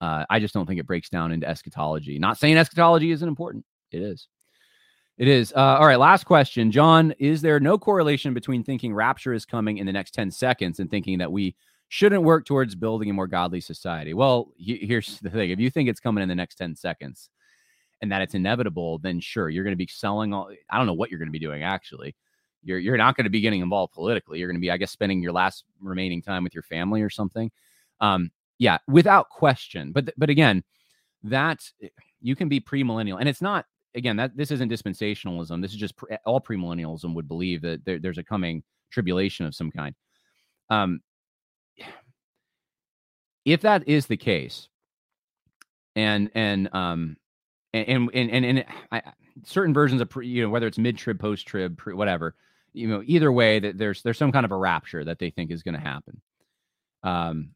uh, 0.00 0.24
I 0.30 0.38
just 0.38 0.54
don't 0.54 0.66
think 0.66 0.78
it 0.78 0.86
breaks 0.86 1.08
down 1.08 1.32
into 1.32 1.48
eschatology. 1.48 2.20
Not 2.20 2.38
saying 2.38 2.56
eschatology 2.56 3.10
isn't 3.10 3.28
important. 3.28 3.64
It 3.90 4.00
is. 4.00 4.28
It 5.16 5.28
is. 5.28 5.52
Uh, 5.52 5.76
all 5.78 5.86
right. 5.86 5.98
Last 5.98 6.24
question, 6.24 6.72
John. 6.72 7.12
Is 7.18 7.40
there 7.40 7.60
no 7.60 7.78
correlation 7.78 8.34
between 8.34 8.64
thinking 8.64 8.92
rapture 8.92 9.32
is 9.32 9.44
coming 9.44 9.78
in 9.78 9.86
the 9.86 9.92
next 9.92 10.12
ten 10.12 10.30
seconds 10.30 10.80
and 10.80 10.90
thinking 10.90 11.18
that 11.18 11.30
we 11.30 11.54
shouldn't 11.88 12.22
work 12.22 12.46
towards 12.46 12.74
building 12.74 13.10
a 13.10 13.12
more 13.12 13.28
godly 13.28 13.60
society? 13.60 14.12
Well, 14.12 14.52
here's 14.58 15.18
the 15.22 15.30
thing: 15.30 15.50
if 15.50 15.60
you 15.60 15.70
think 15.70 15.88
it's 15.88 16.00
coming 16.00 16.22
in 16.22 16.28
the 16.28 16.34
next 16.34 16.56
ten 16.56 16.74
seconds 16.74 17.30
and 18.02 18.10
that 18.10 18.22
it's 18.22 18.34
inevitable, 18.34 18.98
then 18.98 19.20
sure, 19.20 19.48
you're 19.48 19.64
going 19.64 19.72
to 19.72 19.76
be 19.76 19.86
selling 19.86 20.34
all. 20.34 20.50
I 20.70 20.78
don't 20.78 20.86
know 20.86 20.94
what 20.94 21.10
you're 21.10 21.18
going 21.18 21.28
to 21.28 21.32
be 21.32 21.38
doing 21.38 21.62
actually 21.62 22.16
you're 22.64 22.78
you're 22.78 22.96
not 22.96 23.16
going 23.16 23.24
to 23.24 23.30
be 23.30 23.40
getting 23.40 23.60
involved 23.60 23.92
politically. 23.92 24.38
You're 24.38 24.48
going 24.48 24.56
to 24.56 24.60
be, 24.60 24.70
I 24.70 24.76
guess, 24.76 24.90
spending 24.90 25.22
your 25.22 25.32
last 25.32 25.64
remaining 25.80 26.22
time 26.22 26.42
with 26.42 26.54
your 26.54 26.62
family 26.62 27.02
or 27.02 27.10
something. 27.10 27.50
Um, 28.00 28.30
yeah, 28.58 28.78
without 28.88 29.28
question. 29.28 29.92
But 29.92 30.12
but 30.16 30.30
again, 30.30 30.64
that 31.24 31.70
eh, 31.82 31.88
you 32.20 32.34
can 32.34 32.48
be 32.48 32.60
premillennial, 32.60 33.20
and 33.20 33.28
it's 33.28 33.42
not 33.42 33.66
again 33.94 34.16
that 34.16 34.36
this 34.36 34.50
isn't 34.50 34.70
dispensationalism. 34.70 35.62
This 35.62 35.72
is 35.72 35.78
just 35.78 35.96
pre, 35.96 36.16
all 36.24 36.40
premillennialism 36.40 37.14
would 37.14 37.28
believe 37.28 37.62
that 37.62 37.84
there, 37.84 37.98
there's 37.98 38.18
a 38.18 38.24
coming 38.24 38.62
tribulation 38.90 39.46
of 39.46 39.54
some 39.54 39.70
kind. 39.70 39.94
Um, 40.70 41.00
if 43.44 43.60
that 43.62 43.88
is 43.88 44.06
the 44.06 44.16
case, 44.16 44.68
and 45.96 46.30
and 46.34 46.74
um 46.74 47.16
and 47.72 48.10
and 48.14 48.30
and, 48.30 48.44
and 48.44 48.64
I, 48.90 49.02
certain 49.44 49.74
versions 49.74 50.00
of 50.00 50.08
pre, 50.08 50.26
you 50.26 50.42
know 50.42 50.50
whether 50.50 50.66
it's 50.66 50.78
mid 50.78 50.96
trib, 50.96 51.20
post 51.20 51.46
trib, 51.46 51.80
whatever 51.84 52.34
you 52.74 52.88
know, 52.88 53.02
either 53.06 53.32
way, 53.32 53.60
that 53.60 53.78
there's 53.78 54.02
there's 54.02 54.18
some 54.18 54.32
kind 54.32 54.44
of 54.44 54.52
a 54.52 54.56
rapture 54.56 55.04
that 55.04 55.18
they 55.18 55.30
think 55.30 55.50
is 55.50 55.62
going 55.62 55.76
to 55.76 55.80
happen. 55.80 56.20
Um, 57.04 57.50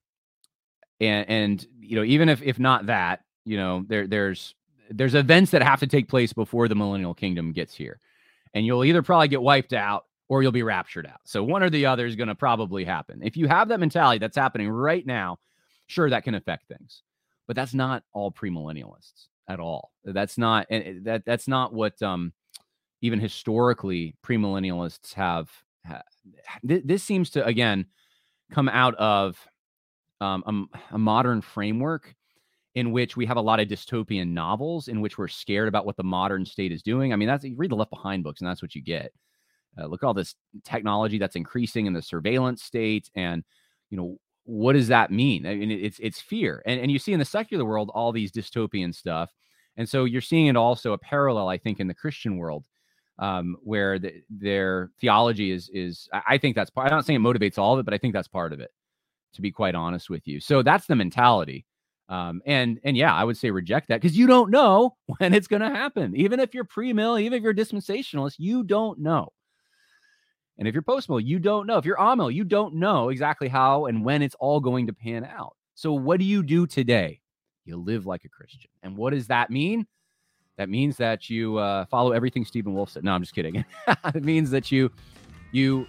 and 1.00 1.28
and 1.28 1.66
you 1.80 1.96
know, 1.96 2.04
even 2.04 2.28
if 2.28 2.40
if 2.40 2.58
not 2.58 2.86
that, 2.86 3.20
you 3.44 3.56
know, 3.58 3.84
there 3.86 4.06
there's 4.06 4.54
there's 4.90 5.14
events 5.14 5.50
that 5.50 5.62
have 5.62 5.80
to 5.80 5.86
take 5.86 6.08
place 6.08 6.32
before 6.32 6.68
the 6.68 6.74
millennial 6.74 7.14
kingdom 7.14 7.52
gets 7.52 7.74
here, 7.74 8.00
and 8.54 8.64
you'll 8.64 8.84
either 8.84 9.02
probably 9.02 9.28
get 9.28 9.42
wiped 9.42 9.72
out 9.72 10.04
or 10.28 10.42
you'll 10.42 10.52
be 10.52 10.62
raptured 10.62 11.06
out. 11.06 11.20
So 11.24 11.42
one 11.42 11.62
or 11.62 11.70
the 11.70 11.86
other 11.86 12.06
is 12.06 12.16
going 12.16 12.28
to 12.28 12.34
probably 12.34 12.84
happen. 12.84 13.20
If 13.22 13.36
you 13.36 13.48
have 13.48 13.68
that 13.68 13.80
mentality 13.80 14.18
that's 14.18 14.36
happening 14.36 14.68
right 14.68 15.06
now, 15.06 15.38
sure 15.86 16.10
that 16.10 16.24
can 16.24 16.34
affect 16.34 16.68
things, 16.68 17.02
but 17.46 17.56
that's 17.56 17.74
not 17.74 18.04
all 18.12 18.30
premillennialists 18.30 19.28
at 19.48 19.60
all. 19.60 19.92
That's 20.04 20.38
not 20.38 20.66
and 20.70 21.04
that 21.06 21.24
that's 21.24 21.48
not 21.48 21.72
what 21.72 22.00
um 22.02 22.32
even 23.00 23.20
historically 23.20 24.16
premillennialists 24.24 25.14
have, 25.14 25.50
have 25.84 26.02
this 26.62 27.02
seems 27.02 27.30
to 27.30 27.44
again 27.44 27.86
come 28.50 28.68
out 28.68 28.94
of 28.96 29.38
um, 30.20 30.68
a, 30.90 30.94
a, 30.96 30.98
modern 30.98 31.40
framework 31.40 32.14
in 32.78 32.92
which 32.92 33.16
we 33.16 33.26
have 33.26 33.36
a 33.36 33.40
lot 33.40 33.58
of 33.58 33.66
dystopian 33.66 34.28
novels 34.28 34.86
in 34.86 35.00
which 35.00 35.18
we're 35.18 35.26
scared 35.26 35.66
about 35.66 35.84
what 35.84 35.96
the 35.96 36.04
modern 36.04 36.46
state 36.46 36.70
is 36.70 36.80
doing. 36.80 37.12
I 37.12 37.16
mean, 37.16 37.26
that's 37.26 37.42
you 37.42 37.56
read 37.56 37.72
the 37.72 37.74
Left 37.74 37.90
Behind 37.90 38.22
books, 38.22 38.40
and 38.40 38.48
that's 38.48 38.62
what 38.62 38.76
you 38.76 38.80
get. 38.80 39.12
Uh, 39.76 39.86
look 39.86 40.04
at 40.04 40.06
all 40.06 40.14
this 40.14 40.36
technology 40.64 41.18
that's 41.18 41.34
increasing 41.34 41.86
in 41.86 41.92
the 41.92 42.00
surveillance 42.00 42.62
state, 42.62 43.10
and 43.16 43.42
you 43.90 43.96
know 43.96 44.16
what 44.44 44.74
does 44.74 44.86
that 44.88 45.10
mean? 45.10 45.44
I 45.44 45.56
mean, 45.56 45.72
it's 45.72 45.98
it's 45.98 46.20
fear, 46.20 46.62
and 46.66 46.80
and 46.80 46.88
you 46.88 47.00
see 47.00 47.12
in 47.12 47.18
the 47.18 47.24
secular 47.24 47.64
world 47.64 47.90
all 47.92 48.12
these 48.12 48.30
dystopian 48.30 48.94
stuff, 48.94 49.34
and 49.76 49.88
so 49.88 50.04
you're 50.04 50.20
seeing 50.20 50.46
it 50.46 50.56
also 50.56 50.92
a 50.92 50.98
parallel, 50.98 51.48
I 51.48 51.58
think, 51.58 51.80
in 51.80 51.88
the 51.88 51.94
Christian 51.94 52.36
world, 52.36 52.64
um, 53.18 53.56
where 53.64 53.98
the, 53.98 54.22
their 54.30 54.92
theology 55.00 55.50
is 55.50 55.68
is 55.74 56.08
I 56.12 56.38
think 56.38 56.54
that's 56.54 56.70
part. 56.70 56.92
I'm 56.92 56.98
not 56.98 57.06
saying 57.06 57.20
it 57.20 57.26
motivates 57.26 57.58
all 57.58 57.74
of 57.74 57.80
it, 57.80 57.84
but 57.84 57.94
I 57.94 57.98
think 57.98 58.14
that's 58.14 58.28
part 58.28 58.52
of 58.52 58.60
it. 58.60 58.70
To 59.34 59.42
be 59.42 59.50
quite 59.50 59.74
honest 59.74 60.08
with 60.08 60.28
you, 60.28 60.38
so 60.38 60.62
that's 60.62 60.86
the 60.86 60.94
mentality. 60.94 61.66
Um, 62.08 62.40
and 62.46 62.80
and 62.84 62.96
yeah, 62.96 63.14
I 63.14 63.24
would 63.24 63.36
say 63.36 63.50
reject 63.50 63.88
that 63.88 64.00
because 64.00 64.16
you 64.16 64.26
don't 64.26 64.50
know 64.50 64.96
when 65.18 65.34
it's 65.34 65.46
going 65.46 65.62
to 65.62 65.68
happen. 65.68 66.16
Even 66.16 66.40
if 66.40 66.54
you're 66.54 66.64
pre-mill, 66.64 67.18
even 67.18 67.36
if 67.36 67.42
you're 67.42 67.54
dispensationalist, 67.54 68.36
you 68.38 68.62
don't 68.64 68.98
know. 68.98 69.28
And 70.58 70.66
if 70.66 70.74
you're 70.74 70.82
post-mill, 70.82 71.20
you 71.20 71.38
don't 71.38 71.66
know. 71.66 71.78
If 71.78 71.84
you're 71.84 72.00
amill, 72.00 72.30
you 72.30 72.42
don't 72.42 72.74
know 72.74 73.10
exactly 73.10 73.46
how 73.46 73.86
and 73.86 74.04
when 74.04 74.22
it's 74.22 74.34
all 74.40 74.58
going 74.58 74.88
to 74.88 74.92
pan 74.92 75.24
out. 75.24 75.54
So 75.74 75.92
what 75.92 76.18
do 76.18 76.24
you 76.24 76.42
do 76.42 76.66
today? 76.66 77.20
You 77.64 77.76
live 77.76 78.06
like 78.06 78.24
a 78.24 78.28
Christian. 78.28 78.70
And 78.82 78.96
what 78.96 79.12
does 79.12 79.28
that 79.28 79.50
mean? 79.50 79.86
That 80.56 80.68
means 80.68 80.96
that 80.96 81.30
you 81.30 81.58
uh, 81.58 81.84
follow 81.86 82.10
everything 82.10 82.44
Stephen 82.44 82.74
Wolfe 82.74 82.90
said. 82.90 83.04
No, 83.04 83.12
I'm 83.12 83.22
just 83.22 83.34
kidding. 83.34 83.64
it 84.14 84.24
means 84.24 84.50
that 84.50 84.72
you 84.72 84.90
you 85.52 85.86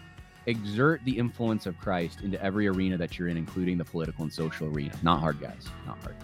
exert 0.49 1.01
the 1.05 1.17
influence 1.17 1.65
of 1.65 1.77
Christ 1.79 2.21
into 2.21 2.41
every 2.43 2.67
arena 2.67 2.97
that 2.97 3.17
you're 3.17 3.27
in, 3.27 3.37
including 3.37 3.77
the 3.77 3.85
political 3.85 4.23
and 4.23 4.33
social 4.33 4.67
arena. 4.67 4.93
Not 5.03 5.19
hard, 5.19 5.39
guys. 5.39 5.65
Not 5.85 5.97
hard. 5.99 6.15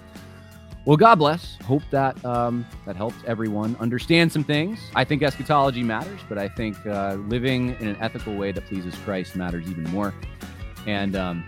Well, 0.85 0.97
God 0.97 1.15
bless. 1.15 1.57
Hope 1.64 1.81
that 1.89 2.23
um, 2.23 2.65
that 2.85 2.95
helped 2.95 3.23
everyone 3.26 3.76
understand 3.80 4.31
some 4.31 4.43
things. 4.43 4.80
I 4.95 5.03
think 5.03 5.23
eschatology 5.23 5.81
matters, 5.81 6.19
but 6.30 6.38
I 6.38 6.47
think 6.47 6.77
uh, 6.85 7.15
living 7.27 7.76
in 7.80 7.88
an 7.88 7.97
ethical 7.99 8.35
way 8.35 8.52
that 8.52 8.65
pleases 8.65 8.93
Christ 9.03 9.35
matters 9.35 9.68
even 9.68 9.84
more. 9.85 10.14
And 10.85 11.15
um, 11.15 11.43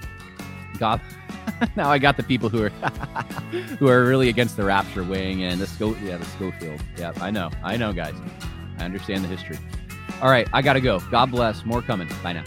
God, 0.79 0.99
now 1.75 1.91
I 1.91 1.99
got 1.99 2.17
the 2.17 2.23
people 2.23 2.49
who 2.49 2.63
are 2.63 2.69
who 3.79 3.87
are 3.87 4.05
really 4.05 4.29
against 4.29 4.57
the 4.57 4.63
rapture 4.63 5.03
weighing 5.03 5.41
in. 5.41 5.59
The 5.59 5.67
Sco- 5.67 5.95
yeah, 6.03 6.17
the 6.17 6.25
Scofield. 6.25 6.81
Yeah, 6.97 7.11
I 7.21 7.29
know. 7.29 7.51
I 7.63 7.77
know, 7.77 7.93
guys. 7.93 8.15
I 8.79 8.85
understand 8.85 9.23
the 9.23 9.27
history. 9.27 9.59
All 10.19 10.31
right, 10.31 10.47
I 10.51 10.63
got 10.63 10.73
to 10.73 10.81
go. 10.81 10.99
God 11.11 11.29
bless. 11.29 11.63
More 11.63 11.83
coming. 11.83 12.09
Bye 12.23 12.33
now. 12.33 12.43